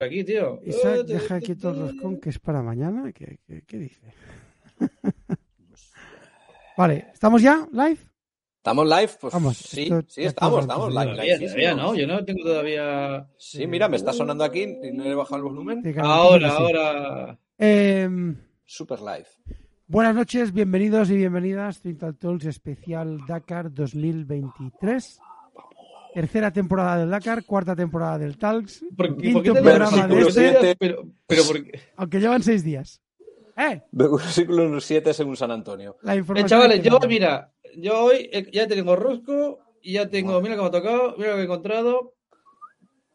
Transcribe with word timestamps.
aquí, 0.00 0.24
tío. 0.24 0.60
Isaac, 0.64 1.06
deja 1.06 1.40
quieto 1.40 1.70
el 1.70 1.80
roscón 1.80 2.20
que 2.20 2.30
es 2.30 2.38
para 2.38 2.62
mañana. 2.62 3.12
¿Qué, 3.12 3.38
qué, 3.46 3.62
qué 3.66 3.78
dice? 3.78 4.14
vale, 6.76 7.06
¿estamos 7.12 7.42
ya 7.42 7.66
live? 7.72 7.98
¿Estamos 8.58 8.86
live? 8.88 9.10
Pues 9.20 9.32
Vamos, 9.34 9.56
sí, 9.56 9.82
esto 9.84 10.02
sí, 10.08 10.24
estamos, 10.24 10.60
estamos 10.60 10.92
live. 10.92 11.12
Todavía, 11.12 11.36
live, 11.36 11.46
todavía 11.46 11.74
no, 11.74 11.94
yo 11.94 12.06
no 12.06 12.24
tengo 12.24 12.42
todavía. 12.42 13.28
Sí, 13.38 13.66
mira, 13.66 13.88
me 13.88 13.96
está 13.96 14.12
sonando 14.12 14.44
aquí 14.44 14.62
y 14.82 14.92
no 14.92 15.04
he 15.04 15.14
bajado 15.14 15.36
el 15.36 15.42
volumen. 15.44 15.82
Ahora, 16.00 16.50
ahora. 16.50 17.38
Em, 17.56 18.36
Super 18.64 19.00
live. 19.00 19.26
buenas 19.86 20.14
noches, 20.14 20.52
bienvenidos 20.52 21.10
y 21.10 21.16
bienvenidas. 21.16 21.80
Twintal 21.80 22.16
Talks 22.16 22.44
especial 22.44 23.20
Dakar 23.26 23.72
2023. 23.72 25.20
Tercera 26.14 26.50
temporada 26.50 26.98
del 26.98 27.10
Dakar, 27.10 27.44
cuarta 27.44 27.76
temporada 27.76 28.18
del 28.18 28.36
Talks. 28.38 28.84
¿Por, 28.96 29.16
qué- 29.16 29.22
Quinto 29.22 29.38
por 29.38 29.42
qué 29.44 29.52
te 29.52 29.62
programa 29.62 30.06
de 30.06 30.20
este. 30.20 30.76
Pero, 30.78 31.02
pero 31.26 31.42
¿por 31.44 31.64
qué? 31.64 31.80
Aunque 31.96 32.20
llevan 32.20 32.42
seis 32.42 32.64
días. 32.64 33.00
¡Eh! 33.56 33.82
Versículo 33.90 34.80
7 34.80 35.12
según 35.12 35.36
San 35.36 35.50
Antonio. 35.50 35.96
La 36.02 36.14
Eh, 36.14 36.18
información. 36.18 36.48
chavales, 36.48 36.80
que 36.80 36.88
yo, 36.88 36.98
tenemos. 36.98 37.08
mira, 37.08 37.52
yo 37.76 38.04
hoy 38.04 38.28
eh, 38.32 38.48
ya 38.52 38.66
tengo 38.68 38.94
rosco 38.96 39.58
y 39.82 39.94
ya 39.94 40.08
tengo. 40.08 40.40
Mira 40.40 40.54
que 40.54 40.60
me 40.62 40.66
ha 40.68 40.70
tocado, 40.70 41.14
mira 41.18 41.30
lo 41.30 41.34
que 41.36 41.40
he 41.42 41.44
encontrado. 41.44 42.14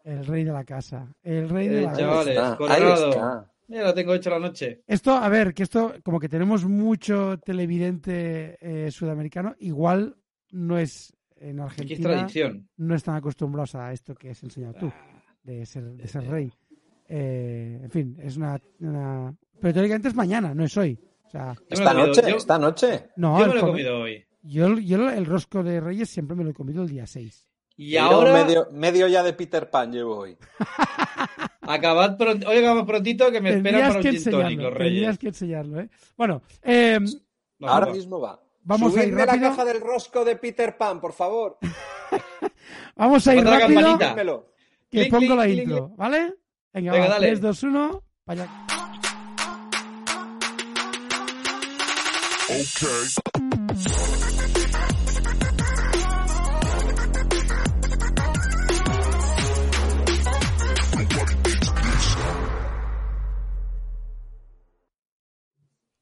El 0.03 0.25
rey 0.25 0.43
de 0.43 0.51
la 0.51 0.65
casa. 0.65 1.07
El 1.23 1.47
rey 1.49 1.69
de 1.69 1.79
Eh, 1.79 1.81
la 1.83 1.89
casa. 1.91 1.99
chavales, 2.01 2.27
Ahí 2.37 2.43
está, 2.43 2.57
Colorado. 2.57 3.03
ahí 3.05 3.09
está. 3.11 3.49
Mira, 3.69 3.83
lo 3.85 3.93
tengo 3.93 4.13
hecho 4.13 4.29
la 4.29 4.39
noche. 4.39 4.81
Esto, 4.85 5.11
a 5.11 5.29
ver, 5.29 5.53
que 5.53 5.63
esto, 5.63 5.93
como 6.03 6.19
que 6.19 6.27
tenemos 6.27 6.65
mucho 6.65 7.39
televidente 7.39 8.57
eh, 8.61 8.91
sudamericano, 8.91 9.55
igual 9.59 10.17
no 10.51 10.77
es 10.77 11.13
en 11.49 11.59
Argentina, 11.59 12.09
tradición. 12.09 12.67
no 12.77 12.95
están 12.95 13.15
acostumbrados 13.15 13.75
a 13.75 13.91
esto 13.93 14.15
que 14.15 14.29
has 14.31 14.41
enseñado 14.43 14.73
tú, 14.79 14.91
de 15.43 15.65
ser, 15.65 15.83
de 15.83 16.07
ser 16.07 16.27
rey. 16.27 16.51
Eh, 17.07 17.79
en 17.83 17.89
fin, 17.91 18.17
es 18.21 18.37
una, 18.37 18.59
una- 18.79 19.35
Pero 19.59 19.73
teóricamente 19.73 20.07
es 20.07 20.15
mañana, 20.15 20.53
no 20.55 20.63
es 20.63 20.75
hoy. 20.77 20.97
O 21.25 21.29
sea, 21.29 21.55
Esta 21.69 21.93
noche, 21.93 22.21
yo- 22.29 22.37
esta 22.37 22.57
noche. 22.59 23.09
no, 23.17 23.37
yo 23.39 23.45
el 23.45 23.49
me 23.49 23.55
lo 23.55 23.59
he 23.59 23.69
comido 23.69 23.99
hoy. 24.01 24.25
yo, 24.41 24.77
yo 24.79 25.09
el 25.09 25.25
rosco 25.25 25.63
de 25.63 25.79
Reyes 25.81 26.09
siempre 26.09 26.35
me 26.35 26.43
lo 26.43 26.51
he 26.51 26.53
comido 26.53 26.83
el 26.83 26.89
día 26.89 27.05
6. 27.07 27.49
Y 27.75 27.97
ahora, 27.97 28.33
Medio, 28.45 28.67
medio 28.71 29.07
ya 29.07 29.23
de 29.23 29.33
Peter 29.33 29.69
Pan 29.69 29.91
llevo 29.91 30.15
hoy. 30.17 30.37
acabad 31.61 32.17
pronto, 32.17 32.47
hoy 32.47 32.57
acabamos 32.57 32.85
prontito 32.85 33.31
que 33.31 33.41
me 33.41 33.51
esperan 33.55 33.81
para 33.81 33.95
un 33.99 34.03
gin 34.03 34.23
tonic, 34.31 34.59
los 34.59 34.73
tendrías 34.73 34.73
reyes. 34.77 35.17
que 35.19 35.27
enseñarlo, 35.27 35.79
¿eh? 35.79 35.89
Bueno, 36.17 36.41
eh, 36.61 36.99
Vamos, 37.59 37.75
Ahora 37.75 37.93
mismo 37.93 38.19
va. 38.19 38.42
Vamos 38.65 38.95
a 38.95 38.99
ir 38.99 39.05
Subidme 39.09 39.25
rápido. 39.25 39.43
la 39.43 39.49
caja 39.55 39.65
del 39.65 39.81
rosco 39.81 40.23
de 40.23 40.35
Peter 40.37 40.77
Pan, 40.77 41.01
por 41.01 41.13
favor. 41.13 41.57
vamos 42.95 43.27
a 43.27 43.35
ir 43.35 43.43
la 43.43 43.59
rápido. 43.59 43.81
campanita. 43.97 44.15
Que 44.89 44.99
Clink, 45.09 45.11
pongo 45.11 45.19
clink, 45.19 45.37
la 45.39 45.47
intro, 45.49 45.89
¿vale? 45.97 46.33
Venga, 46.71 46.91
Venga, 46.93 47.05
va, 47.05 47.13
dale. 47.13 47.27
3, 47.27 47.41
2, 47.41 47.63
1, 47.63 48.03
vaya. 48.25 48.47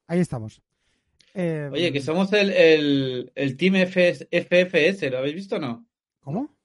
Ahí 0.07 0.19
estamos. 0.19 0.61
Eh, 1.33 1.69
Oye, 1.71 1.91
que 1.93 2.01
somos 2.01 2.31
el, 2.33 2.51
el, 2.51 3.31
el 3.35 3.57
Team 3.57 3.75
FS 3.75 4.27
FFS, 4.31 5.09
¿lo 5.09 5.19
habéis 5.19 5.35
visto 5.35 5.55
o 5.55 5.59
no? 5.59 5.85
¿Cómo? 6.19 6.55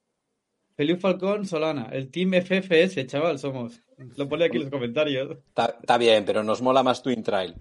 Feliu 0.75 0.97
Falcón 0.99 1.47
Solana, 1.47 1.89
el 1.93 2.11
Team 2.11 2.33
FFS, 2.43 3.07
chaval, 3.07 3.39
somos. 3.39 3.81
Lo 4.17 4.29
pone 4.29 4.45
aquí 4.45 4.57
en 4.57 4.65
los 4.65 4.71
comentarios. 4.71 5.39
Está, 5.49 5.77
está 5.81 5.97
bien, 5.97 6.25
pero 6.25 6.43
nos 6.43 6.61
mola 6.61 6.83
más 6.83 7.03
Twin 7.03 7.23
Trail, 7.23 7.55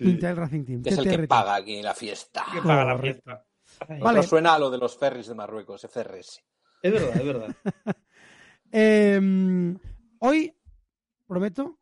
Intel 0.00 0.36
Racing 0.36 0.64
Team. 0.64 0.82
que 0.82 0.90
es 0.90 0.98
el 0.98 1.10
que 1.10 1.28
paga 1.28 1.56
aquí 1.56 1.82
la 1.82 1.94
fiesta. 1.94 2.44
Que 2.52 2.62
paga 2.62 2.84
la 2.84 2.98
fiesta. 2.98 3.44
Ay, 3.88 4.00
Vale. 4.00 4.22
Suena 4.22 4.54
a 4.54 4.58
lo 4.58 4.70
de 4.70 4.78
los 4.78 4.96
ferries 4.96 5.26
de 5.26 5.34
Marruecos, 5.34 5.82
FRS. 5.82 6.42
Es 6.82 6.92
verdad, 6.92 7.16
es 7.16 7.24
verdad. 7.24 7.56
Eh, 8.76 9.20
hoy 10.18 10.52
prometo, 11.28 11.78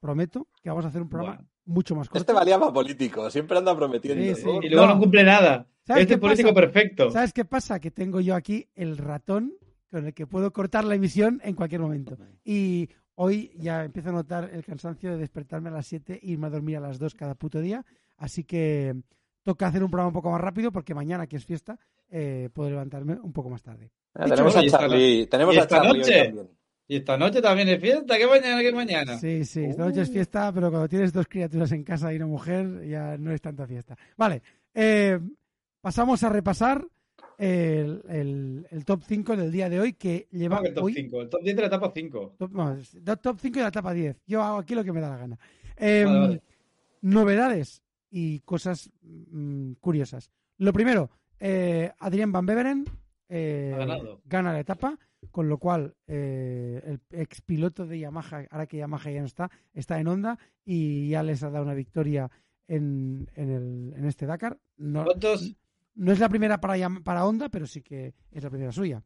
prometo 0.00 0.48
que 0.60 0.70
vamos 0.70 0.84
a 0.84 0.88
hacer 0.88 1.00
un 1.00 1.08
programa 1.08 1.36
Bueno. 1.36 1.50
Mucho 1.66 1.94
más 1.94 2.08
corto. 2.08 2.20
Este 2.20 2.32
valía 2.32 2.58
para 2.58 2.72
político, 2.72 3.30
siempre 3.30 3.58
anda 3.58 3.76
prometiendo. 3.76 4.22
Sí, 4.34 4.42
sí. 4.42 4.48
Y 4.62 4.68
luego 4.70 4.86
no, 4.86 4.98
cumple 4.98 5.24
nada. 5.24 5.66
¿Sabes 5.86 6.02
Este 6.02 6.14
qué 6.14 6.20
político 6.20 6.48
pasa? 6.54 6.60
perfecto. 6.60 7.10
¿Sabes 7.10 7.32
qué 7.32 7.44
pasa? 7.44 7.78
Que 7.80 7.90
tengo 7.90 8.20
yo 8.20 8.34
aquí 8.34 8.68
el 8.74 8.96
ratón 8.96 9.54
con 9.90 10.06
el 10.06 10.14
que 10.14 10.26
puedo 10.26 10.52
cortar 10.52 10.84
la 10.84 10.94
emisión 10.94 11.40
en 11.44 11.54
cualquier 11.54 11.80
momento. 11.80 12.16
Y 12.44 12.88
hoy 13.14 13.52
ya 13.56 13.84
empiezo 13.84 14.08
a 14.08 14.12
notar 14.12 14.50
el 14.52 14.64
cansancio 14.64 15.12
de 15.12 15.18
despertarme 15.18 15.68
a 15.68 15.72
las 15.72 15.86
7 15.86 16.20
e 16.22 16.26
irme 16.26 16.48
a 16.48 16.50
dormir 16.50 16.76
a 16.78 16.80
las 16.80 16.98
2 16.98 17.14
cada 17.14 17.34
puto 17.34 17.60
día. 17.60 17.84
Así 18.16 18.44
que 18.44 18.94
toca 19.42 19.68
hacer 19.68 19.84
un 19.84 19.90
programa 19.90 20.08
un 20.08 20.14
poco 20.14 20.30
más 20.30 20.40
rápido 20.40 20.72
porque 20.72 20.94
mañana, 20.94 21.26
que 21.26 21.36
es 21.36 21.44
fiesta, 21.44 21.78
eh, 22.10 22.48
puedo 22.52 22.68
levantarme 22.70 23.14
un 23.22 23.32
poco 23.32 23.48
más 23.48 23.62
tarde. 23.62 23.92
Dicho 24.14 24.28
tenemos 24.30 24.56
a 24.56 24.64
y 24.64 24.70
Charlie, 24.70 25.26
tenemos 25.26 25.54
y 25.54 25.58
a 25.58 25.66
Charlie 25.66 25.90
hoy 25.90 25.98
noche. 25.98 26.24
también. 26.24 26.48
Y 26.88 26.96
esta 26.96 27.16
noche 27.16 27.42
también 27.42 27.68
es 27.68 27.80
fiesta. 27.80 28.16
¿Qué 28.16 28.26
mañana? 28.26 28.60
¿Qué 28.62 28.72
mañana? 28.72 29.18
Sí, 29.18 29.44
sí, 29.44 29.64
esta 29.64 29.84
noche 29.86 30.02
es 30.02 30.10
fiesta, 30.10 30.52
pero 30.52 30.70
cuando 30.70 30.88
tienes 30.88 31.12
dos 31.12 31.26
criaturas 31.26 31.72
en 31.72 31.82
casa 31.82 32.12
y 32.12 32.16
una 32.16 32.26
mujer, 32.26 32.86
ya 32.88 33.16
no 33.18 33.32
es 33.32 33.40
tanta 33.40 33.66
fiesta. 33.66 33.96
Vale, 34.16 34.40
eh, 34.74 35.18
pasamos 35.80 36.22
a 36.22 36.28
repasar 36.28 36.86
el, 37.38 38.02
el- 38.08 38.66
el 38.70 38.84
top 38.84 39.02
5 39.06 39.36
del 39.36 39.50
día 39.50 39.68
de 39.68 39.80
hoy 39.80 39.92
que 39.94 40.28
lleva 40.30 40.62
que 40.62 40.68
el 40.68 40.74
top 40.74 40.84
hoy 40.84 40.94
5. 40.94 41.22
El 41.22 41.28
top 41.28 41.42
10 41.42 41.56
de 41.56 41.62
la 41.62 41.68
etapa 41.68 41.92
5. 41.94 42.34
Top, 42.38 42.52
no, 42.52 42.72
es- 42.74 43.04
da- 43.04 43.16
top 43.16 43.38
5 43.40 43.58
y 43.58 43.62
la 43.62 43.68
etapa 43.68 43.92
10. 43.92 44.16
Yo 44.26 44.42
hago 44.42 44.58
aquí 44.58 44.74
lo 44.74 44.84
que 44.84 44.92
me 44.92 45.00
da 45.00 45.10
la 45.10 45.16
gana. 45.18 45.38
Eh, 45.76 46.04
Vale, 46.06 46.18
vale. 46.20 46.42
Novedades 47.02 47.82
y 48.10 48.40
cosas 48.40 48.90
mm, 49.02 49.72
curiosas. 49.80 50.30
Lo 50.58 50.72
primero, 50.72 51.10
eh, 51.38 51.92
Adrián 51.98 52.32
Van 52.32 52.46
Beveren 52.46 52.84
eh, 53.28 53.72
Ha 53.74 53.78
ganado. 53.78 54.20
gana 54.24 54.52
la 54.52 54.60
etapa, 54.60 54.98
con 55.30 55.48
lo 55.48 55.58
cual 55.58 55.94
eh, 56.06 56.80
el 56.84 57.00
ex 57.20 57.40
piloto 57.42 57.86
de 57.86 57.98
Yamaha, 57.98 58.44
ahora 58.50 58.66
que 58.66 58.76
Yamaha 58.78 59.10
ya 59.10 59.20
no 59.20 59.26
está, 59.26 59.50
está 59.74 59.98
en 60.00 60.08
Honda 60.08 60.38
y 60.64 61.08
ya 61.10 61.22
les 61.22 61.42
ha 61.42 61.50
dado 61.50 61.64
una 61.64 61.74
victoria 61.74 62.30
en, 62.68 63.28
en, 63.34 63.50
el- 63.50 63.94
en 63.96 64.04
este 64.06 64.26
Dakar. 64.26 64.58
No, 64.76 65.04
¿Cuántos, 65.04 65.54
no 65.94 66.12
es 66.12 66.18
la 66.18 66.28
primera 66.28 66.60
para, 66.60 66.88
para 67.04 67.24
Honda, 67.26 67.48
pero 67.48 67.66
sí 67.66 67.80
que 67.82 68.14
es 68.30 68.42
la 68.42 68.50
primera 68.50 68.72
suya. 68.72 69.02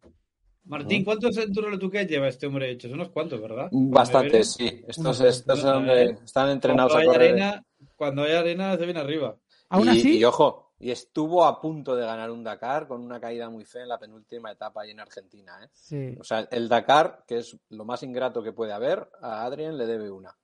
Martín, 0.65 1.05
cuántos 1.05 1.37
Enduro 1.39 1.79
Tuque 1.79 2.05
lleva 2.07 2.29
este 2.29 2.47
hombre 2.47 2.71
hecho? 2.71 2.89
Unos 2.91 3.09
cuantos, 3.11 3.41
¿verdad? 3.41 3.69
Bastantes, 3.73 4.53
sí. 4.53 4.83
Estos, 4.87 5.21
estos 5.21 5.59
son 5.61 5.87
de- 5.87 6.19
están 6.25 6.51
entrenados 6.51 6.93
Cuando 6.93 7.11
a 7.11 7.15
hay 7.15 7.19
correr. 7.19 7.33
arena, 7.43 7.65
cuando 7.97 8.23
hay 8.25 8.33
arena 8.33 8.77
se 8.77 8.85
viene 8.85 9.01
arriba. 9.01 9.37
Aún 9.71 9.87
y, 9.87 9.91
así, 9.91 10.19
y 10.19 10.25
ojo, 10.25 10.70
y 10.81 10.91
estuvo 10.91 11.45
a 11.45 11.61
punto 11.61 11.95
de 11.95 12.05
ganar 12.05 12.31
un 12.31 12.43
Dakar 12.43 12.89
con 12.89 13.03
una 13.05 13.21
caída 13.21 13.49
muy 13.51 13.65
fea 13.65 13.83
en 13.83 13.89
la 13.89 13.99
penúltima 13.99 14.51
etapa 14.51 14.83
ahí 14.83 14.91
en 14.91 15.01
Argentina. 15.01 15.63
¿eh? 15.63 15.69
sí. 15.73 16.17
O 16.19 16.25
sea, 16.25 16.49
el 16.51 16.69
Dakar, 16.69 17.23
que 17.29 17.39
es 17.39 17.57
lo 17.69 17.85
más 17.85 18.03
ingrato 18.03 18.43
que 18.43 18.53
puede 18.53 18.73
haber, 18.73 19.07
a 19.21 19.45
Adrien 19.45 19.77
le 19.79 19.87
debe 19.87 20.11
una. 20.11 20.37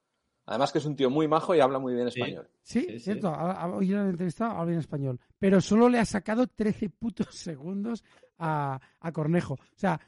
Además 0.45 0.71
que 0.71 0.79
es 0.79 0.85
un 0.85 0.95
tío 0.95 1.11
muy 1.11 1.27
majo 1.27 1.55
y 1.57 1.61
habla 1.61 1.79
muy 1.81 1.95
bien 1.95 2.07
español. 2.07 2.49
Sí, 2.63 2.83
Sí, 2.83 2.87
sí. 2.93 3.01
cierto. 3.01 3.33
Hoy 3.33 3.89
lo 3.89 4.01
han 4.01 4.11
entrevistado, 4.11 4.53
habla 4.53 4.75
en 4.75 4.79
español. 4.79 5.19
Pero 5.41 5.61
solo 5.61 5.89
le 5.89 5.99
ha 5.99 6.05
sacado 6.05 6.47
13 6.47 6.91
putos 6.91 7.29
segundos 7.35 8.05
a, 8.39 8.79
a 9.01 9.13
Cornejo. 9.13 9.55
O 9.55 9.59
sea, 9.79 9.99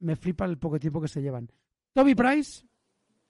me 0.00 0.14
flipa 0.14 0.44
el 0.44 0.58
poco 0.58 0.78
tiempo 0.78 1.00
que 1.00 1.08
se 1.08 1.20
llevan. 1.20 1.50
Toby 1.92 2.14
Price, 2.14 2.64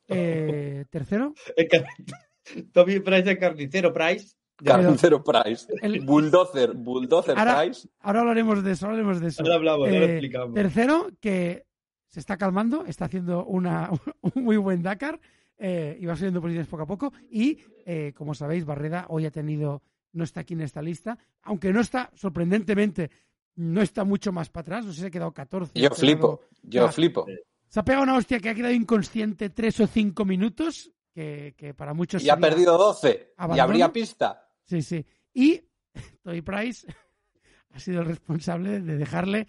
eh, 0.09 0.85
tercero. 0.91 1.33
Tommy 2.73 3.01
Price, 3.01 3.31
el 3.31 3.39
carnicero 3.39 3.93
Price. 3.93 4.35
Carnicero 4.65 5.23
Price. 5.23 5.67
El- 5.83 6.01
Bulldozer, 6.01 6.75
Bulldozer 6.75 7.39
Ahora- 7.39 7.61
Price. 7.63 7.89
Ahora 8.01 8.21
hablaremos 8.21 8.63
de 8.63 8.73
eso, 8.73 8.87
hablaremos 8.87 9.21
de 9.21 9.29
eso. 9.29 9.43
Ahora 9.43 9.55
hablamos, 9.55 9.87
ahora 9.89 9.99
Eh, 10.01 10.13
explicamos. 10.13 10.55
tercero, 10.55 11.09
que 11.21 11.67
se 12.09 12.21
está 12.21 12.37
calmando, 12.37 12.85
está 12.87 13.05
haciendo 13.07 13.45
una, 13.45 13.91
un 14.23 14.45
muy 14.45 14.57
buen 14.57 14.83
Dakar 14.83 15.21
eh, 15.59 15.97
y 16.01 16.07
va 16.07 16.17
subiendo 16.17 16.41
posiciones 16.41 16.69
poco 16.69 16.83
a 16.83 16.87
poco. 16.87 17.13
Y, 17.31 17.59
eh, 17.87 18.13
como 18.17 18.35
sabéis, 18.35 18.65
Barreda 18.65 19.07
hoy 19.09 19.27
ha 19.27 19.31
tenido, 19.31 19.83
no 20.13 20.25
está 20.25 20.41
aquí 20.41 20.55
en 20.55 20.63
esta 20.63 20.83
lista, 20.83 21.19
aunque 21.43 21.73
no 21.73 21.81
está, 21.81 22.11
sorprendentemente, 22.15 23.11
no 23.57 23.83
está 23.83 24.05
mucho 24.05 24.33
más 24.33 24.49
para 24.51 24.63
atrás, 24.63 24.85
no 24.87 24.93
sé 24.93 25.01
si 25.01 25.07
ha 25.07 25.11
quedado 25.11 25.33
14. 25.33 25.73
Yo 25.75 25.81
quedado- 25.91 25.95
flipo, 25.97 26.41
yo 26.63 26.89
flipo. 26.91 27.27
Se 27.69 27.81
ha 27.81 27.85
pegado 27.85 28.05
una 28.05 28.17
hostia 28.17 28.39
que 28.41 28.49
ha 28.49 28.55
quedado 28.55 28.73
inconsciente 28.73 29.51
tres 29.51 29.79
o 29.81 29.87
cinco 29.87 30.25
minutos, 30.25 30.91
que, 31.13 31.55
que 31.57 31.75
para 31.75 31.93
muchos 31.93 32.23
Y 32.25 32.31
ha 32.31 32.37
perdido 32.37 32.79
12. 32.79 33.35
Y 33.55 33.59
habría 33.59 33.93
pista. 33.93 34.48
Sí, 34.69 34.83
sí. 34.83 35.05
Y 35.33 35.63
Toy 36.23 36.43
Price 36.43 36.87
ha 37.73 37.79
sido 37.81 38.03
el 38.03 38.07
responsable 38.07 38.81
de 38.81 38.97
dejarle 38.97 39.47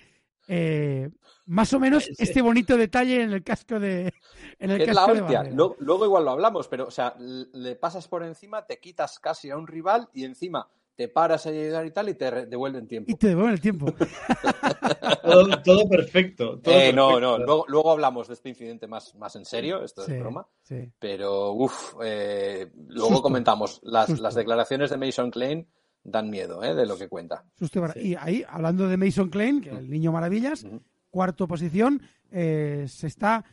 eh, 0.47 1.09
más 1.45 1.71
o 1.73 1.79
menos 1.79 2.05
Sí. 2.05 2.13
este 2.17 2.41
bonito 2.41 2.75
detalle 2.75 3.21
en 3.21 3.31
el 3.33 3.43
casco 3.43 3.79
de 3.79 4.11
en 4.57 4.71
el 4.71 4.81
Es 4.81 4.87
la 4.87 4.93
casco 4.93 5.13
de 5.13 5.21
hostia. 5.21 5.37
Barrera. 5.39 5.55
Luego, 5.55 5.75
luego 5.79 6.05
igual 6.05 6.25
lo 6.25 6.31
hablamos, 6.31 6.67
pero, 6.67 6.87
o 6.87 6.91
sea, 6.91 7.15
le 7.19 7.75
pasas 7.75 8.07
por 8.07 8.23
encima, 8.23 8.65
te 8.65 8.79
quitas 8.79 9.19
casi 9.19 9.51
a 9.51 9.57
un 9.57 9.67
rival 9.67 10.09
y 10.13 10.23
encima 10.25 10.67
te 10.99 11.07
paras 11.07 11.45
a 11.45 11.49
ayudar 11.51 11.85
y 11.85 11.91
tal 11.91 12.09
y 12.09 12.13
te 12.15 12.29
devuelven 12.47 12.85
tiempo. 12.85 13.09
Y 13.09 13.15
te 13.15 13.27
devuelven 13.29 13.53
el 13.53 13.61
tiempo. 13.61 13.85
Todo, 15.23 15.61
todo 15.63 15.87
perfecto. 15.87 16.59
todo 16.59 16.73
Eh, 16.73 16.91
no, 16.91 17.07
perfecto. 17.13 17.19
no, 17.19 17.37
luego, 17.45 17.65
luego 17.69 17.91
hablamos 17.91 18.27
de 18.27 18.33
este 18.33 18.49
incidente 18.49 18.85
más, 18.87 19.15
más 19.15 19.33
en 19.37 19.45
serio, 19.45 19.81
esto 19.83 20.03
Sí, 20.05 20.11
es 20.13 20.19
broma. 20.19 20.45
sí. 20.61 20.91
Pero, 20.99 21.53
uff, 21.53 21.93
luego 21.95 23.07
Susto. 23.07 23.21
comentamos. 23.21 23.79
Las, 23.83 24.07
Susto. 24.07 24.23
las 24.23 24.35
declaraciones 24.35 24.89
de 24.89 24.97
Mason 24.97 25.31
Klein 25.31 25.67
dan 26.03 26.29
miedo, 26.29 26.63
¿eh? 26.63 26.75
De 26.75 26.85
lo 26.85 26.97
que 26.97 27.07
cuenta. 27.07 27.45
Susto 27.57 27.79
y 27.79 27.81
bar- 27.81 27.93
Sí. 27.93 27.99
Y 28.09 28.15
ahí, 28.15 28.43
hablando 28.49 28.87
de 28.89 28.97
Mason 28.97 29.29
Klein, 29.29 29.61
que 29.61 29.69
el 29.69 29.89
niño 29.89 30.11
maravillas, 30.11 30.65
Ujú. 30.65 30.81
cuarto 31.09 31.47
posición, 31.47 32.01
eh, 32.31 32.85
se 32.89 33.07
está 33.07 33.45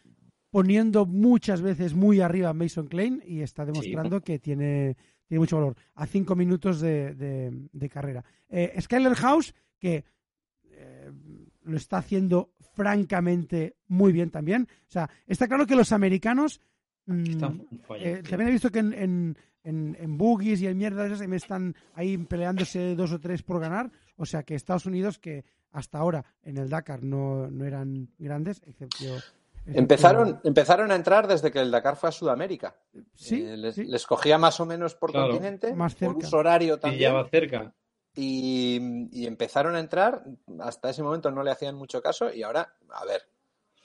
poniendo 0.50 1.06
muchas 1.06 1.60
veces 1.60 1.94
muy 1.94 2.20
arriba 2.20 2.52
Mason 2.54 2.86
Klein 2.88 3.22
y 3.24 3.42
está 3.42 3.64
demostrando 3.64 4.20
que 4.22 4.38
tiene, 4.40 4.96
tiene 5.26 5.40
mucho 5.40 5.56
valor. 5.56 5.76
A 5.94 6.06
cinco 6.06 6.34
minutos 6.36 6.80
de, 6.80 7.14
de- 7.14 7.68
de 7.72 7.88
carrera. 7.88 8.24
Eh, 8.48 8.74
Skyler 8.80 9.14
House, 9.14 9.54
que 9.78 10.04
eh, 10.70 11.10
lo 11.64 11.76
está 11.76 11.98
haciendo 11.98 12.50
francamente 12.74 13.76
muy 13.88 14.12
bien 14.12 14.30
también. 14.30 14.68
O 14.82 14.90
sea, 14.90 15.08
está 15.26 15.48
claro 15.48 15.66
que 15.66 15.76
los 15.76 15.92
americanos... 15.92 16.60
mm, 17.06 17.22
eh, 18.00 18.22
también 18.30 18.48
he 18.48 18.52
visto 18.52 18.70
que 18.70 18.78
en, 18.80 18.92
en, 18.92 19.36
en, 19.64 19.96
en 19.98 20.18
boogies 20.18 20.60
y 20.60 20.66
en 20.66 20.76
mierdas 20.78 21.26
me 21.26 21.36
están 21.36 21.74
ahí 21.94 22.16
peleándose 22.18 22.94
dos 22.94 23.12
o 23.12 23.18
tres 23.20 23.42
por 23.42 23.60
ganar. 23.60 23.90
O 24.16 24.26
sea 24.26 24.42
que 24.42 24.54
Estados 24.54 24.86
Unidos, 24.86 25.18
que 25.18 25.44
hasta 25.72 25.98
ahora 25.98 26.24
en 26.42 26.56
el 26.58 26.68
Dakar 26.68 27.02
no, 27.02 27.50
no 27.50 27.64
eran 27.64 28.08
grandes, 28.18 28.62
excepto. 28.66 29.04
Empezaron, 29.74 30.40
empezaron 30.44 30.90
a 30.92 30.94
entrar 30.94 31.26
desde 31.26 31.50
que 31.50 31.60
el 31.60 31.70
Dakar 31.70 31.96
fue 31.96 32.08
a 32.08 32.12
Sudamérica. 32.12 32.76
Sí, 33.14 33.42
Eh, 33.42 33.56
les, 33.56 33.74
sí. 33.74 33.84
les 33.84 34.06
cogía 34.06 34.38
más 34.38 34.60
o 34.60 34.66
menos 34.66 34.94
por 34.94 35.10
Claro. 35.12 35.28
continente, 35.28 35.74
Más 35.74 35.94
por 35.94 36.12
cerca. 36.12 36.26
uso 36.26 36.36
horario 36.38 36.76
Y 36.76 36.78
también. 36.80 37.02
ya 37.02 37.12
va 37.12 37.28
cerca. 37.28 37.74
Y, 38.14 39.08
y 39.12 39.26
empezaron 39.26 39.76
a 39.76 39.80
entrar, 39.80 40.24
hasta 40.60 40.90
ese 40.90 41.02
momento 41.02 41.30
no 41.30 41.42
le 41.42 41.50
hacían 41.50 41.74
mucho 41.74 42.00
caso 42.00 42.32
y 42.32 42.42
ahora, 42.42 42.74
a 42.90 43.04
ver, 43.04 43.22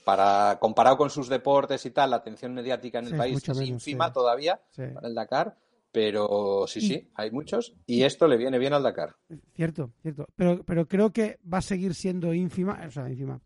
para 0.06 0.58
comparado 0.60 0.98
con 0.98 1.10
sus 1.10 1.28
deportes 1.28 1.86
y 1.86 1.92
tal, 1.92 2.12
la 2.12 2.16
atención 2.18 2.54
mediática 2.54 3.00
en 3.00 3.06
el 3.06 3.12
Sí, 3.12 3.18
país 3.18 3.38
es 3.38 3.48
menos, 3.50 3.68
ínfima 3.68 4.08
sí. 4.08 4.14
todavía 4.14 4.62
Sí, 4.70 4.84
para 4.94 5.08
el 5.08 5.16
Dakar, 5.16 5.58
pero 5.92 6.66
sí, 6.68 6.80
Y- 6.80 6.88
sí, 6.88 7.12
hay 7.16 7.32
muchos 7.32 7.74
y 7.86 8.04
esto 8.04 8.28
le 8.28 8.38
viene 8.38 8.58
bien 8.58 8.74
al 8.74 8.84
Dakar. 8.84 9.16
cierto, 9.54 9.92
cierto. 10.02 10.28
Pero, 10.36 10.64
pero 10.64 10.88
creo 10.88 11.12
que 11.12 11.38
va 11.52 11.58
a 11.58 11.62
seguir 11.62 11.94
siendo 11.94 12.34
ínfima, 12.34 12.82
o 12.88 12.92
sea, 12.92 13.10
ínfima. 13.10 13.42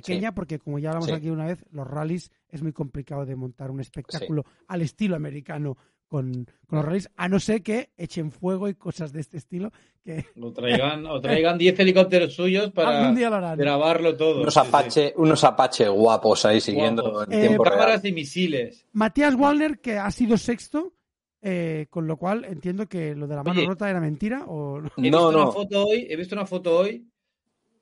Pequeña, 0.00 0.34
porque 0.34 0.58
como 0.58 0.78
ya 0.78 0.90
hablamos 0.90 1.08
Sí. 1.08 1.14
aquí 1.14 1.30
una 1.30 1.46
vez, 1.46 1.64
los 1.70 1.86
rallies 1.86 2.30
es 2.48 2.62
muy 2.62 2.72
complicado 2.72 3.24
de 3.26 3.36
montar 3.36 3.70
un 3.70 3.80
espectáculo 3.80 4.44
al 4.66 4.82
estilo 4.82 5.16
americano 5.16 5.76
con, 6.06 6.46
con 6.66 6.78
los 6.78 6.84
rallies, 6.86 7.10
a 7.16 7.28
no 7.28 7.38
ser 7.38 7.62
que 7.62 7.90
echen 7.98 8.30
fuego 8.32 8.66
y 8.68 8.74
cosas 8.74 9.12
de 9.12 9.20
este 9.20 9.36
estilo, 9.36 9.70
que 10.02 10.24
O 10.40 10.50
traigan, 10.52 11.04
o 11.04 11.20
traigan 11.20 11.58
10 11.58 11.78
helicópteros 11.80 12.32
suyos 12.34 12.70
para 12.72 13.10
lo 13.10 13.14
grabarlo 13.56 14.16
todo. 14.16 14.40
Unos 14.40 14.54
Sí, 14.54 14.60
sí. 14.62 14.66
Apache, 14.68 15.12
unos 15.18 15.44
Apache 15.44 15.86
guapos 15.88 16.46
ahí 16.46 16.62
siguiendo 16.62 17.02
Guapos. 17.02 17.26
en 17.28 17.32
Eh, 17.34 17.46
tiempo 17.48 17.64
real. 17.64 17.76
Cámaras 17.78 18.04
y 18.06 18.12
misiles. 18.12 18.86
Matías 18.92 19.34
Wallner, 19.34 19.80
que 19.80 19.98
ha 19.98 20.10
sido 20.10 20.38
sexto, 20.38 20.94
eh, 21.42 21.86
con 21.90 22.06
lo 22.06 22.16
cual 22.16 22.46
entiendo 22.46 22.86
que 22.88 23.14
lo 23.14 23.26
de 23.26 23.36
la 23.36 23.42
mano 23.42 23.58
Oye. 23.60 23.68
rota 23.68 23.90
era 23.90 24.00
mentira 24.00 24.44
o. 24.46 24.78
He 24.78 24.82
No, 24.82 24.90
visto 24.96 25.32
no. 25.32 25.42
una 25.42 25.52
foto 25.52 25.86
hoy, 25.88 26.06
he 26.08 26.16
visto 26.16 26.34
una 26.34 26.46
foto 26.46 26.78
hoy 26.78 27.06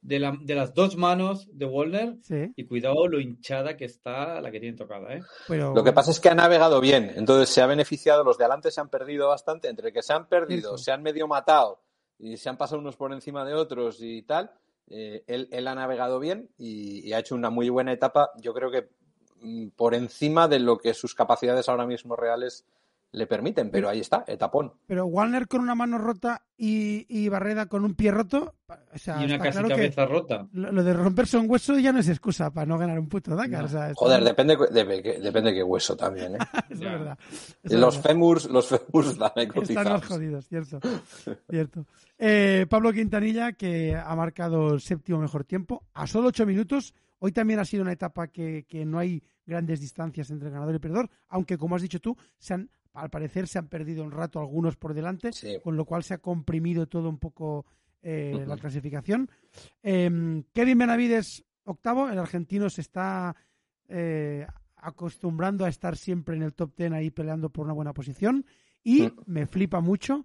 de, 0.07 0.19
la- 0.21 0.37
de 0.41 0.55
las 0.55 0.73
dos 0.75 0.97
manos 0.97 1.49
de 1.53 1.67
Walner 1.67 2.17
Sí, 2.23 2.53
y 2.55 2.65
cuidado 2.65 3.07
lo 3.09 3.19
hinchada 3.21 3.77
que 3.77 3.85
está 3.87 4.41
la 4.41 4.51
que 4.51 4.61
tiene 4.61 4.77
tocada, 4.77 5.15
¿eh? 5.15 5.23
pero 5.49 5.75
Lo 5.75 5.83
que 5.85 5.93
pasa 5.93 6.11
es 6.11 6.21
que 6.21 6.29
ha 6.29 6.35
navegado 6.35 6.81
bien, 6.81 7.13
entonces 7.17 7.49
se 7.49 7.61
ha 7.63 7.67
beneficiado, 7.67 8.23
los 8.25 8.39
de 8.39 8.45
adelante 8.45 8.71
se 8.71 8.81
han 8.81 8.89
perdido 8.89 9.29
bastante, 9.29 9.69
entre 9.69 9.93
que 9.93 10.03
se 10.03 10.13
han 10.13 10.29
perdido, 10.29 10.79
se 10.79 10.93
han 10.93 11.03
medio 11.03 11.27
matado 11.27 11.81
y 12.19 12.37
se 12.37 12.49
han 12.49 12.57
pasado 12.57 12.81
unos 12.81 12.97
por 12.97 13.13
encima 13.13 13.45
de 13.45 13.55
otros 13.55 13.99
y 14.01 14.23
tal, 14.23 14.51
eh, 14.89 15.25
él, 15.27 15.49
él 15.51 15.67
ha 15.69 15.75
navegado 15.75 16.19
bien 16.21 16.49
y, 16.57 17.07
y 17.09 17.13
ha 17.13 17.19
hecho 17.19 17.35
una 17.35 17.51
muy 17.51 17.69
buena 17.69 17.93
etapa, 17.93 18.31
yo 18.41 18.55
creo 18.55 18.71
que 18.71 18.89
mm, 19.41 19.69
por 19.77 19.95
encima 19.95 20.47
de 20.49 20.61
lo 20.61 20.79
que 20.79 20.95
sus 20.95 21.15
capacidades 21.15 21.69
ahora 21.69 21.87
mismo 21.87 22.15
reales 22.17 22.65
le 23.13 23.27
permiten, 23.27 23.71
pero 23.71 23.89
ahí 23.89 24.01
está, 24.01 24.25
etapón. 24.27 24.73
pero 24.87 25.07
Wallner 25.07 25.49
con 25.49 25.61
una 25.63 25.75
mano 25.75 25.97
rota 25.97 26.45
y, 26.57 27.07
y 27.09 27.29
Barreda 27.29 27.67
con 27.67 27.85
un 27.85 27.95
pie 27.95 28.11
roto, 28.11 28.55
o 28.69 28.99
sea, 28.99 29.23
y 29.23 29.25
una 29.27 29.39
casi 29.39 29.53
claro 29.53 29.69
que 29.69 29.75
cabeza 29.75 30.05
rota. 30.07 30.49
lo, 30.53 30.73
lo 30.73 30.85
de 30.85 30.93
romperse 30.93 31.37
un 31.39 31.49
hueso 31.49 31.79
ya 31.79 31.93
no 31.93 32.01
es 32.01 32.09
excusa 32.09 32.51
para 32.51 32.67
no 32.67 32.77
ganar 32.77 32.99
un 32.99 33.09
puto 33.09 33.35
Dakar. 33.35 33.61
No. 33.61 33.67
o 33.67 33.69
sea, 33.69 33.91
está- 33.91 33.95
Joder, 33.95 34.23
depende, 34.25 34.57
de, 34.71 35.21
depende 35.21 35.55
qué 35.55 35.63
hueso 35.63 35.97
también, 35.97 36.35
¿eh? 36.35 36.39
Ya. 36.53 36.65
es 36.71 36.81
verdad. 36.81 37.19
es 37.63 37.73
los 37.73 37.97
verdad. 37.97 38.11
fémurs, 38.11 38.45
los 38.51 38.67
fémurs 38.69 39.17
dan 39.19 39.33
ahí 39.37 39.45
Están 39.45 39.55
cotizados. 39.63 39.93
más 39.93 40.05
jodidos, 40.07 40.47
cierto. 40.49 40.81
cierto. 41.51 41.87
Eh, 42.19 42.67
Pablo 42.69 42.93
Quintanilla, 42.93 43.53
que 43.53 43.95
ha 43.97 44.15
marcado 44.17 44.75
el 44.75 44.81
séptimo 44.81 45.21
mejor 45.21 45.45
tiempo, 45.45 45.85
a 45.95 46.07
solo 46.07 46.29
ocho 46.29 46.45
minutos. 46.45 46.93
Hoy 47.19 47.33
también 47.33 47.61
ha 47.61 47.65
sido 47.65 47.83
una 47.83 47.93
etapa 47.93 48.29
que, 48.29 48.67
que 48.69 48.85
no 48.85 48.99
hay 48.99 49.23
grandes 49.47 49.81
distancias 49.81 50.29
entre 50.31 50.49
el 50.49 50.53
ganador 50.53 50.75
y 50.75 50.77
el 50.77 50.81
perdedor, 50.81 51.09
aunque 51.29 51.57
como 51.57 51.77
has 51.77 51.83
dicho 51.83 51.99
tú, 52.01 52.15
se 52.39 52.53
han, 52.55 52.69
al 52.97 53.11
parecer 53.11 53.47
se 53.47 53.59
han 53.59 53.69
perdido 53.69 54.03
un 54.05 54.11
rato 54.11 54.41
algunos 54.41 54.77
por 54.77 54.95
delante, 54.95 55.33
Sí. 55.33 55.59
con 55.63 55.77
lo 55.77 55.85
cual 55.85 56.03
se 56.03 56.15
ha 56.15 56.19
comprimido 56.19 56.87
todo 56.87 57.09
un 57.09 57.19
poco 57.19 57.67
eh, 58.03 58.45
la 58.47 58.57
clasificación. 58.57 59.29
Eh, 59.83 60.43
Kevin 60.53 60.79
Benavides, 60.79 61.45
octavo, 61.65 62.09
el 62.09 62.19
argentino 62.19 62.71
se 62.71 62.81
está 62.83 63.35
eh, 63.89 64.47
acostumbrando 64.77 65.65
a 65.65 65.69
estar 65.69 65.97
siempre 65.97 66.37
en 66.37 66.43
el 66.43 66.55
top 66.55 66.75
ten 66.75 66.93
ahí 66.93 67.11
peleando 67.11 67.51
por 67.51 67.65
una 67.65 67.73
buena 67.75 67.93
posición. 67.93 68.45
Y 68.85 69.03
Mm. 69.03 69.13
me 69.27 69.47
flipa 69.47 69.81
mucho 69.81 70.25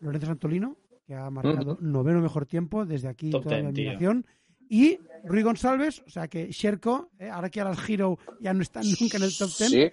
Lorenzo 0.00 0.26
Santolino, 0.26 0.76
que 1.06 1.14
ha 1.14 1.28
marcado 1.30 1.76
noveno 1.80 2.20
mejor 2.22 2.46
tiempo 2.46 2.86
desde 2.86 3.08
aquí 3.08 3.30
Top 3.30 3.42
toda 3.44 3.56
la 3.58 3.62
ten, 3.64 3.74
tío. 3.74 3.82
admiración. 3.90 4.26
Y 4.68 4.98
Rui 5.24 5.42
González, 5.42 6.02
o 6.06 6.10
sea 6.10 6.28
que 6.28 6.50
Sherko, 6.50 7.10
eh, 7.18 7.28
ahora 7.28 7.50
que 7.50 7.60
a 7.60 7.64
las 7.64 7.88
Hero 7.88 8.18
ya 8.40 8.54
no 8.54 8.62
están 8.62 8.84
nunca 8.98 9.18
en 9.18 9.24
el 9.24 9.36
top 9.36 9.50
ten, 9.58 9.68
Sí, 9.68 9.90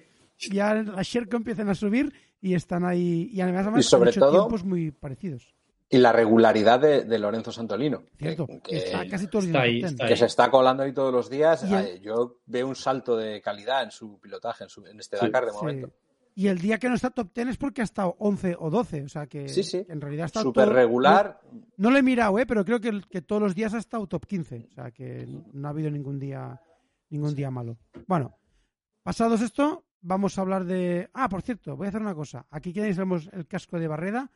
ya 0.51 0.73
las 0.73 1.07
Sherko 1.07 1.37
empiezan 1.37 1.69
a 1.69 1.75
subir 1.75 2.13
y 2.41 2.53
están 2.53 2.85
ahí. 2.85 3.29
Y 3.31 3.41
además, 3.41 3.67
Y 3.77 3.83
sobre 3.83 4.09
han 4.09 4.11
hecho 4.11 4.19
todo- 4.21 4.31
tiempos 4.31 4.63
muy 4.63 4.91
parecidos. 4.91 5.53
y 5.91 5.97
la 5.97 6.11
regularidad 6.11 6.79
de, 6.79 7.03
de 7.03 7.17
Lorenzo 7.19 7.51
Santolino. 7.51 8.03
Cierto, 8.17 8.45
que- 8.63 8.77
está 8.77 9.07
casi 9.07 9.25
todos 9.27 9.45
los 9.45 9.49
está 9.49 9.61
ahí, 9.61 9.81
está 9.83 10.07
que 10.07 10.15
se 10.15 10.25
está 10.27 10.51
colando 10.51 10.83
ahí 10.83 10.93
todos 10.93 11.11
los 11.11 11.29
días. 11.31 11.63
El- 11.63 11.99
Yo 11.99 12.41
veo 12.45 12.67
un 12.67 12.75
salto 12.75 13.17
de 13.17 13.41
calidad 13.41 13.81
en 13.83 13.89
su 13.91 14.19
pilotaje, 14.19 14.65
en, 14.65 14.69
su- 14.69 14.85
en 14.85 14.99
este 14.99 15.17
Sí. 15.17 15.25
Dakar 15.25 15.45
de 15.45 15.51
Sí. 15.51 15.57
momento. 15.57 15.91
Y 16.35 16.47
el 16.47 16.59
día 16.59 16.77
que 16.77 16.87
no 16.87 16.95
está 16.95 17.09
top 17.09 17.33
10 17.33 17.47
es 17.49 17.57
porque 17.57 17.81
ha 17.81 17.83
estado 17.83 18.15
11 18.19 18.55
o 18.57 18.69
12. 18.69 19.01
O 19.03 19.09
sea 19.09 19.25
que, 19.25 19.49
Sí, 19.49 19.63
sí. 19.63 19.83
en 19.89 19.99
realidad 19.99 20.27
está 20.27 20.41
Súper 20.43 20.69
regular. 20.69 21.41
No, 21.51 21.61
no 21.77 21.91
lo 21.91 21.97
he 21.97 22.03
mirado, 22.03 22.37
¿eh? 22.39 22.45
pero 22.45 22.63
creo 22.63 22.79
que, 22.79 23.01
que 23.09 23.21
todos 23.23 23.41
los 23.41 23.55
días 23.55 23.73
ha 23.73 23.79
estado 23.79 24.05
top 24.07 24.25
15. 24.27 24.67
O 24.69 24.73
sea 24.75 24.91
que 24.91 25.27
no 25.51 25.67
ha 25.67 25.71
habido 25.71 25.89
ningún 25.89 26.19
día 26.19 26.61
ningún 27.09 27.33
día 27.33 27.49
malo. 27.49 27.77
Bueno, 28.07 28.37
pasados 29.01 29.41
esto, 29.41 29.83
vamos 30.01 30.37
a 30.37 30.41
hablar 30.41 30.65
de. 30.65 31.09
Ah, 31.13 31.29
por 31.29 31.41
cierto, 31.41 31.75
voy 31.77 31.85
a 31.85 31.89
hacer 31.89 32.01
una 32.01 32.15
cosa. 32.15 32.45
Aquí 32.49 32.73
tenéis 32.73 32.97
vemos 32.97 33.29
el 33.33 33.47
casco 33.47 33.79
de 33.79 33.87
Barreda. 33.87 34.31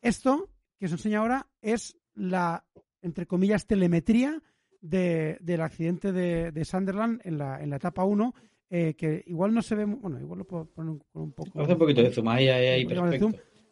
Esto 0.00 0.50
que 0.78 0.86
os 0.86 0.92
enseño 0.92 1.20
ahora 1.20 1.46
es 1.62 1.96
la, 2.14 2.64
entre 3.00 3.26
comillas, 3.26 3.66
telemetría 3.66 4.42
de- 4.80 5.38
del 5.40 5.60
accidente 5.62 6.12
de, 6.12 6.52
de 6.52 6.64
Sunderland 6.64 7.20
en 7.24 7.38
la, 7.38 7.62
en 7.62 7.70
la 7.70 7.76
etapa 7.76 8.04
1. 8.04 8.34
eh, 8.70 8.94
que 8.94 9.22
igual 9.26 9.54
no 9.54 9.62
se 9.62 9.74
ve. 9.76 9.84
Bueno, 9.84 10.18
igual 10.20 10.40
lo 10.40 10.44
puedo 10.46 10.64
poner 10.66 10.90
un, 10.92 10.98
con 11.12 11.22
un 11.22 11.32
poco. 11.32 11.60
Hace 11.62 11.72
un 11.74 11.78
poquito 11.78 12.02
de 12.02 12.10
zoom, 12.10 12.28
ahí, 12.28 12.48
ahí, 12.48 12.66
ahí, 12.66 12.84
perfecto. 12.86 13.26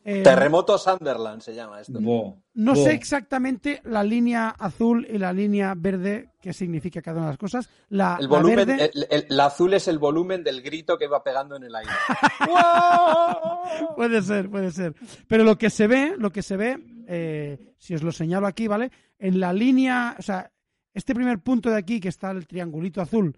Eh, 0.05 0.23
Terremoto 0.25 0.77
Sunderland 0.79 1.43
se 1.43 1.55
llama 1.55 1.81
esto. 1.81 2.01
Bo, 2.01 2.43
no 2.55 2.75
bo. 2.75 2.85
sé 2.85 2.93
exactamente 2.93 3.81
la 3.85 4.03
línea 4.03 4.49
azul 4.49 5.07
y 5.09 5.17
la 5.17 5.33
línea 5.33 5.75
verde 5.77 6.31
qué 6.41 6.53
significa 6.53 7.01
cada 7.01 7.19
una 7.19 7.27
de 7.27 7.33
las 7.35 7.39
cosas. 7.39 7.71
La, 7.89 8.17
El 8.19 8.25
la 8.25 8.29
volumen, 8.31 8.57
verde- 8.67 8.91
el, 8.95 9.07
el- 9.11 9.27
el 9.31 9.41
azul 9.41 9.75
es 9.75 9.87
el 9.87 9.99
volumen 10.01 10.43
del 10.43 10.61
grito 10.61 10.99
que 10.99 11.07
va 11.07 11.23
pegando 11.23 11.55
en 11.55 11.63
el 11.65 11.75
aire. 11.77 11.93
Puede 13.97 14.23
ser, 14.23 14.51
puede 14.51 14.71
ser. 14.71 14.95
Pero 15.29 15.45
lo 15.45 15.57
que 15.57 15.71
se 15.71 15.87
ve, 15.87 16.15
lo 16.19 16.31
que 16.31 16.43
se 16.43 16.57
ve, 16.57 16.79
eh, 17.07 17.75
si 17.79 17.95
os 17.95 18.03
lo 18.03 18.13
señalo 18.13 18.47
aquí, 18.47 18.67
¿vale? 18.67 18.91
En 19.19 19.39
la 19.41 19.53
línea, 19.53 20.17
o 20.19 20.23
sea, 20.23 20.51
este 20.95 21.15
primer 21.15 21.39
punto 21.41 21.71
de 21.71 21.77
aquí, 21.77 22.01
que 22.01 22.09
está 22.09 22.31
el 22.31 22.47
triangulito 22.47 23.01
azul, 23.01 23.37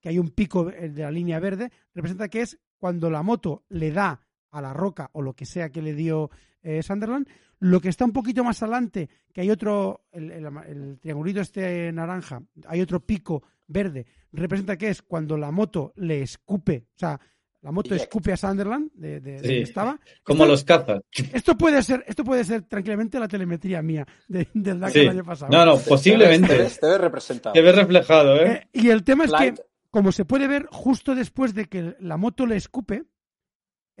que 0.00 0.08
hay 0.08 0.18
un 0.18 0.30
pico 0.30 0.64
de 0.64 1.02
la 1.02 1.10
línea 1.10 1.38
verde, 1.40 1.70
representa 1.94 2.28
que 2.28 2.42
es 2.42 2.58
cuando 2.78 3.10
la 3.10 3.22
moto 3.22 3.64
le 3.68 3.92
da 3.92 4.20
a 4.50 4.60
la 4.60 4.72
roca 4.72 5.10
o 5.12 5.22
lo 5.22 5.34
que 5.34 5.46
sea 5.46 5.70
que 5.70 5.82
le 5.82 5.94
dio 5.94 6.30
eh, 6.62 6.82
Sunderland. 6.82 7.28
Lo 7.60 7.80
que 7.80 7.88
está 7.90 8.04
un 8.06 8.12
poquito 8.12 8.42
más 8.42 8.62
adelante, 8.62 9.08
que 9.32 9.42
hay 9.42 9.50
otro, 9.50 10.06
el, 10.12 10.30
el- 10.30 10.46
el 10.66 10.98
triangulito 10.98 11.40
este 11.40 11.92
naranja, 11.92 12.42
hay 12.66 12.80
otro 12.80 13.00
pico 13.00 13.42
verde, 13.66 14.06
representa 14.32 14.76
que 14.78 14.88
es 14.88 15.02
cuando 15.02 15.36
la 15.36 15.50
moto 15.50 15.92
le 15.96 16.22
escupe, 16.22 16.86
o 16.96 16.98
sea, 16.98 17.20
la 17.62 17.70
moto 17.72 17.94
escupe 17.94 18.32
a 18.32 18.38
Sunderland 18.38 18.90
de, 18.94 19.20
de- 19.20 19.32
de 19.32 19.38
Sí. 19.40 19.44
donde 19.48 19.60
estaba. 19.62 20.00
Como 20.22 20.44
Esto- 20.44 20.52
los 20.52 20.64
cazas. 20.64 21.02
esto 21.34 21.58
puede 21.58 21.82
ser, 21.82 22.02
esto 22.08 22.24
puede 22.24 22.44
ser 22.44 22.62
tranquilamente 22.62 23.20
la 23.20 23.28
telemetría 23.28 23.82
mía 23.82 24.06
de- 24.28 24.48
del 24.54 24.80
Dakar 24.80 24.92
Sí. 24.94 25.00
el 25.00 25.08
año 25.10 25.24
pasado. 25.24 25.52
No, 25.52 25.66
no, 25.66 25.76
Te 25.78 25.88
posiblemente. 25.90 26.56
ves, 26.56 26.80
te 26.80 26.86
ves 26.86 27.00
representado. 27.00 27.52
Te 27.52 27.60
ves 27.60 27.74
reflejado, 27.76 28.36
¿eh? 28.36 28.52
Eh, 28.52 28.68
y 28.72 28.88
el 28.88 29.04
tema 29.04 29.24
es 29.26 29.32
que, 29.32 29.54
como 29.90 30.10
se 30.12 30.24
puede 30.24 30.48
ver 30.48 30.66
justo 30.70 31.14
después 31.14 31.54
de 31.54 31.66
que 31.66 31.94
la 32.00 32.16
moto 32.16 32.46
le 32.46 32.56
escupe, 32.56 33.04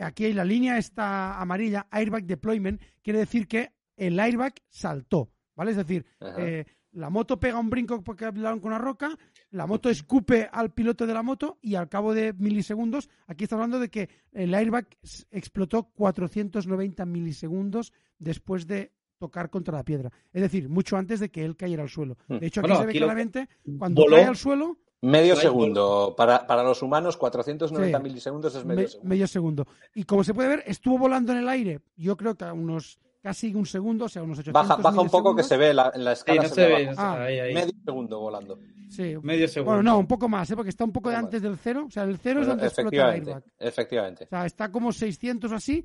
aquí 0.02 0.24
hay 0.24 0.32
la 0.32 0.44
línea 0.44 0.78
esta 0.78 1.40
amarilla, 1.40 1.86
airbag 1.90 2.24
deployment, 2.24 2.80
quiere 3.02 3.18
decir 3.20 3.46
que 3.48 3.72
el 3.96 4.18
airbag 4.18 4.54
saltó, 4.68 5.30
¿vale? 5.54 5.72
Es 5.72 5.76
decir, 5.76 6.06
eh, 6.38 6.64
la 6.92 7.10
moto 7.10 7.38
pega 7.38 7.58
un 7.58 7.70
brinco 7.70 8.02
porque 8.02 8.24
hablaron 8.24 8.60
con 8.60 8.72
una 8.72 8.78
roca, 8.78 9.16
la 9.50 9.66
moto 9.66 9.90
escupe 9.90 10.48
al 10.50 10.72
piloto 10.72 11.06
de 11.06 11.14
la 11.14 11.22
moto 11.22 11.58
y 11.62 11.74
al 11.74 11.88
cabo 11.88 12.14
de 12.14 12.32
milisegundos, 12.32 13.08
aquí 13.26 13.44
está 13.44 13.56
hablando 13.56 13.78
de 13.78 13.90
que 13.90 14.08
el 14.32 14.54
airbag 14.54 14.88
explotó 15.30 15.84
490 15.92 17.04
milisegundos 17.06 17.92
después 18.18 18.66
de 18.66 18.92
tocar 19.18 19.50
contra 19.50 19.76
la 19.76 19.84
piedra. 19.84 20.10
Es 20.32 20.40
decir, 20.40 20.68
mucho 20.68 20.96
antes 20.96 21.20
de 21.20 21.28
que 21.30 21.44
él 21.44 21.56
cayera 21.56 21.82
al 21.82 21.90
suelo. 21.90 22.16
De 22.26 22.46
hecho, 22.46 22.60
aquí 22.60 22.70
Bueno, 22.70 22.80
se 22.80 22.86
ve 22.86 22.90
aquí 22.90 22.98
claramente 22.98 23.48
cuando 23.78 24.02
voló. 24.02 24.16
cae 24.16 24.24
al 24.24 24.36
suelo, 24.36 24.78
Medio 25.02 25.34
segundo. 25.36 26.14
Para, 26.16 26.46
para 26.46 26.62
los 26.62 26.82
humanos, 26.82 27.16
490 27.16 27.98
Sí. 27.98 28.04
milisegundos 28.04 28.54
es 28.54 28.64
medio 28.64 28.82
me- 28.82 28.88
segundo. 28.88 29.08
medio 29.08 29.26
segundo. 29.26 29.66
Y 29.94 30.04
como 30.04 30.24
se 30.24 30.34
puede 30.34 30.48
ver, 30.50 30.62
estuvo 30.66 30.98
volando 30.98 31.32
en 31.32 31.38
el 31.38 31.48
aire, 31.48 31.80
yo 31.96 32.16
creo 32.16 32.34
que 32.34 32.44
a 32.44 32.52
unos 32.52 32.98
casi 33.22 33.54
un 33.54 33.66
segundo, 33.66 34.06
o 34.06 34.08
sea, 34.08 34.22
unos 34.22 34.38
800 34.38 34.68
Baja, 34.68 34.80
baja 34.82 35.00
un 35.00 35.10
poco 35.10 35.34
que 35.36 35.42
se 35.42 35.56
ve 35.56 35.72
la- 35.74 35.90
en 35.94 36.04
la 36.04 36.14
Sí, 36.14 36.20
escala. 36.20 36.42
no 36.42 36.48
se 36.48 36.54
se 36.54 36.66
ve 36.66 36.94
Ah. 36.96 37.22
ahí, 37.22 37.38
ahí. 37.38 37.54
Medio 37.54 37.72
segundo 37.84 38.20
volando. 38.20 38.58
Sí. 38.88 39.14
Medio 39.22 39.46
segundo. 39.48 39.74
Bueno, 39.76 39.90
no, 39.92 39.98
un 39.98 40.06
poco 40.06 40.28
más, 40.28 40.50
¿eh? 40.50 40.56
porque 40.56 40.70
está 40.70 40.84
un 40.84 40.92
poco 40.92 41.10
de 41.10 41.16
antes 41.16 41.40
del 41.42 41.56
cero. 41.56 41.84
O 41.86 41.90
sea, 41.90 42.02
el 42.04 42.18
cero 42.18 42.40
es 42.42 42.46
donde 42.46 42.66
explota 42.66 42.82
el 42.82 42.88
efectivamente, 42.88 43.30
airbag. 43.32 43.44
efectivamente. 43.58 44.24
O 44.24 44.28
sea, 44.28 44.46
está 44.46 44.70
como 44.72 44.90
600 44.92 45.52
o 45.52 45.54
así. 45.54 45.84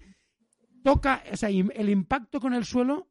Toca, 0.84 1.24
o 1.31 1.36
sea, 1.38 1.50
el 1.50 1.89
impacto 1.89 2.39
con 2.39 2.53
el 2.53 2.63
suelo, 2.65 3.07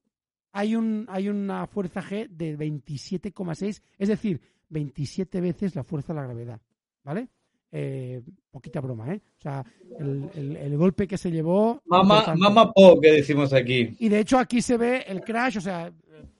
hay, 0.52 0.76
un, 0.76 1.06
hay 1.08 1.28
una 1.28 1.66
fuerza 1.66 2.00
G 2.02 2.28
de 2.28 2.56
27,6, 2.56 3.82
es 3.98 4.08
decir, 4.08 4.40
27 4.74 5.40
veces 5.40 5.74
la 5.74 5.84
fuerza 5.84 6.12
de 6.12 6.20
la 6.20 6.24
gravedad. 6.26 6.60
¿Vale? 7.04 7.28
Eh, 7.76 8.22
poquita 8.50 8.80
broma, 8.80 9.12
¿eh? 9.14 9.20
O 9.38 9.40
sea, 9.42 9.64
el, 9.98 10.28
el- 10.34 10.56
el 10.56 10.76
golpe 10.76 11.06
que 11.08 11.18
se 11.18 11.30
llevó. 11.30 11.80
Mama, 11.86 12.14
importante. 12.18 12.40
mama 12.40 12.72
po, 12.72 13.00
que 13.00 13.10
decimos 13.12 13.52
aquí. 13.52 13.96
Y 13.98 14.08
de 14.08 14.20
hecho 14.20 14.38
aquí 14.38 14.62
se 14.62 14.76
ve 14.76 15.04
el 15.08 15.22
crash, 15.22 15.58
o 15.58 15.60
sea, 15.60 15.92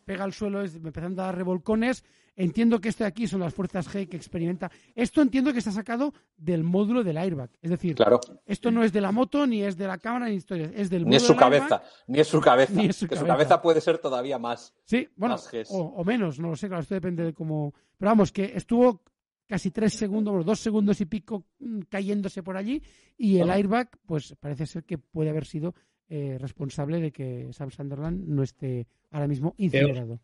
pega 0.05 0.25
al 0.25 0.33
suelo, 0.33 0.62
empezando 0.64 1.23
a 1.23 1.26
dar 1.26 1.37
revolcones. 1.37 2.05
Entiendo 2.37 2.81
que 2.81 2.88
esto 2.88 3.05
de 3.05 3.09
aquí 3.09 3.26
son 3.29 3.41
las 3.41 3.55
fuerzas 3.55 3.88
G 3.88 4.09
que 4.09 4.17
experimenta. 4.17 4.71
Esto 4.95 5.23
entiendo 5.23 5.53
que 5.53 5.59
está 5.61 5.71
sacado 5.71 6.12
del 6.37 6.64
módulo 6.64 7.05
del 7.05 7.17
airbag. 7.17 7.50
Es 7.62 7.71
decir, 7.71 7.95
Claro. 7.95 8.19
esto 8.45 8.71
no 8.73 8.83
es 8.83 8.93
de 8.93 9.00
la 9.00 9.12
moto, 9.12 9.47
ni 9.47 9.62
es 9.62 9.76
de 9.76 9.87
la 9.87 9.99
cámara, 9.99 10.29
ni 10.29 10.35
historias. 10.35 10.73
Es 10.75 10.91
del 10.91 11.05
Ni 11.07 11.14
es 11.17 11.23
módulo 11.23 11.35
su 11.41 11.45
del 11.45 11.53
airbag. 11.55 11.69
cabeza. 11.69 11.91
Ni 12.09 12.19
es 12.21 12.26
su 12.29 12.41
cabeza. 12.41 12.73
Ni 12.83 12.87
es 12.87 12.97
su 12.97 13.07
que 13.07 13.14
su 13.14 13.21
cabeza. 13.21 13.35
cabeza 13.37 13.62
puede 13.62 13.81
ser 13.81 13.99
todavía 13.99 14.38
más. 14.38 14.75
Sí, 14.85 15.09
bueno, 15.17 15.35
Más 15.37 15.49
Gs. 15.50 15.71
o, 15.71 15.76
o 15.79 16.05
menos, 16.05 16.38
no 16.41 16.49
lo 16.50 16.57
sé, 16.57 16.67
claro, 16.67 16.83
esto 16.83 16.95
depende 16.95 17.23
de 17.23 17.33
cómo. 17.35 17.73
Pero 17.97 18.11
vamos, 18.11 18.33
que 18.33 18.53
estuvo 18.57 19.03
casi 19.47 19.71
tres 19.71 19.93
segundos, 19.95 20.33
bueno, 20.33 20.45
dos 20.45 20.59
segundos 20.59 21.00
y 21.00 21.05
pico 21.05 21.45
mm, 21.61 21.81
cayéndose 21.88 22.43
por 22.43 22.57
allí 22.57 22.83
y 23.17 23.38
el 23.38 23.50
Ah. 23.50 23.55
airbag, 23.55 23.91
pues 24.07 24.35
parece 24.41 24.67
ser 24.67 24.83
que 24.85 24.99
puede 24.99 25.31
haber 25.31 25.45
sido 25.45 25.75
eh, 26.09 26.37
responsable 26.41 27.00
de 27.00 27.12
que 27.12 27.49
Sam 27.53 27.71
Sunderland 27.71 28.26
no 28.26 28.43
esté 28.43 28.87
ahora 29.11 29.26
mismo 29.29 29.55
incinerado. 29.57 30.19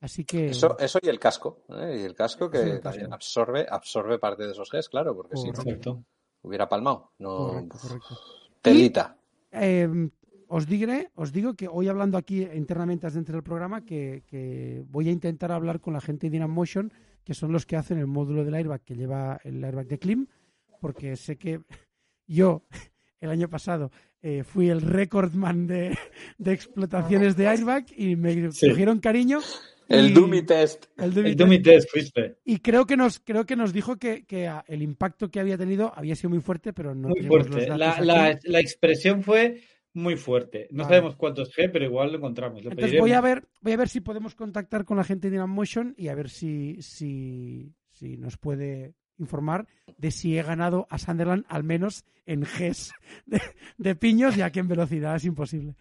Así 0.00 0.24
que. 0.24 0.48
Eso, 0.50 0.78
eso 0.78 0.98
y 1.02 1.08
el 1.08 1.18
casco. 1.18 1.64
¿eh? 1.68 1.98
Y 2.00 2.04
el 2.04 2.14
casco 2.14 2.50
que 2.50 2.76
Sí, 2.76 2.80
también 2.82 3.12
absorbe, 3.12 3.66
absorbe 3.68 4.18
parte 4.18 4.44
de 4.46 4.52
esos 4.52 4.70
Gs, 4.70 4.88
claro, 4.88 5.14
porque 5.14 5.36
si 5.36 5.48
no 5.48 5.52
Perfecto. 5.52 6.04
hubiera 6.42 6.68
palmado. 6.68 7.12
No, 7.18 7.36
Correcto, 7.48 7.78
correcto. 7.80 8.18
telita. 8.62 9.16
Eh, 9.52 9.88
os 10.48 10.66
diré, 10.66 11.10
os 11.14 11.32
digo 11.32 11.54
que 11.54 11.68
hoy 11.68 11.88
hablando 11.88 12.16
aquí 12.18 12.42
internamente 12.42 13.08
dentro 13.10 13.34
del 13.34 13.42
programa 13.42 13.84
que, 13.84 14.22
que 14.26 14.82
voy 14.88 15.08
a 15.08 15.12
intentar 15.12 15.52
hablar 15.52 15.80
con 15.80 15.92
la 15.92 16.00
gente 16.00 16.26
de 16.26 16.30
Dynam 16.32 16.50
Motion, 16.50 16.92
que 17.24 17.34
son 17.34 17.52
los 17.52 17.66
que 17.66 17.76
hacen 17.76 17.98
el 17.98 18.06
módulo 18.06 18.42
del 18.44 18.54
airbag 18.54 18.80
que 18.82 18.96
lleva 18.96 19.38
el 19.44 19.62
airbag 19.62 19.86
de 19.86 19.98
Klim, 19.98 20.26
porque 20.80 21.14
sé 21.16 21.36
que 21.36 21.60
yo 22.26 22.62
el 23.20 23.30
año 23.30 23.48
pasado 23.50 23.90
eh, 24.22 24.42
fui 24.44 24.70
el 24.70 24.80
recordman 24.80 25.66
de, 25.66 25.96
de 26.38 26.52
explotaciones 26.52 27.36
de 27.36 27.46
airbag 27.48 27.84
y 27.96 28.16
me 28.16 28.50
Sí. 28.50 28.70
cogieron 28.70 28.98
cariño. 28.98 29.40
El 29.90 30.14
Dummy 30.14 30.42
Test. 30.42 30.86
el 30.98 31.12
Dummy 31.12 31.28
El 31.30 31.36
Dummy 31.36 31.62
Test 31.62 31.90
fuiste. 31.90 32.36
y 32.44 32.58
creo 32.60 32.86
que 32.86 32.96
nos 32.96 33.18
creo 33.20 33.44
que 33.44 33.56
nos 33.56 33.72
dijo 33.72 33.96
que, 33.96 34.24
que, 34.24 34.46
ah, 34.48 34.64
el 34.68 34.82
impacto 34.82 35.30
que 35.30 35.40
había 35.40 35.58
tenido 35.58 35.92
había 35.94 36.14
sido 36.16 36.30
muy 36.30 36.40
fuerte, 36.40 36.72
pero 36.72 36.94
no 36.94 37.08
Muy 37.08 37.20
los 37.20 37.26
fuerte. 37.28 37.66
datos 37.66 37.78
La, 37.78 38.00
la, 38.00 38.38
la 38.42 38.60
expresión 38.60 39.22
fue 39.22 39.60
muy 39.92 40.16
fuerte. 40.16 40.68
No 40.70 40.84
Vale. 40.84 40.94
sabemos 40.96 41.16
cuántos 41.16 41.50
G, 41.54 41.68
pero 41.72 41.84
igual 41.84 42.12
lo 42.12 42.18
encontramos. 42.18 42.62
Lo 42.62 42.70
Entonces 42.70 42.98
voy 43.00 43.12
a 43.12 43.20
ver, 43.20 43.48
voy 43.60 43.72
a 43.72 43.76
ver 43.76 43.88
si 43.88 44.00
podemos 44.00 44.36
contactar 44.36 44.84
con 44.84 44.96
la 44.96 45.04
gente 45.04 45.28
de 45.28 45.32
Dynam 45.32 45.50
Motion 45.50 45.94
y 45.98 46.06
a 46.08 46.14
ver 46.14 46.30
si, 46.30 46.80
si, 46.80 47.74
si 47.90 48.16
nos 48.16 48.36
puede 48.38 48.94
informar 49.18 49.66
de 49.98 50.12
si 50.12 50.38
he 50.38 50.42
ganado 50.44 50.86
a 50.88 50.98
Sunderland 50.98 51.44
al 51.48 51.64
menos 51.64 52.04
en 52.24 52.42
Gs 52.42 52.92
de, 53.26 53.40
de 53.76 53.96
piños, 53.96 54.36
ya 54.36 54.50
que 54.50 54.60
en 54.60 54.68
velocidad 54.68 55.16
es 55.16 55.24
imposible. 55.24 55.74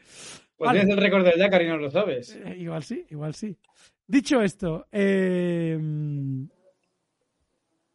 Pues 0.58 0.68
Vale. 0.68 0.80
tienes 0.80 0.98
el 0.98 1.02
récord 1.04 1.24
del 1.24 1.38
Dakar 1.40 1.62
y 1.62 1.68
no 1.68 1.78
lo 1.78 1.90
sabes. 1.92 2.36
Eh, 2.36 2.58
igual 2.58 2.84
sí, 2.84 3.06
igual 3.12 3.34
sí. 3.36 3.56
Dicho 4.10 4.42
esto, 4.42 4.88
eh, 4.92 5.78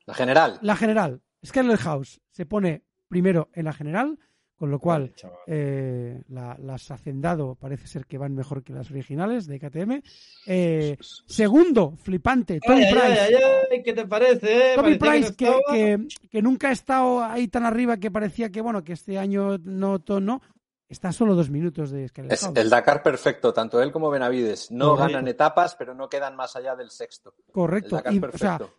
La 0.07 0.15
general. 0.15 0.59
la 0.63 0.77
general, 0.77 1.21
Scarlet 1.45 1.81
House 1.81 2.21
se 2.31 2.47
pone 2.47 2.85
primero 3.09 3.49
en 3.53 3.65
la 3.65 3.73
general, 3.73 4.17
con 4.57 4.71
lo 4.71 4.79
cual 4.79 5.13
Vale. 5.21 5.35
Eh, 5.49 6.23
la- 6.29 6.57
las 6.63 6.89
Hacendado 6.93 7.57
parece 7.57 7.89
ser 7.89 8.07
que 8.07 8.17
van 8.19 8.33
mejor 8.37 8.63
que 8.63 8.73
las 8.73 8.91
originales 8.93 9.47
de 9.47 9.59
KTM. 9.59 10.03
Eh, 10.47 10.97
segundo, 11.27 11.97
flipante, 11.97 12.61
Tommy 12.61 12.85
Ay, 12.85 12.93
Price. 12.93 13.21
ay, 13.21 13.35
ay, 13.35 13.43
ay, 13.73 13.83
¿qué 13.83 13.93
te 13.93 14.07
parece? 14.07 14.73
eh? 14.73 14.77
Tommy 14.77 14.97
Parecía 14.97 15.11
Price, 15.11 15.31
no 15.31 15.37
que, 15.37 15.45
estaba. 15.59 15.75
que- 15.75 16.29
que 16.31 16.43
nunca 16.43 16.69
ha 16.69 16.73
estado 16.73 17.25
ahí 17.25 17.49
tan 17.49 17.65
arriba 17.65 17.97
que 17.97 18.13
parecía 18.13 18.51
que, 18.51 18.61
bueno, 18.61 18.85
que 18.85 18.93
este 18.93 19.19
año 19.19 19.59
no, 19.59 19.99
to- 19.99 20.21
no. 20.21 20.41
Está 20.95 21.09
a 21.09 21.13
solo 21.13 21.35
dos 21.35 21.51
minutos 21.51 21.91
de 21.91 22.07
Scarlet 22.07 22.33
Es 22.33 22.49
el 22.55 22.71
Dakar 22.71 23.03
perfecto, 23.03 23.53
tanto 23.53 23.83
él 23.83 23.91
como 23.91 24.11
Benavides. 24.11 24.71
No 24.71 24.91
Correcto. 24.91 25.13
ganan 25.13 25.27
etapas, 25.29 25.75
pero 25.75 25.93
no 25.93 26.09
quedan 26.09 26.37
más 26.37 26.55
allá 26.55 26.77
del 26.77 26.89
sexto. 26.91 27.35
El 27.49 27.53
Correcto. 27.53 27.97
Dakar 27.97 28.15
Y, 28.15 28.19
o 28.19 28.39
sea, 28.39 28.59
perfecto. 28.59 28.75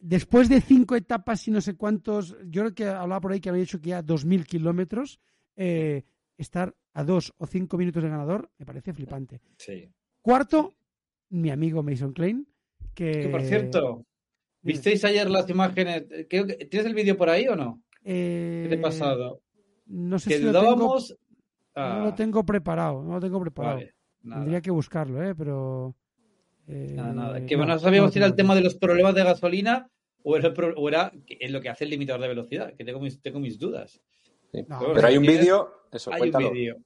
después 0.00 0.48
de 0.48 0.60
cinco 0.60 0.96
etapas 0.96 1.46
y 1.46 1.52
no 1.52 1.60
sé 1.60 1.76
cuántos, 1.76 2.36
yo 2.48 2.62
creo 2.62 2.74
que 2.74 2.88
hablaba 2.88 3.20
por 3.20 3.30
ahí 3.32 3.40
que 3.40 3.48
había 3.48 3.62
hecho 3.62 3.80
que 3.80 3.90
ya 3.90 4.02
2.000 4.02 4.44
kilómetros, 4.44 5.20
eh, 5.54 6.02
estar 6.36 6.74
a 6.94 7.04
dos 7.04 7.32
o 7.38 7.46
cinco 7.46 7.78
minutos 7.78 8.02
de 8.02 8.08
ganador 8.08 8.50
me 8.58 8.66
parece 8.66 8.92
flipante. 8.92 9.40
Sí. 9.56 9.88
Cuarto, 10.22 10.74
mi 11.28 11.50
amigo 11.50 11.84
Mason 11.84 12.12
Klein, 12.12 12.44
que... 12.92 13.12
Que 13.12 13.28
por 13.28 13.42
cierto. 13.42 14.04
¿visteis 14.62 15.04
ayer 15.04 15.30
las 15.30 15.48
imágenes? 15.48 16.04
Creo 16.28 16.44
que- 16.46 16.56
¿Tienes 16.66 16.86
el 16.88 16.94
vídeo 16.94 17.16
por 17.16 17.30
ahí 17.30 17.46
o 17.46 17.54
no? 17.54 17.80
Eh, 18.02 18.66
¿Qué 18.68 18.74
te 18.76 18.80
ha 18.80 18.82
pasado? 18.82 19.42
No 19.92 20.18
sé 20.18 20.30
Que 20.30 20.36
si 20.38 20.42
lo 20.44 20.52
tengo, 20.52 20.62
dudábamos. 20.74 21.16
no 21.76 22.04
lo 22.06 22.14
tengo 22.14 22.44
preparado, 22.44 23.02
no 23.02 23.14
lo 23.14 23.20
tengo 23.20 23.40
preparado. 23.40 23.76
Vale. 23.76 23.94
Tendría 24.40 24.60
que 24.60 24.70
buscarlo, 24.70 25.22
¿eh? 25.22 25.34
Pero... 25.34 25.94
eh, 26.68 26.92
Nada, 26.94 27.12
nada. 27.12 27.46
Que 27.46 27.56
no, 27.56 27.64
no 27.66 27.78
sabíamos 27.78 28.12
si 28.12 28.18
era 28.18 28.26
el 28.26 28.34
tema 28.34 28.54
de 28.54 28.60
los 28.60 28.74
problemas 28.76 29.14
de 29.14 29.24
gasolina 29.24 29.90
o 30.22 30.36
era, 30.36 30.52
o 30.76 30.88
era 30.88 31.12
lo 31.48 31.60
que 31.60 31.68
hace 31.70 31.84
el 31.84 31.90
limitador 31.90 32.20
de 32.22 32.28
velocidad, 32.28 32.74
que 32.76 32.84
tengo 32.84 33.00
mis, 33.00 33.20
tengo 33.22 33.40
mis 33.40 33.58
dudas. 33.58 34.00
Sí. 34.52 34.64
No, 34.68 34.80
pero 34.94 35.06
hay 35.08 35.16
un 35.16 35.24
vídeo, 35.26 35.70
eso, 35.90 36.12
Hay 36.12 36.18
cuéntalo. 36.20 36.48
un 36.48 36.54
vídeo. 36.54 36.76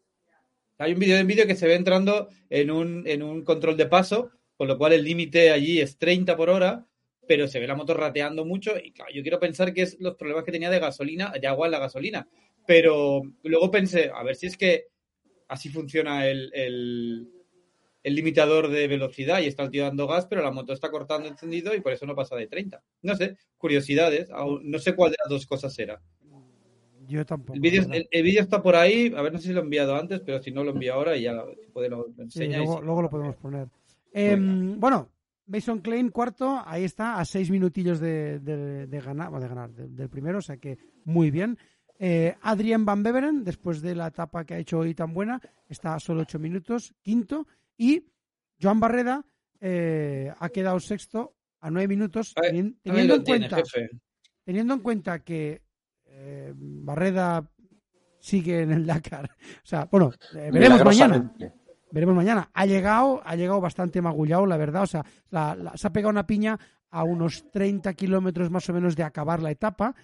Hay 0.78 0.92
un 0.92 0.98
vídeo 0.98 1.18
en 1.18 1.26
vídeo 1.26 1.46
que 1.46 1.54
se 1.56 1.66
ve 1.66 1.74
entrando 1.74 2.28
en 2.50 2.70
un, 2.70 3.02
en 3.06 3.22
un 3.22 3.42
control 3.44 3.76
de 3.76 3.86
paso, 3.86 4.30
con 4.56 4.68
lo 4.68 4.76
cual 4.78 4.92
el 4.92 5.04
límite 5.04 5.50
allí 5.50 5.80
es 5.80 5.98
30 5.98 6.36
por 6.36 6.50
hora, 6.50 6.86
pero 7.26 7.48
se 7.48 7.58
ve 7.58 7.66
la 7.66 7.74
moto 7.74 7.94
rateando 7.94 8.44
mucho. 8.44 8.72
Y 8.82 8.92
claro, 8.92 9.10
yo 9.14 9.22
quiero 9.22 9.38
pensar 9.40 9.72
que 9.72 9.82
es 9.82 9.96
los 10.00 10.14
problemas 10.14 10.44
que 10.44 10.52
tenía 10.52 10.70
de 10.70 10.78
gasolina, 10.80 11.32
de 11.40 11.46
agua 11.46 11.66
en 11.66 11.72
la 11.72 11.78
gasolina. 11.78 12.28
Pero 12.66 13.22
luego 13.42 13.70
pensé, 13.70 14.10
a 14.14 14.22
ver 14.22 14.36
si 14.36 14.46
es 14.46 14.56
que 14.56 14.84
así 15.48 15.68
funciona 15.68 16.26
el, 16.26 16.50
el, 16.54 17.28
el 18.02 18.14
limitador 18.14 18.68
de 18.68 18.88
velocidad 18.88 19.40
y 19.40 19.46
está 19.46 19.68
dando 19.68 20.06
gas, 20.06 20.26
pero 20.26 20.42
la 20.42 20.50
moto 20.50 20.72
está 20.72 20.90
cortando 20.90 21.28
encendido 21.28 21.74
y 21.74 21.80
por 21.80 21.92
eso 21.92 22.06
no 22.06 22.14
pasa 22.14 22.36
de 22.36 22.46
30. 22.46 22.82
No 23.02 23.14
sé, 23.16 23.36
curiosidades. 23.58 24.28
No 24.62 24.78
sé 24.78 24.94
cuál 24.94 25.10
de 25.12 25.16
las 25.22 25.30
dos 25.30 25.46
cosas 25.46 25.78
era. 25.78 26.00
Yo 27.06 27.26
tampoco. 27.26 27.54
El 27.54 27.60
vídeo, 27.60 27.82
el, 27.92 28.08
el 28.10 28.22
vídeo 28.22 28.40
está 28.40 28.62
por 28.62 28.76
ahí, 28.76 29.12
a 29.14 29.20
ver, 29.20 29.30
no 29.32 29.38
sé 29.38 29.48
si 29.48 29.52
lo 29.52 29.60
he 29.60 29.64
enviado 29.64 29.94
antes, 29.94 30.20
pero 30.20 30.42
si 30.42 30.50
no 30.50 30.64
lo 30.64 30.70
envío 30.70 30.94
ahora 30.94 31.14
y 31.16 31.22
ya 31.22 31.32
lo, 31.34 31.54
puede 31.72 31.90
lo, 31.90 31.98
lo 31.98 32.14
Sí, 32.14 32.22
enseña. 32.22 32.62
y 32.62 32.64
luego, 32.64 33.02
lo 33.02 33.10
podemos 33.10 33.36
poner. 33.36 33.68
Em, 34.10 34.80
bueno, 34.80 35.10
Mason 35.46 35.80
Klein 35.80 36.08
cuarto, 36.08 36.62
ahí 36.64 36.84
está, 36.84 37.18
a 37.20 37.24
seis 37.26 37.50
minutillos 37.50 38.00
de, 38.00 38.38
de- 38.38 38.86
de 38.86 39.00
ganar, 39.00 39.28
bueno, 39.28 39.42
de 39.42 39.48
ganar 39.50 39.70
de- 39.74 39.88
del 39.88 40.08
primero, 40.08 40.38
o 40.38 40.42
sea 40.42 40.56
que 40.56 40.78
muy 41.04 41.30
bien. 41.30 41.58
Eh, 41.98 42.34
Adrien 42.42 42.84
Van 42.84 43.02
Beveren, 43.02 43.44
después 43.44 43.80
de 43.80 43.94
la 43.94 44.08
etapa 44.08 44.44
que 44.44 44.54
ha 44.54 44.58
hecho 44.58 44.78
hoy 44.78 44.94
tan 44.94 45.14
buena, 45.14 45.40
está 45.68 45.94
a 45.94 46.00
solo 46.00 46.22
ocho 46.22 46.38
minutos, 46.38 46.94
quinto. 47.02 47.46
Y 47.76 48.04
Joan 48.60 48.80
Barreda 48.80 49.24
eh, 49.60 50.32
ha 50.38 50.48
quedado 50.48 50.80
sexto 50.80 51.34
a 51.60 51.70
nueve 51.70 51.88
minutos, 51.88 52.34
teniendo, 52.34 52.76
en 52.84 53.24
tiene, 53.24 53.48
cuenta, 53.48 53.62
teniendo 54.44 54.74
en 54.74 54.80
cuenta 54.80 55.18
que 55.20 55.62
eh, 56.04 56.52
Barreda 56.54 57.48
sigue 58.18 58.62
en 58.62 58.72
el 58.72 58.86
Dakar. 58.86 59.30
O 59.62 59.66
sea, 59.66 59.88
bueno, 59.90 60.12
eh, 60.34 60.50
veremos 60.52 60.84
mañana. 60.84 61.32
Veremos 61.94 62.16
mañana. 62.16 62.50
Ha 62.52 62.66
llegado, 62.66 63.22
ha 63.24 63.36
llegado 63.36 63.60
bastante 63.60 64.02
magullado, 64.02 64.46
la 64.46 64.56
verdad. 64.56 64.82
O 64.82 64.86
sea, 64.86 65.04
la- 65.30 65.72
se 65.76 65.86
ha 65.86 65.92
pegado 65.92 66.10
una 66.10 66.26
piña 66.26 66.58
a 66.90 67.04
unos 67.04 67.50
30 67.52 67.94
kilómetros 67.94 68.50
más 68.50 68.68
o 68.68 68.72
menos 68.72 68.96
de 68.96 69.04
acabar 69.04 69.40
la 69.40 69.50
etapa. 69.52 69.94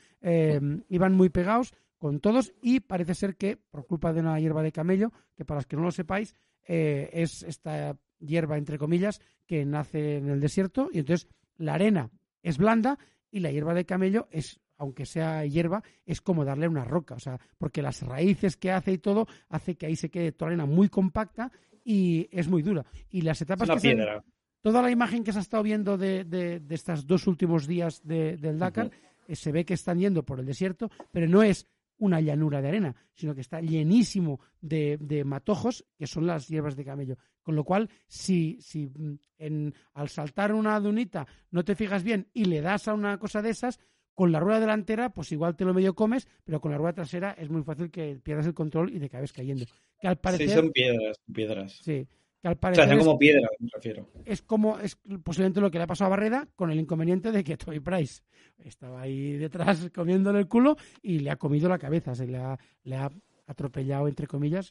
Iban 0.88 1.14
muy 1.14 1.28
pegados. 1.28 1.72
con 1.98 2.18
todos 2.18 2.54
y 2.62 2.80
parece 2.80 3.14
ser 3.14 3.36
que 3.36 3.58
por 3.58 3.86
culpa 3.86 4.14
de 4.14 4.20
una 4.20 4.40
hierba 4.40 4.62
de 4.62 4.72
camello, 4.72 5.12
que 5.36 5.44
para 5.44 5.58
los 5.58 5.66
que 5.66 5.76
no 5.76 5.82
lo 5.82 5.90
sepáis, 5.90 6.34
eh, 6.66 7.10
es 7.12 7.42
esta 7.42 7.94
hierba, 8.18 8.56
entre 8.56 8.78
comillas, 8.78 9.20
que 9.46 9.66
nace 9.66 10.16
en 10.16 10.30
el 10.30 10.40
desierto 10.40 10.88
y 10.90 11.00
entonces 11.00 11.28
la 11.58 11.74
arena 11.74 12.08
es 12.42 12.56
blanda 12.56 12.98
y 13.30 13.40
la 13.40 13.50
hierba 13.52 13.74
de 13.74 13.84
camello 13.84 14.28
es 14.30 14.60
aunque 14.78 15.04
sea 15.04 15.44
hierba, 15.44 15.82
es 16.06 16.22
como 16.22 16.46
darle 16.46 16.68
una 16.68 16.86
roca, 16.86 17.16
o 17.16 17.20
sea, 17.20 17.38
porque 17.58 17.82
las 17.82 18.00
raíces 18.00 18.56
que 18.56 18.72
hace 18.72 18.92
y 18.92 18.98
todo 18.98 19.26
hace 19.50 19.74
que 19.74 19.84
ahí 19.84 19.94
se 19.94 20.08
quede 20.08 20.32
toda 20.32 20.52
la 20.52 20.62
arena 20.62 20.74
muy 20.74 20.88
compacta 20.88 21.52
y 21.84 22.28
es 22.30 22.48
muy 22.48 22.62
dura. 22.62 22.84
Y 23.10 23.22
las 23.22 23.40
etapas 23.42 23.68
Es 23.68 23.72
una 23.74 23.80
que 23.80 23.94
piedra. 23.96 24.24
toda 24.62 24.82
la 24.82 24.90
imagen 24.90 25.24
que 25.24 25.32
se 25.32 25.38
ha 25.38 25.42
estado 25.42 25.62
viendo 25.62 25.96
de, 25.98 26.24
de, 26.24 26.60
de 26.60 26.74
estos 26.74 27.06
dos 27.06 27.26
últimos 27.26 27.66
días 27.66 28.00
de- 28.04 28.36
del 28.36 28.58
Dakar, 28.58 28.90
eh, 29.28 29.36
se 29.36 29.52
ve 29.52 29.64
que 29.64 29.74
están 29.74 29.98
yendo 29.98 30.22
por 30.24 30.40
el 30.40 30.46
desierto, 30.46 30.90
pero 31.10 31.26
no 31.28 31.42
es 31.42 31.66
una 31.98 32.20
llanura 32.20 32.62
de 32.62 32.68
arena, 32.68 32.96
sino 33.12 33.34
que 33.34 33.42
está 33.42 33.60
llenísimo 33.60 34.40
de, 34.60 34.96
de 35.00 35.22
matojos, 35.22 35.84
que 35.98 36.06
son 36.06 36.26
las 36.26 36.48
hierbas 36.48 36.74
de 36.74 36.84
camello. 36.84 37.16
Con 37.42 37.54
lo 37.56 37.64
cual, 37.64 37.90
si, 38.06 38.58
si 38.60 38.86
mm, 38.86 39.18
en, 39.38 39.74
al 39.94 40.08
saltar 40.08 40.52
una 40.54 40.78
dunita 40.80 41.26
no 41.50 41.62
te 41.64 41.74
fijas 41.74 42.02
bien 42.02 42.28
y 42.32 42.46
le 42.46 42.60
das 42.62 42.88
a 42.88 42.94
una 42.94 43.18
cosa 43.18 43.42
de 43.42 43.50
esas, 43.50 43.78
con 44.20 44.32
la 44.32 44.38
rueda 44.38 44.60
delantera, 44.60 45.08
pues 45.08 45.32
igual 45.32 45.56
te 45.56 45.64
lo 45.64 45.72
medio 45.72 45.94
comes, 45.94 46.28
pero 46.44 46.60
con 46.60 46.70
la 46.72 46.76
rueda 46.76 46.92
trasera 46.92 47.30
es 47.38 47.48
muy 47.48 47.62
fácil 47.62 47.90
que 47.90 48.20
pierdas 48.22 48.44
el 48.44 48.52
control 48.52 48.94
y 48.94 48.98
te 49.00 49.06
acabes 49.06 49.32
cayendo. 49.32 49.64
Que 49.98 50.08
al 50.08 50.18
parecer, 50.18 50.46
Sí, 50.46 50.54
son 50.54 50.70
piedras, 50.72 51.16
piedras. 51.32 51.72
sí, 51.82 52.06
que 52.42 52.48
al 52.48 52.52
O 52.52 52.60
parecer 52.60 52.84
sea, 52.84 52.92
son 52.92 52.98
es- 53.00 53.06
como 53.06 53.18
piedras, 53.18 53.50
me 53.58 53.68
refiero. 53.72 54.10
es 54.26 54.42
como 54.42 54.78
es 54.78 54.98
posiblemente 55.24 55.62
lo 55.62 55.70
que 55.70 55.78
le 55.78 55.84
ha 55.84 55.86
pasado 55.86 56.08
a 56.08 56.10
Barreda 56.10 56.46
con 56.54 56.70
el 56.70 56.78
inconveniente 56.78 57.32
de 57.32 57.42
que 57.42 57.56
Toby 57.56 57.80
Price 57.80 58.20
estaba 58.58 59.00
ahí 59.00 59.38
detrás 59.38 59.88
comiéndole 59.94 60.40
el 60.40 60.48
culo 60.48 60.76
y 61.00 61.20
le 61.20 61.30
ha 61.30 61.36
comido 61.36 61.70
la 61.70 61.78
cabeza, 61.78 62.14
se 62.14 62.26
le 62.26 62.36
ha, 62.36 62.58
le 62.84 62.96
ha 62.96 63.10
atropellado 63.50 64.08
entre 64.08 64.26
comillas. 64.26 64.70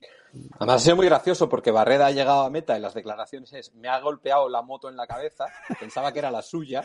Además 0.57 0.75
ha 0.77 0.79
sido 0.79 0.95
muy 0.95 1.05
gracioso 1.05 1.49
porque 1.49 1.71
Barreda 1.71 2.07
ha 2.07 2.11
llegado 2.11 2.41
a 2.43 2.49
meta 2.49 2.77
y 2.77 2.81
las 2.81 2.93
declaraciones 2.93 3.51
es 3.53 3.73
me 3.75 3.87
ha 3.89 3.99
golpeado 3.99 4.47
la 4.49 4.61
moto 4.61 4.89
en 4.89 4.95
la 4.95 5.05
cabeza, 5.07 5.45
pensaba 5.79 6.11
que 6.11 6.19
era 6.19 6.31
la 6.31 6.41
suya, 6.41 6.81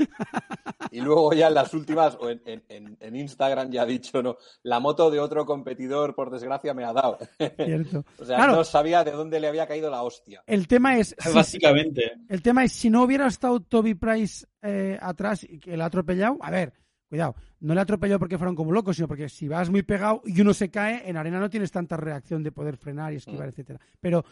y 0.91 1.01
luego 1.01 1.33
ya 1.33 1.49
en 1.49 1.55
las 1.55 1.73
últimas, 1.75 2.17
o 2.21 2.29
en, 2.31 2.43
en- 2.47 2.97
en- 3.01 3.15
Instagram 3.17 3.71
ya 3.71 3.83
ha 3.83 3.87
dicho, 3.87 4.23
no, 4.23 4.37
la 4.65 4.81
moto 4.81 5.11
de 5.11 5.21
otro 5.21 5.47
competidor 5.47 6.15
por 6.15 6.31
desgracia 6.31 6.75
me 6.75 6.85
ha 6.85 6.93
dado. 6.93 7.19
Cierto. 7.39 8.05
o 8.19 8.25
sea, 8.25 8.37
Claro. 8.37 8.57
no 8.57 8.65
sabía 8.65 9.05
de 9.05 9.13
dónde 9.13 9.39
le 9.41 9.49
había 9.49 9.67
caído 9.67 9.89
la 9.91 10.03
hostia. 10.03 10.43
El 10.47 10.67
tema 10.67 10.99
es 10.99 11.15
si, 11.19 11.33
Básicamente. 11.33 12.13
el 12.29 12.43
tema 12.43 12.65
es 12.65 12.73
si 12.73 12.91
no 12.91 13.03
hubiera 13.05 13.27
estado 13.29 13.61
Toby 13.61 13.95
Price 13.95 14.47
eh, 14.63 14.99
atrás 15.01 15.45
y 15.45 15.59
que 15.61 15.77
le 15.77 15.83
ha 15.83 15.87
atropellado, 15.87 16.37
a 16.41 16.51
ver, 16.51 16.73
cuidado, 17.09 17.35
no 17.61 17.75
le 17.75 17.81
ha 17.81 17.83
atropellado 17.85 18.19
porque 18.19 18.39
fueron 18.39 18.55
como 18.57 18.73
locos, 18.73 18.97
sino 18.97 19.09
porque 19.09 19.29
si 19.29 19.47
vas 19.49 19.71
muy 19.71 19.83
pegado 19.83 20.23
y 20.25 20.41
uno 20.41 20.53
se 20.55 20.71
cae, 20.71 21.09
en 21.09 21.17
arena 21.17 21.39
no 21.39 21.49
tienes 21.51 21.71
tanta 21.71 21.97
reacción 21.97 22.43
de 22.43 22.53
poder 22.53 22.77
frenar 22.77 23.13
y 23.13 23.17
esquivar, 23.17 23.47
Mm. 23.47 23.51
etcétera. 23.51 23.81
Pero 24.01 24.25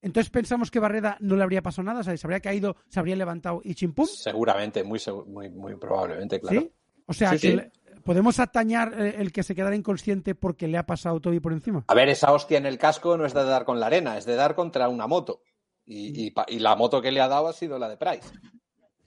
entonces 0.00 0.30
pensamos 0.30 0.70
que 0.70 0.78
Barreda 0.78 1.16
no 1.20 1.34
le 1.36 1.42
habría 1.42 1.62
pasado 1.62 1.84
nada, 1.84 2.00
o 2.00 2.02
sea, 2.04 2.16
se 2.16 2.26
habría 2.26 2.40
caído, 2.40 2.76
se 2.88 3.00
habría 3.00 3.16
levantado 3.16 3.60
y 3.64 3.74
chimpum. 3.74 4.06
Seguramente, 4.06 4.84
muy, 4.84 5.00
muy, 5.26 5.50
muy 5.50 5.74
probablemente, 5.76 6.40
claro. 6.40 6.60
¿Sí? 6.60 6.72
O 7.06 7.12
sea, 7.12 7.30
Sí, 7.30 7.38
que 7.38 7.50
sí. 7.50 7.56
le- 7.56 7.72
¿podemos 8.04 8.38
atañar 8.38 8.94
eh, 9.00 9.16
el 9.18 9.32
que 9.32 9.42
se 9.42 9.54
quedara 9.54 9.74
inconsciente 9.74 10.34
porque 10.36 10.68
le 10.68 10.78
ha 10.78 10.86
pasado 10.86 11.20
Toby 11.20 11.40
por 11.40 11.52
encima? 11.52 11.84
A 11.88 11.94
ver, 11.94 12.08
esa 12.08 12.32
hostia 12.32 12.58
en 12.58 12.66
el 12.66 12.78
casco 12.78 13.16
no 13.16 13.26
es 13.26 13.34
de 13.34 13.42
dar 13.44 13.64
con 13.64 13.80
la 13.80 13.86
arena, 13.86 14.16
es 14.16 14.24
de 14.24 14.36
dar 14.36 14.54
contra 14.54 14.88
una 14.88 15.06
moto. 15.08 15.42
Y, 15.84 16.32
y 16.48 16.58
la 16.58 16.76
moto 16.76 17.00
que 17.02 17.10
le 17.10 17.20
ha 17.20 17.28
dado 17.28 17.48
ha 17.48 17.52
sido 17.54 17.78
la 17.78 17.88
de 17.88 17.96
Price. 17.96 18.28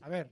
A 0.01 0.09
ver, 0.09 0.31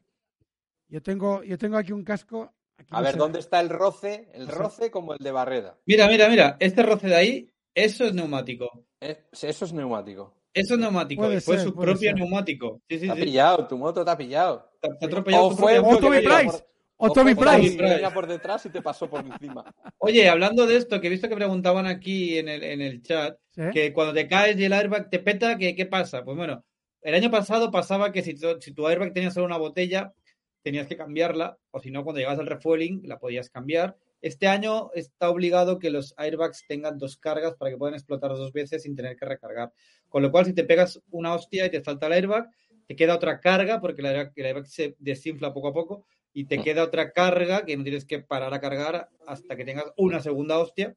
yo 0.90 1.02
tengo, 1.02 1.44
yo 1.44 1.58
tengo 1.58 1.78
aquí 1.78 1.92
un 1.94 2.04
casco. 2.04 2.52
aquí 2.78 2.90
A 2.92 2.98
no 2.98 3.04
ver, 3.04 3.12
sé- 3.14 3.18
¿dónde 3.18 3.40
está 3.40 3.60
el 3.62 3.70
roce? 3.70 4.30
El 4.34 4.44
O 4.44 4.46
sea- 4.48 4.56
roce 4.56 4.92
como 4.92 5.14
el 5.14 5.20
de 5.20 5.32
Barreda. 5.32 5.78
Mira, 5.86 6.08
mira, 6.08 6.28
mira. 6.30 6.58
Este 6.60 6.84
roce 6.84 7.08
de 7.08 7.16
ahí, 7.16 7.50
eso 7.74 8.06
es 8.06 8.14
neumático. 8.14 8.86
Eh, 9.02 9.26
Eso 9.32 9.66
es 9.66 9.74
neumático. 9.74 10.36
Eso 10.54 10.74
es 10.74 10.80
neumático. 10.80 11.22
Puede 11.22 11.38
y 11.38 11.42
fue 11.42 11.56
ser, 11.58 11.66
su 11.68 11.74
propio 11.76 11.96
ser. 12.10 12.16
neumático. 12.16 12.82
Sí, 12.90 13.00
sí, 13.00 13.06
Te 13.06 13.12
ha 13.12 13.16
sí. 13.16 13.22
pillado, 13.22 13.68
tu 13.68 13.78
moto 13.78 14.04
te 14.04 14.12
ha 14.12 14.18
pillado. 14.18 14.70
Te 14.82 14.90
te 14.90 15.06
ha 15.06 15.08
atropellado 15.08 15.46
O 15.48 15.52
fue 15.52 15.80
o 15.80 16.14
iba 16.14 16.38
Price. 16.40 16.46
por- 16.58 16.70
O 17.02 17.14
Toby 17.14 17.34
fue 17.34 17.46
Price. 17.46 17.78
por 18.14 18.28
detrás 18.28 18.66
y 18.66 18.70
te 18.70 18.82
pasó 18.82 19.10
por 19.10 19.22
encima. 19.26 19.64
Oye, 20.00 20.28
hablando 20.28 20.66
de 20.68 20.76
esto, 20.76 21.00
que 21.00 21.08
he 21.08 21.10
visto 21.10 21.30
que 21.30 21.36
preguntaban 21.36 21.86
aquí 21.86 22.38
en 22.38 22.50
el, 22.50 22.62
en 22.62 22.82
el 22.82 23.02
chat, 23.02 23.38
¿Sí? 23.52 23.62
que 23.72 23.94
cuando 23.94 24.14
te 24.14 24.28
caes 24.28 24.58
y 24.60 24.66
el 24.66 24.74
airbag 24.74 25.10
te 25.10 25.20
peta, 25.20 25.58
¿qué, 25.58 25.76
qué 25.76 25.86
pasa? 25.86 26.26
Pues 26.26 26.36
bueno, 26.36 26.66
el 27.02 27.16
año 27.16 27.32
pasado 27.32 27.72
pasaba 27.72 28.12
que 28.12 28.22
si 28.22 28.34
tu, 28.38 28.60
si 28.60 28.74
tu 28.74 28.86
airbag 28.86 29.14
tenía 29.14 29.32
solo 29.32 29.46
una 29.46 29.56
botella, 29.58 30.14
tenías 30.62 30.88
que 30.88 30.98
cambiarla, 30.98 31.58
o 31.72 31.80
si 31.80 31.92
no, 31.92 32.04
cuando 32.04 32.20
llegabas 32.20 32.40
al 32.40 32.48
refueling, 32.48 33.02
la 33.08 33.20
podías 33.20 33.50
cambiar. 33.50 33.98
Este 34.22 34.48
año 34.48 34.92
está 34.94 35.30
obligado 35.30 35.80
que 35.80 35.90
los 35.90 36.14
airbags 36.18 36.66
tengan 36.68 36.98
dos 36.98 37.18
cargas 37.18 37.56
para 37.56 37.72
que 37.72 37.78
puedan 37.78 37.96
explotar 37.96 38.32
dos 38.32 38.52
veces 38.52 38.84
sin 38.84 38.96
tener 38.96 39.16
que 39.16 39.26
recargar. 39.26 39.72
Con 40.10 40.22
lo 40.22 40.32
cual, 40.32 40.46
si 40.46 40.54
te 40.54 40.66
pegas 40.66 41.02
una 41.12 41.34
hostia 41.34 41.66
y 41.66 41.70
te 41.70 41.84
salta 41.84 42.08
el 42.08 42.14
airbag, 42.14 42.50
te 42.86 42.96
queda 42.96 43.16
otra 43.16 43.40
carga, 43.40 43.80
porque 43.80 44.02
el 44.02 44.08
airbag, 44.08 44.34
el 44.36 44.46
airbag 44.46 44.66
se 44.66 44.96
desinfla 45.00 45.54
poco 45.54 45.70
a 45.70 45.74
poco, 45.74 46.06
y 46.34 46.46
te 46.46 46.62
queda 46.62 46.84
otra 46.84 47.12
carga 47.12 47.66
que 47.66 47.76
no 47.76 47.84
tienes 47.84 48.06
que 48.06 48.20
parar 48.20 48.54
a 48.54 48.60
cargar 48.60 49.10
hasta 49.26 49.56
que 49.56 49.66
tengas 49.66 49.86
una 49.98 50.20
segunda 50.20 50.60
hostia. 50.60 50.96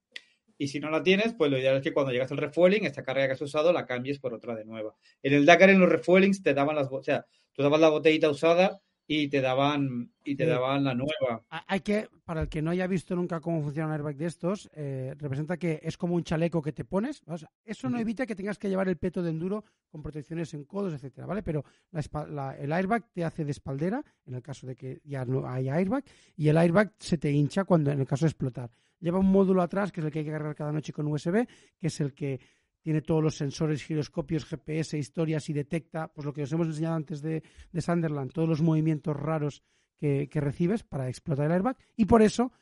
Y 0.58 0.68
si 0.68 0.78
no 0.78 0.90
la 0.90 1.02
tienes, 1.02 1.34
pues 1.34 1.50
lo 1.50 1.58
ideal 1.58 1.76
es 1.76 1.82
que 1.82 1.92
cuando 1.92 2.12
llegas 2.12 2.30
al 2.30 2.38
refueling, 2.38 2.84
esta 2.84 3.02
carga 3.02 3.26
que 3.26 3.32
has 3.32 3.40
usado 3.40 3.72
la 3.72 3.86
cambies 3.86 4.18
por 4.18 4.34
otra 4.34 4.54
de 4.54 4.64
nueva. 4.64 4.94
En 5.22 5.32
el 5.32 5.46
Dakar, 5.46 5.70
en 5.70 5.80
los 5.80 5.88
refuelings, 5.88 6.42
te 6.42 6.54
daban 6.54 6.76
las, 6.76 6.88
o 6.90 7.02
sea, 7.02 7.26
tú 7.52 7.62
dabas 7.62 7.80
la 7.80 7.88
botellita 7.88 8.30
usada 8.30 8.80
y 9.06 9.28
te 9.28 9.40
daban 9.40 10.12
y 10.24 10.36
te 10.36 10.44
Sí. 10.44 10.50
daban 10.50 10.84
la 10.84 10.94
nueva. 10.94 11.44
Ha- 11.50 11.64
Hay 11.68 11.80
que, 11.80 12.08
para 12.24 12.42
el 12.42 12.48
que 12.48 12.62
no 12.62 12.70
haya 12.70 12.86
visto 12.86 13.14
nunca 13.16 13.40
cómo 13.40 13.60
funciona 13.62 13.88
un 13.88 13.92
airbag 13.92 14.16
de 14.16 14.26
estos, 14.26 14.70
eh, 14.74 15.14
representa 15.18 15.56
que 15.56 15.80
es 15.82 15.96
como 15.96 16.14
un 16.14 16.22
chaleco 16.24 16.62
que 16.62 16.72
te 16.72 16.84
pones. 16.84 17.22
O 17.26 17.36
sea, 17.36 17.50
eso 17.64 17.90
no 17.90 17.98
evita 17.98 18.26
que 18.26 18.36
tengas 18.36 18.58
que 18.58 18.68
llevar 18.68 18.88
el 18.88 18.96
peto 18.96 19.22
de 19.22 19.30
enduro 19.30 19.64
con 19.90 20.02
protecciones 20.02 20.54
en 20.54 20.64
codos, 20.64 20.94
etcétera, 20.94 21.26
¿vale? 21.26 21.42
Pero 21.42 21.64
la 21.90 22.02
la- 22.28 22.56
el 22.56 22.72
airbag 22.72 23.10
te 23.12 23.24
hace 23.24 23.44
de 23.44 23.50
espaldera, 23.50 24.02
en 24.24 24.34
el 24.34 24.42
caso 24.42 24.66
de 24.66 24.76
que 24.76 25.00
ya 25.04 25.24
no 25.24 25.46
haya 25.46 25.74
airbag, 25.74 26.04
y 26.36 26.48
el 26.48 26.56
airbag 26.56 26.92
se 26.98 27.18
te 27.18 27.30
hincha 27.30 27.64
cuando, 27.64 27.90
en 27.90 28.00
el 28.00 28.06
caso 28.06 28.24
de 28.24 28.30
explotar. 28.30 28.70
Lleva 29.00 29.18
un 29.18 29.26
módulo 29.32 29.62
atrás, 29.62 29.90
que 29.90 29.98
es 30.00 30.06
el 30.06 30.12
que 30.12 30.20
hay 30.20 30.24
que 30.24 30.30
cargar 30.30 30.54
cada 30.54 30.70
noche 30.72 30.92
con 30.92 31.08
USB, 31.08 31.46
que 31.78 31.88
es 31.88 32.00
el 32.00 32.14
que 32.14 32.38
tiene 32.82 33.00
todos 33.00 33.22
los 33.22 33.36
sensores, 33.36 33.82
giroscopios, 33.84 34.44
GPS, 34.44 34.98
historias 34.98 35.48
y 35.48 35.52
detecta, 35.52 36.08
pues 36.08 36.24
lo 36.26 36.32
que 36.32 36.42
os 36.42 36.52
hemos 36.52 36.66
enseñado 36.66 36.96
antes 36.96 37.22
de, 37.22 37.42
de 37.72 37.80
Sunderland, 37.80 38.32
todos 38.32 38.48
los 38.48 38.60
movimientos 38.62 39.16
raros 39.16 39.62
que, 39.98 40.28
que 40.28 40.40
recibes 40.40 40.82
para 40.82 41.08
explotar 41.08 41.46
el 41.46 41.52
airbag. 41.52 41.76
Y 41.96 42.04
por 42.06 42.22
eso, 42.22 42.52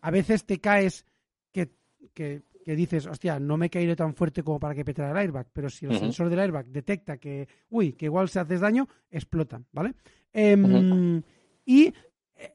a 0.00 0.10
veces 0.10 0.44
te 0.44 0.60
caes 0.60 1.06
que, 1.52 1.70
que, 2.12 2.42
que 2.64 2.74
dices, 2.74 3.06
hostia, 3.06 3.38
no 3.38 3.56
me 3.56 3.66
he 3.66 3.70
caído 3.70 3.94
tan 3.94 4.14
fuerte 4.14 4.42
como 4.42 4.58
para 4.58 4.74
que 4.74 4.84
petara 4.84 5.12
el 5.12 5.16
airbag, 5.18 5.46
pero 5.52 5.70
si 5.70 5.86
el 5.86 5.92
Ujú. 5.92 6.00
sensor 6.00 6.28
del 6.28 6.40
airbag 6.40 6.66
detecta 6.66 7.16
que, 7.18 7.46
uy, 7.70 7.92
que 7.92 8.06
igual 8.06 8.28
se 8.28 8.40
haces 8.40 8.60
daño, 8.60 8.88
explotan, 9.10 9.66
¿vale? 9.72 9.94
Em, 10.32 11.22
Y 11.64 11.92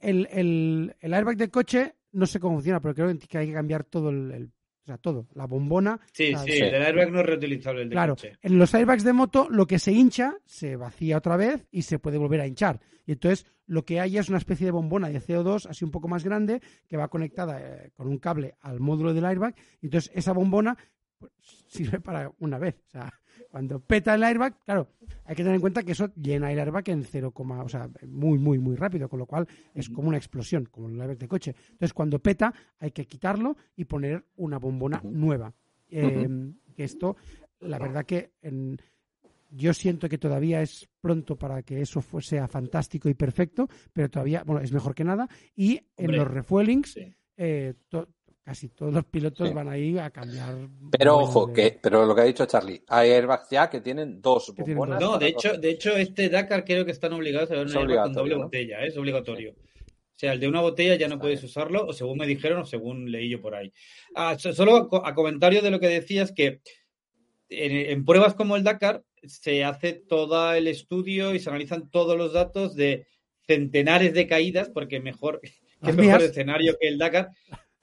el, 0.02 0.28
el, 0.32 0.96
el 1.00 1.14
airbag 1.14 1.38
del 1.38 1.50
coche, 1.50 1.96
no 2.12 2.26
sé 2.26 2.40
cómo 2.40 2.56
funciona, 2.56 2.80
pero 2.82 2.94
creo 2.94 3.18
que 3.18 3.38
hay 3.38 3.48
que 3.48 3.54
cambiar 3.54 3.84
todo 3.86 4.10
el, 4.10 4.52
sea, 4.90 4.98
todo, 4.98 5.28
la 5.34 5.46
bombona, 5.46 6.00
Sí, 6.12 6.34
sí, 6.46 6.52
el 6.54 6.82
airbag 6.84 7.12
no 7.12 7.20
es 7.22 7.26
reutilizable, 7.26 7.84
el 7.84 7.90
de 7.90 7.94
Claro, 7.94 8.16
coche. 8.16 8.34
en 8.42 8.58
los 8.60 8.74
airbags 8.76 9.04
de 9.04 9.14
moto 9.14 9.48
lo 9.50 9.66
que 9.68 9.80
se 9.80 9.92
hincha 9.92 10.36
se 10.46 10.76
vacía 10.76 11.18
otra 11.18 11.38
vez 11.38 11.68
y 11.72 11.82
se 11.84 12.00
puede 12.00 12.18
volver 12.18 12.42
a 12.42 12.48
hinchar. 12.48 12.80
Y 13.06 13.14
entonces 13.14 13.46
lo 13.66 13.86
que 13.86 14.00
hay 14.00 14.18
es 14.18 14.30
una 14.30 14.38
especie 14.38 14.66
de 14.66 14.72
bombona 14.72 15.10
de 15.10 15.22
CO2 15.22 15.68
así 15.68 15.86
un 15.86 15.92
poco 15.92 16.08
más 16.08 16.24
grande 16.24 16.62
que 16.88 16.98
va 16.98 17.08
conectada 17.08 17.60
eh, 17.62 17.92
con 17.94 18.08
un 18.08 18.18
cable 18.20 18.56
al 18.62 18.80
módulo 18.80 19.14
del 19.14 19.26
airbag. 19.26 19.56
Y 19.82 19.88
entonces 19.88 20.12
esa 20.16 20.32
bombona 20.34 20.78
pues, 21.18 21.32
sirve 21.68 22.00
para 22.00 22.32
una 22.40 22.58
vez. 22.58 22.76
O 22.88 22.90
sea, 22.92 23.14
cuando 23.52 23.80
peta 23.80 24.16
el 24.16 24.24
airbag, 24.24 24.58
claro, 24.66 24.88
hay 25.26 25.36
que 25.36 25.44
tener 25.44 25.56
en 25.56 25.62
cuenta 25.62 25.84
que 25.84 25.92
eso 25.94 26.12
llena 26.16 26.52
el 26.52 26.60
airbag 26.60 26.90
en 26.90 27.04
0, 27.04 27.34
o 27.36 27.70
sea, 27.70 27.90
muy, 28.08 28.38
muy, 28.38 28.60
muy 28.60 28.76
rápido, 28.76 29.08
con 29.10 29.20
lo 29.20 29.26
cual 29.26 29.48
es 29.74 29.90
como 29.90 30.08
una 30.10 30.18
explosión, 30.18 30.66
como 30.66 30.90
el 30.90 31.00
airbag 31.00 31.18
de 31.18 31.28
coche. 31.28 31.56
Entonces 31.72 31.94
cuando 31.94 32.20
peta 32.20 32.54
hay 32.80 32.92
que 32.92 33.06
quitarlo 33.06 33.56
y 33.76 33.86
poner 33.86 34.26
una 34.38 34.58
bombona 34.58 35.02
nueva. 35.04 35.54
Eh, 35.90 36.28
Que 36.76 36.84
esto, 36.84 37.18
la 37.62 37.78
verdad 37.80 38.06
que 38.06 38.32
en- 38.42 38.78
yo 39.52 39.74
siento 39.74 40.08
que 40.08 40.18
todavía 40.20 40.62
es 40.62 40.88
pronto 41.02 41.36
para 41.36 41.64
que 41.64 41.82
eso 41.82 42.02
sea 42.22 42.48
fantástico 42.48 43.10
y 43.10 43.16
perfecto, 43.16 43.68
pero 43.92 44.10
todavía, 44.10 44.44
bueno, 44.46 44.62
es 44.62 44.72
mejor 44.72 44.94
que 44.94 45.04
nada. 45.04 45.28
Y 45.56 45.78
en 45.98 46.06
Hombre, 46.06 46.18
los 46.18 46.28
refuelings, 46.28 46.94
Sí. 46.94 47.14
eh, 47.36 47.74
to- 47.90 48.08
casi 48.50 48.70
todos 48.70 48.92
los 48.92 49.06
pilotos 49.06 49.48
Sí. 49.48 49.54
van 49.54 49.70
ahí 49.70 49.96
a 50.00 50.10
cambiar. 50.10 50.56
Pero 50.98 51.18
ojo, 51.20 51.46
de- 51.46 51.54
que, 51.54 51.80
pero 51.80 52.04
lo 52.08 52.16
que 52.16 52.22
ha 52.22 52.24
dicho 52.24 52.48
Charlie, 52.48 52.84
hay 52.88 53.12
airbags 53.12 53.48
ya 53.52 53.70
que 53.70 53.80
tienen 53.80 54.20
dos 54.24 54.52
Que 54.56 54.64
tienen. 54.64 54.90
No, 55.00 55.20
de 55.20 55.28
hecho, 55.28 55.56
de 55.56 55.70
hecho, 55.70 55.96
este 55.96 56.30
Dakar 56.30 56.66
creo 56.66 56.84
que 56.84 56.90
están 56.92 57.14
obligados 57.14 57.52
a 57.52 57.54
llevar 57.54 57.68
Es 57.68 57.76
un 57.76 57.82
airbag 57.82 58.04
con 58.06 58.14
doble 58.14 58.36
botella, 58.36 58.84
¿eh? 58.84 58.88
es 58.88 58.98
obligatorio. 58.98 59.52
O 59.52 60.20
sea, 60.20 60.34
el 60.34 60.40
de 60.40 60.48
una 60.48 60.62
botella 60.62 60.96
ya 60.96 61.08
no 61.08 61.14
Está 61.16 61.22
puedes 61.22 61.42
bien. 61.42 61.50
usarlo, 61.52 61.86
o 61.86 61.94
según 61.94 62.18
me 62.18 62.26
dijeron, 62.26 62.62
o 62.62 62.66
según 62.66 63.12
leí 63.12 63.30
yo 63.30 63.40
por 63.40 63.54
ahí. 63.54 63.72
Ah, 64.16 64.36
so- 64.40 64.52
solo 64.52 64.76
a, 64.78 64.90
co- 64.90 65.06
a 65.06 65.14
comentario 65.14 65.62
de 65.62 65.70
lo 65.70 65.80
que 65.80 65.88
decías, 65.88 66.32
que 66.32 66.62
en, 67.50 67.92
en 67.92 68.04
pruebas 68.06 68.34
como 68.34 68.56
el 68.56 68.64
Dakar 68.64 69.04
se 69.26 69.64
hace 69.64 69.94
todo 69.94 70.54
el 70.54 70.68
estudio 70.68 71.36
y 71.36 71.40
se 71.40 71.50
analizan 71.50 71.90
todos 71.92 72.18
los 72.18 72.34
datos 72.34 72.74
de 72.76 73.06
centenares 73.46 74.14
de 74.16 74.26
caídas, 74.28 74.70
porque 74.70 75.00
mejor, 75.00 75.40
que 75.86 75.94
mejor 75.94 76.24
escenario 76.24 76.76
que 76.82 76.88
el 76.88 76.98
Dakar, 76.98 77.30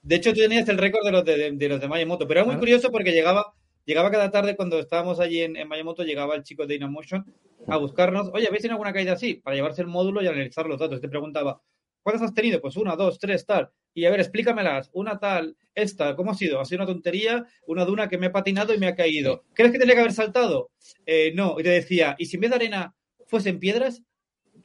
De 0.06 0.14
hecho, 0.16 0.32
tú 0.32 0.40
tenías 0.40 0.68
el 0.68 0.78
récord 0.78 1.04
de 1.04 1.10
los 1.12 1.24
de, 1.24 1.50
de 1.52 1.68
los 1.68 1.80
de 1.80 1.88
Mayamoto, 1.88 2.26
pero 2.28 2.40
era 2.40 2.44
muy 2.44 2.52
Claro. 2.54 2.60
curioso 2.60 2.90
porque 2.92 3.10
llegaba, 3.12 3.52
llegaba 3.84 4.10
cada 4.10 4.30
tarde 4.30 4.54
cuando 4.54 4.78
estábamos 4.78 5.18
allí 5.20 5.40
en, 5.42 5.56
en 5.56 5.66
Mayamoto, 5.66 6.04
llegaba 6.04 6.36
el 6.36 6.42
chico 6.44 6.64
de 6.66 6.74
Dynamotion 6.74 7.24
a 7.66 7.76
buscarnos, 7.76 8.30
oye, 8.32 8.46
¿habéis 8.46 8.62
tenido 8.62 8.74
alguna 8.74 8.92
caída 8.92 9.12
así? 9.14 9.34
Para 9.34 9.56
llevarse 9.56 9.82
el 9.82 9.88
módulo 9.88 10.22
y 10.22 10.28
analizar 10.28 10.66
los 10.66 10.78
datos. 10.78 11.00
Te 11.00 11.08
preguntaba, 11.08 11.60
¿cuántas 12.02 12.22
has 12.22 12.34
tenido? 12.34 12.60
Pues 12.60 12.76
una, 12.76 12.94
dos, 12.94 13.18
tres, 13.18 13.44
tal. 13.44 13.68
Y 13.94 14.04
a 14.04 14.10
ver, 14.10 14.20
explícamelas. 14.20 14.90
Una 14.92 15.18
tal, 15.18 15.56
esta, 15.74 16.14
¿cómo 16.14 16.30
ha 16.30 16.34
sido? 16.34 16.60
¿Ha 16.60 16.64
sido 16.64 16.82
una 16.84 16.92
tontería? 16.92 17.44
Una 17.66 17.84
duna 17.84 18.08
que 18.08 18.18
me 18.18 18.26
ha 18.26 18.32
patinado 18.32 18.72
y 18.74 18.78
me 18.78 18.86
ha 18.86 18.94
caído. 18.94 19.42
¿Crees 19.54 19.72
que 19.72 19.78
tendría 19.78 19.94
que 19.96 20.00
haber 20.02 20.12
saltado? 20.12 20.70
Eh, 21.04 21.32
no. 21.34 21.56
Y 21.58 21.64
te 21.64 21.70
decía, 21.70 22.14
¿y 22.18 22.26
si 22.26 22.36
en 22.36 22.42
vez 22.42 22.50
de 22.50 22.56
arena 22.56 22.94
fuesen 23.26 23.58
piedras? 23.58 24.02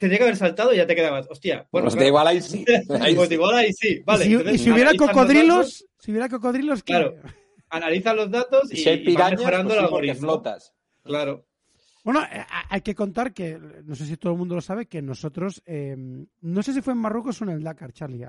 Tendría 0.02 0.18
que 0.18 0.24
haber 0.24 0.36
saltado 0.36 0.74
y 0.74 0.78
ya 0.78 0.86
te 0.88 0.96
quedabas. 0.96 1.28
Hostia. 1.30 1.68
Bueno, 1.70 1.84
Pues 1.84 1.94
claro. 1.94 2.02
de 2.02 2.08
igual 2.08 2.26
ahí 2.26 2.40
sí. 2.42 2.64
Ahí 3.00 3.14
Pues 3.14 3.28
sí. 3.28 3.34
igual 3.34 3.54
ahí 3.54 3.72
sí. 3.72 4.02
Vale. 4.04 4.24
y 4.24 4.26
si, 4.26 4.32
entonces 4.34 4.60
y 4.60 4.64
si 4.64 4.70
hubiera 4.72 4.94
cocodrilos, 4.94 5.86
si 6.00 6.10
hubiera 6.10 6.28
cocodrilos, 6.28 6.82
¿qué? 6.82 6.92
Claro. 6.94 7.14
Analizan 7.70 8.16
los 8.16 8.30
datos 8.32 8.72
y, 8.72 8.78
Si 8.78 8.88
hay 8.88 8.96
y 9.00 9.04
pirañas, 9.04 9.38
mejorando 9.38 9.68
pues 9.68 9.78
sí, 9.78 9.84
algoritmo. 9.84 10.20
flotas. 10.20 10.74
Claro. 11.04 11.46
Bueno, 12.04 12.20
eh, 12.24 12.44
hay 12.68 12.80
que 12.80 12.96
contar 12.96 13.32
que, 13.32 13.56
no 13.84 13.94
sé 13.94 14.06
si 14.06 14.16
todo 14.16 14.32
el 14.32 14.38
mundo 14.40 14.56
lo 14.56 14.60
sabe, 14.60 14.86
que 14.86 15.00
nosotros, 15.00 15.62
eh, 15.66 15.94
no 16.40 16.62
sé 16.64 16.72
si 16.72 16.82
fue 16.82 16.94
en 16.94 16.98
Marruecos 16.98 17.40
o 17.40 17.44
en 17.44 17.50
el 17.50 17.62
Dakar, 17.62 17.92
Charlie, 17.92 18.26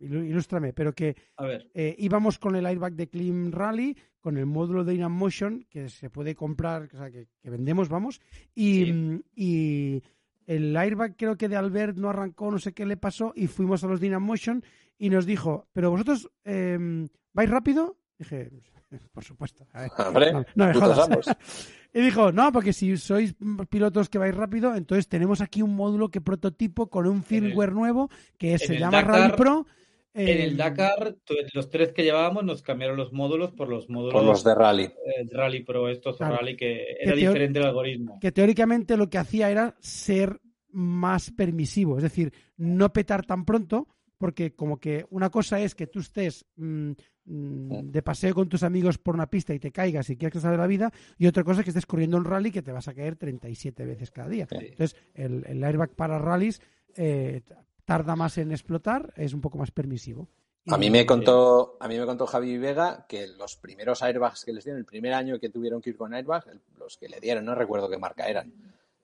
ilústrame, 0.00 0.72
pero 0.74 0.92
que 0.94 1.16
A 1.36 1.46
ver. 1.46 1.70
eh, 1.74 1.94
íbamos 1.98 2.38
con 2.38 2.54
el 2.56 2.66
airbag 2.66 2.92
de 2.92 3.08
Clean 3.08 3.50
Rally, 3.50 3.96
con 4.20 4.36
el 4.36 4.44
módulo 4.46 4.84
de 4.84 4.98
Motion, 5.08 5.64
que 5.70 5.88
se 5.88 6.10
puede 6.10 6.34
comprar, 6.34 6.88
o 6.92 6.98
sea, 6.98 7.10
que, 7.10 7.28
que 7.40 7.48
vendemos, 7.50 7.88
vamos, 7.88 8.20
y, 8.54 8.84
Sí. 8.84 9.20
y 9.34 10.02
el 10.48 10.76
airbag 10.76 11.14
creo 11.16 11.36
que 11.36 11.48
de 11.48 11.54
Albert 11.56 11.96
no 11.96 12.08
arrancó, 12.10 12.50
no 12.50 12.58
sé 12.58 12.72
qué 12.72 12.84
le 12.84 12.96
pasó, 12.96 13.32
y 13.36 13.46
fuimos 13.46 13.84
a 13.84 13.86
los 13.86 14.00
Dynam 14.00 14.24
Motion 14.24 14.64
y 14.98 15.10
nos 15.10 15.26
dijo, 15.26 15.68
pero 15.72 15.90
vosotros 15.92 16.28
eh, 16.44 17.06
vais 17.32 17.48
rápido? 17.50 17.96
Dije, 18.18 18.50
por 19.12 19.22
supuesto. 19.22 19.66
a 19.72 19.82
ver, 19.82 19.90
Hombre, 19.98 20.32
no, 20.32 20.44
no 20.56 20.66
me 20.66 20.74
jodas. 20.74 21.08
Y 21.94 22.02
dijo, 22.02 22.32
no, 22.32 22.52
porque 22.52 22.74
si 22.74 22.98
sois 22.98 23.34
pilotos 23.70 24.10
que 24.10 24.18
vais 24.18 24.34
rápido, 24.34 24.74
entonces 24.74 25.08
tenemos 25.08 25.40
aquí 25.40 25.62
un 25.62 25.74
módulo 25.74 26.10
que 26.10 26.20
prototipo 26.20 26.90
con 26.90 27.06
un 27.06 27.22
firmware 27.22 27.72
nuevo 27.72 28.10
que 28.36 28.58
se 28.58 28.78
llama 28.78 28.98
Dakar- 29.02 29.06
Rally 29.06 29.32
Pro. 29.38 29.66
En 30.14 30.40
el 30.40 30.56
Dakar, 30.56 31.14
tu- 31.24 31.34
los 31.54 31.68
tres 31.70 31.92
que 31.92 32.02
llevábamos 32.02 32.44
nos 32.44 32.62
cambiaron 32.62 32.96
los 32.96 33.12
módulos 33.12 33.52
por 33.52 33.68
los 33.68 33.88
módulos 33.88 34.14
Por 34.14 34.24
los 34.24 34.42
de 34.42 34.54
rally. 34.54 34.84
eh, 34.84 35.26
Rally 35.30 35.62
Pro, 35.62 35.88
estos 35.88 36.16
Claro. 36.16 36.36
Rally, 36.36 36.56
que 36.56 36.96
era 37.00 37.14
diferente 37.14 37.58
el 37.60 37.66
algoritmo. 37.66 38.18
que 38.20 38.32
teóricamente 38.32 38.96
lo 38.96 39.08
que 39.08 39.18
hacía 39.18 39.50
era 39.50 39.76
ser 39.80 40.40
más 40.70 41.30
permisivo, 41.30 41.96
es 41.98 42.02
decir, 42.02 42.32
no 42.56 42.92
petar 42.92 43.24
tan 43.26 43.44
pronto, 43.44 43.86
porque 44.18 44.54
como 44.54 44.78
que 44.80 45.06
una 45.10 45.30
cosa 45.30 45.60
es 45.60 45.74
que 45.76 45.86
tú 45.86 46.00
estés 46.00 46.44
mm, 46.56 46.90
mm, 47.26 47.90
de 47.90 48.02
paseo 48.02 48.34
con 48.34 48.48
tus 48.48 48.62
amigos 48.64 48.98
por 48.98 49.14
una 49.14 49.30
pista 49.30 49.54
y 49.54 49.60
te 49.60 49.70
caigas 49.70 50.10
y 50.10 50.16
quieres 50.16 50.32
que 50.32 50.40
salga 50.40 50.56
la 50.58 50.66
vida, 50.66 50.92
y 51.16 51.26
otra 51.28 51.44
cosa 51.44 51.60
es 51.60 51.64
que 51.64 51.70
estés 51.70 51.86
corriendo 51.86 52.16
un 52.16 52.24
rally 52.24 52.50
que 52.50 52.62
te 52.62 52.72
vas 52.72 52.88
a 52.88 52.94
caer 52.94 53.14
37 53.16 53.84
veces 53.86 54.10
cada 54.10 54.28
día. 54.28 54.46
Sí. 54.50 54.56
Entonces, 54.60 54.96
el, 55.14 55.44
el 55.46 55.62
airbag 55.62 55.90
para 55.94 56.18
rallies 56.18 56.60
eh, 56.96 57.42
tarda 57.88 58.14
más 58.16 58.36
en 58.36 58.52
explotar, 58.52 59.14
es 59.16 59.32
un 59.32 59.40
poco 59.40 59.56
más 59.56 59.70
permisivo. 59.70 60.28
A 60.66 60.76
mí 60.76 60.90
me 60.90 61.06
contó, 61.06 61.78
a 61.80 61.88
mí 61.88 61.98
me 61.98 62.04
contó 62.04 62.26
Javi 62.26 62.58
Vega 62.58 63.06
que 63.08 63.26
los 63.28 63.56
primeros 63.56 64.02
airbags 64.02 64.44
que 64.44 64.52
les 64.52 64.62
dieron, 64.62 64.78
el 64.78 64.84
primer 64.84 65.14
año 65.14 65.40
que 65.40 65.48
tuvieron 65.48 65.80
que 65.80 65.88
ir 65.90 65.96
con 65.96 66.12
airbags, 66.12 66.48
los 66.78 66.98
que 66.98 67.08
le 67.08 67.18
dieron, 67.18 67.46
no 67.46 67.54
recuerdo 67.54 67.88
qué 67.88 67.96
marca 67.96 68.26
eran, 68.28 68.52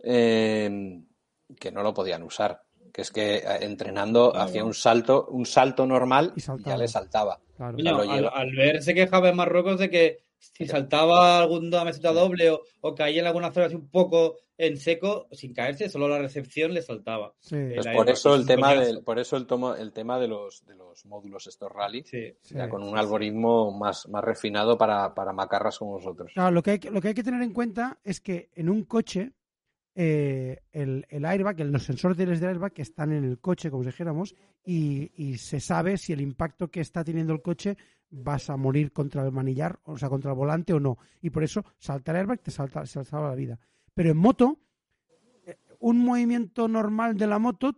eh, 0.01 1.01
que 1.59 1.73
no 1.73 1.83
lo 1.83 1.95
podían 1.95 2.23
usar. 2.25 2.61
Que 2.93 3.01
es 3.01 3.11
que 3.11 3.37
eh, 3.37 3.43
entrenando 3.63 4.33
Claro. 4.33 4.45
hacía 4.45 4.65
un 4.65 4.75
salto, 4.75 5.27
un 5.31 5.47
salto 5.47 5.87
normal 5.87 6.35
Y 6.37 6.43
ya 6.63 6.77
le 6.77 6.87
saltaba. 6.87 7.41
Claro. 7.57 7.79
Al, 7.79 8.09
lleva. 8.09 8.29
al 8.35 8.53
ver 8.55 8.83
se 8.83 8.93
quejaba 8.93 9.31
en 9.31 9.37
Marruecos 9.37 9.79
de 9.79 9.89
que 9.89 10.19
si 10.53 10.67
saltaba 10.67 11.39
alguna 11.41 11.85
meseta 11.85 12.13
doble 12.13 12.51
o, 12.51 12.63
o 12.81 12.95
caía 12.95 13.21
en 13.21 13.27
alguna 13.27 13.51
zona 13.53 13.67
así 13.67 13.75
un 13.75 13.89
poco 13.89 14.37
en 14.57 14.77
seco, 14.77 15.27
sin 15.33 15.53
caerse, 15.53 15.89
solo 15.89 16.07
la 16.09 16.19
recepción 16.19 16.73
le 16.75 16.81
saltaba. 16.83 17.35
Sí, 17.41 17.57
Pues 17.75 17.87
por 17.89 18.09
eso 18.09 18.35
es 18.35 18.41
el 18.43 18.47
tema 18.47 18.75
del, 18.75 19.03
por 19.03 19.19
eso 19.19 19.37
el 19.37 19.47
tomo, 19.47 19.75
el 19.75 19.93
tema 19.93 20.19
de 20.21 20.29
los 20.29 20.65
de 20.65 20.77
los 20.77 21.05
módulos 21.07 21.47
estos 21.49 21.73
rally, 21.73 22.05
Sí. 22.05 22.33
sí. 22.41 22.55
ya 22.55 22.69
con 22.69 22.83
un 22.85 22.97
algoritmo 22.97 23.77
más, 23.77 24.09
más 24.09 24.23
refinado 24.23 24.79
para, 24.79 25.13
para 25.15 25.33
macarras 25.33 25.79
como 25.79 25.93
vosotros. 25.95 26.31
Claro, 26.35 26.53
lo 26.53 26.63
que, 26.63 26.71
hay, 26.73 26.79
que- 26.79 26.91
lo 26.93 27.01
que 27.01 27.09
hay 27.09 27.15
que 27.15 27.25
tener 27.25 27.43
en 27.43 27.53
cuenta 27.53 27.99
es 28.05 28.21
que 28.21 28.51
en 28.55 28.69
un 28.69 28.85
coche 28.85 29.33
eh, 29.95 30.61
el, 30.73 31.07
el 31.09 31.25
airbag, 31.25 31.61
los 31.61 31.85
sensores 31.85 32.17
del 32.17 32.43
airbag 32.43 32.73
que 32.73 32.83
están 32.83 33.13
en 33.13 33.25
el 33.25 33.39
coche, 33.39 33.71
como 33.71 33.85
dijéramos, 33.85 34.35
y, 34.65 35.13
y 35.17 35.39
se 35.39 35.61
sabe 35.61 35.97
si 35.99 36.13
el 36.13 36.21
impacto 36.21 36.71
que 36.71 36.81
está 36.81 37.05
teniendo 37.05 37.33
el 37.33 37.43
coche 37.43 37.77
vas 38.11 38.51
a 38.51 38.57
morir 38.57 38.93
contra 38.93 39.25
el 39.25 39.33
manillar, 39.33 39.79
o 39.85 39.97
sea, 39.97 40.09
contra 40.09 40.33
el 40.33 40.37
volante 40.37 40.73
o 40.73 40.81
no. 40.81 40.99
Y 41.21 41.31
por 41.31 41.45
eso 41.45 41.65
salta 41.79 42.13
el 42.13 42.19
airbag, 42.19 42.41
te 42.41 42.51
salta, 42.51 42.85
se 42.87 43.05
salva 43.05 43.31
la 43.31 43.35
vida. 43.35 43.59
Pero 43.95 44.11
en 44.11 44.17
moto, 44.17 44.59
eh, 45.47 45.59
un 45.81 45.99
movimiento 45.99 46.69
normal 46.69 47.17
de 47.17 47.27
la 47.27 47.39
moto, 47.39 47.77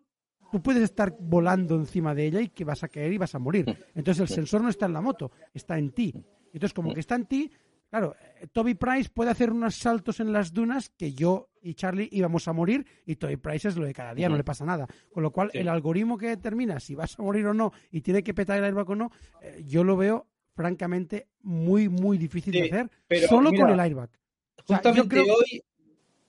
tú 0.50 0.62
puedes 0.62 0.83
estar 0.83 1.16
volando 1.18 1.74
encima 1.74 2.14
de 2.14 2.26
ella 2.26 2.40
y 2.40 2.48
que 2.48 2.64
vas 2.64 2.83
a 2.83 2.88
caer 2.88 3.12
y 3.12 3.18
vas 3.18 3.35
a 3.35 3.38
morir. 3.38 3.66
Entonces 3.94 4.22
el 4.22 4.29
sensor 4.29 4.62
no 4.62 4.68
está 4.68 4.87
en 4.87 4.92
la 4.92 5.00
moto, 5.00 5.31
está 5.52 5.79
en 5.79 5.90
ti. 5.90 6.14
Entonces, 6.52 6.72
como 6.72 6.94
que 6.94 7.00
está 7.00 7.16
en 7.16 7.26
ti, 7.26 7.52
claro, 7.90 8.14
eh, 8.40 8.46
Toby 8.53 8.75
Price 8.75 9.11
puede 9.12 9.31
hacer 9.31 9.51
unos 9.51 9.75
saltos 9.77 10.20
en 10.20 10.33
las 10.33 10.53
dunas 10.53 10.90
que 10.90 11.12
yo 11.12 11.49
y 11.62 11.75
Charlie 11.75 12.09
íbamos 12.12 12.46
a 12.49 12.53
morir 12.53 12.87
y 13.07 13.16
Toby 13.16 13.37
Price 13.37 13.68
es 13.68 13.77
lo 13.77 13.85
de 13.87 13.92
cada 13.94 14.14
día, 14.14 14.29
no 14.29 14.37
le 14.37 14.44
pasa 14.44 14.64
nada. 14.64 14.87
Con 15.12 15.22
lo 15.22 15.31
cual, 15.33 15.51
Sí. 15.53 15.59
el 15.59 15.68
algoritmo 15.68 16.16
que 16.18 16.29
determina 16.29 16.79
si 16.81 16.94
vas 16.94 17.18
a 17.18 17.22
morir 17.22 17.46
o 17.46 17.55
no 17.55 17.72
y 17.90 18.01
tiene 18.03 18.22
que 18.22 18.35
petar 18.35 18.59
el 18.59 18.64
airbag 18.64 18.88
o 18.90 18.94
no, 18.96 19.11
eh, 19.42 19.62
yo 19.66 19.83
lo 19.85 19.96
veo 19.96 20.27
francamente 20.55 21.29
muy, 21.42 21.88
muy 21.88 22.18
difícil 22.18 22.53
de 22.53 22.62
hacer 22.64 22.90
pero 23.09 23.29
solo 23.29 23.51
mira, 23.51 23.64
con 23.64 23.72
el 23.75 23.81
airbag. 23.81 24.09
O 24.11 24.66
sea, 24.66 24.77
yo 24.83 24.90
Justamente 24.92 25.09
creo- 25.09 25.35
hoy, 25.35 25.62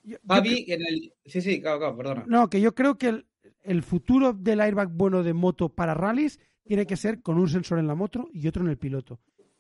yo- 0.04 0.18
yo 0.18 0.18
Javi, 0.28 0.66
en 0.68 0.82
el... 0.86 1.14
Sí, 1.26 1.42
sí, 1.42 1.62
claro, 1.62 1.80
claro, 1.80 1.98
perdona. 1.98 2.24
no, 2.28 2.50
que 2.50 2.60
yo 2.62 2.74
creo 2.76 2.98
que 2.98 3.08
el, 3.10 3.26
el 3.64 3.84
futuro 3.84 4.34
del 4.34 4.60
airbag 4.62 4.90
bueno 4.90 5.24
de 5.24 5.34
moto 5.34 5.70
para 5.70 5.94
rallies 5.94 6.40
tiene 6.64 6.86
que 6.86 6.98
ser 6.98 7.22
con 7.22 7.38
un 7.38 7.48
sensor 7.48 7.80
en 7.80 7.88
la 7.88 7.96
moto 7.96 8.28
y 8.34 8.48
otro 8.48 8.64
en 8.64 8.70
el 8.70 8.78
piloto, 8.78 9.20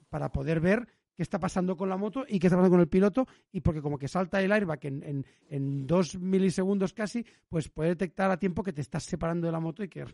para 0.09 0.31
poder 0.31 0.59
ver 0.59 0.87
qué 1.17 1.23
está 1.23 1.39
pasando 1.39 1.75
con 1.75 1.89
la 1.89 1.97
moto 1.97 2.25
y 2.27 2.39
qué 2.39 2.47
está 2.47 2.55
pasando 2.55 2.75
con 2.75 2.79
el 2.79 2.87
piloto, 2.87 3.27
y 3.51 3.61
porque 3.61 3.81
como 3.81 3.97
que 3.97 4.07
salta 4.07 4.41
el 4.41 4.51
airbag 4.51 4.85
en, 4.85 5.03
en, 5.03 5.25
en 5.49 5.87
dos 5.87 6.17
milisegundos 6.17 6.93
casi, 6.93 7.25
pues 7.49 7.67
puede 7.69 7.89
detectar 7.89 8.29
a 8.29 8.37
tiempo 8.37 8.63
que 8.63 8.71
te 8.71 8.81
estás 8.81 9.03
separando 9.03 9.47
de 9.47 9.51
la 9.51 9.59
moto 9.59 9.83
y 9.83 9.89
que 9.89 10.05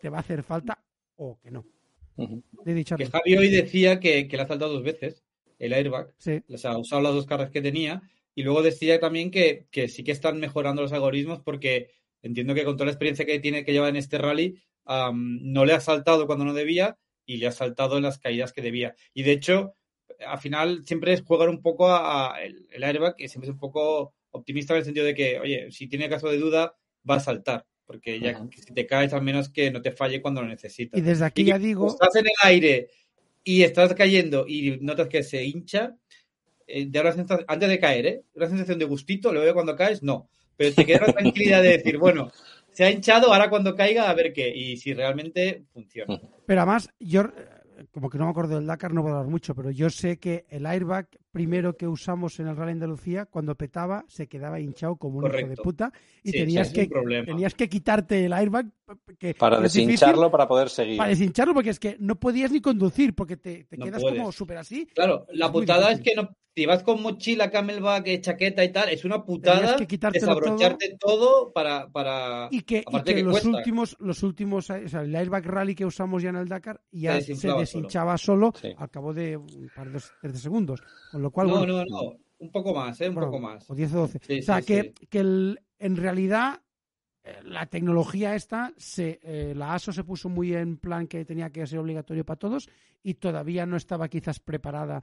te 0.00 0.08
va 0.08 0.18
a 0.18 0.20
hacer 0.20 0.44
falta 0.44 0.82
o 1.16 1.38
que 1.40 1.50
no. 1.50 1.66
De 2.64 2.74
dicha 2.74 2.96
Que 2.96 3.06
Javi 3.06 3.36
hoy 3.36 3.50
decía 3.50 3.98
que, 3.98 4.28
que 4.28 4.36
le 4.36 4.42
ha 4.44 4.46
saltado 4.46 4.74
dos 4.74 4.84
veces 4.84 5.24
el 5.58 5.72
airbag. 5.72 6.12
Sí, 6.18 6.42
O 6.48 6.56
sea, 6.56 6.72
ha 6.72 6.78
usado 6.78 7.02
las 7.02 7.14
dos 7.14 7.26
cargas 7.26 7.50
que 7.50 7.62
tenía. 7.62 8.02
Y 8.34 8.44
luego 8.44 8.62
decía 8.62 8.98
también 8.98 9.30
que, 9.30 9.66
que 9.70 9.88
sí 9.88 10.04
que 10.04 10.12
están 10.12 10.40
mejorando 10.40 10.82
los 10.82 10.92
algoritmos 10.92 11.40
porque 11.40 11.90
entiendo 12.22 12.54
que 12.54 12.64
con 12.64 12.76
toda 12.76 12.86
la 12.86 12.92
experiencia 12.92 13.26
que 13.26 13.40
tiene 13.40 13.64
que 13.64 13.72
lleva 13.72 13.88
en 13.88 13.96
este 13.96 14.18
rally, 14.18 14.62
no 14.86 15.64
le 15.64 15.72
ha 15.72 15.80
saltado 15.80 16.26
cuando 16.26 16.44
no 16.44 16.54
debía 16.54 16.98
y 17.26 17.36
le 17.36 17.46
ha 17.46 17.52
saltado 17.52 17.96
en 17.96 18.04
las 18.04 18.18
caídas 18.18 18.52
que 18.52 18.62
debía. 18.62 18.94
Y 19.14 19.22
de 19.22 19.32
hecho, 19.32 19.74
al 20.26 20.38
final 20.38 20.84
siempre 20.84 21.12
es 21.12 21.22
jugar 21.22 21.48
un 21.48 21.62
poco 21.62 21.88
a, 21.88 22.34
a 22.34 22.42
el, 22.42 22.66
el 22.70 22.84
airbag, 22.84 23.16
que 23.16 23.28
siempre 23.28 23.48
es 23.48 23.54
un 23.54 23.60
poco 23.60 24.14
optimista 24.32 24.74
en 24.74 24.78
el 24.78 24.84
sentido 24.84 25.06
de 25.06 25.14
que, 25.14 25.38
oye, 25.40 25.70
si 25.70 25.86
tiene 25.86 26.08
caso 26.08 26.28
de 26.28 26.38
duda, 26.38 26.76
va 27.08 27.16
a 27.16 27.20
saltar. 27.20 27.66
Porque 27.86 28.20
ya 28.20 28.46
si 28.56 28.72
te 28.72 28.86
caes, 28.86 29.12
al 29.12 29.22
menos 29.22 29.50
que 29.50 29.70
no 29.70 29.82
te 29.82 29.92
falle 29.92 30.22
cuando 30.22 30.40
lo 30.40 30.48
necesitas. 30.48 30.98
y 30.98 31.02
desde 31.02 31.24
aquí 31.24 31.42
Y 31.42 31.46
ya 31.46 31.58
digo, 31.58 31.88
Estás 31.88 32.16
en 32.16 32.26
el 32.26 32.32
aire 32.42 32.88
y 33.44 33.62
estás 33.62 33.92
cayendo 33.94 34.46
y 34.48 34.78
notas 34.80 35.08
que 35.08 35.22
se 35.22 35.44
hincha, 35.44 35.96
eh, 36.66 36.88
sensación, 36.92 37.44
antes 37.48 37.68
de 37.68 37.80
caer, 37.80 38.06
¿eh? 38.06 38.22
Una 38.34 38.48
sensación 38.48 38.78
de 38.78 38.84
gustito, 38.84 39.32
luego 39.32 39.52
cuando 39.52 39.76
caes, 39.76 40.02
no. 40.02 40.28
Pero 40.56 40.74
te 40.74 40.86
queda 40.86 41.06
la 41.06 41.12
tranquilidad 41.12 41.62
de 41.62 41.76
decir, 41.76 41.98
bueno, 41.98 42.30
se 42.70 42.84
ha 42.84 42.90
hinchado, 42.90 43.32
ahora 43.32 43.50
cuando 43.50 43.74
caiga, 43.74 44.08
a 44.08 44.14
ver 44.14 44.32
qué. 44.32 44.48
Y 44.54 44.76
si 44.76 44.94
realmente 44.94 45.64
funciona. 45.72 46.20
Pero 46.46 46.60
además, 46.60 46.88
yo, 46.98 47.24
como 47.90 48.10
que 48.10 48.18
no 48.18 48.24
me 48.24 48.30
acuerdo 48.30 48.56
del 48.56 48.66
Dakar, 48.66 48.92
no 48.92 49.02
puedo 49.02 49.16
hablar 49.16 49.30
mucho, 49.30 49.54
pero 49.54 49.70
yo 49.70 49.90
sé 49.90 50.18
que 50.18 50.46
el 50.48 50.66
airbag 50.66 51.08
primero 51.32 51.76
que 51.76 51.88
usamos 51.88 52.38
en 52.38 52.46
el 52.46 52.56
Rally 52.56 52.72
Andalucía, 52.72 53.24
cuando 53.26 53.54
petaba, 53.56 54.04
se 54.06 54.28
quedaba 54.28 54.60
hinchado 54.60 54.96
como 54.96 55.18
un 55.18 55.24
hijo 55.26 55.34
de 55.36 55.42
Correcto. 55.42 55.62
puta 55.62 55.92
y 56.22 56.30
Sí, 56.30 56.38
tenías, 56.38 56.70
que, 56.70 56.86
tenías 57.26 57.54
que 57.54 57.68
quitarte 57.68 58.26
el 58.26 58.32
airbag 58.34 58.66
que 59.18 59.34
Para 59.34 59.58
deshincharlo 59.58 60.30
para 60.30 60.46
poder 60.46 60.68
seguir. 60.68 60.98
Para 60.98 61.08
deshincharlo, 61.10 61.54
porque 61.54 61.70
es 61.70 61.80
que 61.80 61.96
no 61.98 62.20
podías 62.20 62.52
ni 62.52 62.60
conducir, 62.60 63.14
porque 63.14 63.36
te, 63.38 63.64
te 63.64 63.76
No 63.78 63.86
quedas 63.86 64.02
puedes. 64.02 64.18
como 64.18 64.30
súper 64.30 64.58
así. 64.58 64.86
Claro, 64.94 65.26
la 65.32 65.46
Es 65.46 65.52
putada 65.52 65.90
es 65.92 66.00
que 66.02 66.14
no, 66.14 66.28
si 66.54 66.66
vas 66.66 66.82
con 66.82 67.00
mochila, 67.00 67.50
camelback, 67.50 68.06
eh, 68.08 68.20
chaqueta 68.20 68.62
y 68.62 68.70
tal, 68.70 68.90
es 68.90 69.06
una 69.06 69.24
putada 69.24 69.76
Tenías 69.76 69.88
que 69.88 70.10
desabrocharte 70.12 70.98
todo, 71.00 71.50
para, 71.54 71.88
para... 71.88 72.48
Y 72.50 72.60
que, 72.60 72.84
y 72.86 73.02
que 73.02 73.14
que 73.14 73.22
los 73.22 73.32
cuesta. 73.40 73.48
últimos, 73.48 73.96
los 74.00 74.22
últimos, 74.22 74.68
o 74.68 74.88
sea, 74.88 75.00
el 75.00 75.16
airbag 75.16 75.46
rally 75.46 75.74
que 75.74 75.86
usamos 75.86 76.22
ya 76.22 76.28
en 76.28 76.36
el 76.36 76.48
Dakar 76.48 76.82
ya 76.90 77.18
Se 77.22 77.34
se 77.36 77.48
deshinchaba 77.54 78.18
solo, 78.18 78.52
Sí. 78.60 78.68
al 78.76 78.90
cabo 78.90 79.14
de 79.14 79.38
un 79.38 79.70
par 79.74 79.90
de, 79.90 79.98
tres 80.20 80.32
de 80.34 80.38
segundos. 80.38 80.82
Con 81.10 81.21
lo 81.22 81.30
cual, 81.30 81.48
No, 81.48 81.58
bueno, 81.58 81.78
no, 81.78 81.84
no, 81.88 82.16
un 82.38 82.50
poco 82.50 82.74
más, 82.74 83.00
¿eh? 83.00 83.08
Un 83.08 83.14
Bueno, 83.14 83.30
poco 83.30 83.40
más. 83.42 83.70
O 83.70 83.74
10 83.74 83.94
o 83.94 83.98
12. 84.00 84.18
Sí, 84.22 84.38
o 84.40 84.42
sea, 84.42 84.60
sí, 84.60 84.66
que, 84.66 84.94
sí. 84.98 85.06
que 85.06 85.20
el- 85.20 85.60
en 85.78 85.96
realidad 85.96 86.60
eh, 87.24 87.38
la 87.44 87.66
tecnología 87.66 88.34
esta, 88.34 88.72
se, 88.76 89.20
eh, 89.22 89.54
la 89.54 89.74
ASO 89.74 89.92
se 89.92 90.02
puso 90.04 90.28
muy 90.28 90.54
en 90.54 90.76
plan 90.76 91.06
que 91.06 91.24
tenía 91.24 91.50
que 91.50 91.66
ser 91.66 91.78
obligatorio 91.78 92.24
para 92.24 92.38
todos 92.38 92.68
y 93.02 93.14
todavía 93.14 93.64
no 93.64 93.76
estaba 93.76 94.08
quizás 94.08 94.40
preparada 94.40 95.02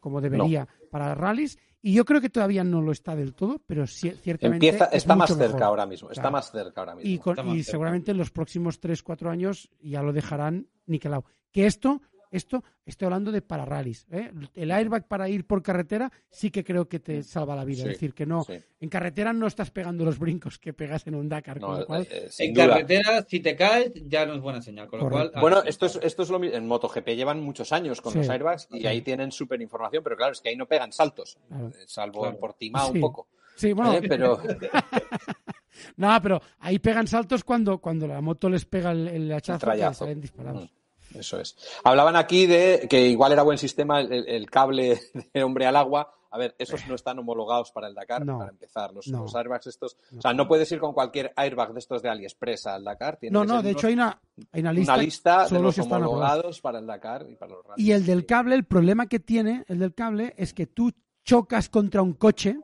como 0.00 0.20
debería 0.20 0.68
para 0.90 1.14
rallies 1.14 1.58
y 1.80 1.94
yo 1.94 2.04
creo 2.04 2.20
que 2.20 2.28
todavía 2.28 2.62
no 2.62 2.80
lo 2.82 2.92
está 2.92 3.16
del 3.16 3.34
todo, 3.34 3.60
pero 3.66 3.86
sí, 3.86 4.10
ciertamente 4.22 4.66
Empieza, 4.68 4.84
es 4.86 4.98
está 4.98 5.16
más 5.16 5.30
cerca 5.30 5.44
mejor. 5.46 5.62
ahora 5.62 5.86
mismo. 5.86 6.10
Está 6.10 6.22
Claro. 6.22 6.32
más 6.34 6.50
cerca 6.52 6.80
ahora 6.80 6.94
mismo. 6.94 7.10
Y, 7.10 7.18
con- 7.18 7.36
seguramente 7.64 8.10
en 8.10 8.18
los 8.18 8.30
próximos 8.30 8.80
3-4 8.80 9.30
años 9.30 9.68
ya 9.80 10.02
lo 10.02 10.12
dejarán 10.12 10.68
niquelado. 10.86 11.24
Que 11.50 11.66
esto, 11.66 12.02
esto, 12.30 12.62
estoy 12.84 13.06
hablando 13.06 13.32
de 13.32 13.42
para 13.42 13.64
rallies. 13.64 14.06
¿eh? 14.10 14.30
El 14.54 14.70
airbag 14.70 15.06
para 15.08 15.28
ir 15.28 15.46
por 15.46 15.62
carretera 15.62 16.10
sí 16.30 16.50
que 16.50 16.62
creo 16.64 16.88
que 16.88 17.00
te 17.00 17.22
salva 17.22 17.56
la 17.56 17.64
vida. 17.64 17.82
Sí, 17.82 17.88
es 17.88 17.94
decir, 17.94 18.14
que 18.14 18.26
no, 18.26 18.44
sí. 18.44 18.54
en 18.80 18.88
carretera 18.88 19.32
no 19.32 19.46
estás 19.46 19.70
pegando 19.70 20.04
los 20.04 20.18
brincos 20.18 20.58
que 20.58 20.72
pegas 20.72 21.06
en 21.06 21.14
un 21.14 21.28
Dakar. 21.28 21.60
No, 21.60 21.68
con 21.68 21.78
lo 21.80 21.86
cual, 21.86 22.02
eh, 22.10 22.28
eh, 22.28 22.30
En 22.38 22.54
duda. 22.54 22.68
carretera, 22.68 23.22
si 23.28 23.40
te 23.40 23.56
caes, 23.56 23.92
ya 24.06 24.26
no 24.26 24.34
es 24.34 24.40
buena 24.40 24.60
señal. 24.62 24.88
Con 24.88 25.00
lo 25.00 25.08
Correcto. 25.08 25.32
cual, 25.32 25.40
Bueno, 25.42 25.56
ah, 25.58 25.68
esto 25.68 25.86
es, 25.86 25.98
esto 26.02 26.22
es 26.22 26.30
lo 26.30 26.38
mismo. 26.38 26.56
En 26.56 26.66
MotoGP 26.66 27.08
llevan 27.16 27.40
muchos 27.42 27.72
años 27.72 28.00
con 28.00 28.12
Sí, 28.12 28.18
los 28.18 28.28
airbags 28.28 28.68
y 28.70 28.80
sí. 28.80 28.86
ahí 28.86 29.02
tienen 29.02 29.32
súper 29.32 29.60
información, 29.62 30.02
pero 30.04 30.16
claro, 30.16 30.32
es 30.32 30.40
que 30.40 30.48
ahí 30.50 30.56
no 30.56 30.66
pegan 30.66 30.92
saltos, 30.92 31.38
Claro. 31.48 31.68
eh, 31.68 31.72
salvo 31.86 32.20
Claro. 32.20 32.34
en 32.34 32.40
Portimao 32.40 32.86
Sí. 32.88 32.92
un 32.94 33.00
poco. 33.00 33.28
Sí, 33.56 33.72
bueno, 33.72 33.94
¿eh? 33.94 34.02
Pero 34.08 34.38
no, 35.96 36.22
pero 36.22 36.40
ahí 36.60 36.78
pegan 36.78 37.06
saltos 37.06 37.44
cuando, 37.44 37.78
cuando 37.78 38.06
la 38.06 38.20
moto 38.20 38.48
les 38.48 38.64
pega 38.64 38.92
el, 38.92 39.08
el 39.08 39.32
hachazo 39.32 39.58
que 39.58 39.64
trayazo. 39.66 40.04
salen 40.04 40.20
disparados. 40.20 40.64
Mm, 40.64 40.77
Eso 41.14 41.40
es. 41.40 41.56
Hablaban 41.84 42.16
aquí 42.16 42.46
de 42.46 42.86
que 42.88 43.06
igual 43.08 43.32
era 43.32 43.42
buen 43.42 43.58
sistema 43.58 44.00
el, 44.00 44.28
el 44.28 44.50
cable 44.50 45.00
de 45.34 45.42
hombre 45.42 45.66
al 45.66 45.76
agua. 45.76 46.14
A 46.30 46.36
ver, 46.36 46.54
esos 46.58 46.86
no 46.86 46.94
están 46.94 47.18
homologados 47.18 47.72
para 47.72 47.88
el 47.88 47.94
Dakar, 47.94 48.26
No. 48.26 48.36
para 48.36 48.50
empezar. 48.50 48.92
Los, 48.92 49.08
No. 49.08 49.20
los 49.22 49.34
airbags 49.34 49.66
estos. 49.66 49.96
O 50.14 50.20
sea, 50.20 50.34
no 50.34 50.46
puedes 50.46 50.70
ir 50.70 50.78
con 50.78 50.92
cualquier 50.92 51.32
airbag 51.36 51.72
de 51.72 51.78
estos 51.78 52.02
de 52.02 52.10
AliExpress 52.10 52.66
al 52.66 52.84
Dakar. 52.84 53.16
tiene 53.16 53.32
No, 53.32 53.46
no, 53.46 53.62
de 53.62 53.70
unos- 53.70 53.78
hecho 53.78 53.86
hay 53.86 53.94
una, 53.94 54.20
hay 54.52 54.60
una 54.60 54.72
lista, 54.74 54.92
una 54.94 55.02
lista 55.02 55.48
de 55.48 55.58
los 55.58 55.74
si 55.74 55.80
están 55.80 56.02
aprobados. 56.02 56.20
homologados 56.28 56.60
para 56.60 56.78
el 56.80 56.86
Dakar 56.86 57.26
y 57.30 57.34
para 57.36 57.52
los 57.54 57.64
rallies. 57.64 57.86
Y 57.88 57.92
el 57.92 58.04
del 58.04 58.26
cable, 58.26 58.54
el 58.56 58.64
problema 58.66 59.06
que 59.06 59.20
tiene 59.20 59.64
el 59.68 59.78
del 59.78 59.94
cable 59.94 60.34
es 60.36 60.52
que 60.52 60.66
tú 60.66 60.92
chocas 61.24 61.70
contra 61.70 62.02
un 62.02 62.12
coche 62.12 62.58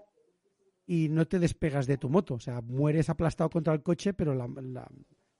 y 0.87 1.09
no 1.09 1.27
te 1.27 1.39
despegas 1.39 1.87
de 1.87 1.97
tu 1.97 2.11
moto. 2.11 2.35
O 2.35 2.41
sea, 2.41 2.61
mueres 2.61 3.09
aplastado 3.09 3.49
contra 3.49 3.73
el 3.73 3.83
coche, 3.83 4.13
pero 4.13 4.35
la, 4.35 4.47
la- 4.47 4.87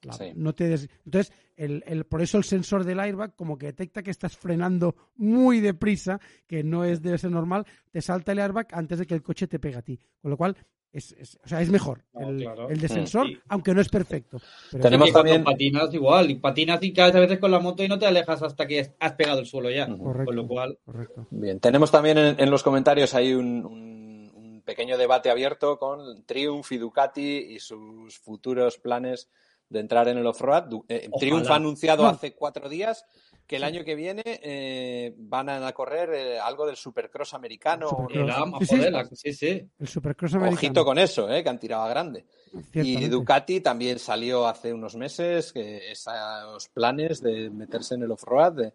la- 0.05 0.13
Sí. 0.15 0.33
no 0.35 0.55
te 0.55 0.69
des- 0.69 0.89
Entonces, 1.05 1.33
el, 1.57 1.83
el- 1.87 2.05
por 2.05 2.23
eso 2.23 2.39
el 2.39 2.45
sensor 2.45 2.85
del 2.85 3.01
airbag, 3.01 3.35
como 3.37 3.57
que 3.59 3.67
detecta 3.67 4.03
que 4.03 4.11
estás 4.11 4.37
frenando 4.37 4.95
muy 5.17 5.61
deprisa, 5.61 6.21
que 6.47 6.63
no 6.65 6.85
es 6.85 7.03
de 7.03 7.17
ser 7.19 7.31
normal, 7.31 7.67
te 7.91 8.01
salta 8.03 8.33
el 8.33 8.39
airbag 8.41 8.69
antes 8.73 8.99
de 8.99 9.07
que 9.07 9.15
el 9.15 9.23
coche 9.23 9.47
te 9.47 9.59
pegue 9.59 9.77
a 9.77 9.83
ti. 9.83 9.99
Con 10.21 10.31
lo 10.31 10.37
cual, 10.37 10.57
es, 10.93 11.11
es- 11.19 11.39
o 11.45 11.49
sea, 11.49 11.61
es 11.61 11.71
mejor 11.71 12.05
No, 12.13 12.29
el, 12.31 12.37
claro. 12.43 12.69
el 12.71 12.79
de 12.81 12.87
Mm. 12.87 12.91
sensor, 12.93 13.27
Sí. 13.27 13.39
aunque 13.49 13.75
no 13.75 13.81
es 13.81 13.89
perfecto. 13.89 14.39
Pero 14.71 14.83
Tenemos 14.85 15.13
también- 15.13 15.43
patinas 15.43 15.93
igual, 15.93 16.31
y 16.31 16.37
patinas 16.37 16.81
y 16.85 16.93
caes 16.93 17.15
a 17.17 17.21
veces 17.21 17.39
con 17.41 17.51
la 17.51 17.59
moto 17.59 17.83
y 17.83 17.89
no 17.89 17.99
te 17.99 18.07
alejas 18.07 18.41
hasta 18.43 18.67
que 18.67 18.95
has 19.01 19.13
pegado 19.15 19.41
el 19.41 19.47
suelo 19.47 19.71
ya. 19.73 19.87
Correcto. 19.89 20.25
Con 20.27 20.37
lo 20.37 20.47
cual, 20.47 20.79
Correcto. 20.85 21.27
Bien, 21.31 21.59
tenemos 21.59 21.91
también 21.91 22.19
en, 22.19 22.39
en 22.39 22.51
los 22.51 22.63
comentarios 22.63 23.13
ahí 23.15 23.33
un, 23.33 23.67
un- 23.67 24.33
un 24.37 24.63
pequeño 24.63 24.97
debate 24.97 25.31
abierto 25.31 25.79
con 25.79 26.25
Triumph 26.27 26.71
y 26.71 26.79
Ducati 26.79 27.39
y 27.39 27.59
sus 27.59 28.17
futuros 28.21 28.79
planes 28.79 29.29
de 29.69 29.81
entrar 29.81 30.09
en 30.09 30.19
el 30.19 30.27
off-road. 30.27 30.83
Eh. 30.89 31.09
Triumph 31.19 31.51
ha 31.51 31.57
anunciado 31.57 32.03
No. 32.05 32.09
hace 32.11 32.35
cuatro 32.35 32.69
días 32.69 33.05
que 33.47 33.57
el 33.57 33.65
año 33.65 33.85
que 33.85 33.95
viene 33.95 34.23
eh, 34.25 35.15
van 35.19 35.49
a 35.51 35.73
correr 35.73 36.11
eh, 36.15 36.39
algo 36.39 36.67
del 36.67 36.77
Supercross 36.77 37.35
americano. 37.35 37.89
Supercross. 37.91 38.17
el 38.23 38.31
ama, 38.31 38.59
Sí, 38.61 38.67
sí. 38.67 38.77
joder, 38.77 38.93
la- 38.93 39.05
sí, 39.13 39.33
sí. 39.35 39.69
El 39.79 39.89
Supercross 39.89 40.35
americano. 40.35 40.57
Ojito 40.57 40.85
con 40.85 40.99
eso, 40.99 41.31
eh, 41.31 41.43
que 41.43 41.49
han 41.51 41.59
tirado 41.59 41.83
a 41.83 41.89
grande. 41.89 42.25
Y. 42.73 43.07
Ducati 43.09 43.61
también 43.61 43.99
salió 43.99 44.47
hace 44.47 44.73
unos 44.73 44.95
meses 44.97 45.53
que 45.53 45.91
esos 45.91 46.69
planes 46.73 47.21
de 47.21 47.51
meterse 47.51 47.97
en 47.97 48.05
el 48.05 48.11
off-road. 48.13 48.73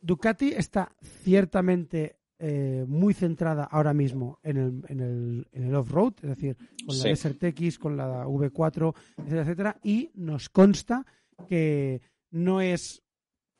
Ducati 0.00 0.48
está 0.48 0.92
ciertamente 1.22 2.16
eh, 2.44 2.84
muy 2.88 3.14
centrada 3.14 3.62
ahora 3.70 3.94
mismo 3.94 4.40
en 4.42 4.56
el, 4.56 4.84
en 4.88 4.98
el, 4.98 5.48
en 5.52 5.62
el 5.62 5.74
off-road, 5.76 6.14
es 6.22 6.30
decir, 6.30 6.56
con 6.56 6.96
la 6.96 7.02
Sí. 7.02 7.08
Desert 7.10 7.44
X, 7.44 7.78
con 7.78 7.96
la 7.96 8.26
V4, 8.26 8.94
etcétera, 9.18 9.42
etcétera, 9.42 9.76
y 9.84 10.10
nos 10.14 10.48
consta 10.48 11.06
que 11.46 12.02
no 12.32 12.60
es 12.60 13.04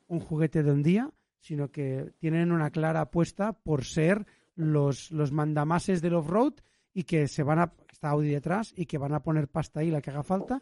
un 0.09 0.19
juguete 0.19 0.65
de 0.65 0.73
un 0.73 0.83
día, 0.83 1.09
sino 1.39 1.71
que 1.71 2.13
tienen 2.19 2.51
una 2.51 2.71
clara 2.71 3.03
apuesta 3.03 3.53
por 3.53 3.85
ser 3.85 4.27
los, 4.57 5.13
los 5.13 5.31
mandamases 5.31 6.03
del 6.03 6.15
off-road 6.15 6.55
y 6.93 7.05
que 7.05 7.29
se 7.29 7.45
van 7.45 7.61
a, 7.61 7.73
está 7.89 8.11
Audi 8.11 8.31
detrás 8.31 8.75
y 8.77 8.87
que 8.87 8.99
van 8.99 9.15
a 9.15 9.23
poner 9.23 9.47
pasta 9.47 9.79
ahí 9.79 9.93
la 9.93 10.01
que 10.01 10.11
haga 10.11 10.25
falta. 10.25 10.61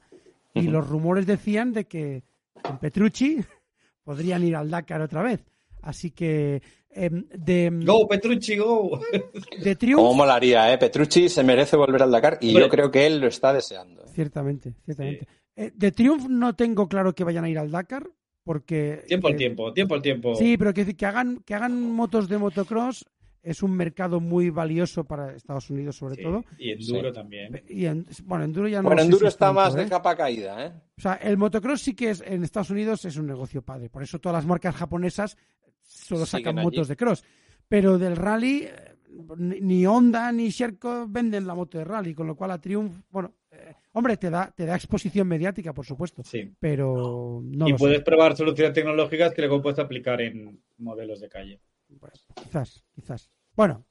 Y 0.53 0.65
los 0.65 0.87
rumores 0.87 1.25
decían 1.25 1.73
de 1.73 1.87
que 1.87 2.25
en 2.69 2.79
Petrucci 2.79 3.39
podrían 4.05 4.45
ir 4.45 4.57
al 4.57 4.69
Dakar 4.69 5.01
otra 5.01 5.23
vez. 5.23 5.43
Así 5.81 6.11
que 6.11 6.63
em, 6.91 7.25
de, 7.35 7.71
Go, 7.85 8.07
Petrucci, 8.09 8.57
go. 8.57 9.01
de 9.65 9.77
Triumph, 9.77 9.97
Cómo 10.01 10.15
molaría, 10.15 10.73
¿eh? 10.73 10.79
Petrucci 10.79 11.29
se 11.29 11.43
merece 11.45 11.77
volver 11.77 12.03
al 12.03 12.11
Dakar 12.11 12.39
y 12.41 12.53
yo 12.53 12.69
creo 12.69 12.91
que 12.91 13.07
él 13.07 13.21
lo 13.21 13.27
está 13.29 13.53
deseando. 13.53 14.03
¿eh? 14.03 14.09
ciertamente, 14.13 14.75
ciertamente. 14.85 15.27
Eh, 15.57 15.73
de 15.75 15.93
Triumph 15.93 16.27
no 16.29 16.55
tengo 16.55 16.89
claro 16.89 17.15
que 17.15 17.25
vayan 17.25 17.45
a 17.45 17.49
ir 17.49 17.59
al 17.59 17.71
Dakar 17.71 18.09
porque 18.43 19.03
Tiempo 19.07 19.29
al 19.29 19.35
eh, 19.35 19.37
tiempo, 19.37 19.73
tiempo 19.73 19.95
al 19.95 20.03
tiempo. 20.03 20.35
Sí, 20.35 20.57
pero 20.57 20.73
que, 20.73 20.97
que 20.97 21.07
hagan 21.07 21.43
que 21.45 21.55
hagan 21.55 21.81
motos 21.93 22.29
de 22.29 22.39
motocross 22.39 23.05
es 23.43 23.63
un 23.63 23.73
mercado 23.75 24.21
muy 24.21 24.51
valioso 24.51 25.05
para 25.05 25.35
Estados 25.35 25.71
Unidos 25.71 25.97
sobre 25.97 26.17
Sí, 26.17 26.23
todo. 26.23 26.45
Y 26.59 26.73
enduro 26.73 27.09
Sí. 27.09 27.15
también. 27.15 27.63
Y 27.69 27.87
en- 27.87 28.07
bueno, 28.25 28.45
enduro 28.45 28.69
ya 28.69 28.83
no 28.83 28.89
Bueno, 28.89 29.01
Enduro 29.03 29.29
está 29.29 29.47
tanto, 29.47 29.61
más 29.61 29.75
¿eh? 29.75 29.79
de 29.85 29.89
capa 29.89 30.15
caída, 30.17 30.67
¿eh? 30.67 30.73
O 30.99 31.01
sea, 31.01 31.15
el 31.15 31.39
motocross 31.39 31.81
sí 31.81 31.95
que 31.95 32.11
es 32.11 32.23
en 32.27 32.45
Estados 32.45 32.69
Unidos 32.71 33.05
es 33.07 33.17
un 33.17 33.27
negocio 33.27 33.63
padre. 33.63 33.89
Por 33.89 34.03
eso 34.03 34.19
todas 34.19 34.37
las 34.37 34.47
marcas 34.47 34.75
japonesas 34.75 35.37
solo 36.17 36.27
sacan 36.27 36.59
allí. 36.59 36.65
motos 36.67 36.89
de 36.89 36.97
cross. 36.97 37.25
Pero 37.69 37.99
del 37.99 38.17
rally, 38.17 38.65
eh, 38.65 38.97
ni 39.39 39.87
Honda 39.87 40.31
ni 40.33 40.51
Sherco 40.51 41.07
venden 41.09 41.47
la 41.47 41.55
moto 41.55 41.79
de 41.79 41.85
rally, 41.85 42.15
con 42.15 42.27
lo 42.27 42.35
cual 42.37 42.51
a 42.53 42.61
Triumph, 42.61 42.93
bueno, 43.11 43.35
eh, 43.51 43.75
hombre, 43.93 44.17
te 44.17 44.31
da, 44.31 44.53
te 44.55 44.65
da 44.67 44.75
exposición 44.77 45.27
mediática, 45.29 45.73
por 45.73 45.85
supuesto, 45.87 46.23
Sí. 46.25 46.51
pero 46.59 47.41
no 47.45 47.69
y 47.69 47.73
lo 47.73 47.77
puedes 47.77 47.99
sé. 47.99 48.05
probar 48.05 48.37
soluciones 48.37 48.73
tecnológicas 48.73 49.33
que 49.35 49.43
luego 49.43 49.63
puedes 49.63 49.79
aplicar 49.79 50.21
en 50.21 50.61
modelos 50.79 51.21
de 51.21 51.29
calle. 51.29 51.61
Quizás, 52.35 52.85
quizás. 52.95 53.31
Bueno. 53.57 53.85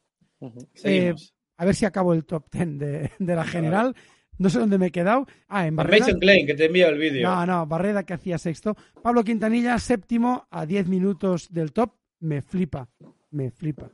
Seguimos. 0.73 1.33
a 1.57 1.65
ver 1.65 1.75
si 1.75 1.85
acabo 1.85 2.13
el 2.13 2.25
top 2.25 2.45
10 2.51 2.79
de, 2.79 3.11
de 3.19 3.35
la 3.35 3.43
general. 3.45 3.93
No 4.37 4.49
sé 4.49 4.57
dónde 4.59 4.77
me 4.77 4.85
he 4.87 4.91
quedado. 4.91 5.25
Ah, 5.49 5.67
en 5.67 5.75
Barreda. 5.75 6.05
Mason 6.05 6.19
Klein, 6.21 6.47
que 6.47 6.53
te 6.53 6.65
envía 6.65 6.87
el 6.87 6.97
vídeo. 6.97 7.29
No, 7.29 7.45
no, 7.45 7.65
Barreda 7.67 8.03
que 8.03 8.13
hacía 8.13 8.37
sexto. 8.37 8.75
Pablo 9.03 9.21
Quintanilla, 9.25 9.77
séptimo, 9.79 10.47
a 10.49 10.65
10 10.65 10.87
minutos 10.87 11.49
del 11.51 11.73
top. 11.73 11.91
Me 12.21 12.41
flipa, 12.41 12.87
me 13.31 13.51
flipa. 13.51 13.89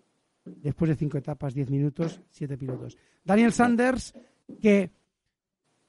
Después 0.45 0.89
de 0.89 0.95
cinco 0.95 1.17
etapas, 1.17 1.53
10 1.53 1.69
minutos, 1.69 2.21
7 2.29 2.57
pilotos. 2.57 2.97
Daniel 3.23 3.51
Sanders, 3.51 4.13
que 4.61 4.91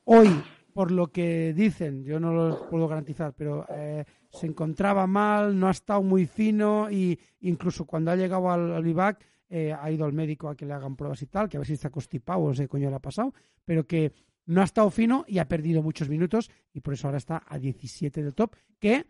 hoy, 0.05 0.29
por 0.72 0.90
lo 0.90 1.09
que 1.09 1.53
dicen, 1.53 2.05
yo 2.05 2.18
no 2.18 2.33
lo 2.33 2.68
puedo 2.68 2.88
garantizar, 2.88 3.35
pero 3.35 3.66
eh, 3.68 4.05
se 4.31 4.46
encontraba 4.46 5.07
mal, 5.07 5.59
no 5.59 5.68
ha 5.68 5.72
estado 5.72 6.03
muy 6.03 6.27
fino 6.27 6.90
y 6.90 7.18
incluso 7.40 7.85
cuando 7.85 8.11
ha 8.11 8.16
llegado 8.16 8.51
al, 8.51 8.72
al 8.72 8.87
IVAC 8.87 9.25
eh, 9.49 9.72
ha 9.72 9.90
ido 9.90 10.05
al 10.05 10.12
médico 10.12 10.49
a 10.49 10.57
que 10.57 10.66
le 10.66 10.72
hagan 10.72 10.96
pruebas 10.96 11.22
y 11.22 11.27
tal, 11.27 11.49
que 11.49 11.57
a 11.57 11.61
ver 11.61 11.66
si 11.66 11.75
está 11.75 11.90
constipado 11.90 12.40
o 12.40 12.49
no 12.49 12.55
sé 12.55 12.64
qué 12.64 12.68
coño 12.68 12.90
le 12.90 12.96
ha 12.96 13.01
pasado, 13.01 13.33
pero 13.64 13.87
que 13.87 14.12
no 14.46 14.61
ha 14.61 14.64
estado 14.64 14.90
fino 14.90 15.25
y 15.29 15.38
ha 15.38 15.49
perdido 15.49 15.83
muchos 15.83 16.09
minutos 16.09 16.51
y 16.72 16.81
por 16.81 16.94
eso 16.94 17.07
ahora 17.07 17.18
está 17.18 17.42
a 17.46 17.59
17 17.59 18.22
del 18.22 18.35
top, 18.35 18.57
que 18.79 19.07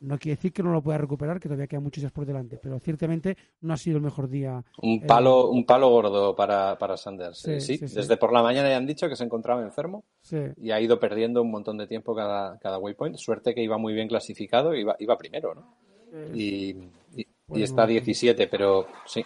no 0.00 0.18
quiere 0.18 0.36
decir 0.36 0.52
que 0.52 0.62
no 0.62 0.72
lo 0.72 0.82
pueda 0.82 0.98
recuperar, 0.98 1.38
que 1.40 1.48
todavía 1.48 1.66
quedan 1.66 1.82
muchos 1.84 2.02
días 2.02 2.12
por 2.12 2.26
delante, 2.26 2.58
pero 2.62 2.78
ciertamente 2.78 3.36
no 3.60 3.74
ha 3.74 3.76
sido 3.76 3.96
el 3.98 4.02
mejor 4.02 4.28
día. 4.28 4.64
Un 4.82 5.00
Eh, 5.02 5.06
palo, 5.06 5.50
un 5.50 5.64
palo 5.64 5.88
gordo 5.88 6.34
para, 6.34 6.76
para 6.78 6.96
Sanders. 6.96 7.38
Sí, 7.38 7.60
Sí, 7.60 7.76
sí, 7.78 7.88
sí. 7.88 7.94
desde 7.96 8.16
por 8.16 8.32
la 8.32 8.42
mañana 8.42 8.68
ya 8.68 8.76
han 8.76 8.86
dicho 8.86 9.08
que 9.08 9.16
se 9.16 9.24
encontraba 9.24 9.62
enfermo 9.62 10.04
Sí, 10.20 10.38
y 10.56 10.70
ha 10.70 10.80
ido 10.80 10.98
perdiendo 11.00 11.42
un 11.42 11.50
montón 11.50 11.78
de 11.78 11.86
tiempo 11.86 12.14
cada, 12.14 12.58
cada 12.58 12.78
waypoint. 12.78 13.16
Suerte 13.16 13.54
que 13.54 13.62
iba 13.62 13.78
muy 13.78 13.92
bien 13.94 14.08
clasificado, 14.08 14.74
iba, 14.74 14.96
iba 14.98 15.16
primero, 15.18 15.54
¿no? 15.54 15.76
eh, 16.12 16.30
Y, 16.34 16.68
y- 17.16 17.20
y 17.20 17.26
Bueno, 17.46 17.64
está 17.64 17.82
bueno. 17.82 17.90
17, 17.90 18.46
pero 18.48 18.86
sí. 19.06 19.24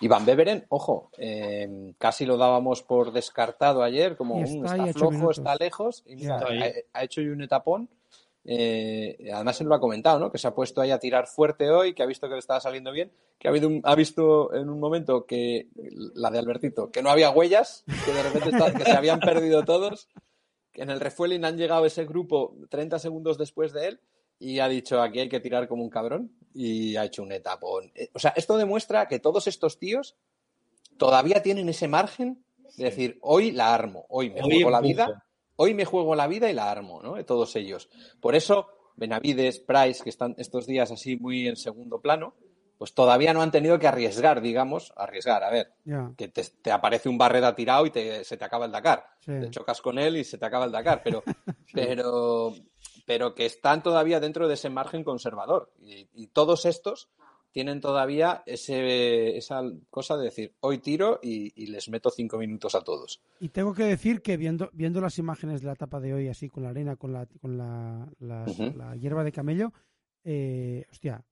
Y 0.00 0.08
Van 0.08 0.26
Beveren, 0.26 0.66
ojo, 0.68 1.10
eh, 1.16 1.94
casi 1.98 2.26
lo 2.26 2.36
dábamos 2.36 2.82
por 2.82 3.12
descartado 3.12 3.82
ayer, 3.82 4.14
como 4.16 4.40
"Mm, 4.40 4.44
está 4.44 4.66
está, 4.66 4.82
a 4.82 4.84
ocho 4.84 4.92
flojo, 4.98 5.10
minutos". 5.12 5.38
está 5.38 5.56
lejos, 5.56 6.02
y 6.06 6.16
mira, 6.16 6.36
Está 6.38 6.48
ha, 6.48 7.00
ha 7.00 7.04
hecho 7.04 7.22
un 7.22 7.42
etapón. 7.42 7.88
Eh, 8.48 9.28
además 9.34 9.60
él 9.60 9.66
lo 9.66 9.74
ha 9.74 9.80
comentado, 9.80 10.18
¿no? 10.20 10.30
Que 10.30 10.38
se 10.38 10.46
ha 10.46 10.54
puesto 10.54 10.80
ahí 10.80 10.92
a 10.92 10.98
tirar 11.00 11.26
fuerte 11.26 11.68
hoy, 11.70 11.94
que 11.94 12.02
ha 12.02 12.06
visto 12.06 12.28
que 12.28 12.34
le 12.34 12.38
estaba 12.38 12.60
saliendo 12.60 12.92
bien, 12.92 13.10
que 13.38 13.48
ha 13.48 13.50
habido 13.50 13.66
un- 13.68 13.80
ha 13.84 13.94
visto 13.96 14.54
en 14.54 14.68
un 14.70 14.78
momento 14.78 15.26
que 15.26 15.66
la 16.14 16.30
de 16.30 16.38
Albertito, 16.38 16.90
que 16.92 17.02
no 17.02 17.10
había 17.10 17.30
huellas, 17.30 17.84
que 18.04 18.12
de 18.12 18.22
repente 18.22 18.50
está- 18.50 18.72
que 18.72 18.84
se 18.84 18.92
habían 18.92 19.18
perdido 19.20 19.64
todos, 19.64 20.08
que 20.72 20.82
en 20.82 20.90
el 20.90 21.00
refueling 21.00 21.44
han 21.44 21.56
llegado 21.56 21.86
ese 21.86 22.04
grupo 22.04 22.54
30 22.68 22.98
segundos 22.98 23.36
después 23.36 23.72
de 23.72 23.88
él 23.88 24.00
y 24.38 24.60
ha 24.60 24.68
dicho 24.68 25.00
aquí 25.02 25.18
hay 25.20 25.28
que 25.28 25.40
tirar 25.40 25.66
como 25.66 25.82
un 25.82 25.90
cabrón 25.90 26.30
y 26.54 26.94
ha 26.96 27.04
hecho 27.04 27.22
un 27.22 27.32
etapón. 27.32 27.90
Eh, 27.94 28.10
O 28.14 28.18
sea, 28.18 28.32
esto 28.36 28.56
demuestra 28.58 29.08
que 29.08 29.18
todos 29.18 29.46
estos 29.48 29.78
tíos 29.78 30.14
todavía 30.98 31.42
tienen 31.42 31.68
ese 31.68 31.88
margen 31.88 32.44
de 32.76 32.84
decir 32.84 33.18
hoy 33.22 33.52
la 33.52 33.74
armo, 33.74 34.04
hoy 34.08 34.30
me 34.30 34.42
Hoy 34.42 34.50
juego 34.56 34.70
la 34.70 34.80
vida 34.80 35.25
hoy 35.56 35.74
me 35.74 35.84
juego 35.84 36.14
la 36.14 36.26
vida 36.26 36.50
y 36.50 36.54
la 36.54 36.70
armo, 36.70 37.02
¿no? 37.02 37.14
De 37.14 37.24
todos 37.24 37.56
ellos. 37.56 37.88
Por 38.20 38.34
eso, 38.34 38.68
Benavides, 38.96 39.58
Price, 39.60 40.02
que 40.02 40.10
están 40.10 40.34
estos 40.38 40.66
días 40.66 40.90
así 40.90 41.16
muy 41.16 41.48
en 41.48 41.56
segundo 41.56 42.00
plano, 42.00 42.34
pues 42.78 42.92
todavía 42.92 43.32
no 43.32 43.40
han 43.40 43.50
tenido 43.50 43.78
que 43.78 43.88
arriesgar, 43.88 44.42
digamos, 44.42 44.92
arriesgar, 44.96 45.42
a 45.42 45.50
ver, 45.50 45.72
que 46.16 46.28
te, 46.28 46.70
aparece 46.70 47.08
un 47.08 47.16
Barreda 47.16 47.54
tirado 47.54 47.86
y 47.86 47.90
te, 47.90 48.22
se 48.22 48.36
te 48.36 48.44
acaba 48.44 48.66
el 48.66 48.72
Dakar. 48.72 49.06
Te 49.24 49.50
chocas 49.50 49.80
con 49.80 49.98
él 49.98 50.18
y 50.18 50.24
se 50.24 50.36
te 50.36 50.44
acaba 50.44 50.66
el 50.66 50.72
Dakar, 50.72 51.00
pero, 51.02 51.22
pero, 51.72 52.52
pero 53.06 53.34
que 53.34 53.46
están 53.46 53.82
todavía 53.82 54.20
dentro 54.20 54.46
de 54.46 54.54
ese 54.54 54.68
margen 54.68 55.04
conservador. 55.04 55.72
y 55.80 56.26
todos 56.28 56.66
estos 56.66 57.08
tienen 57.56 57.80
todavía 57.80 58.42
ese, 58.44 59.34
esa 59.34 59.62
cosa 59.88 60.18
de 60.18 60.24
decir, 60.24 60.52
hoy 60.60 60.76
tiro 60.76 61.20
y, 61.22 61.64
les 61.64 61.88
meto 61.88 62.10
cinco 62.10 62.36
minutos 62.36 62.74
a 62.74 62.84
todos. 62.84 63.22
Y 63.40 63.48
tengo 63.48 63.72
que 63.72 63.84
decir 63.84 64.20
que 64.20 64.36
viendo, 64.36 64.68
viendo 64.74 65.00
las 65.00 65.16
imágenes 65.16 65.62
de 65.62 65.68
la 65.68 65.72
etapa 65.72 65.98
de 65.98 66.12
hoy, 66.12 66.28
así 66.28 66.50
con 66.50 66.64
la 66.64 66.68
arena, 66.68 66.96
con 66.96 67.14
la, 67.14 67.24
con 67.40 67.56
la, 67.56 68.06
la, 68.20 68.94
hierba 68.96 69.24
de 69.24 69.32
camello, 69.32 69.72
eh, 70.22 70.84
hostia, 70.90 71.24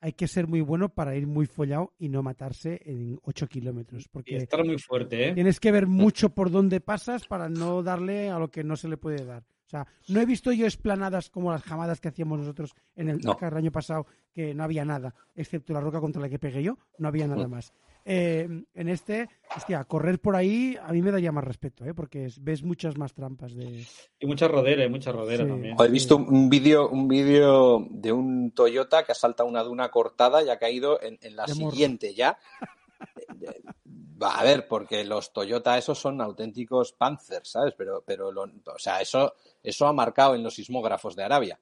hay 0.00 0.12
que 0.12 0.28
ser 0.28 0.46
muy 0.46 0.60
bueno 0.60 0.88
para 0.88 1.16
ir 1.16 1.26
muy 1.26 1.46
follado 1.46 1.92
y 1.98 2.08
no 2.08 2.22
matarse 2.22 2.80
en 2.84 3.18
8 3.24 3.48
kilómetros. 3.48 4.06
Porque 4.06 4.36
estar 4.36 4.64
muy 4.64 4.78
fuerte, 4.78 5.30
¿eh? 5.30 5.32
Tienes 5.32 5.58
que 5.58 5.72
ver 5.72 5.88
mucho 5.88 6.30
por 6.30 6.48
dónde 6.48 6.80
pasas 6.80 7.26
para 7.26 7.48
no 7.48 7.82
darle 7.82 8.30
a 8.30 8.38
lo 8.38 8.52
que 8.52 8.62
no 8.62 8.76
se 8.76 8.86
le 8.86 8.96
puede 8.96 9.24
dar. 9.24 9.42
O 9.70 9.76
sea, 9.78 9.86
no 10.08 10.20
he 10.20 10.26
visto 10.26 10.50
yo 10.50 10.66
esplanadas 10.66 11.30
como 11.30 11.52
las 11.52 11.62
jamadas 11.62 12.00
que 12.00 12.08
hacíamos 12.08 12.40
nosotros 12.40 12.74
en 12.96 13.08
el 13.08 13.20
el 13.20 13.56
año 13.56 13.70
pasado, 13.70 14.04
que 14.34 14.52
no 14.52 14.64
había 14.64 14.84
nada, 14.84 15.14
excepto 15.36 15.72
la 15.72 15.80
roca 15.80 16.00
contra 16.00 16.20
la 16.20 16.28
que 16.28 16.40
pegué 16.40 16.60
yo, 16.60 16.76
no 16.98 17.06
había 17.06 17.28
nada 17.28 17.46
más. 17.46 17.72
Eh, 18.04 18.48
en 18.74 18.88
este, 18.88 19.28
hostia, 19.56 19.84
correr 19.84 20.18
por 20.18 20.34
ahí 20.34 20.76
a 20.82 20.92
mí 20.92 21.02
me 21.02 21.12
daría 21.12 21.30
más 21.30 21.44
respeto, 21.44 21.84
¿eh? 21.84 21.94
porque 21.94 22.28
ves 22.40 22.64
muchas 22.64 22.98
más 22.98 23.14
trampas 23.14 23.54
de... 23.54 23.86
Y 24.18 24.26
mucha 24.26 24.48
rodera, 24.48 24.84
y 24.84 24.88
mucha 24.88 25.12
rodera 25.12 25.46
también. 25.46 25.76
He 25.78 25.88
visto 25.88 26.16
un 26.16 26.50
vídeo 26.50 26.88
un 26.88 27.06
vídeo 27.06 27.86
de 27.90 28.10
un 28.10 28.50
Toyota 28.50 29.04
que 29.04 29.12
ha 29.12 29.14
saltado 29.14 29.48
una 29.48 29.62
duna 29.62 29.88
cortada 29.92 30.42
y 30.42 30.48
ha 30.48 30.58
caído 30.58 30.98
en, 31.00 31.16
la 31.36 31.46
siguiente 31.46 32.12
ya. 32.12 32.38
A 34.20 34.42
ver, 34.44 34.68
porque 34.68 35.04
los 35.04 35.32
Toyota 35.32 35.78
esos 35.78 35.98
son 35.98 36.20
auténticos 36.20 36.92
Panzers, 36.92 37.50
¿sabes? 37.50 37.74
Pero, 37.76 38.02
pero 38.06 38.28
o 38.28 38.78
sea, 38.78 39.00
eso, 39.00 39.34
eso 39.62 39.86
ha 39.86 39.92
marcado 39.92 40.34
en 40.34 40.42
los 40.42 40.54
sismógrafos 40.54 41.16
de 41.16 41.24
Arabia. 41.24 41.58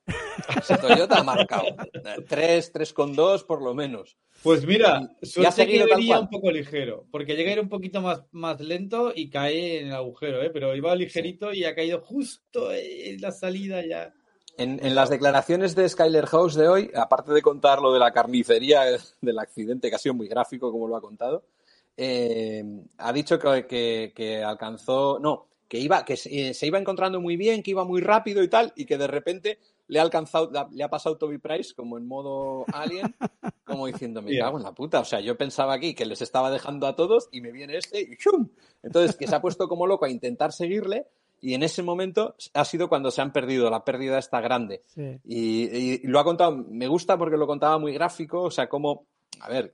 Ese 0.59 0.77
Toyota 0.79 1.19
ha 1.19 1.25
marcado. 1.25 1.67
Tres, 2.29 2.73
tres 2.73 2.93
con 2.93 3.15
dos 3.15 3.45
por 3.45 3.63
lo 3.63 3.75
menos. 3.75 4.17
Pues 4.43 4.65
mira, 4.67 5.11
suerte 5.23 5.67
que 5.67 5.85
venía 5.85 6.21
un 6.21 6.29
poco 6.29 6.51
ligero, 6.51 7.07
porque 7.11 7.35
llega 7.35 7.51
a 7.51 7.55
ir 7.55 7.61
un 7.61 7.69
poquito 7.69 8.01
más, 8.01 8.23
más 8.31 8.61
lento 8.61 9.13
y 9.15 9.31
cae 9.31 9.81
en 9.81 9.89
el 9.89 9.95
agujero, 9.95 10.43
¿eh? 10.43 10.51
pero 10.51 10.77
iba 10.77 10.95
ligerito 10.95 11.53
y 11.53 11.65
ha 11.65 11.75
caído 11.75 12.01
justo 12.01 12.73
en 12.73 13.21
la 13.21 13.33
salida 13.33 13.85
ya. 13.85 14.15
En, 14.57 14.85
en, 14.85 14.95
las 14.95 15.11
declaraciones 15.11 15.75
de 15.77 15.89
Skyler 15.89 16.27
House 16.27 16.55
de 16.55 16.69
hoy, 16.69 16.91
aparte 16.95 17.33
de 17.33 17.43
contar 17.43 17.81
lo 17.81 17.93
de 17.93 18.01
la 18.01 18.13
carnicería 18.13 18.83
del 19.21 19.39
accidente, 19.39 19.89
que 19.89 19.97
ha 19.97 20.01
sido 20.01 20.15
muy 20.15 20.27
gráfico 20.27 20.73
como 20.73 20.89
lo 20.89 20.97
ha 20.97 21.01
contado, 21.01 21.45
eh, 22.01 22.65
ha 22.99 23.13
dicho 23.13 23.41
que, 23.41 24.13
que, 24.15 24.45
alcanzó, 24.45 25.19
no, 25.19 25.49
que 25.67 25.79
iba, 25.81 26.05
que 26.05 26.17
se, 26.17 26.67
iba 26.67 26.79
encontrando 26.79 27.21
muy 27.21 27.37
bien, 27.37 27.61
que 27.61 27.73
iba 27.73 27.85
muy 27.85 28.01
rápido 28.01 28.41
y 28.45 28.49
tal, 28.49 28.73
y 28.77 28.87
que 28.87 28.97
de 28.97 29.09
repente 29.09 29.59
le 29.89 29.99
ha 29.99 30.03
alcanzado, 30.03 30.53
le 30.71 30.85
ha 30.85 30.89
pasado 30.89 31.19
Toby 31.19 31.39
Price 31.39 31.75
como 31.75 31.99
en 31.99 32.07
modo 32.07 32.65
alien, 32.73 33.17
como 33.65 33.89
diciendo, 33.89 34.23
me 34.23 34.39
cago 34.39 34.59
en 34.59 34.63
la 34.63 34.73
puta. 34.73 35.01
O 35.01 35.05
sea, 35.05 35.21
yo 35.21 35.37
pensaba 35.37 35.75
aquí 35.75 35.95
que 35.95 36.07
les 36.07 36.23
estaba 36.23 36.53
dejando 36.53 36.87
a 36.87 36.95
todos 36.95 37.29
y 37.33 37.41
me 37.41 37.51
viene 37.51 37.77
este 37.77 38.01
y 38.01 38.17
¡chum! 38.17 38.49
Entonces, 38.85 39.17
que 39.17 39.27
se 39.27 39.35
ha 39.35 39.43
puesto 39.43 39.69
como 39.69 39.89
loco 39.89 40.05
a 40.05 40.11
intentar 40.11 40.53
seguirle 40.53 41.09
y 41.41 41.55
en 41.55 41.65
ese 41.65 41.83
momento 41.83 42.37
ha 42.55 42.65
sido 42.65 42.89
cuando 42.89 43.11
se 43.11 43.23
han 43.23 43.33
perdido, 43.33 43.71
la 43.71 43.85
pérdida 43.85 44.19
está 44.19 44.41
grande. 44.41 44.83
Y, 45.25 45.65
y, 45.65 45.99
lo 46.05 46.21
ha 46.21 46.25
contado, 46.25 46.53
me 46.53 46.87
gusta 46.87 47.19
porque 47.19 47.37
lo 47.37 47.49
contaba 47.49 47.79
muy 47.79 47.93
gráfico, 47.93 48.43
o 48.43 48.51
sea, 48.53 48.69
como, 48.69 49.07
a 49.41 49.49
ver, 49.49 49.73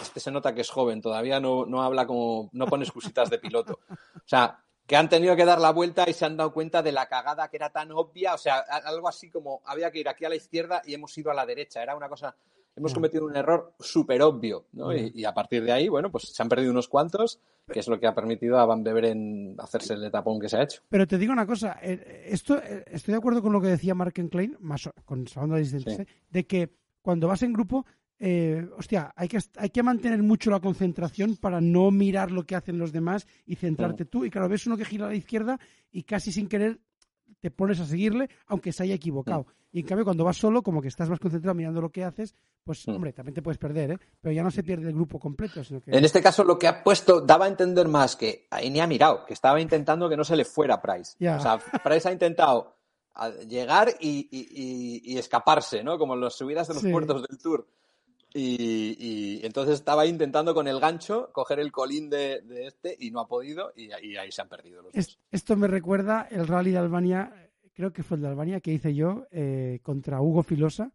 este 0.00 0.20
se 0.20 0.30
nota 0.30 0.54
que 0.54 0.62
es 0.62 0.70
joven, 0.70 1.00
todavía 1.00 1.40
no, 1.40 1.66
no 1.66 1.82
habla 1.82 2.06
como, 2.06 2.50
no 2.52 2.66
pone 2.66 2.84
excusitas 2.84 3.30
de 3.30 3.38
piloto. 3.38 3.80
O 3.90 4.26
sea, 4.28 4.58
que 4.86 4.96
han 4.96 5.08
tenido 5.08 5.34
que 5.36 5.44
dar 5.44 5.60
la 5.60 5.70
vuelta 5.70 6.08
y 6.08 6.12
se 6.12 6.24
han 6.24 6.36
dado 6.36 6.52
cuenta 6.52 6.82
de 6.82 6.92
la 6.92 7.08
cagada 7.08 7.48
que 7.48 7.56
era 7.56 7.70
tan 7.70 7.92
obvia, 7.92 8.34
o 8.34 8.38
sea, 8.38 8.58
algo 8.58 9.08
así 9.08 9.30
como 9.30 9.62
había 9.64 9.90
que 9.90 10.00
ir 10.00 10.08
aquí 10.08 10.24
a 10.24 10.28
la 10.28 10.36
izquierda 10.36 10.82
y 10.84 10.94
hemos 10.94 11.16
ido 11.16 11.30
a 11.30 11.34
la 11.34 11.46
derecha, 11.46 11.82
era 11.82 11.96
una 11.96 12.08
cosa, 12.08 12.34
hemos 12.76 12.92
cometido 12.92 13.24
un 13.24 13.36
error 13.36 13.72
súper 13.80 14.20
obvio, 14.22 14.66
¿no? 14.72 14.92
Y, 14.94 15.24
a 15.24 15.32
partir 15.32 15.64
de 15.64 15.72
ahí, 15.72 15.88
bueno, 15.88 16.10
pues 16.10 16.24
se 16.24 16.42
han 16.42 16.48
perdido 16.48 16.70
unos 16.70 16.88
cuantos, 16.88 17.40
que 17.72 17.80
es 17.80 17.88
lo 17.88 17.98
que 17.98 18.06
ha 18.06 18.14
permitido 18.14 18.58
a 18.58 18.66
Van 18.66 18.82
Beveren 18.82 19.54
hacerse 19.58 19.94
el 19.94 20.04
etapón 20.04 20.40
que 20.40 20.48
se 20.48 20.58
ha 20.58 20.62
hecho. 20.62 20.82
Pero 20.88 21.06
te 21.06 21.16
digo 21.16 21.32
una 21.32 21.46
cosa, 21.46 21.78
eh, 21.80 22.26
esto, 22.28 22.58
eh, 22.58 22.84
estoy 22.88 23.12
de 23.12 23.18
acuerdo 23.18 23.42
con 23.42 23.52
lo 23.52 23.60
que 23.60 23.68
decía 23.68 23.94
Mark 23.94 24.14
Klein, 24.30 24.56
más 24.60 24.88
con 25.04 25.24
la 25.34 25.62
de 26.30 26.46
que 26.46 26.74
cuando 27.00 27.28
vas 27.28 27.42
en 27.42 27.52
grupo 27.52 27.86
eh, 28.18 28.66
hostia, 28.76 29.12
hay 29.16 29.28
que, 29.28 29.38
hay 29.56 29.70
que 29.70 29.82
mantener 29.82 30.22
mucho 30.22 30.50
la 30.50 30.60
concentración 30.60 31.36
para 31.36 31.60
no 31.60 31.90
mirar 31.90 32.30
lo 32.30 32.44
que 32.44 32.56
hacen 32.56 32.78
los 32.78 32.92
demás 32.92 33.26
y 33.46 33.56
centrarte 33.56 34.04
tú. 34.04 34.24
Y 34.24 34.30
claro, 34.30 34.48
ves 34.48 34.66
uno 34.66 34.76
que 34.76 34.84
gira 34.84 35.06
a 35.06 35.10
la 35.10 35.14
izquierda 35.14 35.58
y 35.90 36.04
casi 36.04 36.32
sin 36.32 36.48
querer 36.48 36.80
te 37.40 37.50
pones 37.50 37.78
a 37.78 37.84
seguirle, 37.84 38.30
aunque 38.46 38.72
se 38.72 38.84
haya 38.84 38.94
equivocado. 38.94 39.46
Y 39.70 39.80
en 39.80 39.86
cambio, 39.86 40.04
cuando 40.04 40.24
vas 40.24 40.38
solo, 40.38 40.62
como 40.62 40.80
que 40.80 40.88
estás 40.88 41.10
más 41.10 41.18
concentrado 41.18 41.54
mirando 41.54 41.82
lo 41.82 41.90
que 41.90 42.02
haces, 42.02 42.34
pues, 42.64 42.88
hombre, 42.88 43.12
también 43.12 43.34
te 43.34 43.42
puedes 43.42 43.58
perder, 43.58 43.90
¿eh? 43.90 43.98
Pero 44.18 44.32
ya 44.32 44.42
no 44.42 44.50
se 44.50 44.62
pierde 44.62 44.88
el 44.88 44.94
grupo 44.94 45.18
completo. 45.18 45.60
En 45.86 46.04
este 46.04 46.22
caso, 46.22 46.42
lo 46.42 46.58
que 46.58 46.68
ha 46.68 46.82
puesto 46.82 47.20
daba 47.20 47.44
a 47.44 47.48
entender 47.48 47.86
más 47.86 48.16
que 48.16 48.46
ahí 48.50 48.70
ni 48.70 48.80
ha 48.80 48.86
mirado, 48.86 49.26
que 49.26 49.34
estaba 49.34 49.60
intentando 49.60 50.08
que 50.08 50.16
no 50.16 50.24
se 50.24 50.36
le 50.36 50.46
fuera 50.46 50.80
Price. 50.80 51.16
O 51.28 51.40
sea, 51.40 51.58
Price 51.84 52.08
ha 52.08 52.12
intentado 52.12 52.76
llegar 53.46 53.94
y, 54.00 55.18
escaparse, 55.18 55.82
¿no? 55.84 55.98
Como 55.98 56.14
en 56.14 56.22
las 56.22 56.34
subidas 56.34 56.68
de 56.68 56.74
los 56.74 56.82
puertos 56.84 57.26
del 57.28 57.38
Tour. 57.38 57.66
Y, 58.36 59.40
entonces 59.44 59.74
estaba 59.76 60.06
intentando 60.06 60.54
con 60.54 60.66
el 60.66 60.80
gancho 60.80 61.30
coger 61.32 61.60
el 61.60 61.70
colín 61.70 62.10
de, 62.10 62.42
este 62.66 62.96
y 62.98 63.12
no 63.12 63.20
ha 63.20 63.28
podido 63.28 63.72
y, 63.76 63.92
ahí 63.92 64.32
se 64.32 64.42
han 64.42 64.48
perdido 64.48 64.82
los 64.82 64.92
dos. 64.92 65.18
Esto 65.30 65.56
me 65.56 65.68
recuerda 65.68 66.26
el 66.30 66.46
rally 66.48 66.72
de 66.72 66.78
Albania, 66.78 67.32
creo 67.74 67.92
que 67.92 68.02
fue 68.02 68.16
el 68.16 68.22
de 68.22 68.28
Albania 68.28 68.60
que 68.60 68.72
hice 68.72 68.94
yo 68.94 69.26
eh, 69.30 69.78
contra 69.82 70.20
Hugo 70.20 70.42
Filosa, 70.42 70.92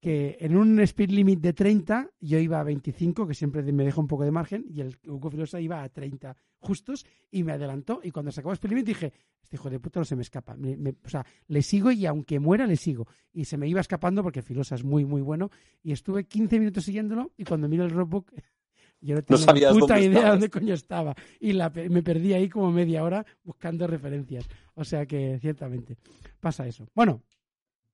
que 0.00 0.38
en 0.40 0.56
un 0.56 0.80
speed 0.80 1.10
limit 1.10 1.40
de 1.40 1.52
30 1.52 2.10
yo 2.20 2.38
iba 2.38 2.60
a 2.60 2.64
25, 2.64 3.26
que 3.26 3.34
siempre 3.34 3.62
me 3.72 3.84
deja 3.84 4.00
un 4.00 4.06
poco 4.06 4.24
de 4.24 4.30
margen, 4.30 4.64
y 4.68 4.80
el 4.80 4.96
Hugo 5.06 5.30
Filosa 5.30 5.60
iba 5.60 5.82
a 5.82 5.88
30 5.88 6.36
justos 6.58 7.06
y 7.30 7.44
me 7.44 7.52
adelantó. 7.52 8.00
Y 8.02 8.10
cuando 8.10 8.30
se 8.32 8.40
acabó 8.40 8.54
el 8.54 8.68
limit 8.68 8.86
dije, 8.86 9.12
este 9.42 9.56
hijo 9.56 9.70
de 9.70 9.80
puta 9.80 10.00
no 10.00 10.04
se 10.04 10.16
me 10.16 10.22
escapa. 10.22 10.56
o 11.04 11.08
sea, 11.08 11.24
le 11.46 11.62
sigo 11.62 11.90
y 11.90 12.06
aunque 12.06 12.38
muera 12.40 12.66
le 12.66 12.76
sigo. 12.76 13.06
Y 13.32 13.44
se 13.44 13.56
me 13.56 13.68
iba 13.68 13.80
escapando 13.80 14.22
porque 14.22 14.42
Filosa 14.42 14.74
es 14.74 14.84
muy, 14.84 15.04
muy 15.04 15.22
bueno. 15.22 15.50
Y 15.82 15.92
estuve 15.92 16.24
15 16.24 16.58
minutos 16.58 16.84
siguiéndolo 16.84 17.32
y 17.36 17.44
cuando 17.44 17.68
miro 17.68 17.84
el 17.84 17.90
roadbook 17.90 18.32
yo 19.00 19.14
no 19.14 19.22
tenía 19.22 19.70
puta 19.70 20.00
idea 20.00 20.24
de 20.24 20.30
dónde 20.30 20.50
coño 20.50 20.74
estaba. 20.74 21.14
Y 21.40 21.52
la, 21.52 21.70
me 21.70 22.02
perdí 22.02 22.32
ahí 22.32 22.48
como 22.48 22.70
media 22.72 23.04
hora 23.04 23.24
buscando 23.44 23.86
referencias. 23.86 24.48
O 24.74 24.84
sea 24.84 25.06
que 25.06 25.38
ciertamente 25.40 25.96
pasa 26.40 26.66
eso. 26.66 26.88
Bueno, 26.94 27.22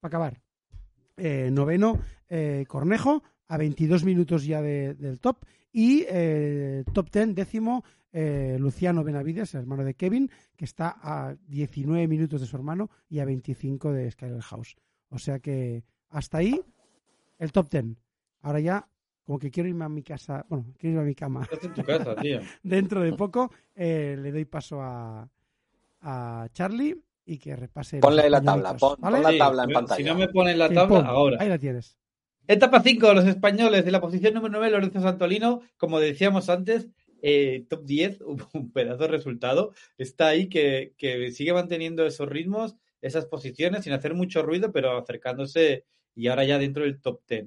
para 0.01 0.09
acabar. 0.09 0.41
Eh, 1.17 1.49
noveno 1.53 2.01
eh, 2.29 2.65
Cornejo, 2.67 3.23
a 3.49 3.57
22 3.57 4.05
minutos 4.05 4.45
ya 4.45 4.61
del 4.63 5.21
top. 5.21 5.45
Y 5.73 6.05
eh, 6.09 6.85
top 6.93 7.11
10, 7.11 7.35
décimo, 7.35 7.85
Luciano 8.59 9.03
Benavides, 9.03 9.55
el 9.55 9.63
hermano 9.63 9.85
de 9.85 9.95
Kevin, 9.95 10.31
que 10.57 10.65
está 10.65 10.97
a 11.03 11.35
19 11.49 12.07
minutos 12.07 12.41
de 12.41 12.47
su 12.47 12.57
hermano 12.57 12.91
y 13.09 13.19
a 13.19 13.25
25 13.25 13.93
de 13.93 14.11
Skyler 14.11 14.41
House. 14.41 14.77
O 15.11 15.19
sea 15.19 15.41
que 15.41 15.85
hasta 16.11 16.39
ahí 16.39 16.61
el 17.39 17.53
top 17.53 17.69
10. 17.71 17.85
Ahora 18.43 18.61
ya, 18.61 18.89
como 19.25 19.39
que 19.39 19.51
quiero 19.51 19.69
irme 19.69 19.85
a 19.85 19.89
mi 19.89 20.03
casa, 20.03 20.47
bueno, 20.49 20.67
quiero 20.79 20.93
irme 20.93 21.03
a 21.03 21.07
mi 21.07 21.15
cama. 21.15 21.49
Dentro 22.63 23.03
de 23.03 23.13
poco 23.15 23.51
le 23.75 24.31
doy 24.31 24.45
paso 24.45 24.81
a, 24.81 25.29
a 26.03 26.49
Charlie 26.53 26.97
y 27.27 27.39
que 27.39 27.57
repase. 27.57 27.99
Ponle 27.99 28.29
la 28.29 28.43
tabla, 28.43 28.77
pon, 28.77 28.97
la 29.01 29.37
tabla 29.37 29.65
en 29.65 29.73
pantalla. 29.73 29.97
Si 29.97 30.05
no 30.05 30.15
me 30.15 30.29
ponen 30.29 30.59
la 30.59 30.69
tabla, 30.69 31.01
ahora. 31.01 31.39
Ahí 31.41 31.49
la 31.49 31.59
tienes. 31.59 31.99
Etapa 32.47 32.81
5, 32.83 33.15
los 33.15 33.25
españoles 33.25 33.87
de 33.87 33.91
la 33.91 34.03
posición 34.03 34.35
número 34.35 34.53
9, 34.59 34.71
Lorenzo 34.71 35.01
Santolino, 35.01 35.63
como 35.79 35.99
decíamos 35.99 36.51
antes, 36.51 36.89
eh, 37.27 37.65
top 37.71 37.87
10, 37.87 38.21
un 38.53 38.71
pedazo 38.71 39.05
de 39.05 39.09
resultado. 39.09 39.73
Está 39.97 40.29
ahí 40.29 40.51
que, 40.51 40.93
sigue 41.33 41.55
manteniendo 41.55 42.05
esos 42.05 42.29
ritmos, 42.29 42.77
esas 43.01 43.25
posiciones, 43.25 43.85
sin 43.85 43.95
hacer 43.95 44.13
mucho 44.13 44.43
ruido, 44.43 44.73
pero 44.73 44.99
acercándose 44.99 45.87
y 46.15 46.29
ahora 46.29 46.45
ya 46.45 46.59
dentro 46.59 46.85
del 46.85 47.01
top 47.01 47.23
10. 47.27 47.47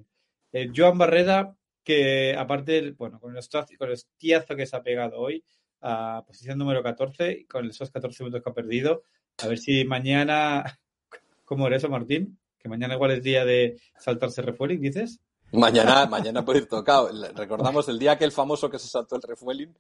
Eh, 0.54 0.72
Joan 0.76 0.97
Barreda, 0.97 1.56
que 1.84 2.36
aparte, 2.36 2.91
bueno, 2.97 3.20
con 3.20 3.38
el, 3.38 3.43
con 3.78 4.58
que 4.58 4.66
se 4.66 4.76
ha 4.76 4.82
pegado 4.82 5.20
hoy, 5.20 5.43
a 5.82 6.24
posición 6.26 6.58
número 6.58 6.82
14, 6.82 7.45
con 7.45 7.70
esos 7.70 7.91
14 7.91 8.24
minutos 8.24 8.41
que 8.43 8.49
ha 8.49 8.54
perdido, 8.54 9.04
a 9.38 9.47
ver 9.47 9.60
si 9.60 9.86
mañana. 9.86 10.80
¿Cómo 11.45 11.68
era 11.68 11.78
eso, 11.78 11.88
Martín? 11.88 12.39
Que 12.58 12.68
mañana 12.68 12.95
igual 12.95 13.12
es 13.12 13.22
día 13.22 13.45
de 13.45 13.80
saltarse 13.99 14.41
refueling, 14.41 14.82
dices. 14.82 15.22
Mañana, 15.52 16.06
mañana 16.06 16.43
puede 16.43 16.60
ir 16.60 16.68
tocado. 16.68 17.10
Recordamos 17.36 17.88
el 17.89 18.00
día 18.00 18.18
que 18.18 18.26
el 18.26 18.32
famoso 18.32 18.70
que 18.70 18.80
se 18.80 18.88
saltó 18.88 19.16
el 19.16 19.22
refueling 19.22 19.74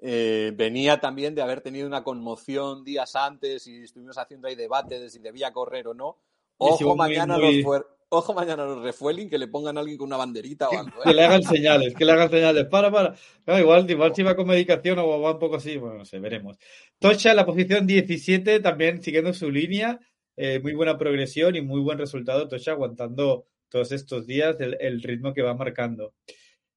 eh, 0.00 0.52
venía 0.54 1.00
también 1.00 1.34
de 1.34 1.42
haber 1.42 1.60
tenido 1.60 1.86
una 1.86 2.04
conmoción 2.04 2.84
días 2.84 3.16
antes 3.16 3.66
y 3.66 3.82
estuvimos 3.82 4.16
haciendo 4.16 4.46
ahí 4.46 4.54
debate 4.54 5.00
de 5.00 5.10
si 5.10 5.18
debía 5.18 5.52
correr 5.52 5.88
o 5.88 5.94
no. 5.94 6.18
Ojo, 6.58 6.96
mañana, 6.96 7.36
Los 7.36 7.84
ojo 8.08 8.32
mañana 8.32 8.64
los 8.64 8.82
refueling, 8.82 9.28
que 9.28 9.38
le 9.38 9.48
pongan 9.48 9.76
a 9.76 9.80
alguien 9.80 9.98
con 9.98 10.06
una 10.06 10.16
banderita 10.16 10.68
o 10.68 10.78
algo. 10.78 11.00
Que 11.02 11.14
le 11.14 11.24
hagan 11.24 11.42
señales, 11.42 11.94
que 11.94 12.04
le 12.04 12.12
hagan 12.12 12.30
señales. 12.30 12.66
Para, 12.66 12.90
para. 12.90 13.14
igual, 13.60 13.90
igual 13.90 14.14
si 14.14 14.22
va 14.22 14.36
con 14.36 14.46
medicación 14.46 14.98
o 14.98 15.20
va 15.20 15.32
un 15.32 15.38
poco 15.38 15.56
así, 15.56 15.76
bueno, 15.76 15.98
no 15.98 16.04
sé, 16.04 16.18
veremos. 16.18 16.58
Tocha 16.98 17.30
en 17.30 17.36
la 17.36 17.46
posición 17.46 17.86
17, 17.86 18.60
también 18.60 19.02
siguiendo 19.02 19.32
su 19.34 19.50
línea. 19.50 19.98
Eh, 20.36 20.60
muy 20.60 20.72
buena 20.74 20.96
progresión 20.96 21.56
y 21.56 21.60
muy 21.60 21.80
buen 21.80 21.98
resultado. 21.98 22.46
Tocha 22.46 22.72
aguantando 22.72 23.46
todos 23.68 23.92
estos 23.92 24.26
días 24.26 24.56
el, 24.60 25.02
ritmo 25.02 25.32
que 25.32 25.42
va 25.42 25.54
marcando. 25.54 26.14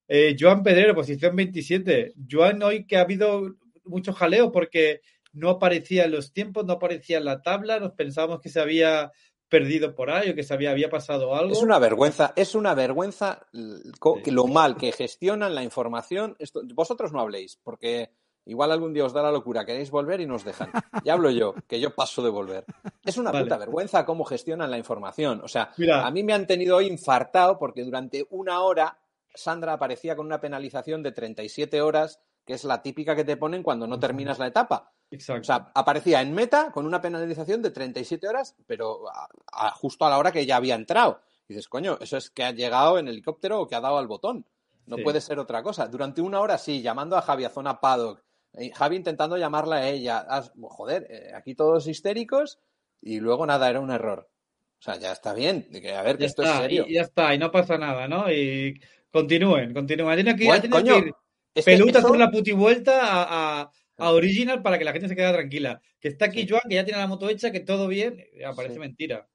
Eh, 0.08 0.36
Joan 0.40 0.64
Pedrero, 0.64 0.94
posición 0.94 1.36
27. 1.36 2.14
Joan, 2.30 2.62
hoy 2.64 2.86
que 2.86 2.98
ha 2.98 3.02
habido 3.02 3.56
mucho 3.84 4.14
jaleo 4.14 4.52
porque 4.52 5.02
no 5.34 5.50
aparecía 5.50 6.06
en 6.06 6.12
los 6.12 6.34
tiempos, 6.34 6.66
no 6.66 6.74
aparecía 6.74 7.18
en 7.18 7.26
la 7.26 7.42
tabla, 7.42 7.80
nos 7.80 7.94
pensábamos 7.94 8.42
que 8.42 8.50
se 8.50 8.60
había 8.60 9.12
perdido 9.48 9.96
por 9.96 10.10
ahí 10.10 10.30
o 10.30 10.36
que 10.36 10.44
se 10.44 10.54
había, 10.54 10.72
había 10.72 10.90
pasado 10.90 11.36
algo. 11.36 11.52
Es 11.52 11.62
una 11.62 11.78
vergüenza, 11.78 12.34
es 12.36 12.56
una 12.56 12.74
vergüenza 12.74 13.46
lo 13.52 14.48
mal 14.48 14.78
que 14.78 14.92
gestionan 14.92 15.54
la 15.54 15.64
información. 15.64 16.36
Esto, 16.40 16.62
vosotros 16.74 17.12
no 17.12 17.20
habléis, 17.20 17.60
porque 17.62 18.12
igual 18.46 18.72
algún 18.72 18.94
día 18.94 19.06
os 19.06 19.14
da 19.14 19.22
la 19.22 19.32
locura, 19.32 19.66
queréis 19.66 19.92
volver 19.92 20.22
y 20.22 20.26
nos 20.26 20.44
dejan. 20.44 20.72
Ya 21.04 21.14
hablo 21.14 21.32
yo, 21.32 21.56
que 21.68 21.80
yo 21.80 21.96
paso 21.96 22.22
de 22.22 22.30
volver. 22.30 22.66
Es 23.04 23.18
una 23.18 23.32
puta 23.32 23.58
vergüenza 23.58 24.06
cómo 24.06 24.24
gestionan 24.24 24.70
la 24.70 24.78
información. 24.78 25.42
O 25.44 25.48
sea, 25.48 25.72
a 26.04 26.12
mí 26.12 26.24
me 26.24 26.34
han 26.34 26.46
tenido 26.46 26.78
hoy 26.78 26.88
infartado 26.88 27.58
porque 27.58 27.84
durante 27.84 28.28
una 28.30 28.62
hora 28.62 29.00
Sandra 29.34 29.74
aparecía 29.74 30.16
con 30.16 30.26
una 30.26 30.42
penalización 30.42 31.02
de 31.02 31.12
37 31.12 31.82
horas, 31.82 32.20
que 32.46 32.54
es 32.54 32.64
la 32.64 32.82
típica 32.82 33.16
que 33.16 33.24
te 33.24 33.38
ponen 33.38 33.64
cuando 33.64 33.88
no 33.88 34.00
terminas 34.00 34.40
la 34.40 34.48
etapa. 34.48 34.92
O 35.14 35.44
sea, 35.44 35.72
aparecía 35.74 36.22
en 36.22 36.34
meta 36.34 36.72
con 36.72 36.86
una 36.86 37.02
penalización 37.02 37.62
de 37.62 37.72
37 37.72 38.28
horas, 38.28 38.56
pero 38.66 39.04
justo 39.76 40.06
a 40.06 40.10
la 40.10 40.18
hora 40.18 40.32
que 40.32 40.46
ya 40.46 40.56
había 40.56 40.76
entrado. 40.76 41.22
Y 41.48 41.54
dices, 41.54 41.68
coño, 41.68 41.98
eso 42.00 42.18
es 42.18 42.30
que 42.30 42.44
ha 42.44 42.52
llegado 42.52 42.98
en 42.98 43.08
helicóptero 43.08 43.60
o 43.60 43.68
que 43.68 43.76
ha 43.76 43.82
dado 43.82 43.98
al 43.98 44.08
botón. 44.08 44.46
No 44.86 44.98
puede 44.98 45.22
ser 45.22 45.40
otra 45.40 45.62
cosa. 45.64 45.88
Durante 45.88 46.22
una 46.22 46.40
hora 46.40 46.58
sí, 46.58 46.82
llamando 46.82 47.18
a 47.18 47.22
Javi 47.22 47.46
a 47.46 47.50
zona 47.50 47.80
paddock, 47.80 48.22
Javi 48.74 48.96
intentando 48.96 49.38
llamarla 49.38 49.78
a 49.78 49.90
ella. 49.90 50.26
joder, 50.62 51.08
eh, 51.10 51.32
aquí 51.36 51.56
todos 51.56 51.88
histéricos 51.88 52.60
y 53.02 53.20
luego 53.20 53.46
nada, 53.46 53.70
era 53.70 53.80
un 53.80 53.92
error. 53.92 54.30
O 54.80 54.82
sea, 54.84 54.98
ya 54.98 55.12
está 55.12 55.34
bien. 55.34 55.68
A 55.96 56.02
ver, 56.02 56.18
que 56.18 56.26
esto 56.26 56.44
es 56.44 56.50
serio. 56.50 56.86
Y 56.88 56.96
ya 56.96 57.02
está, 57.02 57.34
y 57.34 57.38
no 57.38 57.52
pasa 57.52 57.78
nada, 57.78 58.08
¿no? 58.08 58.32
Y 58.32 58.80
continúen, 59.12 59.74
continúen. 59.74 60.16
Tiene 60.16 60.36
que, 60.36 60.46
ir 60.46 61.14
pelutas 61.64 62.04
por 62.04 62.18
la 62.18 62.32
puti 62.32 62.52
vuelta 62.52 63.00
a 63.04 63.72
a 64.02 64.12
Original 64.12 64.62
para 64.62 64.78
que 64.78 64.86
la 64.86 64.92
gente 64.92 65.08
se 65.08 65.16
quede 65.16 65.32
tranquila. 65.32 65.82
Que 66.00 66.10
está 66.10 66.26
aquí 66.26 66.48
Joan, 66.48 66.64
que 66.68 66.76
ya 66.76 66.84
tiene 66.84 67.00
la 67.00 67.08
moto 67.08 67.30
hecha, 67.30 67.52
que 67.52 67.60
todo 67.60 67.88
bien, 67.88 68.20
eh, 68.20 68.44
parece 68.56 68.80
mentira. 68.80 69.28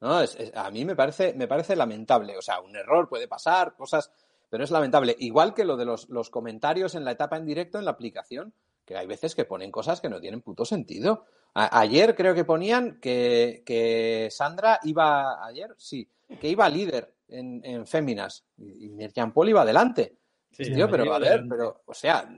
No, 0.00 0.18
a 0.18 0.70
mí 0.70 0.84
me 0.84 0.96
parece, 0.96 1.34
me 1.34 1.48
parece 1.48 1.76
lamentable. 1.76 2.36
O 2.36 2.42
sea, 2.42 2.60
un 2.60 2.76
error 2.76 3.08
puede 3.08 3.28
pasar, 3.28 3.74
cosas, 3.74 4.10
pero 4.50 4.64
es 4.64 4.70
lamentable. 4.70 5.16
Igual 5.18 5.54
que 5.54 5.64
lo 5.64 5.76
de 5.76 5.86
los, 5.86 6.30
comentarios 6.30 6.94
en 6.94 7.04
la 7.04 7.12
etapa 7.12 7.36
en 7.36 7.46
directo 7.46 7.78
en 7.78 7.86
la 7.86 7.92
aplicación, 7.92 8.52
que 8.84 8.96
hay 8.96 9.06
veces 9.06 9.34
que 9.34 9.44
ponen 9.44 9.70
cosas 9.70 10.00
que 10.00 10.10
no 10.10 10.20
tienen 10.20 10.42
puto 10.42 10.64
sentido. 10.64 11.24
ayer 11.54 12.14
creo 12.16 12.34
que 12.34 12.44
ponían 12.44 12.98
que, 13.00 14.28
Sandra 14.30 14.80
iba, 14.82 15.46
ayer, 15.46 15.74
sí, 15.78 16.06
que 16.40 16.48
iba 16.48 16.68
líder 16.68 17.14
en, 17.28 17.64
en 17.64 17.86
Féminas 17.86 18.44
y, 18.58 18.86
y 18.86 19.08
Paul 19.32 19.48
iba 19.48 19.62
adelante. 19.62 20.16
Sí, 20.50 20.64
tío, 20.64 20.90
pero 20.90 21.14
a 21.14 21.18
ver, 21.20 21.44
pero, 21.48 21.82
o 21.86 21.94
sea, 21.94 22.28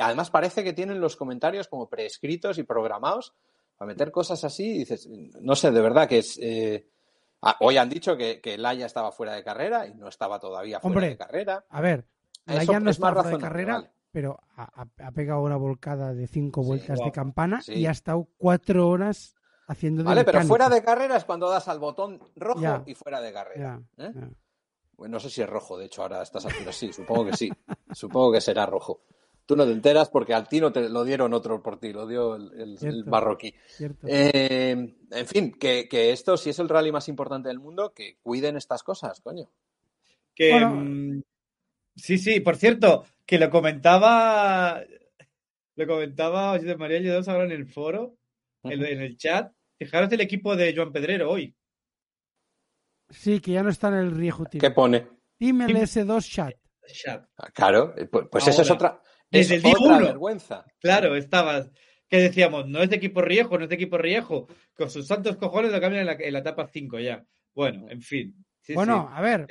además 0.00 0.28
parece 0.30 0.64
que 0.64 0.72
tienen 0.72 1.00
los 1.00 1.14
comentarios 1.14 1.68
como 1.68 1.88
preescritos 1.88 2.58
y 2.58 2.64
programados 2.64 3.32
para 3.76 3.86
meter 3.86 4.10
cosas 4.10 4.42
así. 4.44 4.74
Y 4.74 4.78
dices, 4.78 5.08
no 5.40 5.54
sé, 5.54 5.70
de 5.70 5.80
verdad 5.80 6.08
que 6.08 6.18
es. 6.18 6.38
Eh, 6.42 6.84
ah, 7.44 7.56
hoy 7.60 7.76
han 7.76 7.88
dicho 7.88 8.16
que, 8.16 8.40
que 8.40 8.58
Laia 8.58 8.86
estaba 8.86 9.12
fuera 9.12 9.34
de 9.34 9.44
carrera 9.44 9.86
y 9.86 9.94
no 9.94 10.08
estaba 10.08 10.38
todavía 10.38 10.80
fuera 10.80 11.08
de 11.08 11.16
carrera. 11.16 11.64
A 11.68 11.80
ver, 11.80 12.06
Laia 12.46 12.80
no 12.80 12.90
está 12.90 13.12
fuera 13.12 13.30
de 13.30 13.38
carrera, 13.38 13.90
pero 14.10 14.38
ha, 14.56 15.10
pegado 15.12 15.42
una 15.42 15.56
volcada 15.56 16.14
de 16.14 16.26
cinco 16.26 16.62
vueltas 16.62 16.98
de 16.98 17.12
campana 17.12 17.60
y 17.66 17.86
ha 17.86 17.90
estado 17.90 18.28
cuatro 18.36 18.88
horas 18.88 19.34
haciendo 19.66 20.02
de 20.02 20.08
Vale, 20.08 20.24
pero 20.24 20.42
fuera 20.42 20.68
de 20.68 20.82
carrera 20.82 21.16
es 21.16 21.24
cuando 21.24 21.48
das 21.48 21.68
al 21.68 21.78
botón 21.78 22.20
rojo 22.36 22.82
y 22.86 22.94
fuera 22.94 23.20
de 23.20 23.32
carrera. 23.32 23.82
¿eh? 23.98 24.12
no 24.98 25.20
sé 25.20 25.30
si 25.30 25.42
es 25.42 25.48
rojo, 25.48 25.76
de 25.76 25.86
hecho, 25.86 26.02
ahora 26.02 26.20
a 26.20 26.22
estas 26.22 26.46
alturas 26.46 26.76
sí, 26.76 26.92
supongo 26.92 27.26
que 27.26 27.36
sí. 27.36 27.50
supongo 27.92 28.32
que 28.32 28.40
será 28.40 28.66
rojo. 28.66 29.00
Tú 29.46 29.56
no 29.56 29.66
te 29.66 29.72
enteras 29.72 30.08
porque 30.08 30.32
al 30.32 30.48
Tino 30.48 30.72
te 30.72 30.88
lo 30.88 31.04
dieron 31.04 31.34
otro 31.34 31.62
por 31.62 31.78
ti, 31.78 31.92
lo 31.92 32.06
dio 32.06 32.36
el, 32.36 33.04
marroquí. 33.06 33.54
Eh, 34.06 34.94
en 35.10 35.26
fin, 35.26 35.52
que, 35.52 35.86
esto, 35.90 36.36
si 36.36 36.50
es 36.50 36.58
el 36.58 36.68
rally 36.68 36.90
más 36.90 37.08
importante 37.08 37.48
del 37.48 37.60
mundo, 37.60 37.92
que 37.92 38.16
cuiden 38.22 38.56
estas 38.56 38.82
cosas, 38.82 39.20
coño. 39.20 39.50
Que, 40.34 40.64
mm, 40.64 41.22
sí, 41.94 42.16
sí, 42.16 42.40
por 42.40 42.56
cierto, 42.56 43.04
que 43.26 43.38
lo 43.38 43.50
comentaba, 43.50 44.82
lo 45.76 45.86
comentaba 45.86 46.58
José 46.58 46.76
María 46.76 47.00
Lledos 47.00 47.28
ahora 47.28 47.44
en 47.44 47.52
el 47.52 47.66
foro, 47.66 48.16
en, 48.62 48.82
en 48.84 49.02
el 49.02 49.18
chat. 49.18 49.52
Fijaros 49.76 50.10
el 50.12 50.22
equipo 50.22 50.56
de 50.56 50.74
Joan 50.74 50.92
Pedrero 50.92 51.30
hoy. 51.30 51.54
Sí, 53.10 53.40
que 53.40 53.52
ya 53.52 53.62
no 53.62 53.70
está 53.70 53.88
en 53.88 53.94
el 53.94 54.10
Rieju 54.12 54.46
¿Qué 54.58 54.70
pone? 54.70 55.06
Team 55.38 55.60
LS2 55.60 56.30
Chat. 56.30 56.54
Ah, 57.36 57.50
claro, 57.52 57.94
eh, 57.96 58.06
pues, 58.06 58.26
pues 58.30 58.46
eso 58.48 58.62
es 58.62 58.70
otra, 58.70 59.00
es 59.34 59.48
Desde 59.48 59.68
el 59.68 59.74
otra 59.76 59.98
vergüenza. 59.98 60.64
Claro, 60.80 61.16
estabas. 61.16 61.70
Que 62.08 62.18
decíamos, 62.18 62.68
no 62.68 62.80
es 62.80 62.90
de 62.90 62.96
equipo 62.96 63.22
Riejo, 63.22 63.58
no 63.58 63.64
es 63.64 63.70
de 63.70 63.74
equipo 63.74 63.98
Riejo. 63.98 64.46
Con 64.74 64.90
sus 64.90 65.06
santos 65.06 65.36
cojones 65.36 65.72
lo 65.72 65.80
cambian 65.80 66.06
en 66.08 66.32
la, 66.32 66.38
etapa 66.38 66.66
5 66.66 66.98
ya. 67.00 67.24
Bueno, 67.54 67.88
en 67.88 68.00
fin. 68.00 68.44
bueno, 68.74 69.10
a 69.12 69.20
ver, 69.20 69.46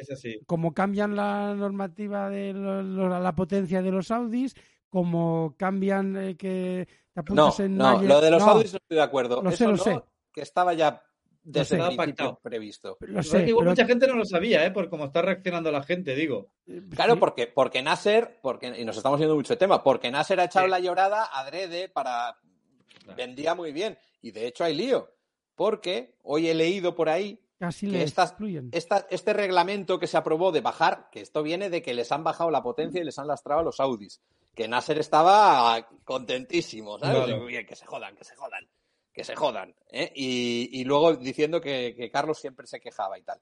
como 0.45 0.73
cambian 0.73 1.15
la 1.15 1.55
normativa 1.55 2.29
de 2.29 2.53
la 2.53 3.36
potencia 3.36 3.81
de 3.81 3.91
los 3.91 4.11
Audis, 4.11 4.55
como 4.88 5.55
cambian 5.57 6.15
eh, 6.15 6.38
que 6.38 6.88
te 7.13 7.19
apuntas 7.19 7.59
no, 7.59 7.65
en 7.65 7.77
No, 7.77 8.01
lo 8.01 8.21
de 8.21 8.31
los 8.31 8.43
Audis 8.43 8.73
no 8.73 8.77
estoy 8.77 8.97
de 8.97 9.03
acuerdo. 9.03 9.41
Lo 9.41 9.51
sé, 9.51 9.67
lo 9.67 9.77
sé. 9.77 10.01
Que 10.31 10.41
estaba 10.41 10.73
ya 10.73 11.01
desde 11.43 11.77
el 11.77 11.97
previsto. 12.41 12.97
igual 13.45 13.67
mucha 13.67 13.85
gente 13.85 14.07
no 14.07 14.15
lo 14.15 14.25
sabía, 14.25 14.65
¿eh? 14.65 14.71
Por 14.71 14.89
cómo 14.89 15.05
está 15.05 15.21
reaccionando 15.21 15.71
la 15.71 15.83
gente, 15.83 16.15
digo. 16.15 16.51
Claro, 16.95 17.19
porque, 17.19 17.47
porque 17.47 17.81
Nasser, 17.81 18.39
porque, 18.41 18.73
y 18.77 18.85
nos 18.85 18.97
estamos 18.97 19.19
yendo 19.19 19.35
mucho 19.35 19.53
de 19.53 19.57
tema, 19.57 19.83
porque 19.83 20.09
Nasser 20.09 20.39
ha 20.39 20.45
echado 20.45 20.67
la 20.67 20.79
llorada 20.79 21.25
adrede 21.25 21.89
para. 21.89 22.37
Vendía 23.17 23.53
muy 23.53 23.73
bien. 23.73 23.97
Y 24.21 24.31
de 24.31 24.47
hecho 24.47 24.63
hay 24.63 24.75
lío. 24.75 25.09
Porque 25.55 26.15
hoy 26.23 26.47
he 26.47 26.55
leído 26.55 26.95
por 26.95 27.09
ahí 27.09 27.39
que 27.59 28.03
este 28.03 29.33
reglamento 29.33 29.99
que 29.99 30.07
se 30.07 30.17
aprobó 30.17 30.51
de 30.51 30.61
bajar, 30.61 31.09
que 31.11 31.21
esto 31.21 31.43
viene 31.43 31.69
de 31.69 31.81
que 31.81 31.93
les 31.93 32.11
han 32.11 32.23
bajado 32.23 32.49
la 32.49 32.63
potencia 32.63 33.01
y 33.01 33.03
les 33.03 33.19
han 33.19 33.27
lastrado 33.27 33.61
a 33.61 33.63
los 33.63 33.79
Audis. 33.79 34.21
Que 34.55 34.67
Nasser 34.67 34.99
estaba 34.99 35.87
contentísimo, 36.03 36.97
¿sabes? 36.99 37.35
bien, 37.45 37.65
que 37.65 37.75
se 37.75 37.85
jodan, 37.85 38.15
que 38.15 38.23
se 38.23 38.35
jodan 38.35 38.67
que 39.14 39.24
se 39.24 39.36
jodan. 39.36 39.76
¿eh? 39.91 40.11
Y, 40.16 40.84
luego 40.86 41.16
diciendo 41.16 41.61
que, 41.61 42.09
Carlos 42.11 42.39
siempre 42.39 42.68
se 42.68 42.80
quejaba 42.80 43.18
y 43.18 43.24
tal. 43.24 43.39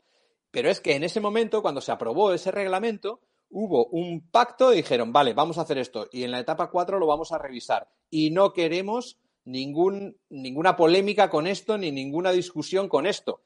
Pero 0.51 0.69
es 0.69 0.82
que 0.82 0.95
en 0.95 1.03
ese 1.03 1.22
momento, 1.22 1.61
cuando 1.61 1.82
se 1.82 1.91
aprobó 1.91 2.34
ese 2.34 2.51
reglamento, 2.51 3.22
hubo 3.49 3.86
un 3.88 4.30
pacto 4.30 4.74
y 4.74 4.78
dijeron, 4.78 5.13
vale, 5.13 5.34
vamos 5.34 5.57
a 5.57 5.61
hacer 5.61 5.78
esto. 5.78 6.07
Y 6.11 6.24
en 6.24 6.32
la 6.32 6.39
etapa 6.39 6.69
4 6.69 6.99
lo 6.99 7.07
vamos 7.07 7.32
a 7.32 7.38
revisar. 7.38 7.89
Y 8.09 8.32
no 8.32 8.51
queremos 8.51 9.17
ningún, 9.45 10.17
ninguna 10.30 10.76
polémica 10.76 11.30
con 11.30 11.47
esto 11.47 11.78
ni 11.78 11.91
ninguna 11.91 12.32
discusión 12.32 12.89
con 12.89 13.07
esto. 13.07 13.41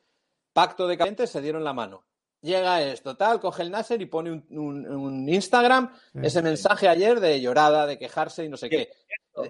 Pacto 0.51 0.87
de 0.87 0.97
calientes 0.97 1.29
se 1.29 1.41
dieron 1.41 1.63
la 1.63 1.73
mano. 1.73 2.05
Llega 2.41 2.83
esto, 2.83 3.17
tal, 3.17 3.39
coge 3.39 3.63
el 3.63 3.71
Nasser 3.71 3.99
y 4.01 4.05
pone 4.05 4.31
un, 4.31 5.25
Instagram, 5.27 5.91
ese 6.21 6.43
mensaje 6.43 6.87
ayer 6.87 7.19
de 7.19 7.41
llorada, 7.41 7.87
de 7.87 7.97
quejarse 7.97 8.45
y 8.45 8.49
no 8.49 8.55
sé 8.55 8.69
qué. 8.69 8.91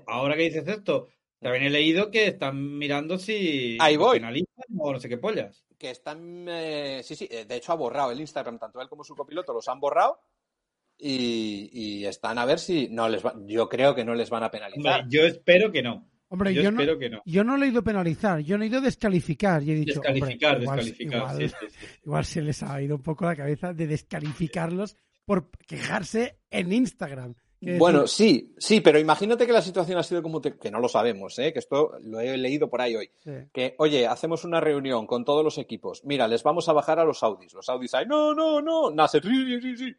Ahora 0.07 0.35
que 0.35 0.43
dices 0.43 0.65
esto, 0.65 1.09
también 1.39 1.63
he 1.65 1.69
leído 1.69 2.09
que 2.11 2.27
están 2.27 2.77
mirando 2.77 3.17
si 3.17 3.77
Ahí 3.79 3.97
voy. 3.97 4.21
o 4.77 4.93
no 4.93 4.99
sé 4.99 5.09
qué 5.09 5.17
pollas. 5.17 5.63
Que 5.77 5.91
están. 5.91 6.47
Eh, 6.49 7.01
sí, 7.03 7.15
sí, 7.15 7.27
eh, 7.29 7.45
de 7.45 7.55
hecho 7.55 7.71
ha 7.71 7.75
borrado 7.75 8.11
el 8.11 8.19
Instagram, 8.19 8.57
tanto 8.57 8.81
él 8.81 8.89
como 8.89 9.03
su 9.03 9.15
copiloto 9.15 9.53
los 9.53 9.67
han 9.67 9.79
borrado. 9.79 10.19
Y, 10.97 12.05
están 12.05 12.37
a 12.37 12.45
ver 12.45 12.57
si 12.59 12.87
no 12.89 13.09
les 13.09 13.25
va, 13.25 13.35
yo 13.45 13.67
creo 13.67 13.93
que 13.93 14.05
no 14.05 14.15
les 14.15 14.29
van 14.29 14.43
a 14.43 14.51
penalizar. 14.51 15.05
yo 15.09 15.25
espero 15.25 15.71
que 15.71 15.83
no. 15.83 16.09
Hombre, 16.29 16.53
yo, 16.53 16.71
no, 16.71 16.97
que 16.97 17.09
no. 17.09 17.21
Yo 17.25 17.43
no 17.43 17.55
le 17.55 17.67
he 17.67 17.69
ido 17.69 17.83
penalizar, 17.83 18.39
yo 18.39 18.57
no 18.57 18.63
he 18.63 18.67
ido 18.67 18.81
descalificar. 18.81 19.61
Y 19.61 19.71
he 19.71 19.75
dicho, 19.75 19.99
descalificar, 19.99 20.59
descalificar. 20.59 21.37
igual, 22.03 22.25
se 22.25 22.41
les 22.41 22.63
ha 22.63 22.81
ido 22.81 22.95
un 22.95 23.03
poco 23.03 23.25
la 23.25 23.35
cabeza 23.35 23.73
de 23.73 23.87
descalificarlos 23.87 24.97
por 25.25 25.49
quejarse 25.67 26.39
en 26.49 26.73
Instagram. 26.73 27.35
Bueno, 27.61 28.05
sí, 28.05 28.53
sí, 28.57 28.81
pero 28.81 28.99
imagínate 28.99 29.47
que 29.47 29.53
la 29.53 29.61
situación 29.61 29.97
ha 29.97 30.03
sido 30.03 30.21
como 30.21 30.41
que 30.41 30.69
no 30.71 30.79
lo 30.79 30.87
sabemos, 30.87 31.39
¿eh? 31.39 31.51
que 31.53 31.59
esto 31.59 31.93
lo 32.01 32.19
he 32.19 32.37
leído 32.37 32.69
por 32.69 32.81
ahí 32.81 32.95
hoy. 32.95 33.09
Que, 33.53 33.75
oye, 33.79 34.05
hacemos 34.05 34.43
una 34.43 34.59
reunión 34.59 35.07
con 35.07 35.25
todos 35.25 35.43
los 35.43 35.57
equipos. 35.57 36.03
Mira, 36.03 36.27
les 36.27 36.43
vamos 36.43 36.69
a 36.69 36.73
bajar 36.73 36.99
a 36.99 37.05
los 37.05 37.23
Audis. 37.23 37.53
Los 37.53 37.67
Audis 37.69 37.93
hay, 37.95 38.05
no, 38.05 38.33
no, 38.35 38.61
no, 38.61 38.91
Nasser, 38.91 39.23
sí, 39.23 39.61
sí, 39.61 39.77
sí. 39.77 39.95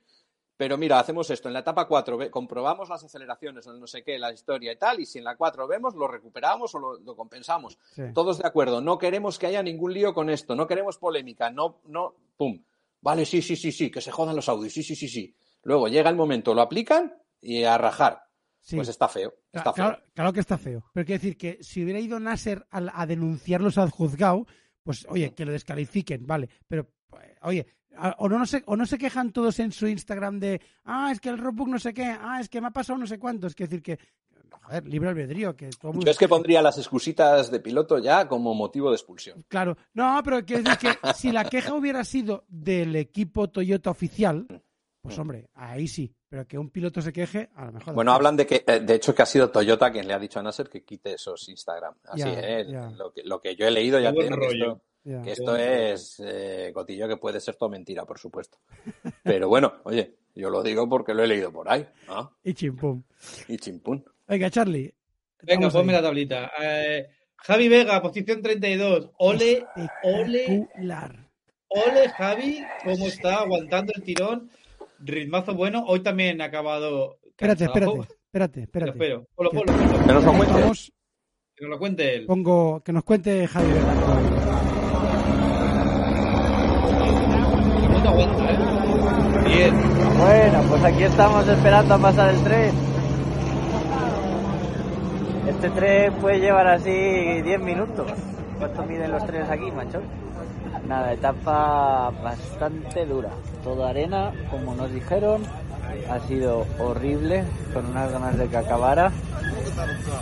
pero 0.57 0.79
mira, 0.79 1.01
hacemos 1.01 1.29
esto, 1.31 1.49
en 1.49 1.55
la 1.55 1.61
etapa 1.61 1.87
4 1.89 2.17
ve- 2.17 2.31
comprobamos 2.31 2.89
las 2.89 3.03
aceleraciones, 3.03 3.67
el 3.67 3.81
no 3.81 3.87
sé 3.87 4.03
qué, 4.05 4.19
la 4.19 4.33
historia 4.33 4.73
y 4.73 4.77
tal, 4.77 5.01
y 5.01 5.07
si 5.07 5.19
en 5.19 5.25
la 5.25 5.37
4 5.37 5.67
vemos, 5.67 5.95
lo 5.97 6.07
recuperamos 6.07 6.75
o 6.75 6.79
lo, 6.79 6.99
lo 6.99 7.17
compensamos. 7.17 7.79
Sí. 7.95 8.03
Todos 8.15 8.39
de 8.39 8.47
acuerdo, 8.47 8.81
no 8.81 8.97
queremos 8.99 9.39
que 9.39 9.47
haya 9.49 9.63
ningún 9.63 9.93
lío 9.93 10.15
con 10.15 10.31
esto, 10.31 10.55
no 10.55 10.67
queremos 10.67 10.99
polémica, 10.99 11.51
no, 11.51 11.81
no, 11.87 12.15
pum. 12.37 12.63
Vale, 13.01 13.25
sí, 13.27 13.43
sí, 13.43 13.57
sí, 13.57 13.73
sí, 13.73 13.91
que 13.91 14.01
se 14.01 14.11
jodan 14.13 14.37
los 14.37 14.49
audios, 14.49 14.73
sí, 14.73 14.83
sí, 14.83 14.95
sí, 14.95 15.09
sí. 15.09 15.35
Luego 15.63 15.89
llega 15.89 16.09
el 16.11 16.17
momento, 16.17 16.55
lo 16.55 16.63
aplican 16.63 17.13
y 17.41 17.65
a 17.65 17.79
rajar. 17.79 18.23
Sí. 18.61 18.77
Pues 18.77 18.89
está 18.89 19.09
feo, 19.09 19.33
está 19.53 19.73
feo. 19.73 19.85
claro, 19.85 20.03
claro 20.13 20.33
que 20.33 20.41
está 20.41 20.59
feo. 20.59 20.85
Pero 20.93 21.07
quiero 21.07 21.21
decir 21.21 21.37
que 21.37 21.59
si 21.63 21.85
hubiera 21.85 22.01
ido 22.01 22.19
Nasser 22.19 22.67
a, 22.71 23.01
a 23.01 23.07
denunciarlos 23.07 23.79
al 23.79 23.91
juzgado, 23.91 24.47
pues 24.83 25.07
oye, 25.09 25.35
que 25.35 25.45
lo 25.45 25.53
descalifiquen, 25.53 26.27
vale. 26.27 26.49
Pero, 26.67 26.91
pues, 27.09 27.25
oye, 27.43 27.67
o 28.19 28.29
no, 28.29 28.39
no 28.39 28.47
se, 28.47 28.63
o 28.67 28.77
no 28.77 28.87
se 28.87 28.99
quejan 28.99 29.33
todos 29.33 29.59
en 29.59 29.73
su 29.73 29.87
Instagram 29.87 30.39
de, 30.39 30.61
ah, 30.85 31.11
es 31.13 31.21
que 31.21 31.29
el 31.29 31.39
roadbook 31.39 31.69
no 31.69 31.79
sé 31.79 31.95
qué, 31.95 32.05
ah, 32.05 32.39
es 32.41 32.49
que 32.49 32.61
me 32.61 32.69
ha 32.69 32.71
pasado 32.71 32.99
no 32.99 33.07
sé 33.07 33.19
cuánto. 33.19 33.47
Es 33.47 33.55
que 33.55 33.65
decir 33.65 33.83
que, 33.83 33.99
joder, 34.63 34.87
libre 34.87 35.09
albedrío, 35.09 35.57
que 35.57 35.71
todo 35.71 35.93
Yo 35.93 36.11
es 36.11 36.19
que 36.19 36.29
pondría 36.29 36.63
las 36.63 36.79
excusitas 36.79 37.51
de 37.51 37.61
piloto 37.61 37.99
ya 37.99 38.29
como 38.29 38.55
motivo 38.55 38.91
de 38.91 38.97
expulsión. 38.97 39.45
Claro, 39.49 39.77
no, 39.95 40.21
pero 40.25 40.45
quiero 40.45 40.63
decir 40.63 40.91
que 41.03 41.15
si 41.15 41.33
la 41.33 41.45
queja 41.45 41.75
hubiera 41.75 42.05
sido 42.05 42.45
del 42.49 42.97
equipo 42.97 43.49
Toyota 43.49 43.91
oficial, 43.91 44.47
pues 45.07 45.19
hombre, 45.19 45.49
ahí 45.55 45.89
sí. 45.89 46.13
Pero 46.29 46.47
que 46.47 46.59
un 46.59 46.71
piloto 46.71 47.01
se 47.01 47.13
queje, 47.13 47.49
a 47.55 47.67
lo 47.67 47.73
mejor. 47.73 47.95
Bueno, 47.95 48.13
hablan 48.13 48.37
de 48.37 48.47
que, 48.47 48.65
eh, 48.67 48.81
de 48.81 48.95
hecho, 48.95 49.15
que 49.15 49.23
ha 49.23 49.27
sido 49.27 49.51
Toyota 49.51 49.91
quien 49.93 50.07
le 50.09 50.15
ha 50.15 50.19
dicho 50.19 50.39
a 50.41 50.43
Nasser 50.43 50.69
que 50.69 50.85
quite 50.85 51.15
esos 51.15 51.49
Instagram. 51.49 51.95
Así, 52.05 52.21
Ya, 52.23 52.41
¿eh? 52.41 52.67
ya. 52.69 52.91
Lo, 52.91 53.13
que, 53.13 53.23
lo 53.25 53.41
que 53.41 53.55
yo 53.57 53.67
he 53.67 53.71
leído 53.71 53.99
ya 54.01 54.13
tiene 54.13 54.31
que 54.31 54.35
rollo. 54.35 54.73
esto, 54.73 54.83
Ya. 55.05 55.23
que 55.23 55.33
esto 55.33 55.57
es 55.57 56.21
eh, 56.25 56.71
cotillo 56.75 57.07
que 57.09 57.17
puede 57.17 57.41
ser 57.41 57.55
todo 57.55 57.69
mentira, 57.69 58.05
por 58.05 58.19
supuesto. 58.19 58.59
Pero 59.23 59.49
bueno, 59.49 59.75
oye, 59.85 60.17
yo 60.35 60.51
lo 60.51 60.63
digo 60.63 60.89
porque 60.89 61.15
lo 61.15 61.23
he 61.23 61.29
leído 61.29 61.53
por 61.53 61.71
ahí. 61.71 61.87
¿ah? 62.09 62.29
Y 62.43 62.55
chimpum. 62.55 63.03
Y 63.49 63.57
chimpún. 63.59 64.05
Venga, 64.27 64.51
Charlie. 64.51 64.93
Venga, 65.43 65.71
ponme 65.71 65.93
ahí. 65.93 65.99
la 66.01 66.03
tablita. 66.09 66.51
Eh, 66.61 67.09
Javi 67.37 67.69
Vega, 67.69 68.03
posición 68.03 68.43
32. 68.43 69.11
Ole, 69.19 69.65
ole, 70.03 70.67
ole, 71.69 72.09
Javi, 72.11 72.65
cómo 72.85 73.07
está 73.07 73.37
aguantando 73.43 73.93
el 73.95 74.03
tirón. 74.03 74.51
Ritmazo 75.01 75.55
bueno. 75.55 75.85
Hoy 75.87 76.01
también 76.01 76.41
ha 76.41 76.47
acabado. 76.47 77.19
Espérate, 77.23 77.65
espérate, 77.65 78.01
espérate, 78.27 78.61
espérate. 78.63 78.91
Espero. 78.93 79.27
Ponlo, 79.35 79.51
Que- 79.51 79.57
ponlo, 79.59 79.73
ponlo. 79.73 79.99
Que 80.07 80.13
nos 80.13 80.25
lo 80.25 80.33
cuente. 80.33 80.61
vamos. 80.61 80.93
Que 81.55 81.65
nos 81.65 81.71
lo 81.71 81.79
cuente 81.79 82.15
él. 82.17 82.27
Pongo 82.27 82.81
que 82.83 82.93
nos 82.93 83.05
cuente 83.05 83.47
Javi. 83.47 83.67
¿Cómo 87.87 88.03
te 88.03 88.09
aguanta, 88.09 88.51
eh? 88.53 88.57
Bien. 89.47 89.75
Bueno, 90.19 90.63
pues 90.69 90.85
aquí 90.85 91.03
estamos 91.05 91.49
esperando 91.49 91.95
a 91.95 91.99
pasar 91.99 92.35
el 92.35 92.43
tren. 92.43 92.75
Este 95.49 95.71
tren 95.71 96.13
puede 96.15 96.41
llevar 96.41 96.67
así 96.67 96.91
10 96.91 97.61
minutos. 97.61 98.11
¿Cuánto 98.59 98.83
miden 98.85 99.13
los 99.13 99.25
trenes 99.27 99.49
aquí, 99.51 99.71
macho? 99.71 100.01
Nada, 100.87 101.13
etapa 101.13 102.13
bastante 102.23 103.07
dura. 103.07 103.31
Toda 103.65 103.91
arena, 103.91 104.33
como 104.51 104.75
nos 104.75 104.93
dijeron. 104.93 105.43
Ha 106.11 106.21
sido 106.21 106.67
horrible, 106.79 107.45
con 107.73 107.87
unas 107.87 108.13
ganas 108.13 108.39
de 108.39 108.47
que 108.47 108.57
acabara. 108.57 109.11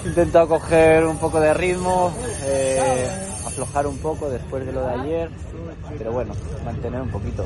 He 0.05 0.09
intentado 0.09 0.49
coger 0.49 1.05
un 1.05 1.19
poco 1.19 1.41
de 1.41 1.53
ritmo, 1.53 2.13
eh, 2.45 3.09
aflojar 3.47 3.87
un 3.87 3.99
poco 3.99 4.31
después 4.31 4.65
de 4.65 4.73
lo 4.73 4.87
de 4.87 4.95
ayer, 4.95 5.31
pero 5.99 6.13
bueno, 6.13 6.35
mantener 6.65 7.01
un 7.01 7.11
poquito. 7.11 7.45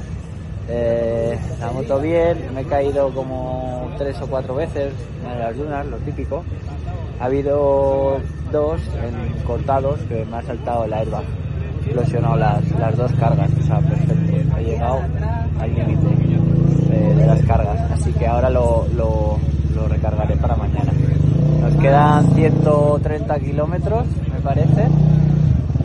Eh, 0.69 1.39
la 1.59 1.71
moto 1.73 1.99
bien, 2.01 2.55
me 2.55 2.61
he 2.61 2.64
caído 2.64 3.12
como 3.14 3.91
tres 3.99 4.21
o 4.21 4.27
cuatro 4.27 4.55
veces 4.55 4.93
en 5.25 5.39
las 5.39 5.57
dunas, 5.57 5.87
lo 5.87 5.97
típico. 5.99 6.45
Ha 7.21 7.25
habido 7.25 8.21
dos 8.53 8.81
en 9.03 9.43
cortados 9.45 9.99
que 10.09 10.25
me 10.25 10.37
ha 10.37 10.43
saltado 10.43 10.85
el 10.85 10.93
airbag, 10.93 11.25
explosionado 11.89 12.36
las, 12.36 12.70
las 12.78 12.97
dos 12.97 13.12
cargas, 13.12 13.51
o 13.59 13.62
sea, 13.62 13.78
perfecto. 13.80 14.36
He 14.59 14.64
llegado 14.64 15.01
al 15.61 15.74
límite 15.74 16.09
eh, 16.93 17.14
de 17.16 17.26
las 17.26 17.41
cargas, 17.43 17.91
así 17.93 18.12
que 18.12 18.26
ahora 18.26 18.51
lo, 18.51 18.86
lo, 18.95 19.39
lo 19.74 19.89
recargaré 19.89 20.36
para 20.36 20.57
mañana. 20.57 20.93
Nos 21.61 21.74
quedan 21.76 22.34
130 22.34 23.41
kilómetros, 23.41 24.07
me 24.32 24.41
parece, 24.41 24.89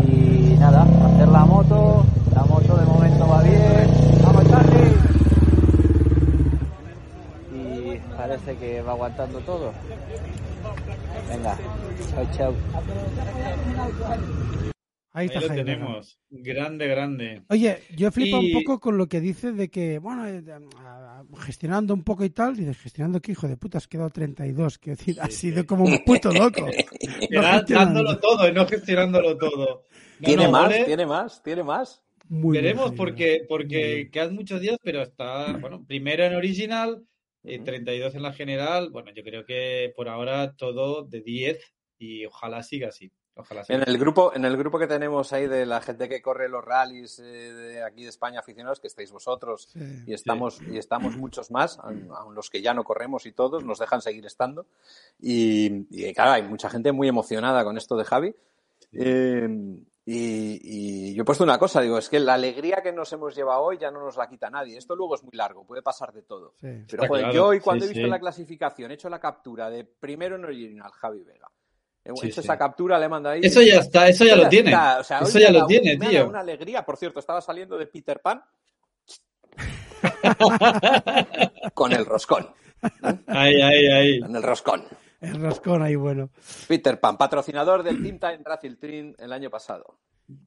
y 0.07 0.55
nada, 0.59 0.83
hacer 0.83 1.27
la 1.27 1.45
moto, 1.45 2.05
la 2.35 2.43
moto 2.43 2.77
de 2.77 2.85
momento 2.85 3.27
va 3.27 3.41
bien, 3.41 3.89
vamos 4.23 4.49
Charlie, 4.49 4.93
y 7.55 7.97
parece 8.15 8.55
que 8.57 8.81
va 8.81 8.91
aguantando 8.91 9.39
todo. 9.39 9.71
Venga, 11.29 11.55
chao 12.13 12.25
chao. 12.37 12.53
Ahí 15.15 15.27
Ahí 15.29 15.35
está 15.37 15.41
lo 15.41 15.53
tenemos. 15.53 16.19
Grande, 16.31 16.87
grande. 16.87 17.43
Oye, 17.49 17.83
yo 17.95 18.11
flipo 18.11 18.41
Y- 18.41 18.47
un 18.51 18.63
poco 18.63 18.79
con 18.79 18.97
lo 18.97 19.07
que 19.07 19.21
dice 19.21 19.51
de 19.51 19.69
que, 19.69 19.99
bueno, 19.99 20.27
eh, 20.27 20.43
a- 20.77 21.23
gestionando 21.39 21.93
un 21.93 22.03
poco 22.03 22.25
y 22.25 22.31
tal, 22.31 22.55
dices, 22.55 22.79
gestionando 22.79 23.21
que 23.21 23.33
hijo 23.33 23.47
de 23.47 23.55
puta, 23.55 23.77
has 23.77 23.87
quedado 23.87 24.09
32, 24.09 24.79
quiero 24.79 24.97
decir, 24.97 25.17
ha 25.21 25.29
sido 25.29 25.65
como 25.67 25.85
un 25.85 26.03
puto 26.03 26.31
loco. 26.33 26.65
No 27.29 27.41
dándolo 27.67 28.19
todo 28.19 28.47
y 28.47 28.53
no 28.53 28.65
gestionándolo 28.67 29.37
todo. 29.37 29.83
No, 30.19 30.25
¿Tiene 30.25 30.45
no, 30.45 30.51
más? 30.51 30.85
¿Tiene 30.85 31.05
más? 31.05 31.43
¿Tiene 31.43 31.63
más? 31.63 32.01
Muy 32.29 32.57
Veremos 32.57 32.93
porque, 32.93 33.45
porque 33.47 33.95
bien. 33.95 34.11
quedan 34.11 34.33
muchos 34.35 34.61
días, 34.61 34.77
pero 34.83 35.01
está, 35.03 35.53
bueno, 35.57 35.83
primero 35.85 36.23
en 36.23 36.33
original, 36.35 37.03
eh, 37.43 37.59
32 37.59 38.15
en 38.15 38.21
la 38.23 38.33
general. 38.33 38.89
Bueno, 38.89 39.11
yo 39.13 39.23
creo 39.23 39.45
que 39.45 39.93
por 39.95 40.09
ahora 40.09 40.53
todo 40.55 41.03
de 41.03 41.21
10 41.21 41.59
y 41.99 42.25
ojalá 42.25 42.63
siga 42.63 42.87
así. 42.89 43.11
Ojalá 43.35 43.63
En 43.67 43.81
el 43.87 43.97
grupo, 43.97 44.31
en 44.35 44.45
el 44.45 44.55
grupo 44.57 44.77
que 44.77 44.85
tenemos 44.85 45.33
ahí 45.33 45.47
de 45.47 45.65
la 45.65 45.81
gente 45.81 46.07
que 46.07 46.21
corre 46.21 46.47
los 46.49 46.63
rallies 46.63 47.17
eh, 47.19 47.23
de 47.23 47.83
aquí 47.83 48.03
de 48.03 48.09
España 48.09 48.39
aficionados, 48.41 48.79
que 48.79 48.87
estáis 48.87 49.11
vosotros 49.11 49.69
Sí. 49.73 49.79
y 50.05 50.13
estamos 50.13 50.61
y 50.61 50.77
estamos 50.77 51.17
muchos 51.17 51.49
más, 51.49 51.79
aun 51.79 52.35
los 52.35 52.49
que 52.49 52.61
ya 52.61 52.73
no 52.73 52.83
corremos 52.83 53.25
y 53.25 53.31
todos 53.31 53.63
nos 53.63 53.79
dejan 53.79 54.01
seguir 54.01 54.25
estando. 54.25 54.67
Y, 55.19 55.87
y, 55.89 56.13
claro, 56.13 56.31
hay 56.31 56.43
mucha 56.43 56.69
gente 56.69 56.91
muy 56.91 57.07
emocionada 57.07 57.63
con 57.63 57.77
esto 57.77 57.95
de 57.95 58.03
Javi. 58.05 58.35
Eh, 58.91 59.47
y, 60.05 60.59
y 61.11 61.15
yo 61.15 61.21
he 61.21 61.25
puesto 61.25 61.43
una 61.45 61.57
cosa, 61.57 61.79
digo, 61.81 61.97
es 61.97 62.09
que 62.09 62.19
la 62.19 62.33
alegría 62.33 62.81
que 62.83 62.91
nos 62.91 63.11
hemos 63.13 63.33
llevado 63.35 63.61
hoy 63.61 63.77
ya 63.77 63.89
no 63.89 64.01
nos 64.01 64.17
la 64.17 64.27
quita 64.27 64.49
nadie. 64.49 64.77
Esto 64.77 64.95
luego 64.95 65.15
es 65.15 65.23
muy 65.23 65.31
largo, 65.33 65.65
puede 65.65 65.81
pasar 65.81 66.11
de 66.11 66.23
todo. 66.23 66.53
Sí. 66.59 66.67
Pero 66.89 67.07
joder, 67.07 67.23
claro, 67.23 67.33
yo 67.33 67.47
hoy 67.47 67.59
cuando 67.61 67.85
sí, 67.85 67.91
he 67.91 67.93
visto 67.93 68.05
sí. 68.07 68.11
la 68.11 68.19
clasificación, 68.19 68.91
he 68.91 68.95
hecho 68.95 69.09
la 69.09 69.19
captura 69.19 69.69
de 69.69 69.85
primero 69.85 70.35
en 70.35 70.43
original, 70.45 70.91
Javi 70.91 71.23
Vega. 71.23 71.49
He 72.05 72.11
Sí, 72.15 72.27
hecho 72.27 72.41
sí. 72.41 72.45
esa 72.45 72.57
captura, 72.57 72.99
le 72.99 73.05
he 73.05 73.09
mandado 73.09 73.35
ahí. 73.35 73.41
Eso 73.43 73.61
ya 73.61 73.75
está, 73.79 74.07
eso 74.09 74.25
ya 74.25 74.35
lo 74.35 74.49
tiene. 74.49 74.71
está, 74.71 74.99
o 74.99 75.03
sea, 75.03 75.19
hoy 75.21 75.27
Eso 75.27 75.39
ya 75.39 75.51
lo 75.51 75.59
dado- 75.59 75.67
tiene, 75.67 75.95
dado 75.97 76.11
tío. 76.11 76.27
una 76.29 76.39
alegría, 76.41 76.85
por 76.85 76.97
cierto, 76.97 77.19
estaba 77.19 77.39
saliendo 77.41 77.77
de 77.77 77.87
Peter 77.87 78.19
Pan 78.21 78.41
con 81.73 81.91
el 81.93 82.05
roscón. 82.05 82.47
Ahí, 83.27 83.61
ahí, 83.61 83.87
ahí. 83.87 84.17
En 84.17 84.35
el 84.35 84.43
roscón. 84.43 84.83
El 85.21 85.41
roscón 85.41 85.81
ahí, 85.81 85.95
bueno. 85.95 86.29
Peter 86.67 86.99
Pan, 86.99 87.17
patrocinador 87.17 87.83
del 87.83 88.01
Team 88.03 88.19
Time 88.19 88.41
Racing 88.43 88.75
Trin 88.77 89.15
el 89.17 89.31
año 89.31 89.49
pasado. 89.49 89.99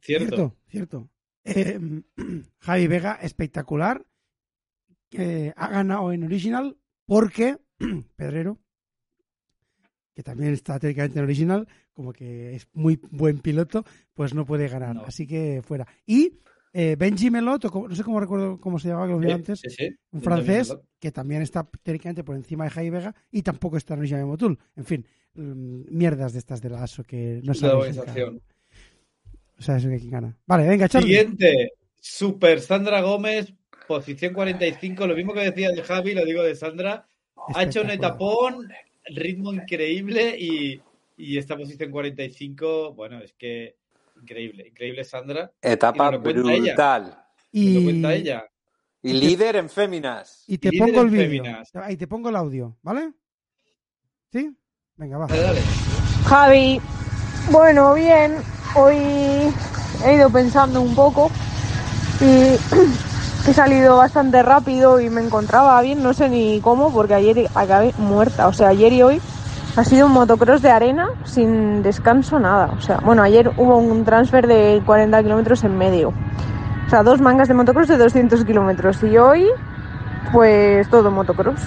Cierto. 0.03 0.27
Cierto, 0.37 0.57
cierto. 0.69 1.09
Eh, 1.45 1.81
Javi 2.61 2.87
Vega, 2.87 3.19
espectacular. 3.23 4.05
que 5.09 5.55
ha 5.57 5.69
ganado 5.69 6.13
en 6.13 6.25
original 6.25 6.77
porque 7.07 7.57
Pedrero, 8.17 8.59
que 10.17 10.23
también 10.23 10.55
está 10.55 10.79
técnicamente 10.79 11.19
en 11.19 11.25
original, 11.27 11.69
como 11.93 12.11
que 12.11 12.57
es 12.57 12.67
muy 12.73 12.99
buen 13.11 13.39
piloto, 13.41 13.85
pues 14.15 14.33
no 14.33 14.47
puede 14.47 14.67
ganar. 14.67 14.97
No. 14.97 15.03
Así 15.03 15.27
que 15.27 15.61
fuera. 15.63 15.87
Y 16.07 16.39
eh, 16.73 16.97
Benji 16.99 17.31
Melot, 17.31 17.67
o 17.67 17.87
no 17.87 17.95
sé 17.95 18.03
cómo 18.03 18.19
recuerdo 18.19 18.59
cómo 18.59 18.79
se 18.79 18.89
llamaba, 18.89 19.09
que 19.09 19.13
lo 19.13 19.19
vi 19.19 19.27
Sí, 19.27 19.33
antes, 19.33 19.61
sí, 19.61 19.69
sí. 19.69 19.95
un 20.13 20.23
francés 20.23 20.75
que 20.99 21.13
también 21.13 21.43
está 21.43 21.69
técnicamente 21.83 22.25
por 22.25 22.35
encima 22.35 22.65
de 22.65 22.71
Javi 22.71 22.89
Vega 22.89 23.15
y 23.31 23.43
tampoco 23.43 23.77
está 23.77 23.93
en 23.93 24.07
de 24.07 24.25
Motul. 24.25 24.59
En 24.75 24.87
fin, 24.87 25.07
mm, 25.35 25.83
mierdas 25.91 26.33
de 26.33 26.39
estas 26.39 26.63
de 26.63 26.71
la 26.71 26.83
ASO 26.83 27.05
que 27.05 27.43
no 27.45 27.53
sabes. 27.53 27.99
O 27.99 29.63
sea, 29.63 29.77
eso 29.77 29.91
que 29.91 29.99
quién 29.99 30.11
gana. 30.11 30.35
Vale, 30.47 30.67
venga, 30.67 30.89
Charlie. 30.89 31.09
Siguiente, 31.09 31.73
Super 32.01 32.63
Sandra 32.63 33.03
Gómez, 33.03 33.53
posición 33.87 34.33
45, 34.33 35.07
lo 35.07 35.15
mismo 35.15 35.35
que 35.35 35.41
decía 35.41 35.71
de 35.73 35.83
Javi, 35.83 36.15
lo 36.15 36.25
digo 36.25 36.43
de 36.43 36.55
Sandra. 36.55 37.07
Ha 37.55 37.65
hecho 37.65 37.83
un 37.83 37.91
etapón, 37.91 38.67
ritmo 39.15 39.53
increíble 39.53 40.37
y, 40.39 40.81
y 41.17 41.39
esta 41.39 41.57
posición 41.57 41.91
45, 41.91 42.95
bueno, 42.95 43.21
es 43.21 43.33
que 43.35 43.77
increíble, 44.21 44.69
increíble 44.69 45.05
Sandra. 45.05 45.53
Etapa 45.61 46.11
Y 46.13 46.29
ella. 46.55 46.73
brutal. 46.73 47.25
Y, 47.53 47.75
Lo 47.75 47.85
cuenta 47.85 48.15
ella. 48.15 48.45
Y 49.03 49.13
líder 49.13 49.57
en 49.57 49.69
féminas. 49.69 50.45
y 50.49 50.59
te 50.59 50.71
Líder 50.71 50.87
pongo 50.87 51.03
el 51.03 51.11
vídeo. 51.11 51.45
Ahí 51.75 51.97
te 51.97 52.07
pongo 52.07 52.29
el 52.29 52.37
audio, 52.37 52.77
¿vale? 52.83 53.13
¿Sí? 54.33 54.51
Venga, 54.97 55.19
va. 55.19 55.27
Dale, 55.27 55.43
dale. 55.43 55.61
Javi, 56.25 56.81
bueno, 57.53 57.95
bien. 57.95 58.37
Hoy 58.75 58.97
he 60.05 60.15
ido 60.15 60.31
pensando 60.31 60.81
un 60.83 60.95
poco 60.95 61.31
y 62.21 62.57
he 63.47 63.53
salido 63.53 63.97
bastante 63.97 64.43
rápido 64.43 65.01
y 65.01 65.09
me 65.09 65.21
encontraba 65.21 65.81
bien, 65.81 66.03
no 66.03 66.13
sé 66.13 66.29
ni 66.29 66.61
cómo, 66.61 66.93
porque 66.93 67.15
ayer 67.15 67.49
acabé 67.55 67.95
muerta. 67.97 68.49
O 68.49 68.53
sea, 68.53 68.69
ayer 68.69 68.93
y 68.93 69.03
hoy 69.03 69.21
ha 69.77 69.85
sido 69.85 70.07
un 70.07 70.13
motocross 70.13 70.63
de 70.63 70.71
arena 70.71 71.11
sin 71.25 71.83
descanso, 71.83 72.41
nada. 72.41 72.71
O 72.77 72.81
sea, 72.81 72.99
bueno, 73.05 73.23
ayer 73.23 73.53
hubo 73.57 73.77
un 73.77 74.05
transfer 74.05 74.47
de 74.49 74.83
40 74.85 75.23
kilómetros 75.23 75.63
en 75.63 75.79
medio. 75.79 76.13
O 76.87 76.91
sea, 76.91 77.05
dos 77.05 77.21
mangas 77.21 77.47
de 77.47 77.55
motocross 77.55 77.87
de 77.89 77.99
200 77.99 78.45
kilómetros. 78.45 79.03
Y 79.05 79.17
hoy, 79.17 79.47
pues 80.33 80.89
todo 80.89 81.11
motocross. 81.11 81.61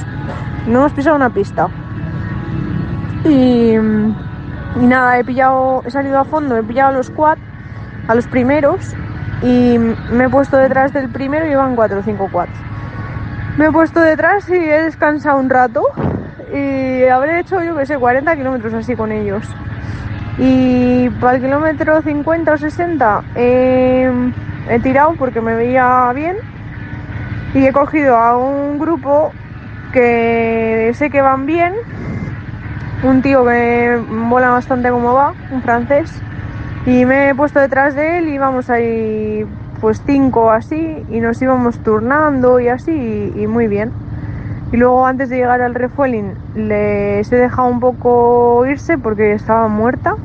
No 0.68 0.80
hemos 0.80 0.94
pisado 0.94 1.16
una 1.16 1.30
pista. 1.30 1.68
Y, 3.24 3.76
nada, 4.76 5.18
he 5.18 5.24
pillado, 5.24 5.82
he 5.86 5.92
salido 5.92 6.20
a 6.20 6.26
fondo, 6.26 6.58
he 6.58 6.64
pillado 6.64 6.94
los 6.94 7.10
quad, 7.10 7.38
a 8.08 8.16
los 8.16 8.28
primeros, 8.28 8.94
y 9.42 9.78
me 9.78 10.26
he 10.26 10.30
puesto 10.30 10.58
detrás 10.58 10.94
del 10.94 11.10
primero 11.10 11.48
y 11.48 11.52
iban 11.52 11.76
4 11.76 12.00
o 12.00 12.04
5 12.04 12.30
quads. 12.32 12.52
Me 13.58 13.68
he 13.68 13.72
puesto 13.72 14.02
detrás 14.02 14.50
y 14.50 14.54
he 14.54 14.84
descansado 14.84 15.40
un 15.40 15.50
rato 15.50 15.84
y 16.54 17.04
habré 17.06 17.40
hecho, 17.40 17.62
yo 17.64 17.76
que 17.76 17.86
sé, 17.86 17.98
40 17.98 18.36
kilómetros 18.36 18.74
así 18.74 18.96
con 18.96 19.12
ellos. 19.12 19.46
Y 20.38 21.10
para 21.22 21.36
el 21.36 21.44
kilómetro 21.44 22.02
50 22.02 22.54
o 22.54 22.58
60 22.58 23.24
eh, 23.36 24.12
he 24.70 24.80
tirado 24.80 25.14
porque 25.16 25.42
me 25.42 25.56
veía 25.56 26.12
bien 26.14 26.38
y 27.54 27.66
he 27.66 27.74
cogido 27.74 28.16
a 28.16 28.38
un 28.38 28.80
grupo 28.80 29.34
que 29.92 30.92
sé 30.96 31.10
que 31.10 31.22
van 31.22 31.46
bien, 31.46 31.74
un 33.04 33.22
tío 33.22 33.44
que 33.44 34.00
mola 34.08 34.50
bastante 34.52 34.90
como 34.90 35.14
va, 35.14 35.34
un 35.52 35.62
francés, 35.62 36.22
y 36.86 37.06
me 37.06 37.30
he 37.30 37.36
puesto 37.36 37.60
detrás 37.60 37.96
de 37.96 38.20
él 38.20 38.30
y 38.30 38.34
íbamos 38.34 38.70
ahí 38.70 39.46
pues 39.82 40.02
cinco 40.06 40.52
así 40.52 41.04
y 41.10 41.20
nos 41.20 41.42
íbamos 41.42 41.78
turnando 41.80 42.60
y 42.60 42.68
así 42.68 42.92
y, 42.92 43.44
y 43.44 43.48
muy 43.48 43.68
bien. 43.68 43.92
Y 44.72 44.78
luego 44.78 45.06
antes 45.06 45.30
de 45.30 45.38
llegar 45.38 45.62
al 45.62 45.74
refueling 45.74 46.34
les 46.56 47.32
he 47.32 47.36
dejado 47.36 47.68
un 47.68 47.80
poco 47.80 48.66
irse 48.68 48.98
porque 48.98 49.34
estaba 49.34 49.68
muerta 49.68 50.16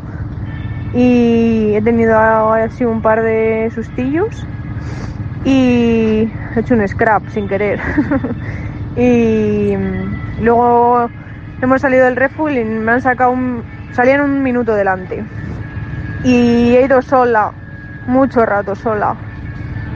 y 0.92 1.72
he 1.74 1.82
tenido 1.82 2.18
así 2.18 2.84
un 2.84 3.02
par 3.02 3.22
de 3.22 3.70
sustillos 3.74 4.46
y 5.44 6.30
he 6.54 6.60
hecho 6.60 6.74
un 6.74 6.86
scrap 6.86 7.26
sin 7.28 7.48
querer. 7.48 7.80
y 8.96 9.74
luego 10.40 11.08
hemos 11.60 11.80
salido 11.80 12.04
del 12.04 12.16
refueling, 12.16 12.84
me 12.84 12.92
han 12.92 13.02
sacado 13.02 13.32
un... 13.32 13.62
salían 13.92 14.20
un 14.20 14.42
minuto 14.42 14.74
delante 14.74 15.24
y 16.24 16.74
he 16.76 16.84
ido 16.86 17.02
sola, 17.02 17.52
mucho 18.06 18.44
rato 18.46 18.74
sola. 18.74 19.16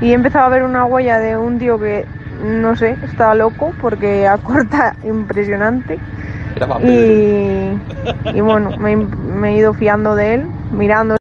Y 0.00 0.10
he 0.10 0.14
empezado 0.14 0.46
a 0.46 0.50
ver 0.50 0.62
una 0.62 0.84
huella 0.84 1.18
de 1.18 1.36
un 1.36 1.58
tío 1.58 1.78
que 1.78 2.04
no 2.42 2.76
sé, 2.76 2.96
está 3.02 3.34
loco 3.34 3.72
porque 3.80 4.26
acorta 4.28 4.94
impresionante. 5.04 5.98
Y, 6.82 8.36
y 8.36 8.40
bueno, 8.40 8.76
me, 8.78 8.96
me 8.96 9.50
he 9.50 9.58
ido 9.58 9.72
fiando 9.74 10.14
de 10.14 10.34
él, 10.34 10.46
mirando. 10.72 11.16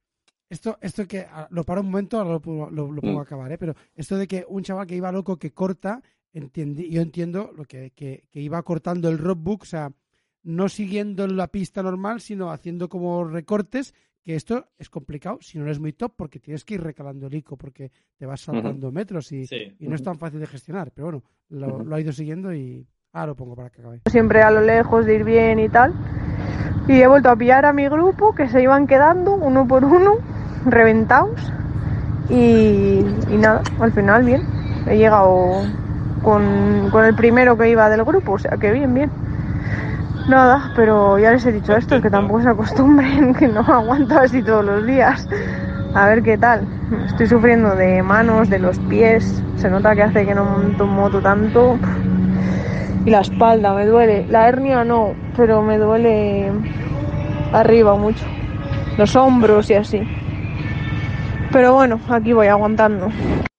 Esto, 0.50 0.78
esto 0.82 1.06
que 1.08 1.28
ah, 1.32 1.48
lo 1.52 1.64
paro 1.64 1.82
un 1.82 1.88
momento, 1.92 2.20
ahora 2.20 2.40
lo, 2.46 2.70
lo- 2.72 2.92
lo 2.92 3.02
pongo 3.02 3.16
Mm. 3.18 3.20
a 3.20 3.24
acabar, 3.24 3.52
¿eh? 3.52 3.58
pero 3.58 3.76
esto 3.96 4.18
de 4.18 4.28
que 4.28 4.46
un 4.48 4.64
chaval 4.64 4.88
que 4.88 4.96
iba 4.96 5.12
loco 5.12 5.38
que 5.38 5.52
corta, 5.52 6.02
yo 6.34 7.02
entiendo 7.02 7.52
lo 7.56 7.66
que, 7.66 7.92
que, 7.96 8.24
que 8.32 8.40
iba 8.40 8.62
cortando 8.64 9.10
el 9.10 9.18
roadbook, 9.18 9.64
o 9.64 9.66
sea, 9.66 9.92
no 10.44 10.70
siguiendo 10.70 11.28
la 11.28 11.48
pista 11.48 11.84
normal, 11.84 12.22
sino 12.22 12.52
haciendo 12.52 12.88
como 12.88 13.26
recortes, 13.26 13.94
que 14.28 14.36
esto 14.36 14.66
es 14.78 14.90
complicado 14.90 15.38
si 15.40 15.58
no 15.58 15.64
eres 15.64 15.80
muy 15.80 15.94
top, 15.94 16.12
porque 16.18 16.38
tienes 16.38 16.66
que 16.66 16.74
ir 16.74 16.84
recalando 16.84 17.28
el 17.28 17.34
ico, 17.34 17.56
porque 17.56 17.90
te 18.18 18.26
vas 18.26 18.42
saltando 18.42 18.92
metros 18.92 19.32
y, 19.32 19.48
Sí. 19.48 19.74
y 19.80 19.88
no 19.88 19.96
es 19.96 20.04
tan 20.04 20.18
fácil 20.18 20.42
de 20.42 20.48
gestionar, 20.48 20.92
pero 20.94 21.06
bueno, 21.08 21.24
lo, 21.48 21.82
lo 21.86 21.96
ha 21.96 22.02
ido 22.02 22.12
siguiendo 22.12 22.54
y 22.54 22.86
ahora 23.14 23.28
lo 23.28 23.36
pongo 23.38 23.56
para 23.56 23.70
que 23.70 23.80
acabe. 23.80 24.02
siempre 24.12 24.42
a 24.42 24.52
lo 24.52 24.60
lejos 24.60 25.06
de 25.06 25.16
ir 25.16 25.24
bien 25.24 25.60
y 25.60 25.70
tal. 25.70 25.94
Y 26.90 27.00
he 27.00 27.08
vuelto 27.08 27.30
a 27.30 27.38
pillar 27.38 27.64
a 27.66 27.72
mi 27.72 27.88
grupo 27.88 28.36
que 28.36 28.50
se 28.50 28.62
iban 28.62 28.86
quedando 28.86 29.34
uno 29.36 29.66
por 29.66 29.86
uno, 29.86 30.16
reventados. 30.66 31.40
Y, 32.30 33.00
y 33.32 33.38
nada, 33.38 33.62
al 33.80 33.94
final 33.94 34.26
bien. 34.26 34.42
He 34.88 34.98
llegado 34.98 35.62
con, 36.22 36.90
con 36.92 37.06
el 37.06 37.16
primero 37.16 37.58
que 37.58 37.70
iba 37.70 37.90
del 37.90 38.04
grupo, 38.04 38.34
o 38.34 38.40
sea 38.40 38.58
que 38.58 38.74
bien, 38.74 38.94
bien. 38.94 39.10
Nada, 40.28 40.74
pero 40.76 41.18
ya 41.18 41.32
les 41.32 41.46
he 41.46 41.54
dicho 41.54 41.74
esto, 41.76 42.02
que 42.02 42.10
tampoco 42.10 42.42
se 42.42 42.50
acostumbren, 42.50 43.34
que 43.40 43.48
no 43.48 43.62
aguanto 43.62 44.20
así 44.20 44.44
todos 44.44 44.66
los 44.66 44.86
días. 44.86 45.26
A 45.96 46.08
ver 46.08 46.22
qué 46.22 46.38
tal. 46.38 46.68
Estoy 47.06 47.28
sufriendo 47.28 47.76
de 47.76 48.04
manos, 48.04 48.50
de 48.50 48.60
los 48.60 48.78
pies. 48.80 49.42
Se 49.56 49.70
nota 49.70 49.96
que 49.96 50.04
hace 50.04 50.26
que 50.26 50.36
no 50.36 50.44
monto 50.44 50.86
moto 50.86 51.22
tanto. 51.22 51.80
Y 53.06 53.10
la 53.10 53.22
espalda 53.22 53.74
me 53.74 53.86
duele. 53.86 54.28
La 54.28 54.50
hernia 54.50 54.84
no, 54.84 55.16
pero 55.38 55.62
me 55.62 55.78
duele 55.78 56.52
arriba 57.54 57.96
mucho. 57.96 58.26
Los 58.98 59.16
hombros 59.16 59.70
y 59.70 59.76
así. 59.76 60.02
Pero 61.54 61.74
bueno, 61.74 62.02
aquí 62.10 62.34
voy 62.34 62.48
aguantando. 62.48 63.10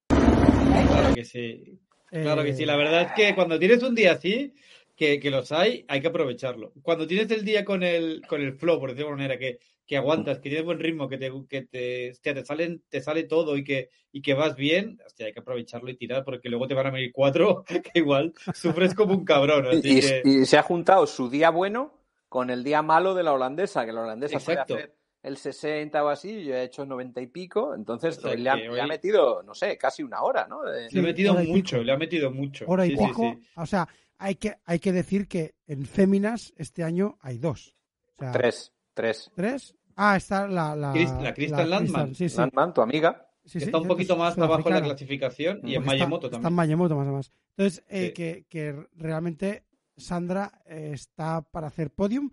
Claro 0.08 1.14
que 1.14 1.24
sí. 1.24 1.80
Claro 2.10 2.44
que 2.44 2.52
sí. 2.52 2.66
La 2.66 2.76
verdad 2.76 3.02
es 3.02 3.12
que 3.12 3.34
cuando 3.34 3.58
tienes 3.58 3.82
un 3.82 3.94
día 3.94 4.12
así, 4.12 4.54
que, 4.98 5.20
que 5.20 5.30
los 5.30 5.52
hay, 5.52 5.84
hay 5.86 6.00
que 6.00 6.08
aprovecharlo. 6.08 6.72
Cuando 6.82 7.06
tienes 7.06 7.30
el 7.30 7.44
día 7.44 7.64
con 7.64 7.84
el, 7.84 8.20
con 8.26 8.42
el 8.42 8.54
flow, 8.54 8.80
por 8.80 8.90
decirlo 8.90 9.06
de 9.06 9.12
alguna 9.12 9.28
manera, 9.28 9.38
que, 9.38 9.60
que 9.86 9.96
aguantas, 9.96 10.38
que 10.40 10.48
tienes 10.48 10.64
buen 10.64 10.80
ritmo, 10.80 11.08
que 11.08 11.18
te, 11.18 11.30
que 11.48 11.62
te, 11.62 12.10
hostia, 12.10 12.34
te, 12.34 12.44
salen, 12.44 12.82
te 12.88 13.00
sale 13.00 13.22
todo 13.22 13.56
y 13.56 13.62
que, 13.62 13.90
y 14.10 14.20
que 14.20 14.34
vas 14.34 14.56
bien, 14.56 14.98
hostia, 15.06 15.26
hay 15.26 15.32
que 15.32 15.38
aprovecharlo 15.38 15.88
y 15.88 15.96
tirar, 15.96 16.24
porque 16.24 16.48
luego 16.48 16.66
te 16.66 16.74
van 16.74 16.88
a 16.88 16.90
venir 16.90 17.12
cuatro, 17.12 17.64
que 17.94 18.00
igual 18.00 18.34
sufres 18.52 18.92
como 18.92 19.14
un 19.14 19.24
cabrón. 19.24 19.66
Así 19.68 19.98
Y, 19.98 20.00
que... 20.00 20.22
y 20.24 20.44
se 20.44 20.58
ha 20.58 20.62
juntado 20.62 21.06
su 21.06 21.30
día 21.30 21.50
bueno 21.50 21.94
con 22.28 22.50
el 22.50 22.64
día 22.64 22.82
malo 22.82 23.14
de 23.14 23.22
la 23.22 23.32
holandesa, 23.32 23.86
que 23.86 23.92
la 23.92 24.02
holandesa 24.02 24.36
Exacto. 24.36 24.74
hacer 24.74 24.94
el 25.22 25.36
60 25.36 26.04
o 26.04 26.08
así, 26.08 26.44
yo 26.44 26.54
he 26.56 26.64
hecho 26.64 26.84
90 26.84 27.20
y 27.20 27.26
pico, 27.28 27.72
entonces 27.74 28.18
O 28.18 28.22
sea 28.22 28.30
hoy 28.32 28.38
le, 28.38 28.50
ha, 28.50 28.56
le 28.56 28.86
metido, 28.86 29.42
no 29.44 29.54
sé, 29.54 29.78
casi 29.78 30.02
una 30.02 30.22
hora, 30.22 30.46
¿no? 30.48 30.62
De- 30.62 30.90
Le 30.90 31.00
ha 31.00 31.02
metido 31.02 31.34
mucho, 31.34 31.82
le 31.84 31.92
ha 31.92 31.96
metido 31.96 32.30
mucho. 32.32 32.64
Hora 32.66 32.84
y 32.84 32.90
Sí, 32.90 32.96
sí, 32.96 33.02
pico. 33.06 33.22
sí. 33.40 33.48
O 33.56 33.66
sea, 33.66 33.88
hay 34.18 34.34
que, 34.36 34.56
hay 34.64 34.78
que 34.78 34.92
decir 34.92 35.28
que 35.28 35.54
en 35.66 35.86
féminas 35.86 36.52
este 36.56 36.84
año 36.84 37.16
hay 37.20 37.38
dos. 37.38 37.74
O 38.14 38.16
sea, 38.18 38.32
Tres, 38.32 38.72
tres. 38.94 39.30
¿Tres? 39.34 39.74
Ah, 39.96 40.16
está 40.16 40.46
la... 40.46 40.74
La, 40.76 40.92
Chris- 40.92 41.10
la 41.22 41.34
Kristen 41.34 41.70
Landman. 41.70 42.14
Sí, 42.14 42.28
sí. 42.28 42.36
Landman, 42.36 42.72
tu 42.74 42.80
amiga. 42.82 43.24
Sí, 43.44 43.54
Que 43.54 43.60
sí, 43.60 43.64
está 43.66 43.78
un 43.78 43.88
poquito 43.88 44.16
más 44.16 44.36
abajo 44.36 44.68
en 44.68 44.74
la 44.74 44.82
clasificación 44.82 45.60
y 45.66 45.74
en 45.74 45.84
Mayemoto 45.84 46.26
está, 46.26 46.36
Está 46.36 46.36
en 46.36 46.42
también. 46.42 46.56
Mayemoto, 46.56 46.96
más 46.96 47.06
o 47.06 47.10
menos. 47.10 47.32
Entonces, 47.56 47.82
eh, 47.88 48.06
Sí. 48.08 48.12
que, 48.12 48.46
que 48.48 48.86
realmente 48.94 49.64
Sandra 49.96 50.60
eh, 50.66 50.90
está 50.92 51.40
para 51.42 51.68
hacer 51.68 51.90
podium 51.90 52.30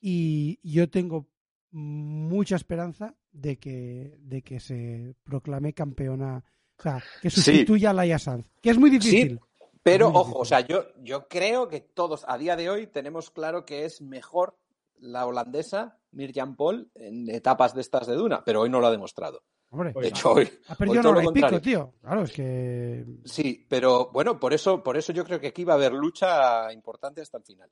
y 0.00 0.58
yo 0.62 0.90
tengo 0.90 1.28
mucha 1.70 2.56
esperanza 2.56 3.14
de 3.32 3.58
que, 3.58 4.16
de 4.20 4.42
que 4.42 4.60
se 4.60 5.14
proclame 5.24 5.72
campeona, 5.72 6.44
o 6.78 6.82
sea, 6.82 7.02
que 7.22 7.30
Sí. 7.30 7.40
sustituya 7.42 7.90
a 7.90 7.92
Laia 7.92 8.18
Sanz, 8.18 8.50
que 8.60 8.70
es 8.70 8.78
muy 8.78 8.90
difícil. 8.90 9.40
Pero 9.86 10.08
ojo, 10.08 10.40
o 10.40 10.44
sea, 10.44 10.60
yo, 10.60 10.84
yo 11.02 11.28
creo 11.28 11.68
que 11.68 11.80
todos 11.80 12.24
a 12.26 12.36
día 12.38 12.56
de 12.56 12.68
hoy 12.68 12.88
tenemos 12.88 13.30
claro 13.30 13.64
que 13.64 13.84
es 13.84 14.02
mejor 14.02 14.56
la 14.98 15.26
holandesa 15.26 15.98
Mirjam 16.10 16.56
Paul 16.56 16.90
en 16.96 17.30
etapas 17.30 17.72
de 17.72 17.82
estas 17.82 18.06
de 18.08 18.14
Duna, 18.16 18.42
pero 18.44 18.62
hoy 18.62 18.68
no 18.70 18.80
lo 18.80 18.88
ha 18.88 18.90
demostrado. 18.90 19.44
Hombre, 19.70 19.92
De 19.94 20.08
hecho, 20.08 20.32
hoy, 20.32 20.48
ha 20.68 20.72
hoy 20.72 20.76
perdido 20.76 21.02
todo 21.02 21.12
una 21.12 21.22
lo 21.22 21.28
hora 21.28 21.38
y 21.38 21.42
pico, 21.42 21.60
tío. 21.60 21.92
Claro, 22.00 22.22
es 22.22 22.32
que... 22.32 23.04
Sí, 23.24 23.64
pero 23.68 24.10
bueno, 24.12 24.40
por 24.40 24.52
eso, 24.54 24.82
por 24.82 24.96
eso 24.96 25.12
yo 25.12 25.24
creo 25.24 25.38
que 25.38 25.48
aquí 25.48 25.62
va 25.64 25.74
a 25.74 25.76
haber 25.76 25.92
lucha 25.92 26.72
importante 26.72 27.20
hasta 27.20 27.38
el 27.38 27.44
final. 27.44 27.70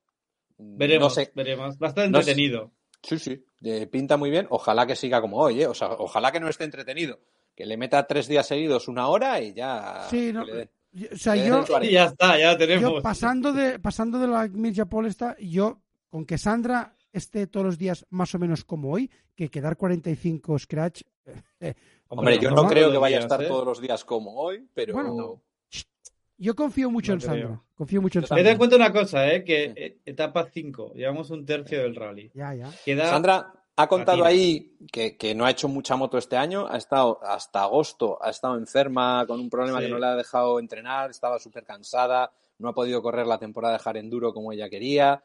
Veremos, 0.59 1.17
No 1.17 1.23
sé. 1.23 1.33
veremos. 1.35 1.77
Va 1.83 1.87
a 1.87 1.91
estar 1.91 2.09
No 2.09 2.23
sé. 2.23 2.31
entretenido. 2.31 2.71
Sí, 3.03 3.19
sí, 3.19 3.45
eh, 3.63 3.87
pinta 3.89 4.17
muy 4.17 4.31
bien. 4.31 4.47
Ojalá 4.51 4.87
que 4.87 4.95
siga 4.97 5.21
como 5.21 5.39
hoy, 5.39 5.63
¿eh? 5.63 5.67
O 5.67 5.75
sea, 5.75 5.89
ojalá 5.93 6.31
que 6.31 6.39
no 6.41 6.49
esté 6.49 6.63
entretenido. 6.65 7.19
Que 7.57 7.67
le 7.67 7.77
meta 7.77 8.07
tres 8.07 8.29
días 8.29 8.47
seguidos 8.47 8.87
una 8.89 9.09
hora 9.09 9.41
y 9.41 9.53
ya. 9.53 10.07
Sí, 10.09 10.27
que 10.29 10.33
no. 10.33 10.45
O 11.13 11.17
sea, 11.17 11.35
yo, 11.37 11.65
Y 11.83 11.91
ya 11.93 12.05
está, 12.05 12.39
ya 12.39 12.57
tenemos. 12.57 12.83
yo 12.97 13.03
pasando 13.03 13.53
de 13.53 13.79
pasando 13.79 14.19
de 14.19 14.29
la 14.29 14.49
Mirja 14.49 14.87
Paul 14.87 15.07
esta, 15.07 15.37
yo 15.39 15.81
con 16.09 16.25
que 16.25 16.39
Sandra 16.39 16.95
esté 17.13 17.47
todos 17.47 17.67
los 17.67 17.79
días 17.79 18.07
más 18.11 18.35
o 18.35 18.39
menos 18.39 18.65
como 18.65 18.91
hoy, 18.91 19.11
que 19.35 19.49
quedar 19.49 19.77
45 19.77 20.59
scratch. 20.59 21.03
eh, 21.61 21.75
Hombre, 22.09 22.39
yo 22.39 22.51
no 22.51 22.69
creo 22.69 22.91
que 22.93 22.99
vaya 22.99 23.19
a 23.19 23.21
estar 23.21 23.43
¿eh? 23.43 23.47
todos 23.49 23.65
los 23.65 23.81
días 23.81 24.05
como 24.05 24.35
hoy, 24.37 24.69
pero. 24.75 24.95
Bueno, 24.95 25.43
yo 26.37 26.55
confío 26.55 26.91
mucho 26.91 27.13
No 27.13 27.15
en 27.15 27.21
Sandra. 27.21 27.47
creo. 27.47 27.65
Confío 27.75 28.03
mucho 28.03 28.19
en 28.19 28.25
Yo 28.25 28.29
Ten 28.29 28.39
en 28.39 28.45
Sandra. 28.45 28.59
cuenta 28.59 28.77
una 28.77 28.93
cosa, 28.93 29.33
¿eh? 29.33 29.45
que 29.45 29.99
etapa 30.05 30.49
5, 30.53 30.93
llevamos 30.95 31.31
un 31.31 31.45
tercio 31.47 31.83
del 31.83 31.95
rally. 31.97 32.31
Ya, 32.35 32.55
ya. 32.55 32.71
Queda 32.85 33.09
Sandra 33.09 33.53
ha 33.77 33.87
contado 33.89 34.25
ahí 34.25 34.77
que, 34.93 35.17
que 35.17 35.35
no 35.35 35.45
ha 35.45 35.51
hecho 35.51 35.69
mucha 35.69 35.97
moto 35.97 36.17
este 36.19 36.37
año, 36.37 36.67
ha 36.69 36.77
estado 36.77 37.19
hasta 37.25 37.63
agosto, 37.63 38.19
ha 38.23 38.31
estado 38.31 38.57
enferma 38.57 39.25
con 39.27 39.41
un 39.41 39.51
problema 39.51 39.79
Sí. 39.81 39.87
que 39.87 39.91
no 39.93 39.99
le 39.99 40.07
ha 40.07 40.15
dejado 40.15 40.59
entrenar, 40.61 41.11
estaba 41.11 41.39
súper 41.39 41.65
cansada, 41.65 42.31
no 42.59 42.69
ha 42.69 42.73
podido 42.75 43.03
correr 43.03 43.27
la 43.27 43.39
temporada 43.39 43.75
de 43.75 43.81
Jarenduro 43.81 44.33
como 44.33 44.53
ella 44.53 44.69
quería. 44.71 45.23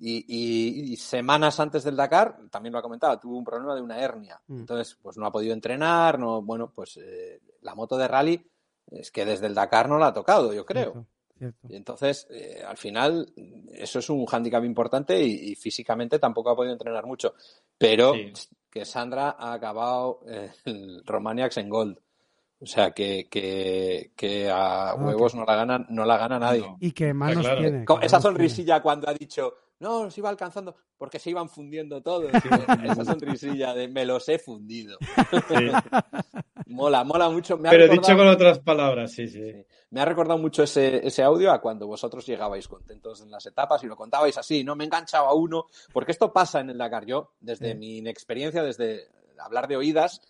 Y, 0.00 0.18
y- 0.28 0.92
y 0.92 0.96
semanas 0.96 1.58
antes 1.58 1.82
del 1.82 1.96
Dakar, 1.96 2.38
también 2.50 2.72
lo 2.72 2.78
ha 2.78 2.82
comentado, 2.82 3.18
tuvo 3.18 3.36
un 3.36 3.44
problema 3.44 3.74
de 3.74 3.80
una 3.80 3.98
hernia. 3.98 4.40
Mm. 4.46 4.58
Entonces, 4.60 4.96
pues 5.02 5.16
no 5.16 5.26
ha 5.26 5.32
podido 5.32 5.52
entrenar, 5.54 6.18
no, 6.20 6.40
bueno, 6.42 6.70
pues 6.72 6.98
eh, 7.02 7.40
la 7.62 7.74
moto 7.74 7.96
de 7.96 8.06
rally 8.06 8.46
es 8.92 9.10
que 9.10 9.24
desde 9.24 9.46
el 9.46 9.54
Dakar 9.54 9.88
no 9.88 9.98
la 9.98 10.08
ha 10.08 10.12
tocado, 10.14 10.52
yo 10.52 10.64
creo. 10.64 10.92
Cierto, 10.92 11.08
cierto. 11.38 11.66
Y 11.68 11.74
entonces, 11.76 12.28
eh, 12.30 12.62
al 12.64 12.76
final, 12.76 13.32
eso 13.72 13.98
es 13.98 14.08
un 14.08 14.24
hándicap 14.26 14.62
importante 14.64 15.20
y, 15.20 15.50
y 15.50 15.54
físicamente 15.56 16.20
tampoco 16.20 16.50
ha 16.50 16.56
podido 16.56 16.74
entrenar 16.74 17.04
mucho. 17.04 17.34
Pero 17.78 18.14
Sí. 18.14 18.32
que 18.70 18.84
Sandra 18.84 19.36
ha 19.38 19.52
acabado 19.52 20.20
el 20.64 21.02
Romaniacs 21.06 21.56
en 21.58 21.68
Gold. 21.68 21.98
O 22.60 22.66
sea, 22.66 22.90
que, 22.90 23.28
que, 23.30 24.10
que 24.16 24.50
a 24.50 24.94
huevos 24.96 25.34
no 25.36 25.44
la 25.44 25.54
gana, 25.54 25.86
no 25.90 26.04
la 26.04 26.18
gana 26.18 26.40
nadie. 26.40 26.66
Y 26.80 26.90
que 26.90 27.14
manos 27.14 27.44
claro. 27.44 27.60
tiene. 27.60 27.82
Esa 27.82 27.94
manos 27.94 28.08
tiene. 28.10 28.20
sonrisilla 28.22 28.82
cuando 28.82 29.08
ha 29.08 29.14
dicho, 29.14 29.54
no, 29.80 30.04
nos 30.04 30.18
iba 30.18 30.28
alcanzando, 30.28 30.74
porque 30.96 31.18
se 31.18 31.30
iban 31.30 31.48
fundiendo 31.48 32.02
todos. 32.02 32.30
esa 32.34 33.04
sonrisilla 33.04 33.74
de 33.74 33.88
me 33.88 34.04
los 34.04 34.28
he 34.28 34.38
fundido. 34.38 34.98
Sí. 35.48 35.54
Mola, 36.66 37.02
mola 37.02 37.30
mucho. 37.30 37.56
Me 37.56 37.70
Pero 37.70 37.88
dicho 37.88 38.14
con 38.14 38.26
otras 38.28 38.58
palabras, 38.58 39.12
sí, 39.12 39.26
sí. 39.26 39.40
Sí. 39.52 39.64
Me 39.90 40.02
ha 40.02 40.04
recordado 40.04 40.38
mucho 40.38 40.62
ese, 40.64 41.06
ese 41.06 41.22
audio 41.22 41.50
a 41.50 41.62
cuando 41.62 41.86
vosotros 41.86 42.26
llegabais 42.26 42.68
contentos 42.68 43.22
en 43.22 43.30
las 43.30 43.46
etapas 43.46 43.82
y 43.82 43.86
lo 43.86 43.96
contabais 43.96 44.36
así, 44.36 44.62
no 44.64 44.76
me 44.76 44.84
he 44.84 44.86
enganchado 44.86 45.26
a 45.26 45.34
uno, 45.34 45.64
porque 45.94 46.12
esto 46.12 46.30
pasa 46.30 46.60
en 46.60 46.68
el 46.68 46.76
Dakar. 46.78 47.06
Yo, 47.06 47.32
desde 47.40 47.72
Sí. 47.72 47.78
mi 47.78 47.96
inexperiencia, 47.98 48.62
desde 48.62 49.08
hablar 49.38 49.66
de 49.66 49.76
oídas, 49.78 50.20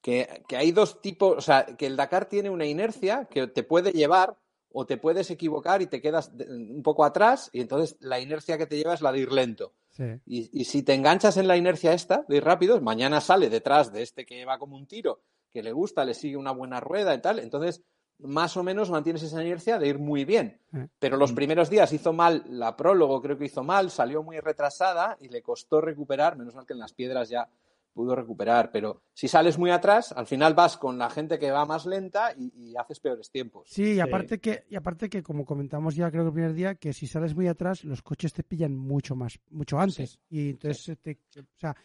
que, 0.00 0.44
que 0.46 0.56
hay 0.56 0.70
dos 0.70 1.00
tipos, 1.00 1.36
o 1.36 1.40
sea, 1.40 1.66
que 1.66 1.86
el 1.86 1.96
Dakar 1.96 2.26
tiene 2.26 2.48
una 2.50 2.64
inercia 2.66 3.24
que 3.28 3.48
te 3.48 3.64
puede 3.64 3.90
llevar 3.90 4.36
o 4.72 4.86
te 4.86 4.96
puedes 4.96 5.30
equivocar 5.30 5.82
y 5.82 5.86
te 5.86 6.00
quedas 6.00 6.32
un 6.48 6.82
poco 6.82 7.04
atrás 7.04 7.50
y 7.52 7.60
entonces 7.60 7.96
la 8.00 8.20
inercia 8.20 8.58
que 8.58 8.66
te 8.66 8.76
lleva 8.76 8.94
es 8.94 9.02
la 9.02 9.12
de 9.12 9.20
ir 9.20 9.32
lento. 9.32 9.72
Sí. 9.90 10.04
Y, 10.26 10.60
y 10.60 10.64
si 10.64 10.82
te 10.82 10.94
enganchas 10.94 11.36
en 11.36 11.48
la 11.48 11.56
inercia 11.56 11.92
esta 11.92 12.24
de 12.28 12.36
ir 12.36 12.44
rápido, 12.44 12.80
mañana 12.80 13.20
sale 13.20 13.50
detrás 13.50 13.92
de 13.92 14.02
este 14.02 14.24
que 14.24 14.44
va 14.44 14.58
como 14.58 14.76
un 14.76 14.86
tiro, 14.86 15.20
que 15.50 15.62
le 15.62 15.72
gusta, 15.72 16.04
le 16.04 16.14
sigue 16.14 16.36
una 16.36 16.52
buena 16.52 16.80
rueda 16.80 17.14
y 17.14 17.20
tal, 17.20 17.38
entonces 17.38 17.82
más 18.22 18.56
o 18.56 18.62
menos 18.62 18.90
mantienes 18.90 19.22
esa 19.22 19.42
inercia 19.42 19.78
de 19.78 19.88
ir 19.88 19.98
muy 19.98 20.24
bien. 20.24 20.60
Pero 20.98 21.16
los 21.16 21.32
primeros 21.32 21.68
días 21.68 21.92
hizo 21.92 22.12
mal 22.12 22.44
la 22.48 22.76
prólogo, 22.76 23.20
creo 23.20 23.36
que 23.36 23.46
hizo 23.46 23.62
mal, 23.62 23.90
salió 23.90 24.22
muy 24.22 24.38
retrasada 24.40 25.16
y 25.20 25.28
le 25.28 25.42
costó 25.42 25.80
recuperar, 25.80 26.36
menos 26.36 26.54
mal 26.54 26.64
que 26.64 26.72
en 26.72 26.78
las 26.78 26.92
piedras 26.92 27.28
ya 27.28 27.48
pudo 27.92 28.14
recuperar, 28.16 28.70
pero 28.72 29.02
si 29.12 29.28
sales 29.28 29.58
muy 29.58 29.70
atrás, 29.70 30.12
al 30.12 30.26
final 30.26 30.54
vas 30.54 30.76
con 30.76 30.98
la 30.98 31.10
gente 31.10 31.38
que 31.38 31.50
va 31.50 31.64
más 31.66 31.86
lenta 31.86 32.32
y, 32.36 32.52
y 32.70 32.76
haces 32.76 33.00
peores 33.00 33.30
tiempos. 33.30 33.68
Sí, 33.68 33.94
y 33.94 34.00
aparte 34.00 34.38
que, 34.40 34.64
y 34.68 34.76
aparte 34.76 35.08
que 35.10 35.22
como 35.22 35.44
comentamos 35.44 35.94
ya 35.94 36.10
creo 36.10 36.22
que 36.24 36.28
el 36.28 36.34
primer 36.34 36.54
día, 36.54 36.74
que 36.76 36.92
si 36.92 37.06
sales 37.06 37.34
muy 37.34 37.48
atrás, 37.48 37.84
los 37.84 38.02
coches 38.02 38.32
te 38.32 38.42
pillan 38.42 38.76
mucho 38.76 39.14
más, 39.14 39.38
mucho 39.50 39.78
antes. 39.78 40.18
Y 40.28 40.50
entonces 40.50 40.98
te, 41.00 41.18
o 41.38 41.58
sea, 41.58 41.76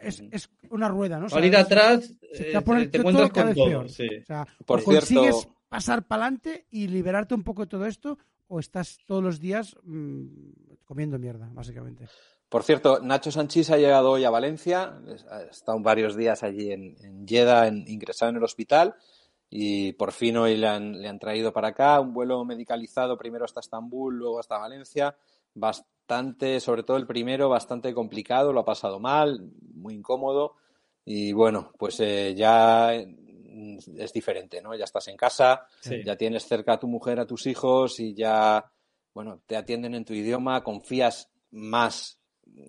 es, 0.00 0.22
es 0.30 0.48
una 0.70 0.88
rueda, 0.88 1.18
¿no? 1.18 1.26
O 1.26 1.28
sea, 1.28 1.38
Salir 1.38 1.54
es- 1.54 1.60
atrás, 1.64 2.14
se 2.32 2.44
te 2.44 2.56
eh, 2.56 2.60
poner 2.60 2.90
te 2.90 2.98
todo 2.98 3.08
encuentras 3.08 3.30
con 3.30 3.54
todo. 3.54 3.64
peor. 3.66 3.88
Sí. 3.90 4.08
O 4.22 4.24
sea, 4.24 4.46
Por 4.66 4.80
o 4.80 4.84
consigues 4.84 5.48
pasar 5.68 6.06
para 6.06 6.22
adelante 6.24 6.66
y 6.70 6.86
liberarte 6.88 7.34
un 7.34 7.42
poco 7.42 7.62
de 7.62 7.68
todo 7.68 7.86
esto, 7.86 8.18
o 8.48 8.60
estás 8.60 8.98
todos 9.06 9.24
los 9.24 9.40
días 9.40 9.76
mm, 9.82 10.26
comiendo 10.84 11.18
mierda, 11.18 11.50
básicamente. 11.52 12.06
Por 12.48 12.62
cierto, 12.62 13.00
Nacho 13.00 13.32
Sanchís 13.32 13.70
ha 13.70 13.76
llegado 13.76 14.10
hoy 14.12 14.24
a 14.24 14.30
Valencia, 14.30 15.00
ha 15.30 15.42
estado 15.42 15.78
varios 15.80 16.16
días 16.16 16.42
allí 16.44 16.70
en, 16.70 16.96
en 17.02 17.26
Jeddah, 17.26 17.66
en- 17.66 17.84
ingresado 17.88 18.30
en 18.30 18.36
el 18.36 18.44
hospital, 18.44 18.94
y 19.50 19.92
por 19.94 20.12
fin 20.12 20.36
hoy 20.36 20.56
le 20.56 20.68
han, 20.68 21.00
le 21.00 21.08
han 21.08 21.18
traído 21.18 21.52
para 21.52 21.68
acá 21.68 22.00
un 22.00 22.12
vuelo 22.14 22.44
medicalizado, 22.44 23.18
primero 23.18 23.44
hasta 23.44 23.60
Estambul, 23.60 24.16
luego 24.16 24.38
hasta 24.38 24.58
Valencia, 24.58 25.16
bastante, 25.54 26.60
sobre 26.60 26.84
todo 26.84 26.96
el 26.98 27.06
primero, 27.06 27.48
bastante 27.48 27.92
complicado, 27.92 28.52
lo 28.52 28.60
ha 28.60 28.64
pasado 28.64 29.00
mal, 29.00 29.50
muy 29.74 29.94
incómodo, 29.94 30.54
y 31.04 31.32
bueno, 31.32 31.72
pues 31.78 31.98
eh, 32.00 32.34
ya 32.36 32.94
es 32.94 34.12
diferente, 34.12 34.60
¿no? 34.62 34.74
Ya 34.76 34.84
estás 34.84 35.08
en 35.08 35.16
casa, 35.16 35.66
Sí. 35.80 36.02
ya 36.04 36.16
tienes 36.16 36.46
cerca 36.46 36.74
a 36.74 36.78
tu 36.78 36.86
mujer, 36.86 37.18
a 37.18 37.26
tus 37.26 37.46
hijos, 37.46 37.98
y 37.98 38.14
ya, 38.14 38.64
bueno, 39.14 39.40
te 39.46 39.56
atienden 39.56 39.94
en 39.94 40.04
tu 40.04 40.14
idioma, 40.14 40.62
confías 40.62 41.28
más 41.50 42.20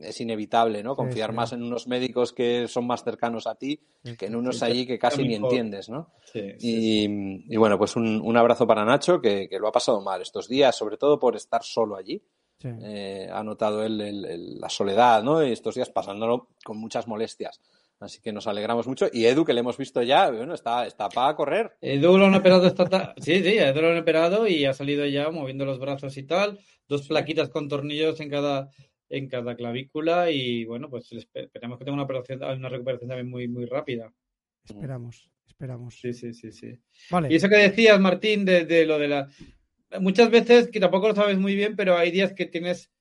es 0.02 0.20
inevitable, 0.22 0.84
¿no? 0.84 0.96
Confiar 0.96 1.30
sí. 1.32 1.36
más 1.36 1.54
en 1.54 1.64
unos 1.64 1.88
médicos 1.88 2.34
que 2.34 2.68
son 2.68 2.86
más 2.88 3.04
cercanos 3.04 3.48
a 3.48 3.56
ti 3.56 3.80
que 4.18 4.26
en 4.26 4.36
unos 4.36 4.60
Sí, 4.60 4.66
allí 4.66 4.86
que 4.86 5.00
casi 5.00 5.24
ni 5.24 5.36
entiendes, 5.36 5.90
¿no? 5.90 6.12
Sí, 6.26 6.42
sí, 6.42 6.56
sí. 6.60 7.04
Y, 7.48 7.54
y 7.54 7.58
bueno, 7.58 7.78
pues 7.78 7.96
un, 7.96 8.22
un 8.22 8.38
abrazo 8.38 8.68
para 8.68 8.86
Nacho, 8.86 9.22
que, 9.22 9.48
que 9.50 9.60
lo 9.60 9.68
ha 9.68 9.72
pasado 9.72 10.02
mal 10.02 10.22
estos 10.22 10.48
días, 10.48 10.76
sobre 10.76 10.98
todo 10.98 11.20
por 11.20 11.36
estar 11.36 11.64
solo 11.64 11.96
allí. 11.96 12.22
Sí. 12.60 12.70
Eh, 12.82 13.30
ha 13.32 13.44
notado 13.44 13.84
él 13.84 14.02
el- 14.02 14.26
el- 14.26 14.60
la 14.60 14.70
soledad, 14.70 15.22
¿no? 15.24 15.46
Y 15.46 15.52
estos 15.52 15.76
días 15.76 15.90
pasándolo 15.90 16.50
con 16.64 16.78
muchas 16.78 17.08
molestias. 17.08 17.62
Así 18.00 18.22
que 18.22 18.32
nos 18.32 18.46
alegramos 18.48 18.88
mucho. 18.88 19.08
Y 19.12 19.26
Edu, 19.26 19.44
que 19.46 19.54
le 19.54 19.60
hemos 19.62 19.78
visto 19.78 20.02
ya, 20.04 20.30
bueno, 20.30 20.54
está, 20.54 20.86
está 20.86 21.10
para 21.10 21.36
correr. 21.36 21.78
Edu 21.82 22.18
lo 22.18 22.26
han 22.26 22.36
operado 22.36 22.66
esta 22.68 22.86
tarde. 22.86 23.14
Sí, 23.18 23.42
sí, 23.44 23.58
a 23.60 23.70
Edu 23.70 23.82
lo 23.82 23.90
han 23.92 23.98
operado 23.98 24.48
y 24.48 24.66
ha 24.66 24.74
salido 24.74 25.06
ya 25.06 25.30
moviendo 25.32 25.66
los 25.66 25.80
brazos 25.80 26.16
y 26.18 26.24
tal. 26.24 26.60
Dos 26.88 27.08
plaquitas 27.08 27.50
con 27.50 27.68
tornillos 27.68 28.20
en 28.20 28.30
cada, 28.30 28.70
en 29.10 29.28
cada 29.28 29.56
clavícula 29.56 30.30
y 30.32 30.66
bueno, 30.66 30.90
pues 30.90 31.12
espe- 31.12 31.46
esperemos 31.46 31.78
que 31.78 31.86
tenga 31.86 31.96
una, 31.96 32.04
operación, 32.04 32.44
una 32.44 32.70
recuperación 32.70 33.10
también 33.10 33.30
muy, 33.30 33.48
muy 33.48 33.66
rápida. 33.66 34.14
Esperamos, 34.64 35.30
esperamos. 35.48 35.96
Sí, 36.00 36.14
sí, 36.14 36.34
sí, 36.34 36.52
sí. 36.52 36.78
Vale. 37.10 37.30
Y 37.32 37.36
eso 37.36 37.48
que 37.48 37.56
decías, 37.58 38.00
Martín, 38.00 38.44
de, 38.46 38.66
de 38.66 38.86
lo 38.86 39.00
de 39.00 39.08
la... 39.08 39.30
Muchas 40.02 40.30
veces, 40.30 40.70
que 40.70 40.80
tampoco 40.82 41.08
lo 41.08 41.16
sabes 41.16 41.38
muy 41.38 41.56
bien, 41.56 41.76
pero 41.76 41.98
hay 41.98 42.12
días 42.12 42.34
que 42.34 42.46
tienes 42.46 42.92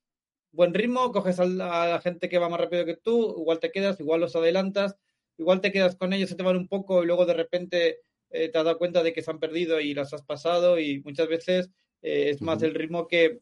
buen 0.53 0.73
ritmo, 0.73 1.11
coges 1.11 1.41
a 1.41 1.45
la, 1.45 1.83
a 1.83 1.89
la 1.89 2.01
gente 2.01 2.29
que 2.29 2.39
va 2.39 2.49
más 2.49 2.61
rápido 2.61 2.85
que 2.85 2.97
tú, 2.97 3.35
igual 3.39 3.59
te 3.59 3.73
quedas, 3.73 3.99
igual 4.01 4.21
los 4.21 4.37
adelantas, 4.37 4.97
igual 5.37 5.61
te 5.61 5.73
quedas 5.73 5.97
con 5.97 6.13
ellos, 6.13 6.31
se 6.31 6.37
te 6.37 6.43
van 6.43 6.57
un 6.57 6.69
poco 6.69 7.03
y 7.03 7.07
luego 7.07 7.27
de 7.27 7.35
repente 7.35 7.99
eh, 8.31 8.49
te 8.49 8.59
has 8.59 8.65
dado 8.65 8.79
cuenta 8.79 9.03
de 9.03 9.13
que 9.13 9.21
se 9.23 9.31
han 9.31 9.39
perdido 9.41 9.81
y 9.81 9.93
las 9.93 10.15
has 10.15 10.23
pasado 10.23 10.79
y 10.79 11.01
muchas 11.03 11.29
veces 11.29 11.71
eh, 12.01 12.31
es 12.31 12.41
más 12.41 12.59
Ujú. 12.59 12.67
el 12.67 12.75
ritmo 12.75 13.07
que 13.07 13.41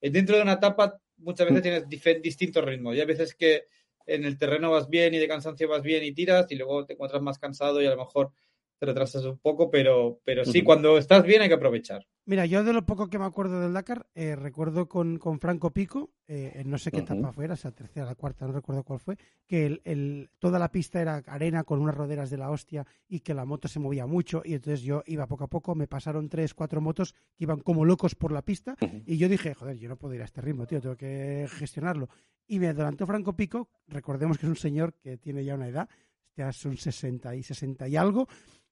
eh, 0.00 0.10
dentro 0.10 0.36
de 0.36 0.42
una 0.42 0.54
etapa 0.54 0.98
muchas 1.18 1.46
veces 1.46 1.62
tienes 1.62 1.88
dife- 1.88 2.20
distintos 2.20 2.64
ritmos 2.64 2.96
y 2.96 3.00
hay 3.00 3.06
veces 3.06 3.34
que 3.34 3.64
en 4.06 4.24
el 4.24 4.38
terreno 4.38 4.70
vas 4.70 4.88
bien 4.88 5.14
y 5.14 5.18
de 5.18 5.28
cansancio 5.28 5.68
vas 5.68 5.82
bien 5.82 6.04
y 6.04 6.12
tiras 6.12 6.46
y 6.50 6.56
luego 6.56 6.86
te 6.86 6.92
encuentras 6.94 7.22
más 7.22 7.38
cansado 7.38 7.82
y 7.82 7.86
a 7.86 7.90
lo 7.90 7.96
mejor 7.96 8.32
te 8.78 8.86
retrasas 8.86 9.24
un 9.24 9.38
poco, 9.38 9.70
pero, 9.70 10.20
pero 10.24 10.44
sí, 10.44 10.62
cuando 10.62 10.98
estás 10.98 11.24
bien 11.24 11.42
hay 11.42 11.48
que 11.48 11.54
aprovechar. 11.54 12.06
Mira, 12.26 12.44
yo 12.44 12.64
de 12.64 12.72
lo 12.72 12.84
poco 12.84 13.08
que 13.08 13.18
me 13.20 13.24
acuerdo 13.24 13.60
del 13.60 13.72
Dakar, 13.72 14.08
eh, 14.14 14.34
recuerdo 14.34 14.88
con, 14.88 15.18
con 15.18 15.38
Franco 15.38 15.70
Pico, 15.72 16.10
eh, 16.26 16.52
en 16.56 16.68
no 16.70 16.76
sé 16.76 16.90
qué 16.90 16.98
etapa 16.98 17.32
fue, 17.32 17.44
era 17.44 17.54
esa 17.54 17.70
tercera, 17.70 18.04
la 18.04 18.16
cuarta, 18.16 18.46
no 18.46 18.52
recuerdo 18.52 18.82
cuál 18.82 18.98
fue, 18.98 19.16
que 19.46 19.64
el, 19.64 19.80
el- 19.84 20.30
toda 20.40 20.58
la 20.58 20.72
pista 20.72 21.00
era 21.00 21.22
arena 21.26 21.62
con 21.62 21.80
unas 21.80 21.94
roderas 21.94 22.28
de 22.28 22.36
la 22.36 22.50
hostia 22.50 22.84
y 23.08 23.20
que 23.20 23.32
la 23.32 23.44
moto 23.44 23.68
se 23.68 23.78
movía 23.78 24.06
mucho 24.06 24.42
y 24.44 24.54
entonces 24.54 24.82
yo 24.82 25.04
iba 25.06 25.26
poco 25.28 25.44
a 25.44 25.48
poco, 25.48 25.74
me 25.76 25.86
pasaron 25.86 26.28
tres, 26.28 26.52
cuatro 26.52 26.80
motos 26.80 27.12
que 27.36 27.44
iban 27.44 27.60
como 27.60 27.84
locos 27.84 28.16
por 28.16 28.32
la 28.32 28.42
pista 28.42 28.74
y 29.06 29.16
yo 29.18 29.28
dije, 29.28 29.54
joder, 29.54 29.78
yo 29.78 29.88
no 29.88 29.96
puedo 29.96 30.14
ir 30.14 30.22
a 30.22 30.24
este 30.24 30.40
ritmo, 30.40 30.66
tío, 30.66 30.80
tengo 30.80 30.96
que 30.96 31.46
gestionarlo. 31.48 32.08
Y 32.48 32.58
me 32.58 32.68
adelantó 32.68 33.06
Franco 33.06 33.34
Pico, 33.36 33.68
recordemos 33.86 34.36
que 34.36 34.46
es 34.46 34.50
un 34.50 34.56
señor 34.56 34.94
que 34.94 35.16
tiene 35.16 35.44
ya 35.44 35.54
una 35.54 35.68
edad, 35.68 35.88
ya 36.36 36.52
son 36.52 36.76
60 36.76 37.34
y 37.36 37.42
60 37.44 37.86
y 37.88 37.96
algo, 37.96 38.26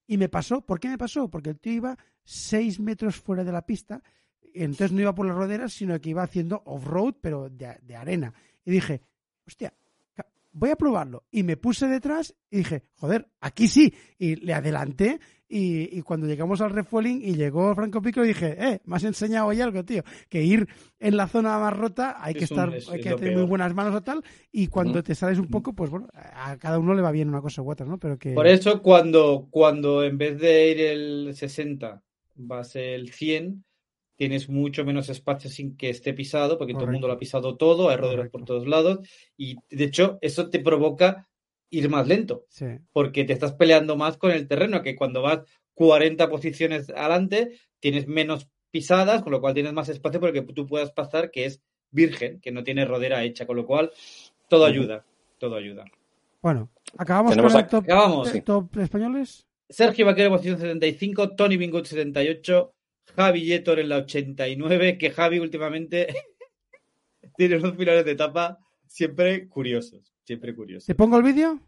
y 0.07 0.17
me 0.17 0.29
pasó, 0.29 0.61
¿por 0.61 0.81
qué 0.81 0.89
me 0.89 0.99
pasó? 0.99 1.29
Porque 1.29 1.51
el 1.51 1.59
tío 1.59 1.73
iba 1.73 1.99
6 2.25 2.81
metros 2.81 3.17
fuera 3.17 3.45
de 3.45 3.53
la 3.53 3.67
pista, 3.67 4.03
entonces 4.53 4.93
no 4.93 5.01
iba 5.01 5.15
por 5.15 5.27
las 5.27 5.37
roderas, 5.37 5.73
sino 5.73 6.01
que 6.01 6.11
iba 6.11 6.23
haciendo 6.23 6.63
off-road, 6.65 7.15
pero 7.21 7.49
de, 7.51 7.79
de 7.83 7.97
arena. 7.97 8.33
Y 8.65 8.71
dije, 8.71 9.01
hostia, 9.47 9.73
voy 10.55 10.71
a 10.71 10.77
probarlo. 10.77 11.25
Y 11.31 11.43
me 11.43 11.57
puse 11.57 11.87
detrás 11.87 12.35
y 12.51 12.59
dije, 12.59 12.85
joder, 12.95 13.29
aquí 13.41 13.69
sí. 13.69 13.93
Y 14.19 14.37
le 14.37 14.55
adelanté 14.55 15.21
y, 15.57 15.99
y 15.99 16.03
cuando 16.03 16.27
llegamos 16.27 16.61
al 16.61 16.71
refueling 16.71 17.21
y 17.23 17.35
llegó 17.37 17.75
Franco 17.75 18.03
Pico 18.03 18.23
dije, 18.23 18.57
eh, 18.59 18.81
me 18.85 18.97
has 18.97 19.05
enseñado 19.05 19.47
hoy 19.47 19.61
algo, 19.61 19.85
tío, 19.85 20.03
que 20.29 20.43
ir 20.43 20.67
en 20.99 21.17
la 21.17 21.29
zona 21.29 21.59
más 21.59 21.77
rota 21.77 22.17
hay 22.21 22.35
que 22.35 22.41
un- 22.41 22.45
estar, 22.45 22.75
es- 22.75 22.89
hay 22.89 23.01
que 23.01 23.11
tener 23.15 23.19
peor. 23.33 23.39
muy 23.41 23.45
buenas 23.49 23.75
manos 23.75 23.95
o 23.95 24.03
tal, 24.03 24.23
y 24.51 24.67
cuando 24.67 25.03
te 25.03 25.15
sales 25.15 25.39
un 25.39 25.47
poco, 25.49 25.73
pues 25.73 25.91
bueno, 25.91 26.09
a 26.13 26.57
cada 26.59 26.79
uno 26.79 26.93
le 26.95 27.03
va 27.03 27.13
bien 27.13 27.29
una 27.29 27.41
cosa 27.41 27.63
u 27.63 27.71
otra, 27.71 27.87
¿no? 27.87 27.99
Pero 27.99 28.19
que... 28.19 28.35
Por 28.35 28.47
eso 28.47 28.83
cuando, 28.83 29.47
cuando 29.51 30.03
en 30.05 30.19
vez 30.19 30.39
de 30.41 30.71
ir 30.71 30.81
el 30.81 31.35
60 31.35 32.03
vas 32.37 32.75
el 32.77 33.13
100, 33.13 33.65
tienes 34.17 34.49
mucho 34.49 34.85
menos 34.85 35.09
espacio 35.09 35.51
sin 35.51 35.77
que 35.77 35.91
esté 35.91 36.15
pisado, 36.15 36.57
porque 36.59 36.73
todo 36.75 36.85
el 36.85 36.93
mundo 36.93 37.07
lo 37.09 37.15
ha 37.15 37.19
pisado 37.19 37.57
todo, 37.57 37.91
hay 37.91 37.97
roderos 37.97 38.29
por 38.31 38.45
todos 38.45 38.67
lados, 38.67 39.01
y 39.37 39.57
de 39.71 39.85
hecho 39.85 40.19
eso 40.21 40.51
te 40.51 40.61
provoca 40.61 41.29
ir 41.79 41.89
más 41.89 42.07
lento, 42.09 42.45
Sí, 42.49 42.67
porque 42.93 43.25
te 43.25 43.33
estás 43.33 43.53
peleando 43.53 43.97
más 43.97 44.17
con 44.17 44.31
el 44.31 44.47
terreno, 44.49 44.83
que 44.83 44.97
cuando 44.97 45.23
vas 45.23 45.41
40 45.75 46.29
posiciones 46.31 46.91
adelante 46.91 47.59
tienes 47.81 48.07
menos 48.07 48.49
pisadas, 48.71 49.23
con 49.23 49.33
lo 49.33 49.41
cual 49.41 49.55
tienes 49.55 49.73
más 49.73 49.89
espacio 49.89 50.21
porque 50.21 50.43
tú 50.43 50.67
puedas 50.67 50.91
pasar, 50.93 51.31
que 51.31 51.45
es 51.47 51.61
virgen, 51.91 52.41
que 52.41 52.51
no 52.53 52.65
tiene 52.65 52.85
rodera 52.85 53.23
hecha, 53.25 53.47
con 53.47 53.57
lo 53.57 53.67
cual 53.67 53.91
todo 54.49 54.65
ayuda, 54.65 55.05
todo 55.39 55.57
ayuda. 55.57 55.85
Bueno, 56.43 56.71
acabamos 56.99 57.31
Tenemos 57.33 57.53
con 57.53 57.59
el 57.61 57.65
aquí- 57.65 57.71
top, 57.71 57.85
Acabamos. 57.85 58.35
eh, 58.35 58.43
top 58.43 58.77
españoles. 58.79 59.47
Sergio 59.69 60.05
Vaquero 60.07 60.31
posición 60.31 60.59
75, 60.59 61.31
Tony 61.37 61.57
Bingut 61.57 61.87
78, 61.87 62.73
Javi 63.17 63.45
Yetor 63.45 63.79
en 63.81 63.89
la 63.89 63.97
89, 63.99 64.99
que 64.99 65.11
Javi 65.11 65.39
últimamente 65.39 66.09
tiene 67.37 67.57
unos 67.57 67.77
finales 67.77 68.05
de 68.05 68.13
etapa 68.13 68.59
siempre 68.87 69.49
curiosos, 69.49 70.14
siempre 70.25 70.55
curiosos. 70.55 70.87
¿Te 70.87 70.95
pongo 70.95 71.17
el 71.19 71.23
vídeo? 71.23 71.59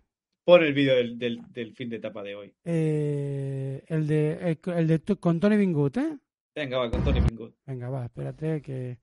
Pon 0.45 0.63
el 0.63 0.73
vídeo 0.75 0.95
del, 0.97 1.19
del, 1.19 1.41
del 1.53 1.75
fin 1.75 1.89
de 1.91 1.97
etapa 1.97 2.23
de 2.23 2.35
hoy. 2.35 2.55
Eh, 2.65 3.85
el 3.89 4.07
de, 4.07 4.33
el, 4.65 4.73
el 4.75 4.87
de 4.87 4.99
tu- 5.01 5.19
con 5.19 5.41
Tony 5.41 5.57
Bingut, 5.57 5.97
¿eh? 5.97 6.17
Venga, 6.55 6.79
va, 6.79 6.91
con 6.91 7.03
Tony 7.05 7.21
Bingut. 7.21 7.55
Venga, 7.67 7.89
va, 7.91 8.05
espérate 8.05 8.63
que... 8.63 8.99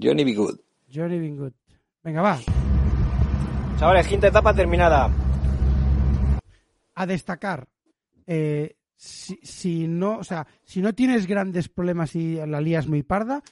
Johnny 0.00 0.24
B. 0.24 0.34
Good. 0.34 0.58
Johnny 0.92 1.18
Bingut. 1.18 1.54
Venga, 2.02 2.22
va. 2.22 2.38
Chavales, 3.78 4.06
quinta 4.08 4.28
etapa 4.28 4.54
terminada. 4.54 5.10
A 6.94 7.06
destacar. 7.06 7.68
eh, 8.26 8.76
si, 8.96 9.38
si 9.42 9.88
no, 9.88 10.18
o 10.18 10.24
sea, 10.24 10.46
si 10.62 10.82
no 10.82 10.94
tienes 10.94 11.26
grandes 11.26 11.68
problemas 11.70 12.14
y 12.16 12.34
la 12.36 12.60
lías 12.60 12.86
muy 12.86 13.02
parda, 13.02 13.42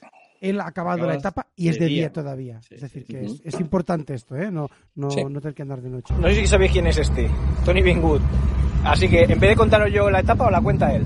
él 0.41 0.59
ha 0.61 0.67
acabado 0.67 0.99
la 0.99 1.13
Acabas 1.13 1.19
etapa 1.19 1.47
y 1.55 1.67
es 1.69 1.79
de 1.79 1.85
día, 1.87 1.97
día. 2.03 2.11
todavía. 2.11 2.61
Sí, 2.61 2.75
es 2.75 2.81
decir, 2.81 3.03
sí, 3.05 3.13
que 3.13 3.27
sí. 3.27 3.41
es, 3.45 3.53
es 3.55 3.59
importante 3.61 4.13
esto, 4.13 4.35
¿eh? 4.35 4.49
No, 4.51 4.67
no, 4.95 5.09
Sí. 5.11 5.23
no 5.29 5.39
tener 5.41 5.53
que 5.55 5.61
andar 5.63 5.81
de 5.81 5.89
noche. 5.89 6.13
No 6.19 6.27
sé 6.29 6.35
si 6.35 6.47
sabéis 6.47 6.71
quién 6.71 6.87
es 6.87 6.97
este, 6.97 7.29
Tony 7.65 7.81
Bingwood. 7.81 8.21
Así 8.83 9.09
que 9.09 9.23
en 9.23 9.39
vez 9.39 9.49
de 9.49 9.55
contaros 9.55 9.91
yo 9.93 10.09
la 10.09 10.21
etapa, 10.21 10.45
os 10.45 10.51
la 10.51 10.61
cuenta 10.61 10.93
él. 10.93 11.03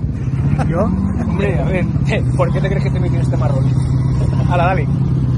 ¿Yo? 0.68 0.84
Hombre, 0.84 1.58
a 1.58 1.64
ver, 1.64 1.84
¿por 2.36 2.52
qué 2.52 2.60
te 2.60 2.68
crees 2.68 2.84
que 2.84 2.90
te 2.90 3.00
metí 3.00 3.16
en 3.16 3.22
este 3.22 3.36
marrón? 3.36 3.64
Hala, 4.48 4.64
dale. 4.66 4.86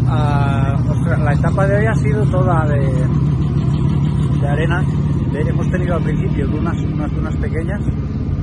Ah, 0.09 0.77
ostras, 0.91 1.19
la 1.21 1.33
etapa 1.33 1.67
de 1.67 1.77
hoy 1.79 1.87
ha 1.87 1.95
sido 1.95 2.25
toda 2.31 2.67
de, 2.69 2.79
de 4.41 4.49
arena. 4.49 4.85
De- 5.33 5.41
hemos 5.41 5.71
tenido 5.71 5.97
al 5.97 6.03
principio 6.03 6.47
dunas, 6.49 6.77
unas 6.83 7.11
dunas 7.13 7.37
pequeñas, 7.37 7.81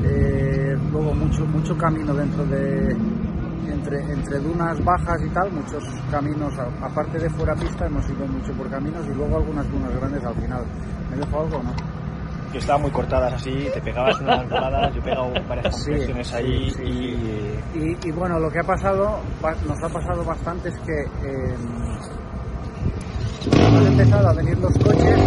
eh, 0.04 0.76
luego 0.92 1.14
mucho, 1.14 1.46
mucho 1.46 1.78
camino 1.78 2.14
dentro 2.14 2.46
de 2.48 2.96
entre, 3.70 4.00
entre 4.12 4.40
dunas 4.40 4.84
bajas 4.84 5.22
y 5.26 5.30
tal, 5.30 5.52
muchos 5.52 5.84
caminos, 6.12 6.54
aparte 6.82 7.20
de 7.20 7.30
fuera 7.30 7.56
pista, 7.56 7.86
hemos 7.86 8.08
ido 8.10 8.26
mucho 8.28 8.54
por 8.54 8.70
caminos 8.70 9.06
y 9.06 9.14
luego 9.14 9.38
algunas 9.38 9.70
dunas 9.72 9.96
grandes 9.96 10.24
al 10.24 10.36
final. 10.36 10.64
¿Me 11.10 11.18
dejo 11.18 11.40
algo 11.42 11.58
o 11.58 11.64
no? 11.64 11.74
Que 12.52 12.60
estaban 12.60 12.84
muy 12.84 12.92
cortadas 12.92 13.34
así, 13.34 13.68
te 13.74 13.82
pegabas 13.82 14.20
unas 14.22 14.48
voladas, 14.48 14.94
yo 14.94 15.00
he 15.02 15.04
pegado 15.04 15.34
varias 15.50 15.76
Sí, 15.76 15.90
compresiones 15.90 16.34
ahí 16.34 16.70
sí, 16.70 16.76
sí, 16.78 16.84
y... 16.84 17.80
Y, 17.80 17.98
y 18.08 18.12
bueno, 18.12 18.40
lo 18.40 18.50
que 18.52 18.60
ha 18.60 18.64
pasado, 18.64 19.20
nos 19.68 19.84
ha 19.84 19.90
pasado 19.90 20.24
bastante 20.24 20.70
es 20.70 20.78
que 20.80 21.02
eh, 21.02 21.56
han 23.60 23.88
empezado 23.88 24.30
a 24.30 24.34
venir 24.34 24.58
los 24.60 24.72
coches, 24.78 25.20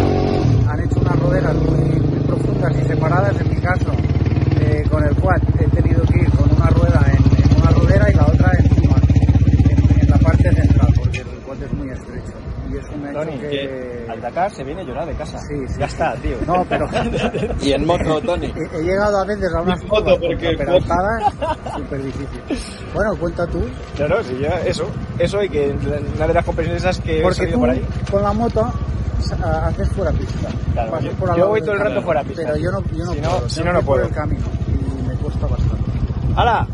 han 0.68 0.80
hecho 0.80 1.00
unas 1.00 1.18
roderas 1.18 1.54
muy, 1.56 2.00
muy 2.00 2.20
profundas 2.20 2.72
y 2.76 2.84
separadas. 2.86 3.40
En 3.40 3.48
mi 3.50 3.60
caso, 3.60 3.90
eh, 4.60 4.84
con 4.88 5.04
el 5.04 5.14
quad 5.16 5.42
he 5.58 5.66
tenido 5.68 6.02
que 6.04 6.20
ir 6.20 6.30
con 6.30 6.50
una 6.56 6.70
rueda 6.70 7.00
en, 7.10 7.44
en 7.50 7.60
una 7.60 7.70
rodera 7.72 8.10
y 8.10 8.14
la 8.14 8.26
otra 8.26 8.52
encima, 8.58 8.96
en, 9.68 10.00
en 10.00 10.10
la 10.10 10.18
parte 10.18 10.52
central, 10.52 10.92
porque 10.96 11.18
el 11.20 11.26
quad 11.44 11.62
es 11.62 11.72
muy 11.74 11.90
estrecho. 11.90 12.32
Y 12.70 12.76
eso 12.76 12.96
me 12.98 13.05
ha 13.05 13.05
Tony, 13.24 13.38
que... 13.38 13.48
que 13.48 14.06
al 14.10 14.20
Dakar 14.20 14.50
se 14.50 14.64
viene 14.64 14.82
a 14.82 14.84
llorar 14.84 15.06
de 15.06 15.14
casa. 15.14 15.38
Sí, 15.40 15.54
sí, 15.68 15.74
ya 15.80 15.88
sí. 15.88 15.92
está, 15.94 16.14
tío. 16.16 16.36
No, 16.46 16.64
pero 16.68 16.86
Y 17.62 17.72
en 17.72 17.86
moto, 17.86 18.20
Tony. 18.20 18.46
he, 18.46 18.78
he 18.78 18.82
llegado 18.82 19.18
a 19.18 19.24
veces 19.24 19.52
a 19.54 19.62
unas 19.62 19.80
curvas 19.82 20.16
porque 20.20 20.56
súper 21.76 22.02
difícil. 22.02 22.40
Bueno, 22.94 23.16
cuenta 23.16 23.46
tú. 23.46 23.62
No, 23.98 24.08
no, 24.08 24.22
sí, 24.22 24.38
ya, 24.40 24.60
eso. 24.60 24.86
Eso 25.18 25.42
y 25.42 25.48
que 25.48 25.74
una 26.16 26.26
de 26.26 26.34
las 26.34 26.44
compresiones 26.44 26.82
esas 26.82 27.00
que 27.00 27.18
he 27.20 27.22
Porque 27.22 27.36
salido 27.38 27.54
tú 27.56 27.60
por 27.60 27.70
ahí... 27.70 27.86
con 28.10 28.22
la 28.22 28.32
moto 28.32 28.72
haces 29.42 29.88
fuera 29.90 30.12
pista. 30.12 30.48
Claro, 30.72 31.00
yo- 31.00 31.12
por 31.12 31.36
yo 31.36 31.48
voy 31.48 31.60
todo 31.60 31.72
el 31.72 31.80
rato 31.80 32.02
fuera 32.02 32.22
pista. 32.22 32.42
Pero 32.44 32.56
yo 32.56 32.70
no, 32.70 32.82
yo 32.92 33.04
no 33.04 33.12
Si 33.12 33.20
no- 33.20 33.30
puedo. 33.30 33.48
si 33.48 33.60
no, 33.64 33.72
no 33.72 33.78
ir 33.80 33.84
por 33.84 33.94
puedo. 33.96 34.08
el 34.08 34.14
camino 34.14 34.46
y 34.68 35.08
me 35.08 35.14
cuesta 35.16 35.46
bastante. 35.46 35.90
¡Hala! 36.36 36.66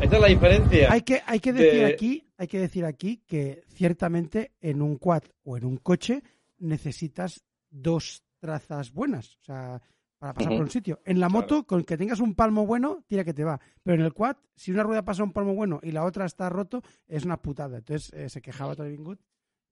Esta 0.00 0.16
es 0.16 0.22
la 0.22 0.28
diferencia. 0.28 0.88
Hay 0.92 1.02
que, 1.02 1.22
hay 1.26 1.40
que 1.40 1.52
decir 1.52 1.72
de- 1.80 1.86
aquí, 1.86 2.24
hay 2.38 2.46
que 2.48 2.58
decir 2.58 2.84
aquí 2.84 3.20
que 3.28 3.62
ciertamente 3.78 4.50
en 4.60 4.82
un 4.82 4.96
quad 4.96 5.22
o 5.44 5.56
en 5.56 5.64
un 5.64 5.76
coche 5.76 6.24
necesitas 6.58 7.44
dos 7.70 8.24
trazas 8.40 8.92
buenas, 8.92 9.36
o 9.36 9.42
sea, 9.42 9.80
para 10.18 10.34
pasar 10.34 10.52
por 10.52 10.62
un 10.62 10.70
sitio. 10.70 11.00
En 11.04 11.20
la 11.20 11.28
moto, 11.28 11.64
con 11.64 11.84
que 11.84 11.96
tengas 11.96 12.18
un 12.18 12.34
palmo 12.34 12.66
bueno, 12.66 13.04
tira 13.06 13.22
que 13.22 13.32
te 13.32 13.44
va. 13.44 13.60
Pero 13.84 14.00
en 14.00 14.04
el 14.04 14.12
quad, 14.12 14.36
si 14.56 14.72
una 14.72 14.82
rueda 14.82 15.04
pasa 15.04 15.22
un 15.22 15.32
palmo 15.32 15.54
bueno 15.54 15.78
y 15.80 15.92
la 15.92 16.04
otra 16.04 16.26
está 16.26 16.48
roto, 16.48 16.82
es 17.06 17.24
una 17.24 17.36
putada. 17.36 17.78
Entonces 17.78 18.12
eh, 18.14 18.28
se 18.28 18.42
quejaba 18.42 18.74
Tony 18.74 18.90
Bingood 18.90 19.18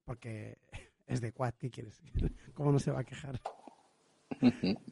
porque 0.04 0.58
es 1.06 1.20
de 1.20 1.32
quad, 1.32 1.54
¿qué 1.58 1.68
quieres? 1.68 2.00
¿Cómo 2.54 2.70
no 2.70 2.78
se 2.78 2.92
va 2.92 3.00
a 3.00 3.04
quejar? 3.04 3.40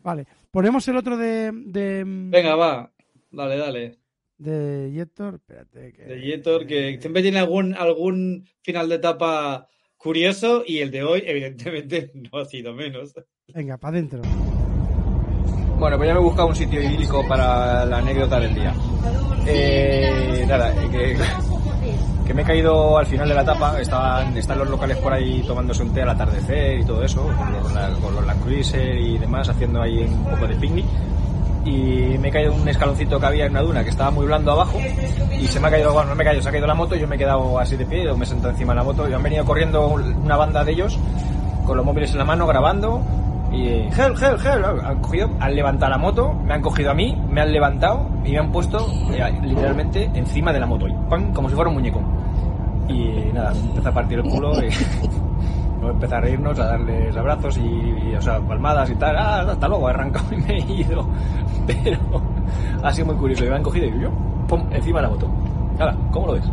Vale, 0.03 0.27
ponemos 0.51 0.89
el 0.89 0.97
otro 0.97 1.17
de, 1.17 1.53
de, 1.53 2.03
Venga, 2.05 2.57
va. 2.57 2.91
Dale, 3.31 3.57
dale. 3.57 3.99
De 4.45 4.93
Yetor. 4.93 5.37
Espérate. 5.37 5.93
Que, 5.93 6.05
De 6.05 6.21
Jetor, 6.21 6.67
que 6.67 7.01
siempre 7.01 7.23
tiene 7.23 7.39
algún, 7.39 7.75
algún 7.75 8.47
final 8.63 8.89
de 8.89 8.97
etapa 8.97 9.69
curioso 9.97 10.63
y 10.67 10.79
el 10.79 10.91
de 10.91 11.03
hoy, 11.03 11.23
evidentemente, 11.27 12.13
no 12.15 12.39
ha 12.39 12.45
sido 12.45 12.75
menos. 12.75 13.15
Venga, 13.53 13.77
para 13.79 13.97
adentro. 13.97 14.23
Bueno, 15.79 15.97
pues 15.97 16.07
ya 16.07 16.15
me 16.15 16.21
he 16.21 16.23
buscado 16.23 16.49
un 16.49 16.57
sitio 16.57 16.81
idílico 16.81 17.27
para 17.27 17.85
la 17.85 17.99
anécdota 17.99 18.39
del 18.39 18.55
día. 18.55 18.73
Eh, 19.47 20.45
nada, 20.47 20.73
eh, 20.73 20.89
que, 20.91 21.17
que 22.27 22.35
me 22.35 22.43
he 22.43 22.45
caído 22.45 22.97
al 22.97 23.07
final 23.07 23.29
de 23.29 23.35
la 23.35 23.43
etapa, 23.43 23.81
estaban, 23.81 24.37
están 24.37 24.59
los 24.59 24.71
locales 24.71 24.97
por 24.99 25.13
ahí 25.13 25.43
tomándose 25.47 25.83
un 25.83 25.93
té 25.93 26.03
al 26.03 26.11
atardecer 26.11 26.81
y 26.81 26.85
todo 26.85 27.03
eso, 27.03 27.23
con 27.23 27.53
los, 27.53 27.99
con 27.99 28.15
los 28.15 28.25
Land 28.25 28.43
Cruiser 28.43 28.97
y 28.97 29.19
demás, 29.19 29.49
haciendo 29.49 29.83
ahí 29.83 30.05
un 30.05 30.25
poco 30.25 30.47
de 30.47 30.55
picnic. 30.55 30.87
Y 31.65 32.19
me 32.19 32.29
he 32.29 32.31
caído 32.31 32.53
en 32.53 32.61
un 32.61 32.69
escaloncito 32.69 33.19
que 33.19 33.27
había 33.27 33.47
en 33.47 33.53
una 33.53 33.63
duna 33.63 33.83
que 33.83 33.91
estaba 33.91 34.11
muy 34.11 34.27
blando 34.27 34.53
abajo 34.53 34.79
y 34.79 35.47
se 35.47 35.59
me 35.61 35.69
ha 35.69 35.71
caído, 35.71 35.93
bueno, 35.93 36.11
no 36.11 36.15
me 36.15 36.23
he 36.23 36.27
caído, 36.27 36.43
se 36.43 36.49
ha 36.49 36.53
caído 36.53 36.67
la 36.67 36.75
moto 36.75 36.95
y 36.95 37.01
yo 37.01 37.09
me 37.09 37.17
he 37.17 37.19
quedado 37.19 37.59
así 37.59 37.77
de 37.77 37.87
pie, 37.87 38.13
me 38.13 38.25
he 38.25 38.27
sentado 38.27 38.51
encima 38.51 38.75
de 38.75 38.81
la 38.81 38.85
moto 38.85 39.09
y 39.09 39.13
han 39.15 39.23
venido 39.23 39.45
corriendo 39.45 39.89
una 39.89 40.37
banda 40.37 40.63
de 40.63 40.73
ellos 40.73 40.99
con 41.65 41.77
los 41.77 41.87
móviles 41.87 42.13
en 42.13 42.19
la 42.19 42.25
mano 42.25 42.47
grabando 42.47 43.01
y 43.55 43.89
gel, 43.93 44.17
gel, 44.17 44.39
gel, 44.39 44.65
han 44.65 45.01
cogido, 45.01 45.31
han 45.39 45.55
levantado 45.55 45.91
la 45.91 45.99
moto, 45.99 46.35
me 46.35 46.55
han 46.55 46.63
cogido 46.63 46.91
a 46.91 46.95
mí, 46.95 47.17
me 47.31 47.41
han 47.41 47.53
levantado 47.53 48.09
y 48.25 48.33
me 48.33 48.39
han 48.39 48.51
puesto 48.51 48.87
eh, 49.13 49.41
literalmente 49.43 50.11
encima 50.15 50.53
de 50.53 50.61
la 50.61 50.67
moto, 50.67 50.89
y 50.89 50.93
¡pam! 51.09 51.33
como 51.33 51.49
si 51.49 51.55
fuera 51.55 51.69
un 51.71 51.77
muñeco. 51.77 52.01
Y 52.89 53.33
nada, 53.33 53.53
empezó 53.53 53.89
a 53.89 53.93
partir 53.93 54.19
el 54.19 54.25
culo 54.25 54.53
y 54.63 54.69
luego 55.85 55.97
empecé 55.97 56.15
a 56.15 56.21
reírnos, 56.21 56.59
a 56.59 56.65
darles 56.67 57.17
abrazos 57.17 57.59
y, 57.59 57.61
y, 58.11 58.15
o 58.17 58.23
sea, 58.23 58.41
palmadas 58.41 58.91
y 58.91 58.95
tal. 58.97 59.17
Ah, 59.17 59.41
hasta 59.51 59.69
luego, 59.69 59.89
he 59.89 59.93
arrancado 59.93 60.35
y 60.35 60.37
me 60.39 60.59
he 60.59 60.73
ido. 60.81 61.09
Pero 61.67 61.99
ha 62.83 62.93
sido 62.93 63.07
muy 63.07 63.17
curioso. 63.17 63.45
Y 63.45 63.49
me 63.49 63.57
han 63.57 63.63
cogido 63.63 63.87
y 63.87 64.01
yo, 64.03 64.11
pum, 64.49 64.69
encima 64.73 64.99
de 65.01 65.03
la 65.03 65.11
moto. 65.11 65.27
Ahora, 65.79 65.97
¿cómo 66.13 66.27
lo 66.29 66.33
ves? 66.35 66.45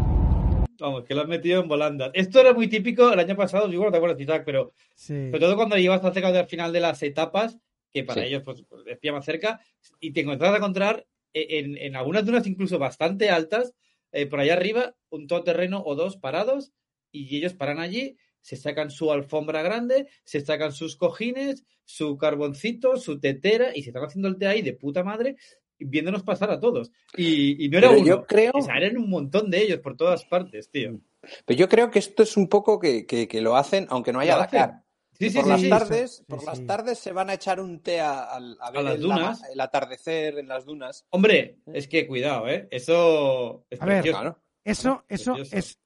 Vamos, 0.80 1.04
que 1.04 1.14
lo 1.14 1.22
has 1.22 1.28
metido 1.28 1.62
en 1.62 1.68
volandas. 1.68 2.10
Esto 2.14 2.40
era 2.40 2.54
muy 2.54 2.68
típico 2.68 3.12
el 3.14 3.20
año 3.20 3.36
pasado, 3.36 3.70
yo 3.70 3.84
no 3.84 3.92
te 3.92 3.98
acuerdas, 3.98 4.20
Isaac, 4.20 4.44
pero 4.46 4.74
Sí. 4.96 5.28
sobre 5.28 5.40
todo 5.40 5.56
cuando 5.56 5.78
llevas 5.78 6.02
tan 6.02 6.14
cerca 6.14 6.32
del 6.32 6.48
final 6.48 6.74
de 6.74 6.80
las 6.80 7.04
etapas, 7.04 7.60
que 7.92 8.04
para 8.04 8.22
Sí. 8.22 8.28
ellos 8.30 8.42
pues 8.44 8.64
les 8.86 8.98
pilla 8.98 9.14
más 9.14 9.26
cerca, 9.26 9.60
y 10.00 10.12
te 10.12 10.22
encontrás 10.22 10.54
a 10.54 10.58
encontrar 10.58 11.06
eh, 11.34 11.60
en, 11.60 11.78
en 11.78 11.96
algunas 11.96 12.26
dunas 12.26 12.48
incluso 12.48 12.80
bastante 12.80 13.30
altas, 13.30 13.74
eh, 14.12 14.26
por 14.26 14.40
allá 14.40 14.54
arriba, 14.54 14.96
un 15.12 15.28
todoterreno 15.28 15.84
o 15.86 15.94
dos 15.96 16.18
parados, 16.18 16.72
y 17.12 17.38
ellos 17.38 17.54
paran 17.54 17.80
allí, 17.80 18.18
se 18.42 18.56
sacan 18.56 18.90
su 18.92 19.12
alfombra 19.12 19.62
grande, 19.62 20.08
se 20.24 20.42
sacan 20.42 20.72
sus 20.72 20.96
cojines, 20.96 21.64
su 21.86 22.18
carboncito, 22.18 22.98
su 22.98 23.20
tetera, 23.20 23.76
y 23.76 23.84
se 23.84 23.90
están 23.90 24.04
haciendo 24.06 24.28
el 24.28 24.38
té 24.38 24.48
ahí 24.48 24.62
de 24.62 24.74
puta 24.74 25.04
madre, 25.04 25.36
viéndonos 25.78 26.24
pasar 26.24 26.52
a 26.52 26.60
todos. 26.60 26.92
Y, 27.18 27.64
y 27.66 27.70
no 27.70 27.78
era 27.80 27.90
Pero 27.90 28.00
uno, 28.02 28.08
yo 28.08 28.26
creo- 28.26 28.52
o 28.54 28.62
sea, 28.62 28.78
eran 28.78 28.98
un 28.98 29.10
montón 29.10 29.50
de 29.50 29.62
ellos 29.64 29.80
por 29.80 29.96
todas 29.98 30.26
partes, 30.26 30.70
tío. 30.70 31.00
Pero 31.46 31.60
yo 31.60 31.70
creo 31.70 31.92
que 31.92 32.00
esto 32.00 32.24
es 32.24 32.36
un 32.38 32.48
poco 32.48 32.80
que, 32.80 33.06
que- 33.06 33.28
que 33.28 33.42
lo 33.42 33.56
hacen, 33.56 33.86
aunque 33.90 34.12
no 34.14 34.20
haya. 34.20 34.38
Dakar. 34.38 34.84
Sí, 35.20 35.30
sí, 35.30 35.36
por 35.36 35.44
sí, 35.44 35.50
las 35.52 35.62
sí. 35.62 35.70
tardes, 35.70 36.16
sí, 36.18 36.24
por 36.28 36.40
sí. 36.40 36.46
las 36.48 36.66
tardes 36.66 36.98
se 36.98 37.12
van 37.12 37.30
a 37.30 37.36
echar 37.36 37.60
un 37.60 37.80
té 37.82 38.00
a, 38.00 38.22
a- 38.24 38.38
a 38.38 38.72
ver 38.72 38.84
las 38.84 38.96
el, 38.96 39.08
la- 39.08 39.16
dunas. 39.16 39.44
el 39.54 39.60
atardecer 39.60 40.40
en 40.40 40.48
las 40.48 40.66
dunas. 40.66 41.06
Hombre, 41.12 41.58
es 41.74 41.88
que 41.88 42.08
cuidado, 42.08 42.48
¿eh? 42.50 42.68
Eso 42.72 43.66
es 43.70 43.80
A 43.82 43.86
ver, 43.86 44.02
precioso. 44.02 44.20
Claro. 44.20 44.40
Eso, 44.64 45.04
eso 45.10 45.36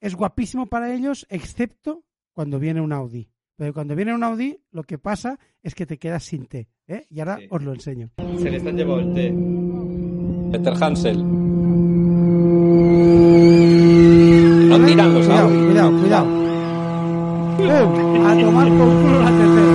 es 0.02 0.16
guapísimo 0.16 0.68
para 0.68 0.94
ellos, 0.94 1.26
excepto 1.30 2.04
cuando 2.36 2.60
viene 2.60 2.82
un 2.82 2.92
Audi. 2.94 3.28
Pero 3.56 3.74
cuando 3.74 3.96
viene 3.96 4.14
un 4.14 4.22
Audi, 4.24 4.60
lo 4.72 4.84
que 4.84 4.98
pasa 5.00 5.40
es 5.64 5.74
que 5.74 5.86
te 5.86 5.98
quedas 5.98 6.24
sin 6.24 6.46
té. 6.46 6.68
¿eh? 6.88 7.06
Y 7.10 7.20
ahora 7.22 7.38
Sí. 7.38 7.48
os 7.50 7.64
lo 7.64 7.74
enseño. 7.74 8.12
Se 8.38 8.52
le 8.52 8.58
están 8.58 8.76
llevando 8.78 9.20
el 9.20 10.52
té. 10.52 10.58
Peter 10.58 10.74
Hansel. 10.84 11.24
No 14.70 14.86
tiran 14.86 15.14
los 15.14 15.26
Cuidado, 15.26 15.48
Audi. 15.48 15.66
cuidado, 15.66 16.00
cuidado. 16.00 16.46
¡Eh! 17.58 18.28
A 18.28 18.38
tomar 18.42 18.68
por 18.68 18.88
culo 18.90 19.20
la 19.24 19.32
tercera. 19.32 19.72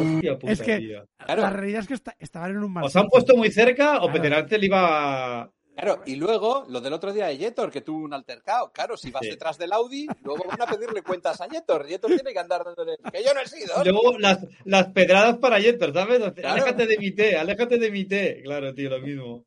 Hostia 0.00 0.38
puta, 0.38 0.52
Es 0.52 0.62
que- 0.62 0.78
tío. 0.78 1.04
Claro. 1.18 1.42
La 1.42 1.50
realidad 1.50 1.80
es 1.80 1.88
que 1.88 1.94
está- 1.94 2.14
estaban 2.20 2.52
en 2.52 2.58
un 2.58 2.72
mal 2.72 2.84
¿Os 2.84 2.94
han 2.96 3.08
puesto 3.08 3.36
muy 3.36 3.50
cerca 3.50 3.96
o 3.96 4.02
Claro. 4.02 4.12
Peter 4.12 4.34
Ansel 4.34 4.64
iba... 4.64 5.50
Claro, 5.74 6.02
y 6.04 6.16
luego 6.16 6.66
lo 6.68 6.80
del 6.82 6.92
otro 6.92 7.12
día 7.12 7.26
de 7.26 7.36
Jetor, 7.38 7.70
que 7.70 7.80
tuvo 7.80 8.04
un 8.04 8.12
altercado. 8.12 8.70
Claro, 8.72 8.96
si 8.96 9.10
vas 9.10 9.22
Sí. 9.22 9.30
detrás 9.30 9.56
del 9.56 9.72
Audi, 9.72 10.06
luego 10.22 10.44
van 10.46 10.60
a 10.60 10.66
pedirle 10.66 11.02
cuentas 11.02 11.40
a 11.40 11.48
Jetor. 11.48 11.86
Jetor 11.86 12.10
tiene 12.14 12.32
que 12.32 12.38
andar 12.38 12.62
dándole. 12.64 12.98
Que 13.10 13.24
yo 13.24 13.32
no 13.32 13.40
he 13.40 13.46
sido. 13.48 13.82
Luego 13.84 14.18
las, 14.18 14.46
las 14.64 14.88
pedradas 14.88 15.38
para 15.38 15.60
Jeter, 15.60 15.92
¿sabes? 15.94 16.18
Claro. 16.34 16.48
Aléjate 16.62 16.86
de 16.86 16.98
mi 16.98 17.10
té, 17.12 17.36
aléjate 17.36 17.78
de 17.78 17.90
mi 17.90 18.04
té. 18.04 18.42
Claro, 18.44 18.74
tío, 18.74 18.90
lo 18.90 19.00
mismo. 19.00 19.46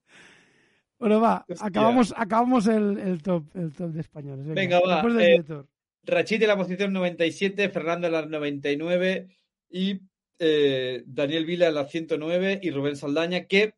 Bueno, 0.97 1.21
va, 1.21 1.45
Hostia. 1.47 1.67
acabamos, 1.67 2.13
acabamos 2.17 2.67
el, 2.67 2.97
el 2.97 3.21
top, 3.21 3.43
el 3.53 3.71
top 3.73 3.89
de 3.91 4.01
españoles. 4.01 4.45
Venga, 4.47 4.61
Venga, 4.61 4.79
va, 4.79 4.93
después 4.95 5.13
del 5.15 5.59
eh. 5.59 5.63
Rachid 6.03 6.41
en 6.41 6.47
la 6.47 6.57
posición 6.57 6.93
97, 6.93 7.69
Fernando 7.69 8.07
en 8.07 8.13
la 8.13 8.25
99 8.25 9.27
y 9.69 9.99
eh, 10.39 11.03
Daniel 11.05 11.45
Vila 11.45 11.67
en 11.67 11.75
la 11.75 11.85
109 11.85 12.59
y 12.63 12.71
Rubén 12.71 12.95
Saldaña, 12.95 13.45
que 13.45 13.75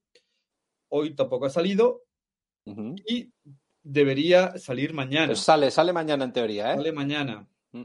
hoy 0.90 1.14
tampoco 1.16 1.48
ha 1.48 1.50
salido 1.50 2.04
Y 3.08 3.32
debería 3.84 4.58
salir 4.58 4.94
mañana. 4.94 5.28
Pues 5.28 5.40
sale, 5.40 5.72
sale 5.72 5.94
mañana 5.94 6.26
en 6.26 6.34
teoría, 6.34 6.74
¿eh? 6.74 6.76
Sale 6.76 6.92
mañana. 6.92 7.48
Mm. 7.72 7.84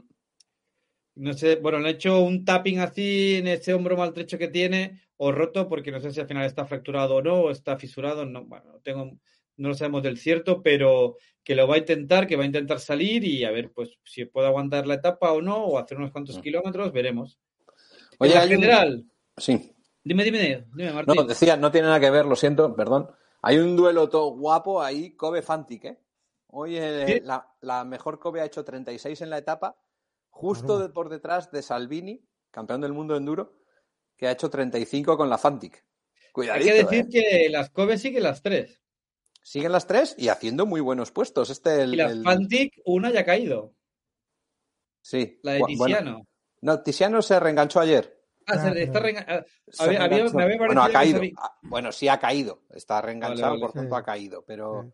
No 1.15 1.33
sé, 1.33 1.55
bueno, 1.57 1.79
le 1.79 1.89
han 1.89 1.95
hecho 1.95 2.21
un 2.21 2.43
tapping 2.43 2.79
así 2.79 3.35
en 3.35 3.47
ese 3.47 3.73
hombro 3.73 3.95
maltrecho 3.95 4.37
que 4.37 4.47
tiene 4.47 5.01
o 5.17 5.31
roto, 5.31 5.69
porque 5.69 5.91
no 5.91 5.99
sé 5.99 6.11
si 6.11 6.19
al 6.19 6.27
final 6.27 6.45
está 6.45 6.65
fracturado 6.65 7.15
o 7.15 7.21
no, 7.21 7.35
o 7.43 7.51
está 7.51 7.77
fisurado, 7.77 8.25
no, 8.25 8.43
bueno, 8.45 8.65
no 8.73 8.79
tengo, 8.79 9.05
no 9.57 9.69
lo 9.69 9.75
sabemos 9.75 10.01
del 10.03 10.17
cierto, 10.17 10.61
pero 10.63 11.15
que 11.43 11.55
lo 11.55 11.67
va 11.67 11.75
a 11.75 11.77
intentar, 11.77 12.25
que 12.25 12.35
va 12.35 12.43
a 12.43 12.47
intentar 12.47 12.79
salir 12.79 13.23
y 13.23 13.43
a 13.45 13.51
ver, 13.51 13.71
pues 13.71 13.91
si 14.03 14.25
puede 14.25 14.47
aguantar 14.47 14.87
la 14.87 14.95
etapa 14.95 15.31
o 15.31 15.41
no, 15.41 15.57
o 15.65 15.77
hacer 15.77 15.97
unos 15.99 16.11
cuantos 16.11 16.37
Mm. 16.37 16.41
kilómetros, 16.41 16.91
veremos. 16.91 17.37
Oye, 18.17 18.33
en 18.35 18.41
un- 18.41 18.47
general, 18.49 19.05
Sí. 19.37 19.71
dime, 20.03 20.23
dime, 20.23 20.65
dime, 20.75 20.93
Martín. 20.93 21.15
No, 21.15 21.23
decía, 21.23 21.55
no 21.57 21.71
tiene 21.71 21.87
nada 21.87 21.99
que 21.99 22.09
ver, 22.09 22.25
lo 22.25 22.35
siento, 22.35 22.75
perdón. 22.75 23.09
Hay 23.43 23.57
un 23.59 23.75
duelo 23.75 24.09
todo 24.09 24.31
guapo 24.35 24.81
ahí, 24.81 25.15
Kobe 25.15 25.41
Fantic, 25.41 25.85
¿eh? 25.85 25.99
Hoy 26.47 26.77
eh, 26.77 27.05
Sí. 27.07 27.19
la, 27.25 27.55
la 27.61 27.83
mejor 27.83 28.19
Kobe 28.19 28.41
ha 28.41 28.45
hecho 28.45 28.63
36 28.63 29.21
en 29.21 29.29
la 29.29 29.37
etapa, 29.37 29.75
justo 30.29 30.79
de- 30.79 30.89
por 30.89 31.09
detrás 31.09 31.51
de 31.51 31.61
Salvini, 31.61 32.25
campeón 32.51 32.81
del 32.81 32.93
mundo 32.93 33.13
de 33.13 33.19
enduro, 33.19 33.53
que 34.15 34.27
ha 34.27 34.31
hecho 34.31 34.49
35 34.49 35.17
con 35.17 35.29
la 35.29 35.37
Fantic. 35.37 35.83
Hay 36.51 36.63
que 36.63 36.73
decir 36.73 37.05
¿eh? 37.05 37.09
que 37.11 37.49
las 37.49 37.69
Kobe 37.69 37.97
siguen 37.97 38.23
las 38.23 38.41
tres. 38.41 38.81
Siguen 39.43 39.71
las 39.73 39.85
tres 39.87 40.15
y 40.17 40.29
haciendo 40.29 40.65
muy 40.65 40.79
buenos 40.79 41.11
puestos. 41.11 41.49
Este, 41.49 41.81
el, 41.81 41.93
Y 41.95 41.97
la 41.97 42.05
el- 42.11 42.23
Fantic, 42.23 42.81
una 42.85 43.11
ya 43.11 43.19
ha 43.21 43.25
caído. 43.25 43.73
Sí. 45.01 45.39
La 45.43 45.53
de 45.53 45.59
bueno, 45.59 45.85
Tiziano. 45.85 46.27
no, 46.61 46.81
Tiziano 46.81 47.21
se 47.21 47.39
reenganchó 47.39 47.79
ayer. 47.81 48.22
Ah, 48.47 48.57
se- 48.57 48.67
Ah, 48.67 48.71
está 48.73 48.99
claro. 48.99 49.05
reenga- 49.07 49.45
Se 49.67 49.83
Había- 49.83 50.03
había- 50.03 50.07
reenganchó. 50.17 50.37
me 50.37 50.43
había 50.43 50.57
bueno, 50.57 50.83
ha 50.83 50.87
que 50.87 50.93
caído. 50.93 51.17
sabía- 51.17 51.33
Ah, 51.37 51.57
Bueno, 51.63 51.91
sí 51.91 52.07
ha 52.07 52.19
caído. 52.19 52.61
Está 52.71 53.01
reenganchado, 53.01 53.51
vale. 53.51 53.61
por 53.61 53.71
tanto 53.73 53.95
ha 53.95 54.03
caído. 54.03 54.43
Pero, 54.45 54.83
Sí. 54.83 54.89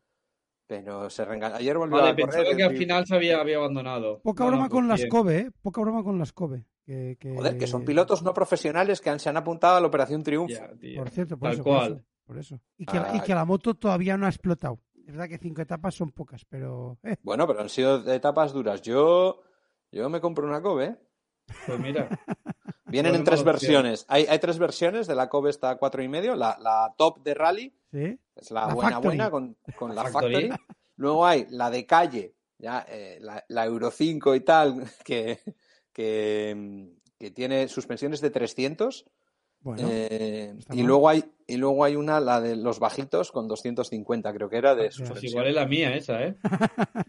pero 0.68 1.10
se 1.10 1.26
reenganchó. 1.26 1.58
Ayer 1.58 1.78
volvió 1.78 1.98
Vale, 1.98 2.10
a 2.10 2.12
correr. 2.14 2.26
pensaba 2.30 2.56
que 2.56 2.64
al 2.64 2.78
final 2.78 3.06
se 3.08 3.16
había, 3.16 3.40
había 3.40 3.58
abandonado. 3.58 4.22
Poca 4.22 4.44
No, 4.44 4.50
broma 4.52 4.64
pues 4.66 4.72
con 4.74 4.88
las. 4.88 5.06
Kobe, 5.08 5.38
¿eh? 5.38 5.52
Poca 5.62 5.82
broma 5.82 6.04
con 6.04 6.20
las 6.20 6.34
Kobe. 6.34 6.66
Que, 6.86 7.18
que- 7.20 7.36
Joder, 7.36 7.58
que 7.58 7.68
son 7.68 7.86
pilotos 7.86 8.24
no 8.24 8.34
profesionales 8.34 9.00
que 9.02 9.10
han- 9.12 9.20
se 9.20 9.30
han 9.30 9.38
apuntado 9.38 9.78
a 9.78 9.82
la 9.82 9.88
Operación 9.88 10.24
Triunfo. 10.24 10.56
Por 10.96 11.10
cierto, 11.10 11.38
por 11.38 11.50
Tal 11.50 11.54
eso, 11.54 11.64
por 11.64 11.74
cual. 11.78 11.92
eso, 11.94 12.06
por 12.26 12.38
eso. 12.40 12.60
Y, 12.78 12.86
que, 12.86 13.00
la- 13.00 13.16
y 13.16 13.20
que 13.22 13.36
la 13.36 13.46
moto 13.46 13.76
todavía 13.76 14.18
no 14.18 14.26
ha 14.26 14.30
explotado. 14.30 14.80
Es 15.06 15.14
verdad 15.16 15.28
que 15.28 15.38
cinco 15.40 15.62
etapas 15.62 15.96
son 15.96 16.12
pocas, 16.12 16.46
pero... 16.46 16.98
eh, 17.04 17.18
Bueno, 17.24 17.46
pero 17.48 17.62
han 17.62 17.70
sido 17.70 18.12
etapas 18.12 18.54
duras. 18.54 18.82
Yo, 18.84 19.42
yo 19.92 20.08
me 20.10 20.20
compro 20.22 20.46
una 20.48 20.62
Kobe. 20.62 20.86
¿eh? 20.86 20.96
Pues 21.66 21.80
mira, 21.80 22.08
Vienen 22.90 23.16
en 23.16 23.24
tres 23.24 23.44
versiones. 23.44 24.06
Hay, 24.08 24.26
hay 24.28 24.40
tres 24.40 24.58
versiones 24.60 25.08
de 25.08 25.16
la 25.16 25.30
Kobe 25.30 25.50
está 25.50 25.76
cuatro 25.78 26.02
y 26.04 26.08
medio. 26.08 26.36
La, 26.36 26.58
la 26.62 26.94
top 26.98 27.24
de 27.24 27.34
rally 27.34 27.74
¿sí? 27.92 28.18
es 28.36 28.52
la, 28.52 28.68
La 28.68 28.74
buena 28.74 28.92
Factory. 28.92 29.08
buena 29.18 29.32
con, 29.32 29.58
con 29.78 29.96
la 29.96 30.04
Factory. 30.06 30.50
Factory. 30.50 30.64
Luego 30.98 31.26
hay 31.26 31.46
la 31.50 31.70
de 31.70 31.86
calle, 31.86 32.36
ya 32.58 32.86
eh, 32.90 33.18
la, 33.22 33.44
la 33.48 33.66
Euro 33.66 33.90
5 33.92 34.36
y 34.36 34.40
tal, 34.42 34.84
que, 35.06 35.40
que, 35.94 36.90
que 37.18 37.32
tiene 37.32 37.68
suspensiones 37.68 38.22
de 38.22 38.30
300. 38.30 39.06
Bueno, 39.62 39.90
eh, 39.92 40.56
y 40.72 40.84
luego 40.84 41.10
hay 41.10 41.22
y 41.46 41.58
luego 41.58 41.84
hay 41.84 41.98
una 41.98 42.22
la 42.22 42.40
de 42.40 42.56
los 42.56 42.80
bajitos 42.80 43.30
con 43.34 43.50
250 43.50 44.32
creo 44.34 44.50
que 44.50 44.56
era 44.58 44.74
de 44.74 44.84
Ah, 44.84 44.86
pues 44.86 44.96
suspensión. 44.96 45.32
igual 45.32 45.48
es 45.48 45.56
la 45.56 45.66
mía 45.66 45.94
esa, 45.98 46.24
¿eh? 46.24 46.36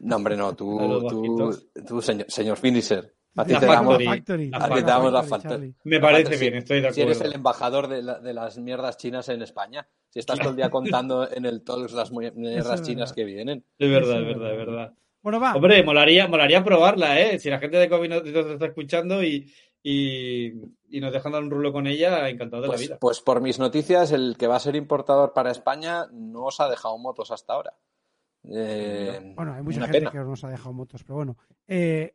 No, 0.00 0.16
hombre, 0.16 0.36
no, 0.36 0.56
tú, 0.56 1.06
tú, 1.08 1.82
tú, 1.86 2.02
señor, 2.02 2.26
señor 2.28 2.56
Finisher. 2.56 3.14
A 3.36 3.44
ti 3.44 3.52
La 3.52 3.60
te 3.60 3.66
damos, 3.66 4.04
Factory. 4.04 4.50
La 4.50 4.58
A 4.58 4.68
ti 4.68 4.74
te 4.74 4.82
damos 4.82 5.12
la 5.12 5.22
Factory. 5.22 5.74
Me 5.84 6.00
parece 6.00 6.36
bien, 6.36 6.52
si- 6.52 6.58
estoy 6.58 6.80
de 6.80 6.92
Si 6.92 7.00
eres 7.02 7.16
acuerdo. 7.18 7.30
el 7.32 7.36
embajador 7.36 7.88
de, 7.88 8.02
la- 8.02 8.18
de 8.18 8.34
las 8.34 8.58
mierdas 8.58 8.96
chinas 8.96 9.28
en 9.28 9.42
España, 9.42 9.86
si 10.08 10.18
estás 10.18 10.38
todo 10.40 10.50
el 10.50 10.56
día 10.56 10.68
contando 10.70 11.28
en 11.32 11.44
el 11.46 11.62
todas 11.62 11.92
las 11.92 12.10
mierdas 12.12 12.82
chinas 12.82 13.12
que 13.12 13.24
vienen. 13.24 13.64
Es 13.78 13.88
verdad, 13.90 14.20
Eso 14.20 14.20
es 14.20 14.26
verdad, 14.36 14.50
es 14.52 14.58
verdad. 14.58 14.94
Bueno, 15.22 15.38
va. 15.38 15.54
Hombre, 15.54 15.82
molaría, 15.84 16.26
molaría 16.26 16.64
probarla, 16.64 17.20
¿eh? 17.20 17.38
Si 17.38 17.50
la 17.50 17.58
gente 17.58 17.76
de 17.76 17.88
COVID 17.88 18.08
nos, 18.08 18.24
nos 18.24 18.46
está 18.46 18.66
escuchando 18.66 19.22
y, 19.22 19.52
y, 19.82 20.46
y 20.88 21.00
nos 21.00 21.12
dejan 21.12 21.32
dar 21.32 21.42
un 21.42 21.50
rulo 21.50 21.72
con 21.72 21.86
ella, 21.86 22.28
encantado 22.28 22.62
de 22.62 22.68
la 22.68 22.72
Pues, 22.74 22.80
vida. 22.80 22.98
pues 23.00 23.20
por 23.20 23.40
mis 23.40 23.58
noticias, 23.58 24.10
el 24.12 24.36
que 24.38 24.46
va 24.48 24.56
a 24.56 24.60
ser 24.60 24.74
importador 24.76 25.32
para 25.34 25.50
España 25.52 26.06
no 26.10 26.44
os 26.46 26.58
ha 26.60 26.68
dejado 26.68 26.98
motos 26.98 27.30
hasta 27.30 27.52
ahora. 27.52 27.74
Eh, 28.48 29.34
Bueno, 29.36 29.52
hay 29.54 29.62
mucha 29.62 29.82
gente 29.82 29.98
pena. 29.98 30.10
que 30.10 30.18
nos 30.18 30.42
ha 30.44 30.48
dejado 30.48 30.72
motos, 30.72 31.02
pero 31.04 31.16
bueno. 31.16 31.36
Eh, 31.68 32.14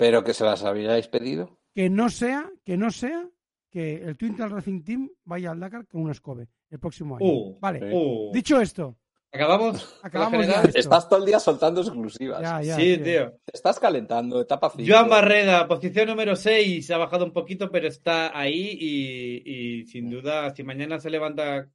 Pero 0.00 0.24
que 0.24 0.32
se 0.34 0.44
las 0.44 0.64
habíais 0.64 1.06
pedido. 1.08 1.58
que 1.74 1.90
no 1.90 2.08
sea, 2.08 2.50
que 2.64 2.76
no 2.76 2.90
sea 2.90 3.28
que 3.70 3.96
el 4.02 4.16
Twintal 4.16 4.50
Racing 4.50 4.82
Team 4.82 5.10
vaya 5.24 5.50
al 5.52 5.60
Dakar 5.60 5.86
con 5.86 6.02
un 6.02 6.14
Scobe 6.14 6.48
el 6.70 6.78
próximo 6.80 7.16
año. 7.16 7.26
Uh, 7.26 7.58
vale. 7.60 7.80
Uh, 7.94 8.32
Dicho 8.32 8.60
esto, 8.60 8.96
¿Acabamos? 9.32 10.00
Acabamos 10.02 10.44
ya 10.44 10.62
esto. 10.62 10.78
Estás 10.78 11.08
todo 11.08 11.20
el 11.20 11.26
día 11.26 11.38
soltando 11.38 11.82
exclusivas. 11.82 12.40
ya, 12.42 12.62
ya. 12.62 12.74
Sí, 12.76 12.96
tío. 12.96 13.04
tío. 13.04 13.30
Te 13.44 13.52
estás 13.54 13.78
calentando, 13.78 14.40
etapa 14.40 14.72
5. 14.74 14.90
Joan 14.90 15.08
Barreda, 15.08 15.68
posición 15.68 16.08
número 16.08 16.34
6, 16.34 16.90
ha 16.90 16.96
bajado 16.98 17.26
un 17.26 17.32
poquito, 17.32 17.70
pero 17.70 17.86
está 17.86 18.36
ahí 18.36 18.76
y, 18.80 19.42
y 19.80 19.86
sin 19.86 20.10
duda, 20.10 20.52
si 20.52 20.64
mañana 20.64 20.98
se 20.98 21.10
levanta 21.10 21.68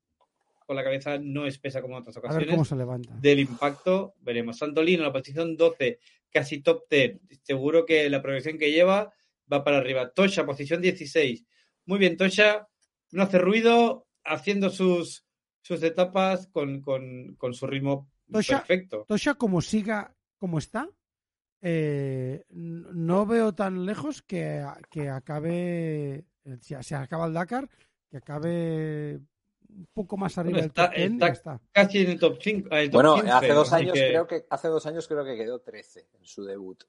con 0.65 0.76
la 0.76 0.84
cabeza 0.84 1.17
no 1.17 1.45
espesa 1.45 1.82
como 1.82 1.95
en 1.95 2.01
otras 2.01 2.17
A 2.17 2.19
ver 2.21 2.30
ocasiones, 2.32 2.55
cómo 2.55 2.65
se 2.65 2.76
levanta. 2.76 3.13
del 3.21 3.39
impacto, 3.39 4.15
veremos. 4.21 4.57
Santolino, 4.57 5.03
la 5.03 5.13
posición 5.13 5.55
12, 5.55 5.99
casi 6.36 6.61
top 6.61 6.83
10. 6.89 7.21
Seguro 7.43 7.86
que 7.86 8.09
la 8.09 8.21
progresión 8.21 8.57
que 8.57 8.69
lleva 8.71 9.13
va 9.51 9.63
para 9.63 9.77
arriba. 9.77 10.11
Tosha, 10.11 10.45
posición 10.45 10.81
16. 10.81 11.45
Muy 11.86 11.97
bien, 11.97 12.17
Tosha, 12.17 12.67
no 13.11 13.23
hace 13.23 13.38
ruido, 13.38 14.05
haciendo 14.25 14.69
sus, 14.69 15.25
sus 15.61 15.81
etapas 15.81 16.47
con, 16.47 16.81
con, 16.81 17.36
con 17.38 17.53
su 17.53 17.65
ritmo 17.67 18.11
Tosha- 18.29 18.57
perfecto. 18.59 19.05
Tosha, 19.07 19.36
como 19.36 19.61
siga 19.61 20.13
como 20.38 20.57
está, 20.59 20.89
eh, 21.61 22.43
no 22.49 23.25
veo 23.25 23.53
tan 23.55 23.86
lejos 23.86 24.21
que, 24.21 24.61
que 24.91 25.07
acabe, 25.09 26.25
si 26.59 26.75
se 26.81 26.95
acaba 26.95 27.27
el 27.27 27.33
Dakar, 27.33 27.69
que 28.11 28.17
acabe 28.17 29.21
un 29.76 29.88
poco 29.93 30.17
más 30.17 30.38
arriba 30.38 30.53
Bueno, 30.59 30.61
del 30.63 30.71
top 30.73 30.84
está- 30.86 30.95
10 30.95 31.09
y 31.09 31.13
está- 31.13 31.28
ya 31.28 31.34
está. 31.34 31.61
Casi 31.71 31.97
en 31.99 32.09
el 32.11 32.19
top 32.19 32.38
5. 32.41 32.69
Bueno, 32.91 33.15
hace 33.15 33.53
dos 33.53 33.73
años 33.73 33.93
que- 33.93 34.07
creo 34.09 34.28
que 34.28 34.45
hace 34.49 34.67
dos 34.69 34.86
años 34.86 35.07
creo 35.07 35.23
que 35.26 35.36
quedó 35.36 35.59
13 35.59 36.07
en 36.17 36.26
su 36.26 36.43
debut. 36.43 36.84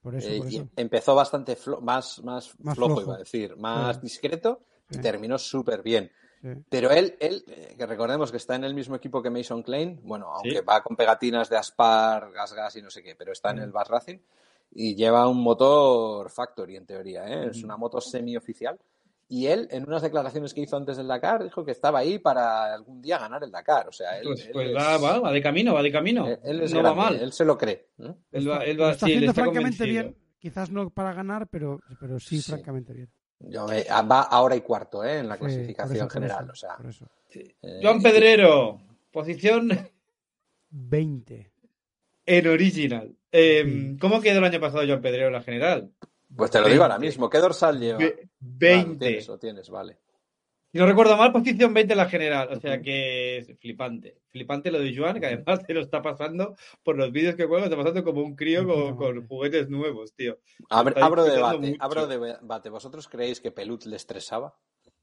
Por 0.00 0.16
eso, 0.16 0.28
Eh, 0.28 0.38
por 0.38 0.52
y 0.52 0.56
eso. 0.56 0.68
empezó 0.76 1.14
bastante 1.14 1.56
flo- 1.56 1.80
más, 1.80 2.22
más, 2.24 2.52
Más 2.58 2.74
flojo, 2.76 2.96
flojo. 2.96 3.02
iba 3.02 3.14
a 3.14 3.18
decir, 3.18 3.56
más 3.56 3.96
Sí. 3.96 4.02
discreto 4.02 4.62
y 4.90 4.94
Sí. 4.96 5.00
terminó 5.00 5.38
súper 5.38 5.82
bien. 5.82 6.10
Sí. 6.42 6.48
Pero 6.68 6.90
él, 6.90 7.16
él 7.20 7.44
eh, 7.46 7.74
que 7.78 7.86
recordemos 7.86 8.32
que 8.32 8.38
está 8.38 8.56
en 8.56 8.64
el 8.64 8.74
mismo 8.74 8.96
equipo 8.96 9.22
que 9.22 9.30
Mason 9.30 9.62
Klein, 9.62 10.00
bueno, 10.02 10.26
aunque 10.34 10.58
Sí. 10.58 10.64
va 10.68 10.82
con 10.82 10.96
pegatinas 10.96 11.48
de 11.48 11.56
Aspar, 11.56 12.32
Gas 12.32 12.52
Gas 12.52 12.74
y 12.76 12.82
no 12.82 12.90
sé 12.90 13.00
qué, 13.04 13.14
pero 13.14 13.30
está 13.30 13.50
en 13.52 13.60
el 13.60 13.70
Bass 13.70 13.86
Racing 13.86 14.18
y 14.72 14.96
lleva 14.96 15.28
un 15.28 15.40
motor 15.40 16.28
Factory 16.30 16.74
en 16.76 16.86
teoría, 16.86 17.24
¿eh? 17.28 17.50
es 17.50 17.62
una 17.62 17.76
moto 17.76 18.00
semioficial. 18.00 18.76
Y 19.28 19.46
él, 19.46 19.66
en 19.70 19.84
unas 19.86 20.02
declaraciones 20.02 20.52
que 20.52 20.60
hizo 20.60 20.76
antes 20.76 20.98
del 20.98 21.08
Dakar, 21.08 21.42
dijo 21.42 21.64
que 21.64 21.70
estaba 21.70 22.00
ahí 22.00 22.18
para 22.18 22.74
algún 22.74 23.00
día 23.00 23.18
ganar 23.18 23.42
el 23.42 23.50
Dakar. 23.50 23.88
O 23.88 23.92
sea, 23.92 24.18
él, 24.18 24.24
Pues, 24.26 24.44
él 24.46 24.50
pues 24.52 24.68
es- 24.68 24.76
va, 24.76 24.98
va, 24.98 25.20
va 25.20 25.32
de 25.32 25.40
camino, 25.42 25.72
va 25.72 25.82
de 25.82 25.90
camino. 25.92 26.26
él- 26.26 26.38
él 26.44 26.60
es 26.62 26.72
no 26.74 26.82
va 26.82 26.92
grande, 26.94 27.02
mal. 27.16 27.22
él 27.22 27.32
se 27.32 27.44
lo 27.46 27.56
cree. 27.56 27.88
¿eh? 27.98 28.14
Él 28.32 28.50
va, 28.50 28.64
él 28.64 28.76
Lo 28.76 28.82
va- 28.84 28.90
está 28.92 29.06
sí, 29.06 29.12
él 29.12 29.18
haciendo 29.18 29.30
está 29.32 29.42
francamente 29.44 29.78
convencido. 29.78 30.02
bien. 30.12 30.16
Quizás 30.38 30.70
no 30.70 30.90
para 30.90 31.14
ganar, 31.14 31.46
pero, 31.48 31.80
pero 32.00 32.18
sí, 32.20 32.42
Sí. 32.42 32.50
francamente 32.50 32.92
bien. 32.92 33.08
Yo 33.38 33.66
me- 33.66 33.84
ah, 33.88 34.02
va 34.02 34.20
ahora 34.22 34.54
y 34.54 34.60
cuarto 34.60 35.02
¿eh? 35.04 35.20
en 35.20 35.28
la 35.28 35.34
Sí, 35.36 35.40
clasificación 35.40 35.96
eso, 35.96 36.10
general. 36.10 36.44
eso, 36.44 36.52
o 36.52 36.92
sea, 36.92 37.08
eh, 37.62 37.80
Joan 37.82 38.02
Pedrero, 38.02 38.80
posición 39.10 39.68
20. 40.70 41.50
en 42.26 42.46
original. 42.48 43.16
Eh, 43.30 43.62
Sí. 43.64 43.96
¿Cómo 44.00 44.20
quedó 44.20 44.38
el 44.38 44.44
año 44.44 44.60
pasado 44.60 44.84
Joan 44.86 45.00
Pedrero 45.02 45.28
en 45.28 45.32
la 45.32 45.42
general? 45.42 45.90
Pues 46.36 46.50
te 46.50 46.60
lo 46.60 46.68
digo 46.68 46.82
ahora 46.82 46.96
20. 46.98 47.06
mismo. 47.06 47.28
¿Qué 47.30 47.38
dorsal 47.38 47.78
lleva? 47.80 47.98
Ve- 47.98 48.16
Ah, 48.22 48.26
lo 48.40 48.48
20. 48.58 49.06
tienes, 49.06 49.28
lo 49.28 49.38
tienes, 49.38 49.70
vale. 49.70 49.98
Si 50.72 50.78
no 50.78 50.86
recuerdo 50.86 51.18
mal, 51.18 51.32
posición 51.32 51.74
20 51.74 51.92
en 51.92 51.98
la 51.98 52.08
general. 52.08 52.48
O 52.50 52.58
sea 52.58 52.80
que 52.80 53.36
es 53.38 53.52
flipante. 53.60 54.16
Flipante 54.30 54.70
lo 54.70 54.80
de 54.80 54.96
Joan, 54.96 55.20
que 55.20 55.26
además 55.26 55.60
se 55.66 55.74
lo 55.74 55.80
está 55.82 56.00
pasando 56.00 56.56
por 56.82 56.96
los 56.96 57.12
vídeos 57.12 57.34
que 57.34 57.44
juega, 57.44 57.64
está 57.64 57.76
pasando 57.76 58.02
como 58.02 58.22
un 58.22 58.34
crío 58.34 58.66
con, 58.96 59.26
juguetes 59.26 59.68
nuevos, 59.68 60.14
tío. 60.14 60.38
Abro, 60.70 60.94
está 60.94 61.04
abro 61.04 61.24
debate, 61.24 61.58
mucho. 61.58 61.76
abro 61.82 62.06
debate. 62.06 62.70
¿Vosotros 62.70 63.06
creéis 63.06 63.40
que 63.40 63.50
Pelut 63.52 63.84
le 63.84 63.96
estresaba? 63.96 64.56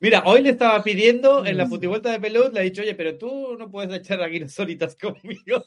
Mira, 0.02 0.22
hoy 0.26 0.42
le 0.42 0.50
estaba 0.50 0.82
pidiendo 0.82 1.46
en 1.46 1.56
la 1.56 1.64
Mm. 1.64 1.70
putivuelta 1.70 2.10
de 2.10 2.18
Pelut, 2.20 2.52
le 2.52 2.58
ha 2.60 2.62
dicho, 2.64 2.82
oye, 2.82 2.94
pero 2.96 3.16
tú 3.16 3.56
no 3.56 3.70
puedes 3.70 3.92
echar 3.98 4.20
aquí 4.20 4.46
solitas 4.48 4.96
conmigo. 5.00 5.64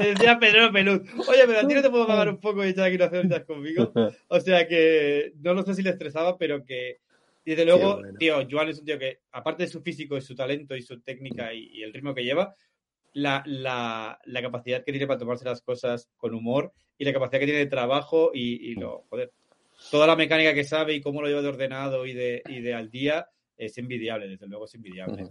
le 0.00 0.10
decía 0.14 0.38
Pedro 0.38 0.66
a 0.66 0.72
Pelut, 0.72 1.02
oye, 1.28 1.42
pero 1.46 1.58
a 1.58 1.66
ti 1.66 1.74
no 1.74 1.82
te 1.82 1.90
puedo 1.90 2.06
pagar 2.06 2.28
un 2.28 2.38
poco 2.38 2.64
y 2.64 2.68
echar 2.68 2.84
aquí 2.86 2.94
unas 2.96 3.10
solitas 3.10 3.44
conmigo. 3.44 3.92
O 4.28 4.40
sea 4.40 4.66
que 4.68 5.32
no 5.40 5.54
lo 5.54 5.62
sé 5.64 5.74
si 5.74 5.82
le 5.82 5.90
estresaba, 5.90 6.38
pero 6.38 6.64
que. 6.64 6.98
Desde 7.44 7.64
luego, 7.64 7.96
bueno. 7.96 8.18
tío, 8.18 8.46
Joan 8.48 8.68
es 8.68 8.78
un 8.78 8.84
tío 8.84 8.98
que, 8.98 9.18
aparte 9.32 9.64
de 9.64 9.68
su 9.68 9.80
físico 9.82 10.16
y 10.16 10.20
su 10.20 10.34
talento 10.36 10.76
y 10.76 10.82
su 10.82 11.00
técnica 11.00 11.52
y, 11.52 11.68
y 11.72 11.82
el 11.82 11.92
ritmo 11.92 12.14
que 12.14 12.22
lleva, 12.22 12.54
la, 13.14 13.42
la, 13.46 14.20
la 14.24 14.42
capacidad 14.42 14.84
que 14.84 14.92
tiene 14.92 15.08
para 15.08 15.18
tomarse 15.18 15.44
las 15.46 15.62
cosas 15.62 16.08
con 16.16 16.32
humor 16.34 16.72
y 16.96 17.04
la 17.04 17.12
capacidad 17.12 17.40
que 17.40 17.46
tiene 17.46 17.60
de 17.60 17.66
trabajo 17.66 18.30
y, 18.32 18.70
y 18.70 18.74
lo. 18.74 19.04
Joder. 19.08 19.32
Toda 19.90 20.06
la 20.06 20.16
mecánica 20.16 20.54
que 20.54 20.64
sabe 20.64 20.94
y 20.94 21.00
cómo 21.00 21.22
lo 21.22 21.28
lleva 21.28 21.42
de 21.42 21.48
ordenado 21.48 22.06
y 22.06 22.12
de, 22.12 22.42
y 22.48 22.60
de 22.60 22.74
al 22.74 22.90
día 22.90 23.28
es 23.56 23.76
envidiable, 23.78 24.28
desde 24.28 24.46
luego 24.46 24.64
es 24.64 24.74
envidiable. 24.74 25.28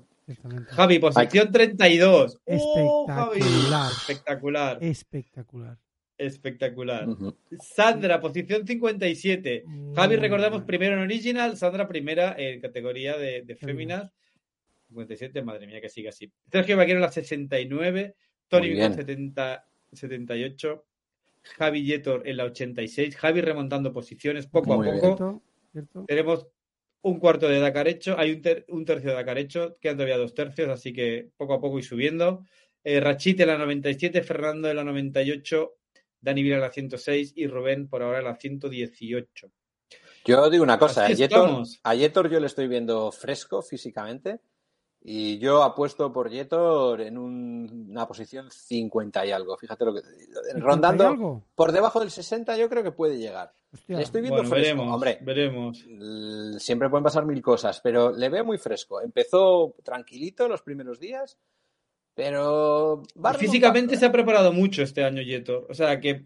Javi, 0.70 1.00
posición 1.00 1.52
32. 1.52 2.40
¡Oh, 2.46 3.08
Javi! 3.08 3.40
Espectacular. 3.40 3.92
Espectacular, 3.92 4.78
Espectacular. 4.82 5.78
espectacular. 6.18 7.08
Sandra, 7.60 8.22
posición 8.22 8.68
57. 8.68 9.64
Javi, 9.96 10.16
recordamos, 10.18 10.64
primero 10.64 10.96
en 10.96 11.02
original, 11.02 11.58
Sandra 11.58 11.88
primera 11.88 12.36
en 12.38 12.62
categoría 12.62 13.18
de, 13.18 13.42
de 13.42 13.56
féminas. 13.56 14.12
57, 14.90 15.42
madre 15.44 15.68
mía, 15.68 15.82
que 15.82 15.90
sigue 15.90 16.10
así. 16.10 16.32
Sergio 16.52 16.78
Vaquero 16.78 17.00
la 17.00 17.12
69, 17.12 18.16
Tony. 18.48 18.76
70, 18.76 19.66
78, 19.92 20.86
Javi 21.58 21.84
Yetor 21.84 22.28
en 22.28 22.38
la 22.38 22.46
86, 22.46 23.16
Javi 23.16 23.42
remontando 23.42 23.92
posiciones 23.94 24.48
poco 24.48 24.76
Muy 24.78 24.88
a 24.88 24.92
poco. 24.94 25.06
¿Cierto? 25.08 25.42
¿Cierto? 25.72 26.06
Tenemos 26.08 26.48
un 27.02 27.20
cuarto 27.20 27.48
de 27.48 27.60
Dakar 27.60 27.88
hecho, 27.88 28.18
hay 28.18 28.32
un, 28.32 28.42
ter- 28.42 28.66
un 28.70 28.84
tercio 28.86 29.10
de 29.12 29.16
Dakar 29.16 29.38
hecho, 29.38 29.78
quedan 29.80 29.98
todavía 29.98 30.18
dos 30.18 30.34
tercios, 30.34 30.68
así 30.70 30.92
que 30.92 31.30
poco 31.38 31.54
a 31.54 31.62
poco 31.62 31.80
y 31.80 31.84
subiendo. 31.84 32.44
Eh, 32.84 33.00
Rachit 33.00 33.40
en 33.40 33.48
la 33.48 33.58
97, 33.58 34.22
Fernando 34.24 34.70
en 34.70 34.76
la 34.76 34.84
98, 34.84 35.76
Dani 36.22 36.44
Vila 36.44 36.56
en 36.56 36.62
la 36.62 36.72
106 36.72 37.34
y 37.36 37.48
Rubén 37.48 37.88
por 37.88 38.02
ahora 38.04 38.20
en 38.20 38.26
la 38.26 38.36
118. 38.36 39.52
Yo 40.26 40.50
digo 40.50 40.64
una 40.64 40.78
cosa, 40.78 41.06
a 41.06 41.12
Yetor, 41.12 41.64
a 41.84 41.96
Yetor 41.96 42.30
yo 42.30 42.40
le 42.40 42.48
estoy 42.48 42.68
viendo 42.68 43.12
fresco 43.12 43.62
físicamente 43.62 44.40
y 45.02 45.38
yo 45.40 45.64
apuesto 45.64 46.12
por 46.12 46.30
Yetor 46.30 47.02
en 47.02 47.18
un- 47.18 47.88
una 47.90 48.06
posición 48.08 48.52
50 48.52 49.26
y 49.26 49.32
algo. 49.32 49.58
Fíjate 49.58 49.86
lo 49.86 49.94
que. 49.94 50.02
¿50 50.02 50.58
y 50.58 50.60
Rondando 50.60 51.08
algo? 51.08 51.44
por 51.56 51.72
debajo 51.72 52.00
del 52.00 52.12
60, 52.12 52.58
yo 52.58 52.70
creo 52.70 52.84
que 52.84 52.92
puede 52.92 53.18
llegar. 53.18 53.54
Hostia. 53.74 53.98
Le 53.98 54.04
estoy 54.04 54.22
viendo 54.22 54.38
Bueno, 54.38 54.50
fresco. 54.50 54.64
veremos, 54.66 54.94
Hombre, 54.94 55.20
veremos. 55.22 55.86
siempre 56.62 56.90
pueden 56.90 57.04
pasar 57.04 57.26
mil 57.26 57.42
cosas, 57.42 57.80
pero 57.82 58.12
le 58.12 58.28
veo 58.30 58.44
muy 58.44 58.58
fresco. 58.58 59.00
Empezó 59.02 59.76
tranquilito 59.84 60.48
los 60.48 60.62
primeros 60.64 61.00
días, 61.00 61.38
pero 62.14 63.04
va 63.24 63.34
Físicamente 63.34 63.96
se 63.96 64.06
ha 64.06 64.12
preparado 64.12 64.52
mucho 64.52 64.82
este 64.84 65.04
año 65.04 65.22
Yetor, 65.22 65.68
o 65.70 65.74
sea 65.74 66.00
que 66.00 66.26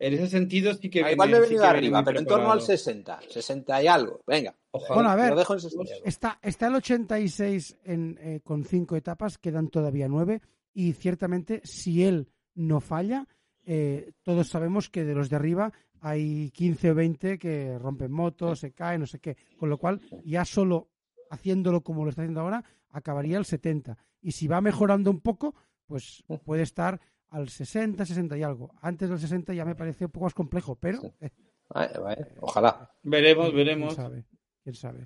en 0.00 0.14
ese 0.14 0.26
sentido 0.28 0.74
sí 0.74 0.90
que. 0.90 1.04
Ah, 1.04 1.12
Igual 1.12 1.28
me 1.30 1.34
viene- 1.34 1.46
he 1.46 1.48
venido 1.48 1.62
viene 1.62 1.78
arriba, 1.78 2.04
pero 2.04 2.18
en 2.18 2.26
torno 2.26 2.50
al 2.50 2.58
preparado. 2.58 2.78
60, 2.78 3.20
60 3.28 3.82
y 3.82 3.86
algo. 3.86 4.20
Venga, 4.26 4.56
Ojalá. 4.72 4.94
Bueno, 4.94 5.10
a 5.10 5.16
ver, 5.16 5.30
lo 5.30 5.36
dejo 5.36 5.54
en 5.54 5.60
60 5.60 5.84
y 5.88 5.92
algo. 5.92 6.06
Está, 6.06 6.38
está 6.42 6.66
el 6.68 6.74
86 6.74 7.76
en, 7.84 8.18
eh, 8.20 8.40
con 8.42 8.64
cinco 8.64 8.96
etapas, 8.96 9.38
quedan 9.38 9.68
todavía 9.68 10.08
nueve 10.08 10.40
y 10.74 10.92
ciertamente 10.94 11.60
si 11.64 12.02
él 12.04 12.28
no 12.54 12.80
falla, 12.80 13.26
eh, 13.64 14.12
todos 14.22 14.48
sabemos 14.48 14.88
que 14.90 15.04
de 15.04 15.14
los 15.14 15.28
de 15.30 15.36
arriba 15.36 15.72
hay 16.00 16.50
15 16.52 16.92
o 16.92 16.94
20 16.94 17.38
que 17.38 17.78
rompen 17.78 18.10
motos, 18.10 18.60
se 18.60 18.72
caen, 18.72 19.00
no 19.00 19.06
sé 19.06 19.18
qué, 19.18 19.36
con 19.58 19.68
lo 19.68 19.76
cual 19.78 20.00
ya 20.24 20.44
solo 20.44 20.88
haciéndolo 21.30 21.82
como 21.82 22.04
lo 22.04 22.10
está 22.10 22.22
haciendo 22.22 22.40
ahora, 22.40 22.64
acabaría 22.90 23.38
el 23.38 23.44
70. 23.44 23.98
Y 24.22 24.32
si 24.32 24.48
va 24.48 24.60
mejorando 24.60 25.10
un 25.10 25.20
poco, 25.20 25.54
pues 25.86 26.24
puede 26.44 26.62
estar 26.62 27.00
al 27.30 27.48
60, 27.48 28.04
60 28.04 28.36
y 28.38 28.42
algo. 28.42 28.74
Antes 28.80 29.08
del 29.08 29.18
60 29.18 29.54
ya 29.54 29.64
me 29.64 29.74
parece 29.74 30.04
un 30.06 30.10
poco 30.10 30.24
más 30.26 30.34
complejo, 30.34 30.76
pero 30.76 31.00
Sí. 31.00 31.08
eh, 31.20 31.30
Vale, 31.72 31.98
vale, 32.00 32.26
Ojalá. 32.40 32.90
Veremos, 33.04 33.46
quién 33.46 33.56
veremos. 33.56 33.94
sabe, 33.94 34.24
quién 34.64 34.74
sabe. 34.74 35.04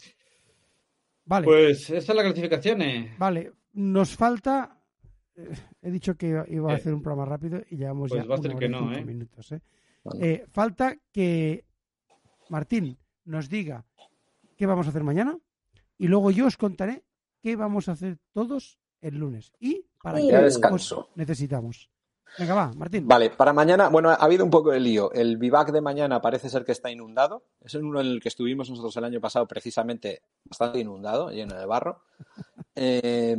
Vale. 1.27 1.45
Pues 1.47 1.91
esta 1.91 2.13
es 2.13 2.17
la 2.17 2.23
clasificación. 2.23 2.83
eh. 2.83 3.15
Vale, 3.19 3.53
nos 3.75 4.17
falta. 4.17 4.81
eh, 5.37 5.51
he 5.83 5.91
dicho 5.91 6.17
que 6.17 6.29
iba, 6.49 6.71
a 6.71 6.73
Eh, 6.75 6.77
hacer 6.77 6.95
un 6.95 7.03
programa 7.03 7.27
rápido 7.27 7.61
y 7.69 7.77
llevamos 7.77 8.09
pues 8.11 8.23
ya 8.23 8.29
va 8.29 8.37
a 8.37 8.39
ser 8.39 8.55
que 8.57 8.69
no, 8.69 8.79
cinco 8.79 8.93
¿eh? 8.95 9.05
minutos. 9.05 9.53
¿eh? 9.53 9.61
Eh, 10.21 10.45
falta 10.51 10.97
que 11.13 11.65
Martín 12.51 12.97
nos 13.25 13.49
diga 13.49 13.85
qué 14.57 14.65
vamos 14.67 14.87
a 14.87 14.91
hacer 14.91 15.03
mañana 15.03 15.37
y 15.99 16.09
luego 16.09 16.31
yo 16.31 16.47
os 16.47 16.57
contaré 16.57 17.05
qué 17.43 17.57
vamos 17.57 17.89
a 17.89 17.93
hacer 17.93 18.19
todos 18.33 18.79
el 19.01 19.17
lunes 19.19 19.53
y 19.61 19.87
para 20.03 20.19
qué 20.19 20.33
descanso. 20.39 21.01
os 21.11 21.17
necesitamos. 21.17 21.91
Venga, 22.39 22.55
va, 22.55 22.73
Martín. 22.75 23.07
Vale, 23.07 23.31
para 23.31 23.53
mañana, 23.53 23.89
bueno, 23.89 24.11
ha 24.11 24.15
habido 24.15 24.45
un 24.45 24.51
poco 24.51 24.71
de 24.71 24.81
lío. 24.81 25.13
El 25.13 25.37
vivac 25.37 25.71
de 25.71 25.81
mañana 25.81 26.21
parece 26.21 26.49
ser 26.49 26.65
que 26.65 26.73
está 26.73 26.91
inundado. 26.91 27.45
Es 27.61 27.75
uno 27.75 28.01
en 28.01 28.07
el 28.07 28.21
que 28.21 28.29
estuvimos 28.29 28.69
nosotros 28.69 28.97
el 28.97 29.05
año 29.05 29.21
pasado, 29.21 29.47
precisamente 29.47 30.23
bastante 30.45 30.81
inundado, 30.81 31.31
lleno 31.31 31.57
de 31.57 31.67
barro. 31.67 32.03
Eh, 32.77 33.37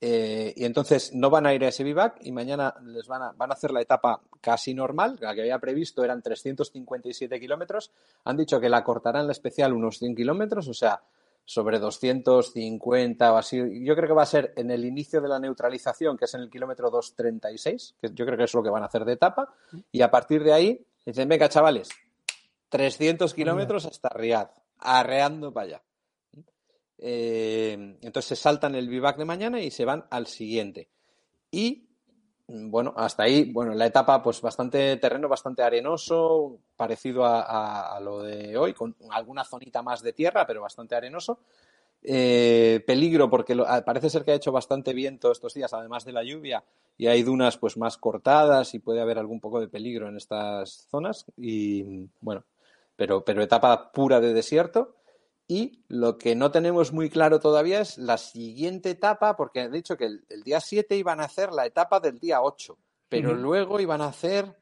eh, 0.00 0.52
y 0.54 0.64
entonces 0.64 1.14
no 1.14 1.30
van 1.30 1.46
a 1.46 1.54
ir 1.54 1.64
a 1.64 1.68
ese 1.68 1.82
vivac 1.82 2.18
y 2.20 2.30
mañana 2.30 2.74
les 2.84 3.06
van 3.08 3.22
a, 3.22 3.32
van 3.32 3.50
a 3.50 3.54
hacer 3.54 3.70
la 3.70 3.80
etapa 3.80 4.20
casi 4.40 4.74
normal, 4.74 5.16
la 5.20 5.34
que 5.34 5.40
había 5.40 5.58
previsto 5.58 6.04
eran 6.04 6.22
357 6.22 7.40
kilómetros. 7.40 7.90
Han 8.24 8.36
dicho 8.36 8.60
que 8.60 8.68
la 8.68 8.84
cortarán 8.84 9.26
la 9.26 9.32
especial 9.32 9.72
unos 9.72 9.98
100 9.98 10.14
kilómetros, 10.14 10.68
o 10.68 10.74
sea, 10.74 11.02
sobre 11.46 11.78
250 11.78 13.32
o 13.32 13.36
así. 13.36 13.56
Yo 13.84 13.94
creo 13.94 14.08
que 14.08 14.14
va 14.14 14.24
a 14.24 14.26
ser 14.26 14.52
en 14.56 14.70
el 14.70 14.84
inicio 14.84 15.20
de 15.20 15.28
la 15.28 15.38
neutralización, 15.38 16.18
que 16.18 16.26
es 16.26 16.34
en 16.34 16.42
el 16.42 16.50
kilómetro 16.50 16.90
236, 16.90 17.94
que 18.00 18.10
yo 18.12 18.26
creo 18.26 18.36
que 18.36 18.44
es 18.44 18.52
lo 18.52 18.62
que 18.62 18.68
van 18.68 18.82
a 18.82 18.86
hacer 18.86 19.04
de 19.04 19.12
etapa. 19.12 19.54
Y 19.92 20.02
a 20.02 20.10
partir 20.10 20.42
de 20.42 20.52
ahí 20.52 20.86
dicen, 21.06 21.28
venga, 21.28 21.48
chavales, 21.48 21.88
300 22.68 23.32
kilómetros 23.32 23.86
hasta 23.86 24.08
Riad, 24.08 24.48
arreando 24.80 25.52
para 25.52 25.66
allá. 25.66 25.82
Eh, 26.98 27.96
entonces 28.02 28.26
se 28.26 28.36
saltan 28.36 28.74
el 28.74 28.88
vivac 28.88 29.16
de 29.16 29.24
mañana 29.24 29.60
y 29.60 29.70
se 29.70 29.84
van 29.84 30.04
al 30.10 30.26
siguiente. 30.26 30.88
Y 31.52 31.85
bueno, 32.48 32.94
hasta 32.96 33.24
ahí, 33.24 33.50
bueno, 33.52 33.74
la 33.74 33.86
etapa, 33.86 34.22
pues 34.22 34.40
bastante 34.40 34.96
terreno, 34.98 35.28
bastante 35.28 35.62
arenoso, 35.62 36.58
parecido 36.76 37.24
a, 37.24 37.98
lo 38.00 38.22
de 38.22 38.56
hoy, 38.56 38.72
con 38.72 38.94
alguna 39.10 39.44
zonita 39.44 39.82
más 39.82 40.02
de 40.02 40.12
tierra, 40.12 40.46
pero 40.46 40.62
bastante 40.62 40.94
arenoso. 40.94 41.40
Eh, 42.02 42.84
peligro 42.86 43.28
porque 43.28 43.54
lo- 43.54 43.66
ah, 43.66 43.84
parece 43.84 44.10
ser 44.10 44.24
que 44.24 44.30
ha 44.30 44.34
hecho 44.36 44.52
bastante 44.52 44.92
viento 44.94 45.32
estos 45.32 45.54
días, 45.54 45.72
además 45.74 46.04
de 46.04 46.12
la 46.12 46.22
lluvia, 46.22 46.62
y 46.96 47.08
hay 47.08 47.22
dunas 47.24 47.58
pues 47.58 47.76
más 47.76 47.96
cortadas 47.98 48.74
y 48.74 48.78
puede 48.78 49.00
haber 49.00 49.18
algún 49.18 49.40
poco 49.40 49.60
de 49.60 49.68
peligro 49.68 50.08
en 50.08 50.16
estas 50.16 50.86
zonas. 50.90 51.26
Y 51.36 52.08
bueno, 52.20 52.44
pero, 52.96 53.24
pero 53.24 53.42
etapa 53.42 53.90
pura 53.92 54.20
de 54.20 54.32
desierto. 54.34 54.94
Y 55.48 55.84
lo 55.88 56.18
que 56.18 56.34
no 56.34 56.50
tenemos 56.50 56.92
muy 56.92 57.08
claro 57.08 57.38
todavía 57.38 57.80
es 57.80 57.98
la 57.98 58.18
siguiente 58.18 58.90
etapa, 58.90 59.36
porque 59.36 59.60
han 59.60 59.72
dicho 59.72 59.96
que 59.96 60.06
el, 60.06 60.24
el 60.28 60.42
día 60.42 60.60
7 60.60 60.96
iban 60.96 61.20
a 61.20 61.24
hacer 61.24 61.52
la 61.52 61.66
etapa 61.66 62.00
del 62.00 62.18
día 62.18 62.42
8, 62.42 62.76
pero 63.08 63.34
luego 63.34 63.78
iban 63.78 64.00
a 64.00 64.08
hacer, 64.08 64.56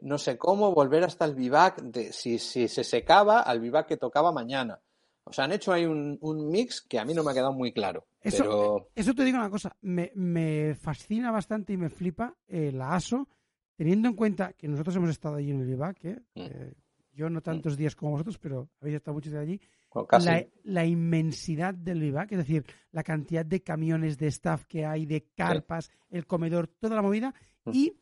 no 0.00 0.18
sé 0.18 0.38
cómo, 0.38 0.72
volver 0.72 1.02
hasta 1.02 1.24
el 1.24 1.34
vivac, 1.34 1.80
de, 1.82 2.12
si, 2.12 2.38
si 2.38 2.68
se 2.68 2.84
secaba, 2.84 3.40
al 3.40 3.60
vivac 3.60 3.88
que 3.88 3.96
tocaba 3.96 4.30
mañana. 4.30 4.80
O 5.24 5.32
sea, 5.32 5.44
han 5.44 5.52
hecho 5.52 5.72
ahí 5.72 5.84
un, 5.84 6.16
un 6.20 6.50
mix 6.50 6.80
que 6.80 6.98
a 6.98 7.04
mí 7.04 7.12
no 7.12 7.22
me 7.22 7.32
ha 7.32 7.34
quedado 7.34 7.52
muy 7.52 7.72
claro. 7.72 8.06
Eso, 8.20 8.44
pero 8.44 8.88
eso 8.94 9.14
te 9.14 9.24
digo 9.24 9.38
una 9.38 9.50
cosa, 9.50 9.76
me, 9.80 10.12
me 10.14 10.74
fascina 10.74 11.30
bastante 11.30 11.72
y 11.72 11.76
me 11.76 11.88
flipa 11.88 12.36
eh, 12.46 12.70
la 12.72 12.94
ASO, 12.94 13.28
teniendo 13.76 14.08
en 14.08 14.14
cuenta 14.14 14.52
que 14.52 14.68
nosotros 14.68 14.94
hemos 14.96 15.10
estado 15.10 15.36
allí 15.36 15.50
en 15.50 15.60
el 15.60 15.66
Vivac, 15.66 16.04
¿eh? 16.04 16.20
Mm. 16.34 16.40
Eh, 16.40 16.74
yo 17.12 17.28
no 17.28 17.42
tantos 17.42 17.76
días 17.76 17.96
como 17.96 18.12
vosotros, 18.12 18.38
pero 18.38 18.68
habéis 18.80 18.96
estado 18.96 19.14
muchos 19.14 19.32
de 19.32 19.38
allí, 19.38 19.60
casi. 20.08 20.26
la, 20.26 20.46
la 20.64 20.86
inmensidad 20.86 21.74
del 21.74 22.00
Vivac, 22.00 22.32
es 22.32 22.38
decir, 22.38 22.64
la 22.92 23.02
cantidad 23.02 23.44
de 23.44 23.62
camiones, 23.62 24.16
de 24.18 24.28
staff 24.28 24.64
que 24.66 24.84
hay, 24.86 25.06
de 25.06 25.26
carpas, 25.36 25.90
el 26.10 26.26
comedor, 26.26 26.68
toda 26.68 26.96
la 26.96 27.02
movida, 27.02 27.34
Mm. 27.64 27.70
y 27.74 27.92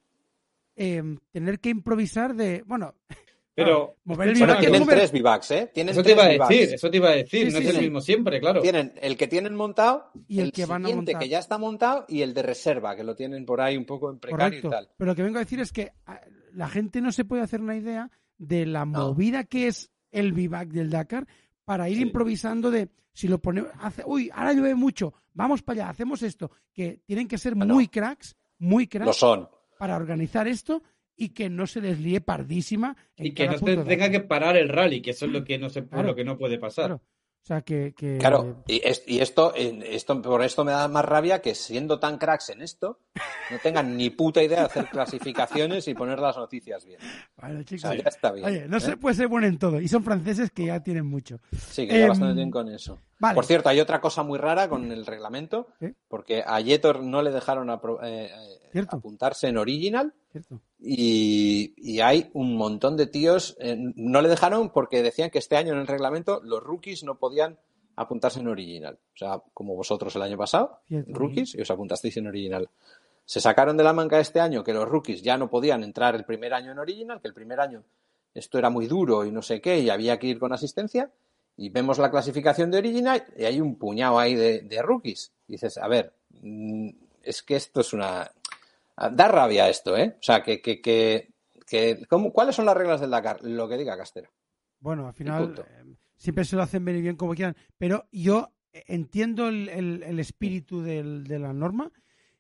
em, 0.77 1.19
tener 1.33 1.59
que 1.59 1.71
improvisar 1.71 2.35
de, 2.35 2.63
bueno, 2.67 2.95
Pero 3.55 3.97
mover 4.05 4.29
el 4.29 4.35
Bueno, 4.35 4.47
Vivac, 4.55 4.61
tienen 4.61 4.83
mover- 4.83 4.95
tres 4.95 5.11
vivacs, 5.11 5.51
¿eh? 5.51 5.71
Tienen 5.75 5.91
eso 5.91 6.01
te 6.05 6.15
tres 6.15 6.15
iba 6.17 6.25
a 6.27 6.29
vivacs. 6.29 6.49
decir, 6.49 6.75
eso 6.75 6.91
te 6.93 6.97
iba 6.97 7.09
a 7.09 7.13
decir, 7.17 7.47
Sí, 7.49 7.53
no 7.53 7.59
sí, 7.61 7.67
es 7.67 7.75
el 7.75 7.81
mismo 7.83 8.01
siempre, 8.01 8.39
claro. 8.39 8.61
Tienen 8.63 8.93
el 9.03 9.17
que 9.17 9.27
tienen 9.27 9.57
montado, 9.57 10.13
Y 10.29 10.39
el 10.39 10.53
que 10.53 10.65
van 10.65 10.87
a 10.87 10.91
montar. 10.95 11.19
que 11.19 11.29
ya 11.29 11.41
está 11.41 11.59
montado 11.59 12.05
y 12.07 12.23
el 12.23 12.35
de 12.35 12.43
reserva, 12.45 12.95
que 12.95 13.03
lo 13.03 13.17
tienen 13.17 13.45
por 13.45 13.61
ahí 13.61 13.77
un 13.77 13.85
poco 13.85 14.13
en 14.13 14.21
precario 14.21 14.45
Correcto. 14.63 14.69
y 14.69 14.71
tal. 14.71 14.89
Pero 14.97 15.11
lo 15.11 15.17
que 15.17 15.23
vengo 15.25 15.39
a 15.39 15.41
decir 15.41 15.59
es 15.59 15.73
que 15.73 15.91
ah, 16.07 16.21
la 16.53 16.69
gente 16.69 17.01
no 17.01 17.11
se 17.11 17.25
puede 17.25 17.43
hacer 17.43 17.61
una 17.61 17.75
idea 17.77 18.09
de 18.37 18.65
la 18.65 18.85
movida 18.85 19.43
que 19.43 19.67
es 19.67 19.91
el 20.13 20.33
vivac 20.35 20.69
del 20.69 20.91
Dakar 20.91 21.27
para 21.69 21.87
ir 21.91 21.97
Sí. 21.97 22.03
improvisando 22.03 22.71
de 22.71 22.89
si 23.13 23.29
lo 23.29 23.39
ponemos, 23.41 23.71
hace, 23.81 24.03
uy, 24.07 24.31
ahora 24.33 24.55
llueve 24.55 24.75
mucho, 24.75 25.13
vamos 25.35 25.61
para 25.63 25.83
allá, 25.83 25.91
hacemos 25.91 26.23
esto, 26.23 26.51
que 26.73 27.03
tienen 27.05 27.29
que 27.29 27.37
ser 27.37 27.55
Bueno. 27.55 27.75
muy 27.75 27.89
cracks, 27.89 28.37
muy 28.59 28.85
Lo 28.85 28.89
cracks 28.89 29.17
son. 29.17 29.49
para 29.79 29.97
organizar 29.97 30.49
esto 30.49 30.83
y 31.15 31.29
que 31.31 31.51
no 31.51 31.67
se 31.67 31.83
les 31.83 32.01
líe 32.01 32.23
pardísima 32.23 32.97
en 33.17 33.27
Y 33.27 33.33
que 33.35 33.49
no 33.49 33.59
se 33.59 33.77
tenga 33.85 34.11
que 34.11 34.21
parar 34.21 34.57
el 34.57 34.71
rally, 34.71 35.03
que 35.03 35.11
eso 35.11 35.27
es 35.27 35.33
lo 35.33 35.45
que 35.45 35.59
no 35.59 35.69
se 35.69 35.85
Claro. 35.87 36.09
lo 36.09 36.15
que 36.15 36.25
no 36.25 36.39
puede 36.39 36.59
pasar. 36.59 36.87
Claro. 36.87 37.03
O 37.43 37.47
sea, 37.49 37.63
que... 37.63 37.95
que- 37.97 38.19
Claro, 38.19 38.63
y, 38.67 38.81
es- 38.87 39.03
y 39.07 39.21
esto, 39.21 39.55
esto, 39.55 40.21
por 40.21 40.43
esto 40.43 40.65
me 40.65 40.73
da 40.73 40.87
más 40.89 41.05
rabia 41.05 41.41
que 41.41 41.55
siendo 41.55 41.99
tan 41.99 42.19
cracks 42.19 42.51
en 42.51 42.61
esto, 42.61 43.01
no 43.51 43.59
tengan 43.63 43.97
ni 43.97 44.11
puta 44.11 44.43
idea 44.43 44.61
de 44.61 44.67
hacer 44.67 44.87
clasificaciones 44.91 45.89
y 45.89 45.95
poner 45.95 46.19
las 46.19 46.37
noticias 46.37 46.85
bien. 46.85 47.01
Bueno, 47.37 47.61
O 47.61 47.79
sea, 47.79 47.95
ya 47.95 48.03
está 48.09 48.33
bien. 48.33 48.45
oye, 48.47 48.69
no 48.69 48.77
¿eh? 48.77 48.81
se 48.81 48.97
puede 48.99 49.17
ser 49.17 49.29
bueno 49.29 49.47
en 49.47 49.59
todo. 49.59 49.81
Y 49.81 49.89
son 49.89 50.03
franceses 50.05 50.51
que 50.51 50.67
ya 50.67 50.83
tienen 50.83 51.07
mucho. 51.07 51.39
Sí, 51.71 51.87
que 51.87 51.95
ya 51.99 52.03
Em, 52.05 52.09
bastante 52.11 52.35
bien 52.35 52.51
con 52.51 52.69
eso. 52.69 52.99
Vale. 53.19 53.35
Por 53.35 53.47
cierto, 53.47 53.71
hay 53.71 53.81
otra 53.81 54.01
cosa 54.01 54.23
muy 54.23 54.39
rara 54.39 54.69
con 54.69 54.93
el 54.93 55.07
reglamento, 55.07 55.69
porque 56.07 56.45
a 56.47 56.61
Yetor 56.61 57.03
no 57.03 57.23
le 57.23 57.31
dejaron 57.31 57.69
apro- 57.69 57.99
eh, 58.03 58.31
eh, 58.75 58.85
apuntarse 58.89 59.49
en 59.49 59.57
original, 59.57 60.13
¿Cierto? 60.31 60.61
Y, 60.79 61.75
y 61.77 62.01
hay 62.01 62.31
un 62.35 62.57
montón 62.57 62.97
de 62.97 63.07
tíos. 63.07 63.57
eh, 63.61 63.77
no 63.79 64.23
le 64.23 64.29
dejaron 64.29 64.71
porque 64.71 65.03
decían 65.03 65.31
que 65.31 65.39
este 65.39 65.57
año 65.57 65.73
en 65.73 65.81
el 65.81 65.87
reglamento 65.87 66.41
los 66.43 66.63
rookies 66.63 67.05
no 67.05 67.19
podían 67.19 67.59
apuntarse 67.97 68.41
en 68.41 68.49
original. 68.49 68.99
O 69.15 69.19
sea, 69.19 69.43
como 69.55 69.75
vosotros 69.75 70.15
el 70.15 70.23
año 70.23 70.39
pasado, 70.39 70.81
rookies, 70.89 71.55
y 71.57 71.61
os 71.61 71.71
apuntasteis 71.71 72.17
en 72.17 72.29
original. 72.29 72.69
Se 73.25 73.41
sacaron 73.41 73.77
de 73.77 73.85
la 73.85 73.93
manga 73.93 74.21
este 74.21 74.41
año 74.41 74.63
que 74.63 74.73
los 74.73 74.89
rookies 74.89 75.21
ya 75.21 75.37
no 75.37 75.51
podían 75.51 75.83
entrar 75.83 76.15
el 76.15 76.25
primer 76.25 76.55
año 76.55 76.73
en 76.73 76.79
original, 76.79 77.21
que 77.21 77.29
el 77.29 77.35
primer 77.35 77.61
año 77.61 77.83
esto 78.35 78.57
era 78.57 78.71
muy 78.71 78.87
duro 78.87 79.25
y 79.25 79.33
no 79.33 79.43
sé 79.43 79.61
qué, 79.61 79.81
y 79.81 79.91
había 79.91 80.19
que 80.19 80.29
ir 80.29 80.39
con 80.39 80.53
asistencia. 80.53 81.11
Y 81.57 81.71
vemos 81.71 81.99
la 81.99 82.11
clasificación 82.11 82.71
de 82.71 82.79
original 82.79 83.25
y 83.37 83.45
hay 83.45 83.61
un 83.61 83.75
puñado 83.75 84.21
ahí 84.21 84.37
de, 84.37 84.61
de 84.61 84.81
rookies. 84.81 85.33
Y 85.49 85.53
dices, 85.53 85.77
a 85.77 85.89
ver, 85.89 86.13
mm, 86.41 86.91
es 87.25 87.43
que 87.43 87.57
esto 87.57 87.81
es 87.81 87.93
una. 87.93 88.31
Da 89.13 89.29
rabia 89.29 89.69
esto, 89.69 89.97
¿eh? 89.97 90.15
O 90.19 90.23
sea, 90.23 90.43
que. 90.43 90.61
que, 90.61 90.81
que, 90.81 91.29
que- 91.67 92.01
¿cómo- 92.09 92.33
¿Cuáles 92.33 92.55
son 92.57 92.67
las 92.67 92.77
reglas 92.77 93.01
del 93.01 93.11
Dakar? 93.11 93.43
Lo 93.43 93.69
que 93.69 93.77
diga 93.77 93.97
Castera. 93.97 94.31
Bueno, 94.81 95.07
al 95.07 95.15
final 95.15 95.55
eh, 95.59 95.95
siempre 96.17 96.45
se 96.45 96.57
lo 96.57 96.63
hacen 96.63 96.85
venir 96.85 97.03
bien 97.03 97.17
como 97.17 97.35
quieran, 97.35 97.57
pero 97.77 98.07
yo 98.13 98.53
eh, 98.73 98.85
entiendo 98.89 99.49
el, 99.49 99.69
el- 99.69 100.03
el 100.03 100.19
espíritu 100.21 100.83
del- 100.83 101.25
de 101.25 101.39
la 101.39 101.53
norma 101.53 101.91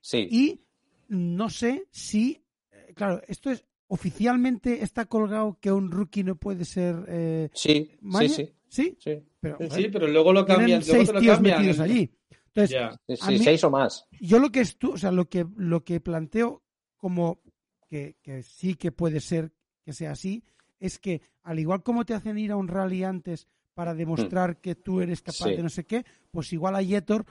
Sí. 0.00 0.26
y 0.30 0.60
no 1.08 1.50
sé 1.50 1.86
si, 1.90 2.42
eh, 2.70 2.92
claro, 2.94 3.20
esto 3.28 3.50
es 3.50 3.64
oficialmente 3.88 4.82
está 4.82 5.06
colgado 5.06 5.58
que 5.60 5.72
un 5.72 5.90
rookie 5.90 6.22
no 6.24 6.36
puede 6.36 6.64
ser 6.64 6.96
eh, 7.08 7.48
Sí, 7.54 7.90
sí, 8.20 8.28
sí. 8.28 8.54
¿Sí? 8.70 8.96
Sí, 9.00 9.22
Pero, 9.40 9.56
Sí, 9.60 9.66
bueno, 9.68 9.88
pero 9.92 10.06
luego 10.08 10.32
lo 10.32 10.44
tienen 10.44 10.60
cambian. 10.60 10.80
Luego 10.80 10.94
seis 10.94 11.08
te 11.08 11.12
lo 11.14 11.20
tíos 11.20 11.34
cambian. 11.36 11.56
metidos 11.58 11.80
allí. 11.80 12.10
Entonces, 12.54 13.20
sí, 13.20 13.30
mí- 13.32 13.38
seis 13.38 13.62
o 13.64 13.70
más. 13.70 14.06
yo 14.20 14.38
lo 14.38 14.50
que 14.50 14.60
estu- 14.62 14.92
o 14.94 14.96
sea, 14.98 15.12
lo 15.12 15.28
que 15.28 15.46
lo 15.56 15.84
que 15.84 16.00
planteo 16.00 16.62
como 16.96 17.40
que, 17.88 18.16
que 18.22 18.42
sí 18.42 18.74
que 18.74 18.92
puede 18.92 19.20
ser 19.20 19.52
que 19.84 19.92
sea 19.92 20.10
así 20.12 20.44
es 20.80 20.98
que 20.98 21.22
al 21.42 21.58
igual 21.58 21.82
como 21.82 22.04
te 22.04 22.14
hacen 22.14 22.38
ir 22.38 22.50
a 22.52 22.56
un 22.56 22.68
rally 22.68 23.04
antes 23.04 23.46
para 23.74 23.94
demostrar 23.94 24.60
que 24.60 24.74
tú 24.74 25.00
eres 25.00 25.22
capaz 25.22 25.46
Hmm. 25.46 25.50
Sí. 25.50 25.56
de 25.56 25.62
no 25.62 25.68
sé 25.68 25.84
qué, 25.86 26.04
pues 26.32 26.52
igual 26.52 26.74
a 26.76 26.82
Yetor 26.82 27.24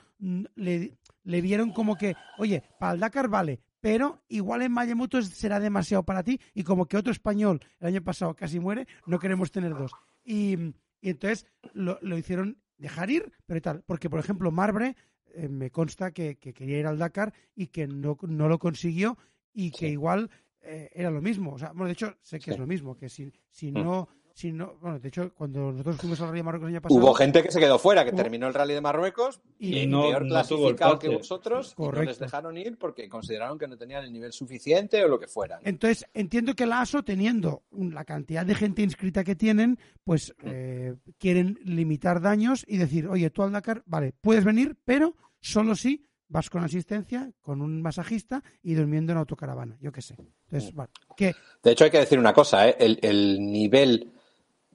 le, 0.56 0.98
le 1.24 1.42
vieron 1.42 1.72
como 1.74 1.96
que, 1.98 2.16
oye, 2.38 2.64
para 2.80 2.94
el 2.94 3.00
Dakar 3.00 3.28
vale, 3.28 3.60
pero 3.82 4.24
igual 4.30 4.62
en 4.62 4.72
Mayemuto 4.72 5.22
será 5.22 5.60
demasiado 5.60 6.04
para 6.04 6.24
ti 6.24 6.40
y 6.54 6.64
como 6.64 6.86
que 6.88 6.98
otro 6.98 7.12
español 7.12 7.60
el 7.80 7.88
año 7.88 8.02
pasado 8.04 8.34
casi 8.34 8.60
muere, 8.60 8.88
no 9.06 9.20
queremos 9.20 9.52
tener 9.52 9.76
dos. 9.78 9.92
Y, 10.24 10.54
y 11.02 11.10
entonces 11.10 11.46
lo, 11.74 12.00
lo 12.02 12.18
hicieron 12.18 12.58
dejar 12.78 13.10
ir, 13.10 13.32
pero 13.46 13.58
y 13.58 13.62
tal, 13.62 13.84
porque 13.86 14.10
por 14.10 14.20
ejemplo 14.20 14.52
Marbre 14.52 14.96
eh, 15.34 15.48
me 15.50 15.72
consta 15.72 16.12
que, 16.12 16.36
que 16.38 16.54
quería 16.54 16.80
ir 16.80 16.88
al 16.88 16.98
Dakar 16.98 17.34
y 17.56 17.68
que 17.68 17.88
no, 17.88 18.18
no 18.22 18.48
lo 18.48 18.60
consiguió 18.60 19.18
y 19.54 19.72
que 19.72 19.88
Sí. 19.88 19.92
igual 19.94 20.30
eh, 20.62 20.90
era 20.94 21.10
lo 21.12 21.22
mismo. 21.22 21.54
O 21.54 21.58
sea, 21.60 21.70
bueno, 21.72 21.86
de 21.86 21.94
hecho, 21.94 22.18
sé 22.22 22.40
que 22.40 22.46
Sí. 22.46 22.52
es 22.52 22.58
lo 22.58 22.68
mismo, 22.68 22.96
que 22.98 23.10
si, 23.10 23.32
si 23.50 23.72
Mm. 23.72 23.82
no, 23.82 24.10
si 24.38 24.52
no, 24.52 24.76
bueno, 24.80 25.00
de 25.00 25.08
hecho, 25.08 25.34
cuando 25.34 25.72
nosotros 25.72 25.98
fuimos 25.98 26.22
al 26.22 26.28
Rally 26.28 26.38
de 26.38 26.44
Marruecos 26.44 26.68
el 26.70 26.74
año 26.76 26.82
pasado, 26.84 27.00
Hubo 27.02 27.14
gente 27.16 27.42
que 27.42 27.52
se 27.52 27.60
quedó 27.60 27.80
fuera, 27.80 28.06
que 28.06 28.12
Hubo- 28.12 28.18
terminó 28.18 28.48
el 28.48 28.54
rally 28.54 28.76
de 28.76 28.82
Marruecos 28.82 29.42
y, 29.58 29.80
y 29.80 29.88
no- 29.88 30.04
peor 30.04 30.22
no 30.22 30.28
clasificado 30.30 31.00
que 31.00 31.10
vosotros 31.10 31.70
y 31.76 31.82
no 31.82 31.86
Correcto. 31.88 32.10
les 32.12 32.20
dejaron 32.20 32.56
ir 32.56 32.78
porque 32.78 33.10
consideraron 33.10 33.58
que 33.58 33.68
no 33.68 33.76
tenían 33.78 34.04
el 34.04 34.14
nivel 34.14 34.32
suficiente 34.32 35.04
o 35.04 35.08
lo 35.08 35.20
que 35.20 35.26
fuera. 35.28 35.56
¿no? 35.56 35.62
Entonces, 35.66 36.06
entiendo 36.14 36.54
que 36.54 36.68
la 36.68 36.82
ASO, 36.82 37.02
teniendo 37.04 37.64
la 37.72 38.06
cantidad 38.06 38.46
de 38.46 38.54
gente 38.54 38.84
inscrita 38.84 39.24
que 39.24 39.36
tienen, 39.36 39.80
pues 40.04 40.36
Mm. 40.44 40.46
eh, 40.46 40.96
quieren 41.18 41.58
limitar 41.64 42.22
daños 42.22 42.64
y 42.68 42.78
decir, 42.78 43.08
oye, 43.08 43.32
tú 43.32 43.42
al 43.42 43.52
Dakar, 43.52 43.82
vale, 43.88 44.14
puedes 44.22 44.46
venir, 44.46 44.78
pero 44.86 45.16
solo 45.42 45.76
si 45.76 46.06
vas 46.30 46.50
con 46.50 46.64
asistencia, 46.64 47.32
con 47.42 47.62
un 47.62 47.82
masajista 47.82 48.44
y 48.62 48.74
durmiendo 48.74 49.14
en 49.14 49.18
autocaravana, 49.18 49.78
yo 49.80 49.92
qué 49.92 50.02
sé. 50.02 50.16
Entonces, 50.46 50.74
Mm. 50.74 50.78
vale, 50.78 50.90
que 51.16 51.34
De 51.64 51.72
hecho, 51.72 51.86
hay 51.86 51.90
que 51.90 52.00
decir 52.00 52.20
una 52.20 52.34
cosa, 52.34 52.68
¿eh? 52.70 52.76
el, 52.80 53.00
el 53.02 53.40
nivel, 53.52 54.12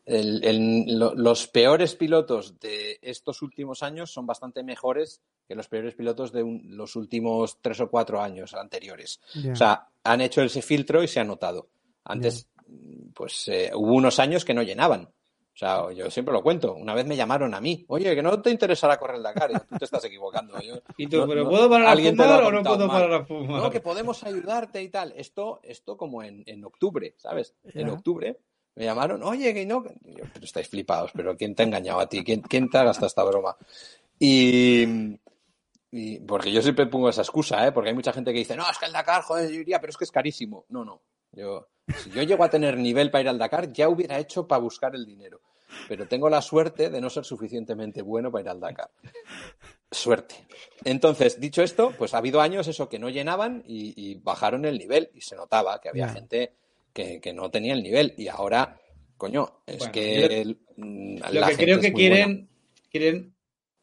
el- 0.04 0.42
el- 0.44 0.98
lo- 0.98 1.14
los 1.14 1.46
peores 1.46 1.94
pilotos 1.94 2.58
de 2.58 2.98
estos 3.02 3.40
últimos 3.42 3.82
años 3.82 4.12
son 4.12 4.26
bastante 4.26 4.62
mejores 4.62 5.20
que 5.46 5.54
los 5.54 5.68
peores 5.68 5.94
pilotos 5.94 6.32
de 6.32 6.42
un- 6.42 6.76
los 6.76 6.96
últimos 6.96 7.58
tres 7.60 7.80
o 7.80 7.88
cuatro 7.90 8.20
años 8.20 8.54
anteriores. 8.54 9.20
O 9.52 9.56
sea, 9.56 9.88
han 10.04 10.20
hecho 10.20 10.42
ese 10.42 10.62
filtro 10.62 11.02
y 11.02 11.08
se 11.08 11.20
ha 11.20 11.24
notado. 11.24 11.68
Antes, 12.04 12.48
pues 13.14 13.46
eh, 13.48 13.70
hubo 13.74 13.94
unos 13.94 14.18
años 14.18 14.44
que 14.44 14.54
no 14.54 14.62
llenaban. 14.62 15.02
O 15.54 15.56
sea, 15.56 15.92
yo 15.92 16.10
siempre 16.10 16.32
lo 16.32 16.42
cuento. 16.42 16.72
Una 16.74 16.94
vez 16.94 17.04
me 17.06 17.14
llamaron 17.14 17.52
a 17.54 17.60
mí. 17.60 17.84
Oye, 17.88 18.14
que 18.14 18.22
no 18.22 18.40
te 18.40 18.50
interesará 18.50 18.98
correr 18.98 19.16
el 19.16 19.22
Dakar. 19.22 19.52
Yo, 19.52 19.60
tú 19.60 19.76
te 19.78 19.84
estás 19.84 20.02
equivocando. 20.06 20.58
Yo- 20.62 20.80
¿Y 20.96 21.06
tú, 21.06 21.18
no- 21.18 21.26
pero 21.28 21.44
no- 21.44 21.50
puedo 21.50 21.68
parar 21.68 21.88
a 21.88 21.90
fumar 21.96 22.42
o 22.44 22.50
no 22.50 22.62
puedo 22.62 22.88
mal. 22.88 23.02
parar 23.02 23.12
a 23.20 23.24
fumar? 23.26 23.62
No, 23.62 23.70
que 23.70 23.80
podemos 23.80 24.24
ayudarte 24.24 24.82
y 24.82 24.88
tal. 24.88 25.12
Esto, 25.14 25.60
esto 25.62 25.96
como 25.98 26.22
en, 26.22 26.42
en 26.46 26.64
octubre, 26.64 27.14
¿sabes? 27.18 27.54
En 27.64 27.90
octubre 27.90 28.38
me 28.74 28.84
llamaron, 28.84 29.22
oye, 29.22 29.52
que 29.54 29.66
no. 29.66 29.84
Yo, 30.04 30.24
pero 30.32 30.44
estáis 30.44 30.68
flipados, 30.68 31.10
pero 31.14 31.36
¿quién 31.36 31.54
te 31.54 31.62
ha 31.62 31.66
engañado 31.66 32.00
a 32.00 32.08
ti? 32.08 32.22
¿Quién, 32.24 32.40
quién 32.40 32.68
te 32.70 32.78
ha 32.78 32.84
gastado 32.84 33.06
esta 33.06 33.22
broma? 33.24 33.56
Y, 34.18 35.18
y- 35.90 36.18
porque 36.20 36.52
yo 36.52 36.62
siempre 36.62 36.86
pongo 36.86 37.08
esa 37.08 37.22
excusa, 37.22 37.66
¿eh? 37.66 37.72
Porque 37.72 37.90
hay 37.90 37.94
mucha 37.94 38.12
gente 38.12 38.32
que 38.32 38.38
dice, 38.38 38.56
no, 38.56 38.68
es 38.70 38.78
que 38.78 38.86
el 38.86 38.92
Dakar, 38.92 39.22
joder, 39.22 39.50
yo 39.50 39.60
iría, 39.60 39.80
pero 39.80 39.90
es 39.90 39.96
que 39.96 40.04
es 40.04 40.10
carísimo. 40.10 40.64
No, 40.70 40.84
no. 40.84 41.02
Yo, 41.32 41.68
si 41.96 42.10
yo 42.10 42.22
llego 42.22 42.44
a 42.44 42.50
tener 42.50 42.76
nivel 42.76 43.10
para 43.10 43.22
ir 43.22 43.28
al 43.28 43.38
Dakar, 43.38 43.72
ya 43.72 43.88
hubiera 43.88 44.18
hecho 44.18 44.46
para 44.46 44.60
buscar 44.60 44.94
el 44.94 45.04
dinero. 45.04 45.40
Pero 45.88 46.06
tengo 46.06 46.28
la 46.28 46.42
suerte 46.42 46.90
de 46.90 47.00
no 47.00 47.08
ser 47.10 47.24
suficientemente 47.24 48.02
bueno 48.02 48.30
para 48.30 48.42
ir 48.42 48.48
al 48.50 48.60
Dakar. 48.60 48.90
Suerte. 49.90 50.34
Entonces, 50.84 51.38
dicho 51.40 51.62
esto, 51.62 51.92
pues 51.98 52.14
ha 52.14 52.18
habido 52.18 52.40
años 52.40 52.66
eso 52.68 52.88
que 52.88 52.98
no 52.98 53.08
llenaban 53.10 53.62
y, 53.66 53.92
y 53.96 54.14
bajaron 54.16 54.64
el 54.64 54.78
nivel 54.78 55.10
y 55.14 55.20
se 55.20 55.36
notaba 55.36 55.80
que 55.80 55.88
había 55.90 56.06
gente 56.14 56.54
que, 56.92 57.20
que 57.20 57.32
no 57.32 57.50
tenía 57.50 57.74
el 57.74 57.82
nivel. 57.82 58.14
Y 58.16 58.28
ahora, 58.28 58.78
coño, 59.16 59.62
es 59.66 59.78
Bueno, 59.78 59.92
que 59.92 60.20
yo- 60.20 60.26
el- 60.28 60.58
mm, 60.76 61.16
Lo 61.18 61.40
que 61.40 61.46
gente 61.46 61.64
creo 61.64 61.76
es 61.76 61.82
que 61.82 61.90
buena. 61.90 61.96
quieren, 62.16 62.48
quieren 62.90 63.34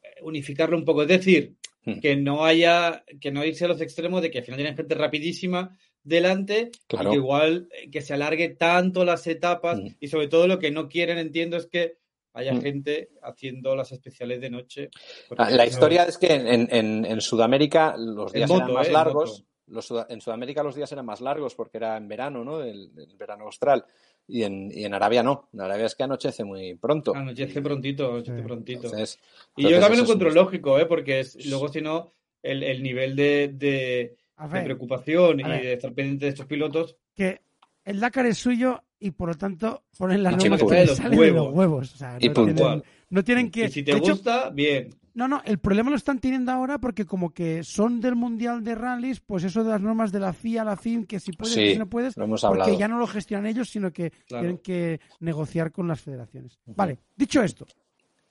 eh, 0.03 0.07
unificarlo 0.21 0.77
un 0.77 0.85
poco. 0.85 1.01
Es 1.03 1.07
decir, 1.09 1.55
Hmm. 1.85 1.99
que 2.01 2.15
no 2.17 2.43
haya, 2.45 3.03
que 3.21 3.31
no 3.31 3.45
irse 3.45 3.63
a 3.65 3.69
los 3.69 3.79
extremos 3.81 4.21
de 4.21 4.29
que 4.29 4.39
al 4.39 4.43
final 4.43 4.57
tienen 4.57 4.75
gente 4.75 4.95
rapidísima 4.95 5.77
delante 6.03 6.71
Claro. 6.87 7.09
y 7.09 7.11
que 7.13 7.17
igual 7.17 7.69
eh, 7.73 7.89
que 7.89 8.01
se 8.01 8.13
alargue 8.13 8.49
tanto 8.49 9.05
las 9.05 9.25
etapas 9.27 9.79
Hmm. 9.79 9.87
y 9.99 10.07
sobre 10.09 10.27
todo 10.27 10.47
lo 10.47 10.59
que 10.59 10.71
no 10.71 10.89
quieren, 10.89 11.17
entiendo, 11.17 11.55
es 11.57 11.67
que 11.67 11.97
haya 12.33 12.53
Hmm. 12.53 12.61
gente 12.61 13.09
haciendo 13.23 13.75
las 13.75 13.91
especiales 13.91 14.39
de 14.41 14.49
noche. 14.49 14.89
Ah, 15.37 15.49
La 15.49 15.65
historia 15.65 16.03
es 16.03 16.17
que 16.17 16.33
en, 16.33 16.67
en- 16.69 17.05
en 17.05 17.21
Sudamérica 17.21 17.95
los 17.97 18.31
días 18.33 18.49
moto, 18.49 18.63
eran 18.63 18.73
más 18.73 18.87
eh, 18.87 18.91
largos. 18.91 19.45
Los 19.69 19.93
en 20.09 20.19
Sudamérica 20.21 20.63
los 20.63 20.75
días 20.75 20.91
eran 20.91 21.05
más 21.05 21.21
largos 21.21 21.55
porque 21.55 21.77
era 21.77 21.95
en 21.97 22.07
verano, 22.07 22.43
¿no? 22.43 22.61
El, 22.61 22.91
el 22.97 23.15
verano 23.17 23.45
austral. 23.45 23.85
Y 24.27 24.43
en, 24.43 24.69
y 24.71 24.83
en 24.85 24.93
Arabia 24.93 25.23
no. 25.23 25.49
En 25.53 25.61
Arabia 25.61 25.85
es 25.87 25.95
que 25.95 26.03
anochece 26.03 26.43
muy 26.43 26.75
pronto. 26.75 27.15
Anochece 27.15 27.61
prontito, 27.61 28.11
anochece 28.11 28.37
Sí. 28.37 28.43
prontito. 28.43 28.83
Entonces, 28.85 29.19
y 29.55 29.63
yo 29.63 29.79
también 29.79 29.89
lo 29.99 30.03
es 30.03 30.09
encuentro 30.09 30.29
un- 30.29 30.35
lógico, 30.35 30.79
¿eh? 30.79 30.85
porque 30.85 31.19
es, 31.21 31.45
luego 31.47 31.67
si 31.69 31.81
no, 31.81 32.13
el, 32.43 32.61
el 32.63 32.83
nivel 32.83 33.15
de, 33.15 34.15
preocupación 34.63 35.39
y 35.39 35.43
de 35.43 35.73
estar 35.73 35.93
pendiente 35.93 36.25
de 36.25 36.29
estos 36.29 36.45
pilotos, 36.45 36.95
que 37.15 37.41
el 37.85 37.99
Dakar 37.99 38.25
es 38.25 38.37
suyo 38.37 38.83
y 38.99 39.11
por 39.11 39.29
lo 39.29 39.35
tanto 39.35 39.83
ponen 39.97 40.23
las 40.23 40.37
normas 40.37 40.61
que 40.63 40.87
salen 40.87 41.19
de 41.19 41.31
los 41.31 41.53
huevos. 41.53 41.93
O 41.93 41.97
sea, 41.97 42.17
Y 42.19 42.27
no, 42.27 42.33
punto. 42.33 42.53
tienen, 42.55 42.83
no 43.09 43.23
tienen 43.23 43.51
que. 43.51 43.65
y 43.65 43.69
si 43.69 43.83
te 43.83 43.91
de 43.93 43.97
hecho, 43.97 44.11
gusta, 44.13 44.49
bien. 44.51 44.93
No, 45.13 45.27
no, 45.27 45.41
el 45.45 45.59
problema 45.59 45.89
lo 45.89 45.95
están 45.95 46.19
teniendo 46.19 46.51
ahora 46.51 46.77
porque 46.79 47.05
como 47.05 47.31
que 47.33 47.63
son 47.63 47.99
del 47.99 48.15
Mundial 48.15 48.63
de 48.63 48.75
Rallys, 48.75 49.19
pues 49.19 49.43
eso 49.43 49.63
de 49.63 49.71
las 49.71 49.81
normas 49.81 50.11
de 50.11 50.19
la 50.19 50.33
FIA, 50.33 50.63
la 50.63 50.75
FIM, 50.77 51.05
que 51.05 51.19
si 51.19 51.31
puedes, 51.31 51.53
Sí, 51.53 51.61
que 51.61 51.73
si 51.73 51.79
no 51.79 51.89
puedes, 51.89 52.15
lo 52.17 52.25
hemos 52.25 52.41
porque 52.41 52.61
hablado. 52.63 52.79
ya 52.79 52.87
no 52.87 52.99
lo 52.99 53.07
gestionan 53.07 53.45
ellos, 53.47 53.69
sino 53.69 53.91
que 53.91 54.11
Claro. 54.27 54.41
tienen 54.43 54.57
que 54.59 54.99
negociar 55.19 55.71
con 55.71 55.87
las 55.87 56.01
federaciones. 56.01 56.59
Vale, 56.65 56.99
dicho 57.15 57.41
esto, 57.43 57.65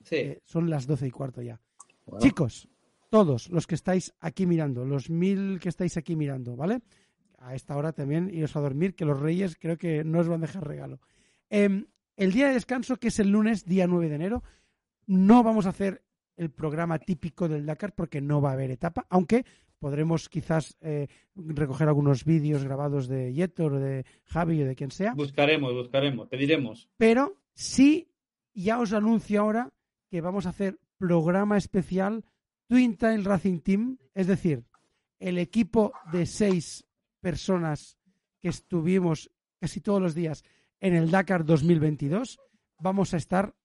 Sí. 0.03 0.15
eh, 0.15 0.39
son 0.45 0.69
las 0.69 0.87
doce 0.87 1.07
y 1.07 1.11
cuarto 1.11 1.41
ya. 1.41 1.59
Bueno, 2.05 2.19
Chicos, 2.25 2.67
todos 3.09 3.49
los 3.49 3.67
que 3.67 3.75
estáis 3.75 4.13
aquí 4.19 4.45
mirando, 4.45 4.85
los 4.85 5.09
mil 5.09 5.59
que 5.59 5.69
estáis 5.69 5.97
aquí 5.97 6.15
mirando, 6.15 6.55
¿vale? 6.55 6.81
A 7.39 7.55
esta 7.55 7.75
hora 7.77 7.91
también 7.93 8.29
iros 8.33 8.55
a 8.55 8.59
dormir, 8.61 8.95
que 8.95 9.05
los 9.05 9.19
reyes 9.19 9.55
creo 9.59 9.77
que 9.77 10.03
no 10.03 10.19
os 10.19 10.27
van 10.27 10.43
a 10.43 10.47
dejar 10.47 10.67
regalo. 10.67 10.99
Em, 11.49 11.85
el 12.17 12.31
día 12.33 12.47
de 12.47 12.53
descanso, 12.53 12.97
que 12.97 13.07
es 13.09 13.19
el 13.19 13.29
lunes, 13.29 13.65
día 13.65 13.87
9 13.87 14.09
de 14.09 14.15
enero, 14.15 14.43
no 15.07 15.41
vamos 15.43 15.65
a 15.65 15.69
hacer 15.69 16.03
el 16.39 16.49
programa 16.51 16.99
típico 16.99 17.49
del 17.49 17.65
Dakar 17.65 17.93
porque 17.93 18.21
no 18.21 18.41
va 18.41 18.51
a 18.51 18.53
haber 18.53 18.71
etapa, 18.71 19.05
aunque 19.09 19.45
podremos 19.77 20.29
quizás 20.29 20.77
eh, 20.81 21.07
recoger 21.35 21.87
algunos 21.89 22.23
vídeos 22.23 22.63
grabados 22.63 23.07
de 23.07 23.33
Yetor, 23.33 23.77
de 23.77 24.05
Javi 24.25 24.63
o 24.63 24.65
de 24.65 24.75
quien 24.75 24.89
sea. 24.89 25.13
Buscaremos, 25.13 25.73
buscaremos, 25.73 26.29
te 26.29 26.37
diremos. 26.37 26.89
Pero 26.97 27.35
sí, 27.53 28.09
ya 28.53 28.79
os 28.79 28.93
anuncio 28.93 29.41
ahora 29.41 29.69
que 30.09 30.21
vamos 30.21 30.45
a 30.45 30.49
hacer 30.49 30.79
programa 30.97 31.57
especial 31.57 32.23
Twin 32.67 32.95
Tail 32.95 33.25
Racing 33.25 33.59
Team, 33.59 33.97
es 34.13 34.27
decir, 34.27 34.63
el 35.19 35.37
equipo 35.37 35.91
de 36.11 36.25
seis 36.25 36.85
personas 37.19 37.97
que 38.39 38.47
estuvimos 38.47 39.29
casi 39.59 39.81
todos 39.81 40.01
los 40.01 40.15
días 40.15 40.43
en 40.79 40.95
el 40.95 41.11
Dakar 41.11 41.43
2022, 41.43 42.39
vamos 42.79 43.13
a 43.13 43.17
estar 43.17 43.55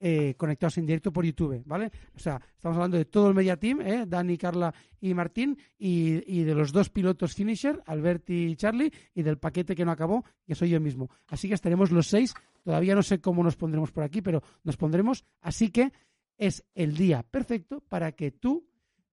eh, 0.00 0.34
conectados 0.36 0.78
en 0.78 0.86
directo 0.86 1.12
por 1.12 1.24
YouTube, 1.24 1.62
¿vale? 1.66 1.90
O 2.14 2.18
sea, 2.18 2.40
estamos 2.54 2.76
hablando 2.76 2.96
de 2.96 3.04
todo 3.04 3.28
el 3.28 3.34
media 3.34 3.56
team, 3.56 3.80
¿eh? 3.80 4.04
Dani, 4.06 4.36
Carla 4.38 4.72
y 5.00 5.12
Martín, 5.14 5.58
y, 5.78 6.22
y 6.38 6.44
de 6.44 6.54
los 6.54 6.72
dos 6.72 6.88
pilotos 6.90 7.34
finisher, 7.34 7.82
Alberti 7.86 8.46
y 8.46 8.56
Charlie, 8.56 8.92
y 9.14 9.22
del 9.22 9.38
paquete 9.38 9.74
que 9.74 9.84
no 9.84 9.90
acabó, 9.92 10.24
que 10.46 10.54
soy 10.54 10.70
yo 10.70 10.80
mismo. 10.80 11.10
Así 11.28 11.48
que 11.48 11.54
estaremos 11.54 11.90
los 11.90 12.06
seis. 12.06 12.34
Todavía 12.64 12.94
no 12.94 13.02
sé 13.02 13.20
cómo 13.20 13.42
nos 13.42 13.56
pondremos 13.56 13.90
por 13.92 14.04
aquí, 14.04 14.20
pero 14.22 14.42
nos 14.64 14.76
pondremos. 14.76 15.24
Así 15.40 15.70
que 15.70 15.92
es 16.36 16.64
el 16.74 16.96
día 16.96 17.22
perfecto 17.22 17.80
para 17.88 18.12
que 18.12 18.30
tú 18.30 18.66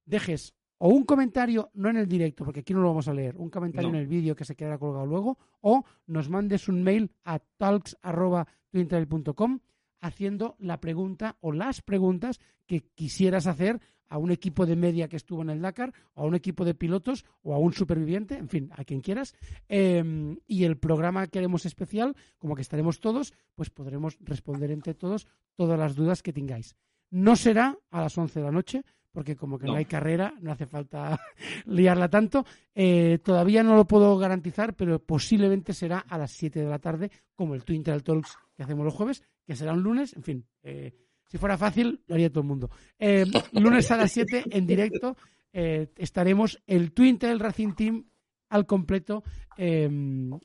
dejes 0.06 0.54
o 0.78 0.90
un 0.90 1.06
comentario, 1.06 1.72
no 1.74 1.90
en 1.90 1.96
el 1.98 2.06
directo, 2.08 2.44
porque 2.44 2.60
aquí 2.60 2.74
no 2.74 2.82
lo 2.82 2.90
vamos 2.90 3.08
a 3.08 3.14
leer, 3.14 3.38
un 3.38 3.50
comentario 3.50 3.90
No. 3.90 3.96
en 3.96 4.02
el 4.02 4.08
vídeo 4.08 4.36
que 4.36 4.44
se 4.44 4.56
quedará 4.58 4.78
colgado 4.78 5.06
luego, 5.06 5.38
o 5.62 5.86
nos 6.06 6.30
mandes 6.30 6.68
un 6.68 6.84
mail 6.84 7.10
a 7.24 7.40
talks.twintrail.com 7.40 9.60
haciendo 10.06 10.56
la 10.60 10.80
pregunta 10.80 11.38
o 11.42 11.52
las 11.52 11.82
preguntas 11.82 12.40
que 12.66 12.82
quisieras 12.96 13.48
hacer 13.48 13.80
a 14.08 14.18
un 14.20 14.30
equipo 14.32 14.66
de 14.68 14.76
media 14.76 15.08
que 15.08 15.16
estuvo 15.16 15.42
en 15.42 15.50
el 15.50 15.62
Dakar, 15.62 15.92
o 16.14 16.22
a 16.22 16.26
un 16.26 16.36
equipo 16.36 16.64
de 16.64 16.76
pilotos, 16.76 17.26
o 17.42 17.54
a 17.56 17.58
un 17.58 17.74
superviviente, 17.74 18.38
en 18.38 18.50
fin, 18.50 18.70
a 18.76 18.84
quien 18.84 19.02
quieras. 19.02 19.34
Eh, 19.68 20.38
y 20.48 20.64
el 20.64 20.78
programa 20.78 21.26
que 21.28 21.40
haremos 21.40 21.66
especial, 21.66 22.16
como 22.38 22.56
que 22.56 22.62
estaremos 22.62 23.00
todos, 23.00 23.34
pues 23.56 23.72
podremos 23.72 24.18
responder 24.22 24.70
entre 24.72 24.94
todos 24.94 25.28
todas 25.56 25.80
las 25.80 25.96
dudas 25.96 26.22
que 26.22 26.34
tengáis. 26.34 26.76
No 27.10 27.36
será 27.36 27.78
a 27.90 28.02
las 28.02 28.16
11 28.18 28.40
de 28.40 28.46
la 28.46 28.52
noche, 28.52 28.84
porque 29.12 29.36
como 29.36 29.58
que 29.58 29.66
no, 29.66 29.72
No. 29.74 29.78
hay 29.80 29.86
carrera, 29.86 30.34
no 30.42 30.52
hace 30.52 30.66
falta 30.68 31.18
liarla 31.66 32.10
tanto. 32.10 32.46
Eh, 32.76 33.20
todavía 33.24 33.64
no 33.64 33.76
lo 33.76 33.86
puedo 33.86 34.18
garantizar, 34.18 34.76
pero 34.76 35.00
posiblemente 35.00 35.74
será 35.74 36.00
a 36.00 36.18
las 36.18 36.32
7 36.32 36.60
de 36.60 36.70
la 36.70 36.80
tarde, 36.80 37.10
como 37.34 37.56
el 37.56 37.64
Twin 37.64 37.82
Trail 37.82 38.04
Talks 38.04 38.38
que 38.56 38.64
hacemos 38.64 38.86
los 38.86 38.94
jueves, 38.94 39.24
que 39.46 39.56
será 39.56 39.74
un 39.74 39.82
lunes. 39.84 40.14
En 40.14 40.24
fin, 40.24 40.46
eh, 40.64 40.94
si 41.28 41.38
fuera 41.38 41.58
fácil, 41.58 42.02
lo 42.08 42.16
haría 42.16 42.30
todo 42.30 42.42
el 42.42 42.48
mundo. 42.48 42.70
Eh, 43.00 43.26
lunes 43.54 43.90
a 43.92 43.98
las 43.98 44.12
7 44.12 44.44
en 44.50 44.66
directo 44.68 45.18
eh, 45.54 45.88
estaremos 45.98 46.62
el 46.68 46.92
Twin 46.92 47.18
Trail 47.18 47.40
Racing 47.40 47.74
Team 47.74 48.06
al 48.50 48.66
completo 48.66 49.24
eh, 49.58 49.84
en, 49.86 50.40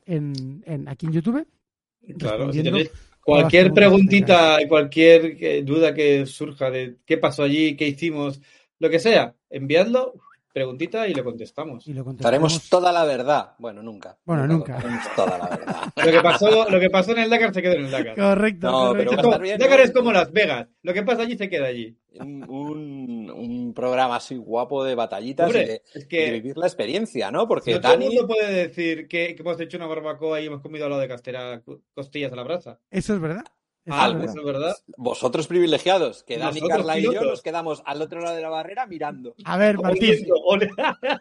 en- 0.65 0.87
aquí 0.87 1.05
en 1.05 1.11
YouTube. 1.13 1.47
Claro, 2.17 2.51
si 2.51 2.63
tenéis 2.63 2.91
cualquier 3.23 3.65
preguntita, 3.73 4.57
cualquier 4.67 5.37
eh, 5.39 5.61
duda 5.63 5.93
que 5.93 6.25
surja 6.25 6.71
de 6.71 6.97
qué 7.05 7.17
pasó 7.17 7.43
allí, 7.43 7.75
qué 7.75 7.87
hicimos, 7.87 8.41
lo 8.79 8.89
que 8.89 8.99
sea, 8.99 9.35
enviadlo, 9.49 10.13
preguntita 10.53 11.07
y 11.07 11.13
le 11.13 11.23
contestamos. 11.23 11.87
Y 11.87 11.93
lo 11.93 12.03
contestaremos. 12.03 12.69
toda 12.69 12.91
la 12.91 13.03
verdad. 13.05 13.53
Bueno, 13.57 13.81
nunca. 13.81 14.17
Bueno, 14.25 14.47
nunca. 14.47 14.73
Daremos 14.73 15.05
toda 15.15 15.37
la 15.37 15.47
verdad. 15.49 15.75
Lo 16.05 16.11
que 16.11 16.21
pasó, 16.21 16.69
lo 16.69 16.79
que 16.79 16.89
pasó 16.89 17.11
en 17.11 17.19
el 17.19 17.29
Dakar 17.29 17.53
se 17.53 17.61
quedó 17.61 17.73
en 17.73 17.85
el 17.85 17.91
Dakar. 17.91 18.15
Correcto. 18.15 18.71
No, 18.71 18.87
correcto. 18.89 19.15
pero 19.17 19.33
a 19.33 19.37
bien, 19.37 19.57
Dakar 19.59 19.77
¿no? 19.79 19.83
es 19.85 19.91
como 19.91 20.11
Las 20.11 20.31
Vegas. 20.31 20.67
Lo 20.83 20.93
que 20.93 21.03
pasa 21.03 21.21
allí 21.23 21.37
se 21.37 21.49
queda 21.49 21.67
allí. 21.67 21.95
Un, 22.19 22.43
un- 22.49 23.31
un 23.31 23.73
programa 23.73 24.17
así 24.17 24.35
guapo 24.35 24.83
de 24.83 24.95
batallitas 24.95 25.47
Hombre, 25.47 25.63
y, 25.63 25.65
de, 25.67 25.81
es 25.93 26.03
y 26.03 26.07
que- 26.07 26.25
de 26.25 26.31
vivir 26.31 26.57
la 26.57 26.67
experiencia, 26.67 27.31
¿no? 27.31 27.47
Porque 27.47 27.73
No 27.73 27.81
todo 27.81 27.93
el 27.93 27.99
Dani, 27.99 28.15
mundo 28.15 28.27
puede 28.27 28.51
decir 28.53 29.07
que, 29.07 29.35
que 29.35 29.41
hemos 29.41 29.59
hecho 29.61 29.77
una 29.77 29.87
barbacoa 29.87 30.41
y 30.41 30.47
hemos 30.47 30.61
comido 30.61 30.85
al 30.85 30.91
lado 30.91 31.01
de 31.01 31.07
castera 31.07 31.61
costillas 31.93 32.31
a 32.33 32.35
la 32.35 32.43
brasa. 32.43 32.79
Eso 32.89 33.13
es 33.13 33.19
verdad. 33.21 33.45
Eso 33.83 33.95
Ah, 33.97 34.07
es 34.09 34.13
verdad. 34.13 34.29
eso 34.29 34.39
es 34.39 34.45
verdad. 34.45 34.75
vosotros 34.97 35.47
privilegiados, 35.47 36.23
que 36.23 36.37
Dani, 36.37 36.59
Nosotros, 36.59 36.77
Carla 36.77 36.99
y 36.99 37.03
yo 37.03 37.21
nos 37.23 37.41
quedamos 37.41 37.81
al 37.85 38.01
otro 38.01 38.21
lado 38.21 38.35
de 38.35 38.41
la 38.43 38.49
barrera 38.49 38.85
mirando. 38.85 39.33
A 39.43 39.57
ver, 39.57 39.79
Martín. 39.79 40.27
Oliendo, 40.45 40.75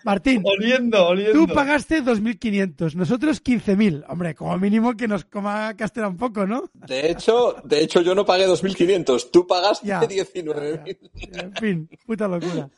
Martín, 0.05 0.43
oliendo, 0.45 1.07
oliendo. 1.09 1.33
tú 1.47 1.55
pagaste 1.55 2.03
2.500, 2.03 2.95
nosotros 2.97 3.43
15.000. 3.43 4.05
Hombre, 4.09 4.35
como 4.35 4.59
mínimo 4.59 4.95
que 4.95 5.09
nos 5.09 5.25
coma 5.25 5.75
Castera 5.77 6.09
un 6.09 6.17
poco, 6.19 6.47
¿no? 6.47 6.65
De 6.75 7.11
hecho, 7.11 7.57
de 7.65 7.83
hecho 7.83 8.03
yo 8.03 8.15
no 8.15 8.27
pagué 8.27 8.47
2.500, 8.47 9.31
tú 9.31 9.47
pagaste 9.47 9.87
Ya. 9.87 10.01
19.000. 10.03 10.99
En 11.43 11.53
fin, 11.55 11.89
puta 12.07 12.29
locura. 12.29 12.69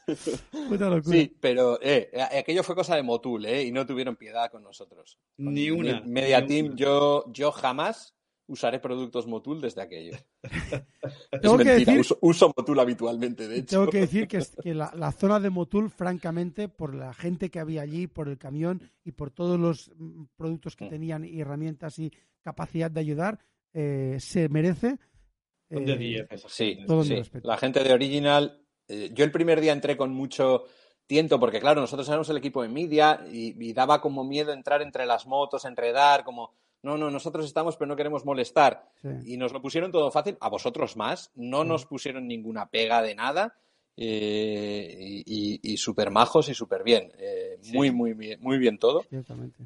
Puta 0.68 0.88
locura. 0.88 1.16
Sí, 1.16 1.36
pero 1.40 1.78
eh, 1.82 2.10
aquello 2.38 2.62
fue 2.62 2.74
cosa 2.74 2.94
de 2.96 3.02
Motul, 3.02 3.46
¿eh? 3.46 3.64
Y 3.64 3.72
no 3.72 3.84
tuvieron 3.86 4.16
piedad 4.16 4.50
con 4.50 4.62
nosotros. 4.62 5.18
Ni 5.38 5.70
una. 5.70 6.00
Me- 6.02 6.06
Media 6.22 6.40
ni 6.40 6.46
Team, 6.46 6.66
una. 6.66 6.76
yo, 6.76 7.24
yo 7.32 7.50
jamás 7.52 8.14
usaré 8.46 8.80
productos 8.80 9.26
Motul 9.26 9.60
desde 9.60 9.82
aquello. 9.82 10.16
Tengo 11.42 11.54
es 11.54 11.58
que 11.58 11.64
mentira, 11.64 11.92
decir- 11.92 12.00
uso, 12.00 12.18
uso 12.20 12.52
Motul 12.56 12.78
habitualmente, 12.80 13.48
de 13.48 13.58
hecho. 13.58 13.78
Tengo 13.78 13.90
que 13.90 14.00
decir 14.00 14.28
que, 14.28 14.38
es- 14.38 14.56
que 14.62 14.74
la, 14.74 14.92
la 14.96 15.12
zona 15.12 15.40
de 15.40 15.50
Motul, 15.50 15.90
francamente, 15.90 16.68
por 16.68 16.94
la 16.94 17.14
gente 17.14 17.50
que 17.50 17.60
había 17.60 17.82
allí, 17.82 18.06
por 18.06 18.28
el 18.28 18.38
camión 18.38 18.82
y 19.04 19.12
por 19.12 19.30
todos 19.30 19.58
los 19.58 19.90
mm, 19.96 20.24
productos 20.36 20.76
que 20.76 20.84
Mm. 20.86 20.90
tenían 20.90 21.24
y 21.24 21.40
herramientas 21.40 21.98
y 21.98 22.12
capacidad 22.42 22.90
de 22.90 23.00
ayudar, 23.00 23.38
eh, 23.72 24.16
se 24.20 24.48
merece. 24.48 24.98
Son 25.70 25.84
de 25.86 25.92
eh, 25.94 25.96
10 25.98 26.26
esa 26.32 26.48
Sí. 26.48 26.78
Todo 26.86 27.04
sí. 27.04 27.20
La 27.42 27.56
gente 27.56 27.82
de 27.82 27.92
Original, 27.92 28.60
eh, 28.88 29.10
yo 29.14 29.24
el 29.24 29.32
primer 29.32 29.60
día 29.60 29.72
entré 29.72 29.96
con 29.96 30.12
mucho 30.12 30.64
tiento, 31.06 31.38
porque 31.40 31.60
claro, 31.60 31.80
nosotros 31.80 32.08
éramos 32.08 32.28
el 32.30 32.36
equipo 32.36 32.62
de 32.62 32.68
media 32.68 33.24
y, 33.30 33.54
y 33.64 33.72
daba 33.72 34.00
como 34.00 34.24
miedo 34.24 34.52
entrar 34.52 34.82
entre 34.82 35.06
las 35.06 35.26
motos, 35.26 35.64
enredar, 35.64 36.24
como, 36.24 36.52
no, 36.82 36.96
no, 36.98 37.10
nosotros 37.10 37.44
estamos 37.46 37.76
pero 37.76 37.88
no 37.88 37.96
queremos 37.96 38.24
molestar. 38.24 38.88
sí. 39.00 39.08
Y 39.26 39.36
nos 39.36 39.52
lo 39.52 39.60
pusieron 39.62 39.90
todo 39.92 40.10
fácil, 40.10 40.36
a 40.40 40.48
vosotros 40.48 40.96
más, 40.96 41.30
no 41.34 41.62
Sí. 41.62 41.68
nos 41.68 41.86
pusieron 41.86 42.26
ninguna 42.26 42.68
pega 42.68 43.02
de 43.02 43.14
nada. 43.14 43.56
eh, 43.96 44.96
y, 44.98 45.22
y, 45.26 45.72
y 45.72 45.76
súper 45.76 46.10
majos 46.10 46.48
y 46.48 46.54
súper 46.54 46.82
bien. 46.82 47.12
Eh, 47.18 47.58
Sí. 47.60 47.76
Muy, 47.76 47.90
muy 47.92 48.14
bien, 48.14 48.40
muy 48.40 48.58
bien 48.58 48.76
todo. 48.78 49.04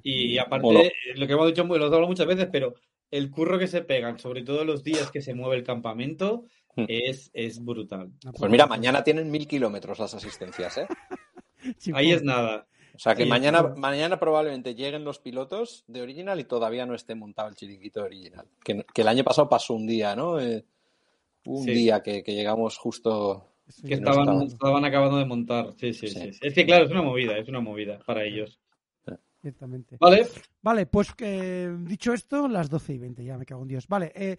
Y 0.03 0.37
aparte, 0.37 0.93
lo 1.15 1.27
que 1.27 1.33
hemos 1.33 1.47
dicho, 1.47 1.65
lo 1.65 1.77
hemos 1.77 1.87
hablado 1.87 2.07
muchas 2.09 2.27
veces, 2.27 2.49
pero 2.53 2.75
el 3.11 3.31
curro 3.31 3.59
que 3.59 3.69
se 3.69 3.81
pegan, 3.83 4.19
sobre 4.19 4.43
todo 4.43 4.65
los 4.67 4.83
días 4.85 5.11
que 5.11 5.23
se 5.23 5.33
mueve 5.35 5.57
el 5.57 5.63
campamento, 5.65 6.45
Hmm. 6.79 6.85
es, 6.89 7.31
es 7.33 7.65
brutal. 7.65 8.11
Pues 8.39 8.51
mira, 8.51 8.67
mañana 8.67 9.03
tienen 9.03 9.31
mil 9.31 9.47
kilómetros 9.49 9.99
las 9.99 10.13
asistencias, 10.13 10.77
¿eh? 10.77 10.87
Ahí 11.95 12.13
es 12.13 12.23
nada. 12.23 12.67
O 12.97 12.99
sea 12.99 13.15
que 13.15 13.27
mañana, 13.27 13.63
mañana 13.77 14.19
probablemente 14.19 14.75
lleguen 14.75 15.05
los 15.05 15.19
pilotos 15.19 15.85
de 15.87 16.01
Original 16.03 16.41
y 16.41 16.45
todavía 16.45 16.87
no 16.87 16.95
esté 16.95 17.15
montado 17.15 17.49
el 17.49 17.55
chiringuito 17.55 18.01
de 18.01 18.07
Original. 18.07 18.47
Que, 18.65 18.85
que 18.93 19.03
el 19.03 19.09
año 19.09 19.23
pasado 19.23 19.49
pasó 19.49 19.75
un 19.75 19.87
día, 19.87 20.17
¿no? 20.17 20.41
Eh, 20.41 20.65
un 21.45 21.63
Sí. 21.65 21.71
día 21.73 22.03
que, 22.03 22.23
que 22.23 22.35
llegamos 22.35 22.77
justo. 22.79 23.47
Que 23.83 23.97
no 23.97 24.11
estaban, 24.11 24.21
estaban. 24.29 24.43
estaban 24.47 24.85
acabando 24.85 25.19
de 25.19 25.25
montar. 25.27 25.73
Sí, 25.79 25.93
sí, 25.93 26.09
Sí. 26.09 26.21
sí, 26.21 26.33
sí. 26.33 26.39
Es 26.43 26.55
que 26.55 26.65
claro, 26.65 26.85
es 26.87 26.91
una 26.91 27.03
movida, 27.03 27.37
es 27.39 27.49
una 27.49 27.61
movida 27.61 27.99
para 28.07 28.25
ellos. 28.25 28.59
Ciertamente. 29.47 29.97
Vale. 30.01 30.27
Vale, 30.61 30.87
pues 30.87 31.15
que, 31.15 31.73
dicho 31.85 32.13
esto, 32.13 32.49
las 32.49 32.69
12 32.69 32.95
y 32.95 32.99
20, 32.99 33.25
ya 33.25 33.39
me 33.39 33.47
cago 33.47 33.63
en 33.63 33.69
Dios. 33.69 33.87
Vale, 33.87 34.11
eh, 34.13 34.37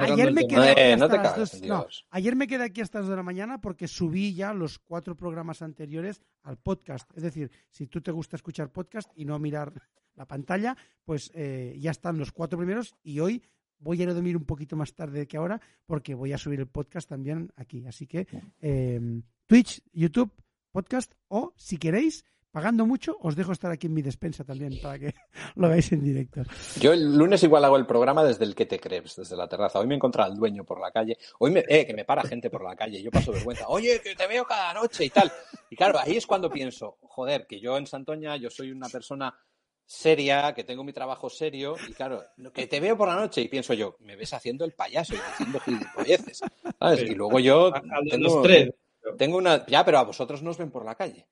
Ayer 0.00 0.32
me 0.32 0.48
quedé 0.48 0.92
Eh, 0.92 0.96
no 0.96 1.08
cagas 1.08 1.36
dos- 1.36 1.62
no, 1.62 1.86
ayer 2.10 2.34
me 2.34 2.48
quedé 2.48 2.64
aquí 2.64 2.80
hasta 2.80 2.98
las 2.98 3.06
dos 3.06 3.10
de 3.12 3.16
la 3.18 3.22
mañana 3.22 3.60
porque 3.60 3.86
subí 3.86 4.34
ya 4.34 4.52
los 4.52 4.80
cuatro 4.80 5.16
programas 5.16 5.62
anteriores 5.62 6.20
al 6.42 6.56
podcast. 6.56 7.08
Es 7.16 7.22
decir, 7.22 7.52
si 7.70 7.86
tú 7.86 8.00
te 8.00 8.10
gusta 8.10 8.34
escuchar 8.34 8.72
podcast 8.72 9.08
y 9.14 9.24
no 9.24 9.38
mirar 9.38 9.72
la 10.16 10.26
pantalla, 10.26 10.76
pues 11.04 11.30
eh, 11.34 11.76
ya 11.78 11.92
están 11.92 12.18
los 12.18 12.32
cuatro 12.32 12.58
primeros 12.58 12.96
y 13.04 13.20
hoy 13.20 13.44
voy 13.78 14.00
a 14.00 14.02
ir 14.02 14.08
a 14.08 14.14
dormir 14.14 14.36
un 14.36 14.44
poquito 14.44 14.74
más 14.74 14.92
tarde 14.92 15.28
que 15.28 15.36
ahora 15.36 15.60
porque 15.86 16.14
voy 16.14 16.32
a 16.32 16.38
subir 16.38 16.58
el 16.58 16.66
podcast 16.66 17.08
también 17.08 17.52
aquí. 17.54 17.86
Así 17.86 18.08
que 18.08 18.26
eh, 18.60 19.20
Twitch, 19.46 19.82
YouTube, 19.92 20.32
podcast 20.72 21.12
o 21.28 21.52
si 21.56 21.76
queréis, 21.76 22.24
pagando 22.56 22.86
mucho, 22.86 23.18
os 23.20 23.36
dejo 23.36 23.52
estar 23.52 23.70
aquí 23.70 23.86
en 23.86 23.92
mi 23.92 24.00
despensa 24.00 24.42
también 24.42 24.78
para 24.80 24.98
que 24.98 25.14
lo 25.56 25.68
veáis 25.68 25.92
en 25.92 26.02
directo. 26.02 26.40
Yo 26.80 26.94
el 26.94 27.14
lunes 27.14 27.42
igual 27.42 27.62
hago 27.66 27.76
el 27.76 27.84
programa 27.84 28.24
desde 28.24 28.46
el 28.46 28.54
que 28.54 28.64
te 28.64 28.80
crees, 28.80 29.14
desde 29.14 29.36
la 29.36 29.46
terraza. 29.46 29.78
Hoy 29.78 29.86
me 29.86 29.92
he 29.92 29.96
encontrado 29.96 30.32
al 30.32 30.38
dueño 30.38 30.64
por 30.64 30.80
la 30.80 30.90
calle. 30.90 31.18
Hoy 31.38 31.50
me, 31.50 31.62
eh, 31.68 31.84
que 31.86 31.92
me 31.92 32.06
para 32.06 32.22
gente 32.22 32.48
por 32.48 32.64
la 32.64 32.74
calle. 32.74 33.02
Yo 33.02 33.10
paso 33.10 33.30
vergüenza. 33.30 33.68
Oye, 33.68 34.00
que 34.02 34.14
te 34.14 34.26
veo 34.26 34.46
cada 34.46 34.72
noche 34.72 35.04
y 35.04 35.10
tal. 35.10 35.30
Y 35.68 35.76
claro, 35.76 35.98
ahí 35.98 36.16
es 36.16 36.26
cuando 36.26 36.48
pienso, 36.50 36.96
joder, 37.02 37.46
que 37.46 37.60
yo 37.60 37.76
en 37.76 37.86
Santoña, 37.86 38.36
yo 38.36 38.48
soy 38.48 38.70
una 38.72 38.88
persona 38.88 39.38
seria, 39.84 40.54
que 40.54 40.64
tengo 40.64 40.82
mi 40.82 40.94
trabajo 40.94 41.28
serio, 41.28 41.76
y 41.86 41.92
claro, 41.92 42.24
que 42.54 42.66
te 42.66 42.80
veo 42.80 42.96
por 42.96 43.08
la 43.08 43.16
noche 43.16 43.42
y 43.42 43.48
pienso 43.48 43.74
yo, 43.74 43.96
me 44.00 44.16
ves 44.16 44.32
haciendo 44.32 44.64
el 44.64 44.72
payaso 44.72 45.14
y 45.14 45.18
haciendo 45.18 45.60
gilipolleces. 45.60 46.40
¿sabes? 46.80 47.00
Sí. 47.00 47.06
Y 47.10 47.14
luego 47.14 47.38
yo 47.38 47.66
A- 47.74 47.78
a 47.78 47.82
tengo, 48.10 48.16
los 48.36 48.42
tres. 48.42 48.70
tengo 49.18 49.36
una. 49.36 49.66
Ya, 49.66 49.84
pero 49.84 49.98
a 49.98 50.04
vosotros 50.04 50.42
nos 50.42 50.56
ven 50.56 50.70
por 50.70 50.84
la 50.86 50.94
calle. 50.94 51.26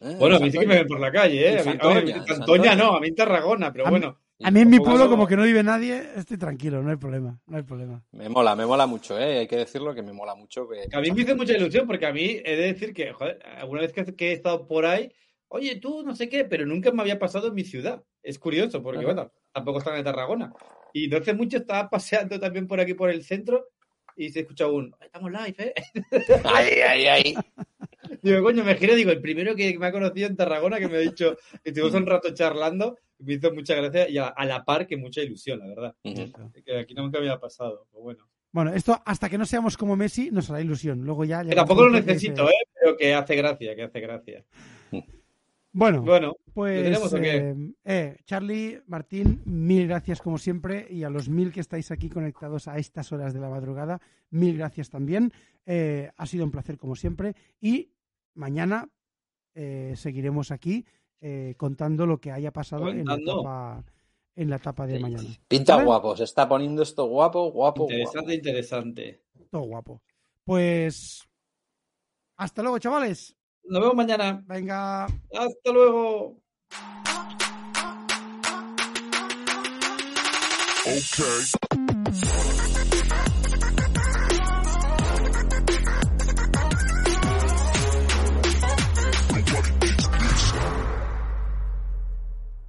¿Eh? 0.00 0.16
Bueno, 0.18 0.36
a 0.36 0.40
mí 0.40 0.50
sí 0.50 0.58
que 0.58 0.66
me 0.66 0.76
ven 0.76 0.86
por 0.86 1.00
la 1.00 1.10
calle, 1.12 1.48
¿eh? 1.48 1.56
Mí, 1.56 1.62
Santoña, 1.62 1.98
a 1.98 2.02
mí- 2.02 2.10
en 2.10 2.16
Santoña 2.26 2.36
Santoña. 2.36 2.74
no, 2.76 2.96
a 2.96 3.00
mí 3.00 3.08
en 3.08 3.14
Tarragona, 3.14 3.72
pero 3.72 3.86
A 3.86 3.90
mí- 3.90 3.98
bueno. 3.98 4.18
A 4.40 4.52
mí 4.52 4.60
en 4.60 4.70
mi 4.70 4.78
pueblo, 4.78 5.08
como 5.08 5.26
que 5.26 5.36
no 5.36 5.42
vive 5.42 5.64
nadie, 5.64 6.00
estoy 6.14 6.38
tranquilo, 6.38 6.80
no 6.80 6.90
hay 6.90 6.96
problema, 6.96 7.40
no 7.48 7.56
hay 7.56 7.64
problema. 7.64 8.04
Me 8.12 8.28
mola, 8.28 8.54
me 8.54 8.64
mola 8.66 8.86
mucho, 8.86 9.18
¿eh? 9.18 9.38
Hay 9.40 9.48
que 9.48 9.56
decirlo 9.56 9.92
que 9.96 10.02
me 10.02 10.12
mola 10.12 10.36
mucho. 10.36 10.68
Que, 10.68 10.84
A 10.96 11.00
mí 11.00 11.10
me 11.10 11.22
hizo 11.22 11.34
mucha 11.34 11.56
ilusión 11.56 11.88
porque 11.88 12.06
a 12.06 12.12
mí 12.12 12.40
he 12.44 12.54
de 12.56 12.72
decir 12.72 12.94
que, 12.94 13.12
joder, 13.12 13.40
alguna 13.56 13.80
vez 13.80 13.92
que, 13.92 14.28
he 14.28 14.32
estado 14.32 14.64
por 14.68 14.86
ahí, 14.86 15.12
oye, 15.48 15.76
tú 15.80 16.04
no 16.04 16.14
sé 16.14 16.28
qué, 16.28 16.44
pero 16.44 16.64
nunca 16.66 16.92
me 16.92 17.02
había 17.02 17.18
pasado 17.18 17.48
en 17.48 17.54
mi 17.54 17.64
ciudad. 17.64 18.04
Es 18.22 18.38
curioso 18.38 18.80
porque, 18.80 18.98
Ajá. 19.04 19.06
bueno, 19.06 19.32
tampoco 19.52 19.78
están 19.78 19.96
en 19.96 20.04
Tarragona. 20.04 20.52
Y 20.92 21.08
no 21.08 21.16
hace 21.16 21.34
mucho 21.34 21.56
estaba 21.56 21.90
paseando 21.90 22.38
también 22.38 22.68
por 22.68 22.78
aquí 22.78 22.94
por 22.94 23.10
el 23.10 23.24
centro 23.24 23.70
y 24.16 24.30
se 24.30 24.40
escucha 24.40 24.68
un, 24.68 24.94
estamos 25.00 25.32
live, 25.32 25.56
¿eh? 25.58 25.74
Ay, 26.44 26.68
ay, 26.88 27.06
ay. 27.06 27.34
Digo, 28.22 28.42
coño, 28.42 28.64
me 28.64 28.74
giré, 28.76 28.96
digo, 28.96 29.10
el 29.10 29.20
primero 29.20 29.54
que 29.54 29.78
me 29.78 29.86
ha 29.86 29.92
conocido 29.92 30.26
en 30.28 30.36
Tarragona, 30.36 30.78
que 30.78 30.88
me 30.88 30.96
ha 30.96 31.00
dicho, 31.00 31.36
que 31.62 31.70
estuvimos 31.70 31.94
un 31.94 32.06
rato 32.06 32.32
charlando, 32.34 32.96
me 33.18 33.34
hizo 33.34 33.52
mucha 33.52 33.74
gracia 33.74 34.08
y 34.08 34.18
a, 34.18 34.28
a 34.28 34.44
la 34.44 34.64
par 34.64 34.86
que 34.86 34.96
mucha 34.96 35.22
ilusión, 35.22 35.58
la 35.58 35.66
verdad. 35.66 35.94
Que 36.02 36.78
aquí 36.78 36.94
nunca 36.94 37.18
me 37.18 37.26
había 37.26 37.38
pasado. 37.40 37.86
Bueno. 37.92 38.28
Bueno, 38.50 38.72
esto 38.72 38.98
hasta 39.04 39.28
que 39.28 39.36
no 39.36 39.44
seamos 39.44 39.76
como 39.76 39.94
Messi 39.94 40.30
nos 40.30 40.48
hará 40.50 40.60
ilusión. 40.60 41.04
Luego 41.04 41.24
ya. 41.24 41.44
Que 41.44 41.54
tampoco 41.54 41.84
lo 41.84 41.90
necesito, 41.90 42.48
¿eh? 42.48 42.54
Pero 42.80 42.96
que 42.96 43.12
hace 43.14 43.36
gracia, 43.36 43.76
que 43.76 43.82
hace 43.82 44.00
gracia. 44.00 44.44
Bueno, 45.70 46.02
Bueno, 46.02 46.36
pues. 46.54 46.78
¿lo 46.78 46.84
tenemos 46.84 47.12
o 47.12 47.20
qué? 47.20 47.36
eh, 47.36 47.54
eh, 47.84 48.16
Charlie, 48.24 48.80
Martín, 48.86 49.42
mil 49.44 49.86
gracias 49.86 50.20
como 50.22 50.38
siempre. 50.38 50.86
Y 50.90 51.04
a 51.04 51.10
los 51.10 51.28
mil 51.28 51.52
que 51.52 51.60
estáis 51.60 51.90
aquí 51.90 52.08
conectados 52.08 52.68
a 52.68 52.78
estas 52.78 53.12
horas 53.12 53.34
de 53.34 53.40
la 53.40 53.50
madrugada, 53.50 54.00
mil 54.30 54.56
gracias 54.56 54.88
también. 54.88 55.30
Eh, 55.66 56.10
ha 56.16 56.26
sido 56.26 56.44
un 56.44 56.50
placer 56.50 56.78
como 56.78 56.96
siempre. 56.96 57.34
Y 57.60 57.90
mañana 58.38 58.88
eh, 59.54 59.94
seguiremos 59.96 60.50
aquí 60.50 60.86
eh, 61.20 61.54
contando 61.56 62.06
lo 62.06 62.18
que 62.20 62.30
haya 62.30 62.52
pasado 62.52 62.88
en 62.88 63.04
la, 63.04 63.14
etapa, 63.16 63.84
en 64.36 64.50
la 64.50 64.56
etapa 64.56 64.86
de 64.86 65.00
mañana. 65.00 65.28
Pinta 65.48 65.74
¿Vale? 65.74 65.86
guapo, 65.86 66.16
se 66.16 66.24
está 66.24 66.48
poniendo 66.48 66.82
esto 66.82 67.04
guapo, 67.06 67.50
guapo, 67.50 67.82
interesante, 67.82 68.20
guapo. 68.20 68.32
interesante. 68.32 69.22
Todo 69.50 69.62
guapo. 69.62 70.02
Pues. 70.44 71.28
Hasta 72.36 72.62
luego, 72.62 72.78
chavales. 72.78 73.36
Nos 73.64 73.80
vemos 73.80 73.96
mañana. 73.96 74.42
Venga. 74.46 75.04
Hasta 75.04 75.72
luego. 75.72 76.40
Okay. 80.88 82.37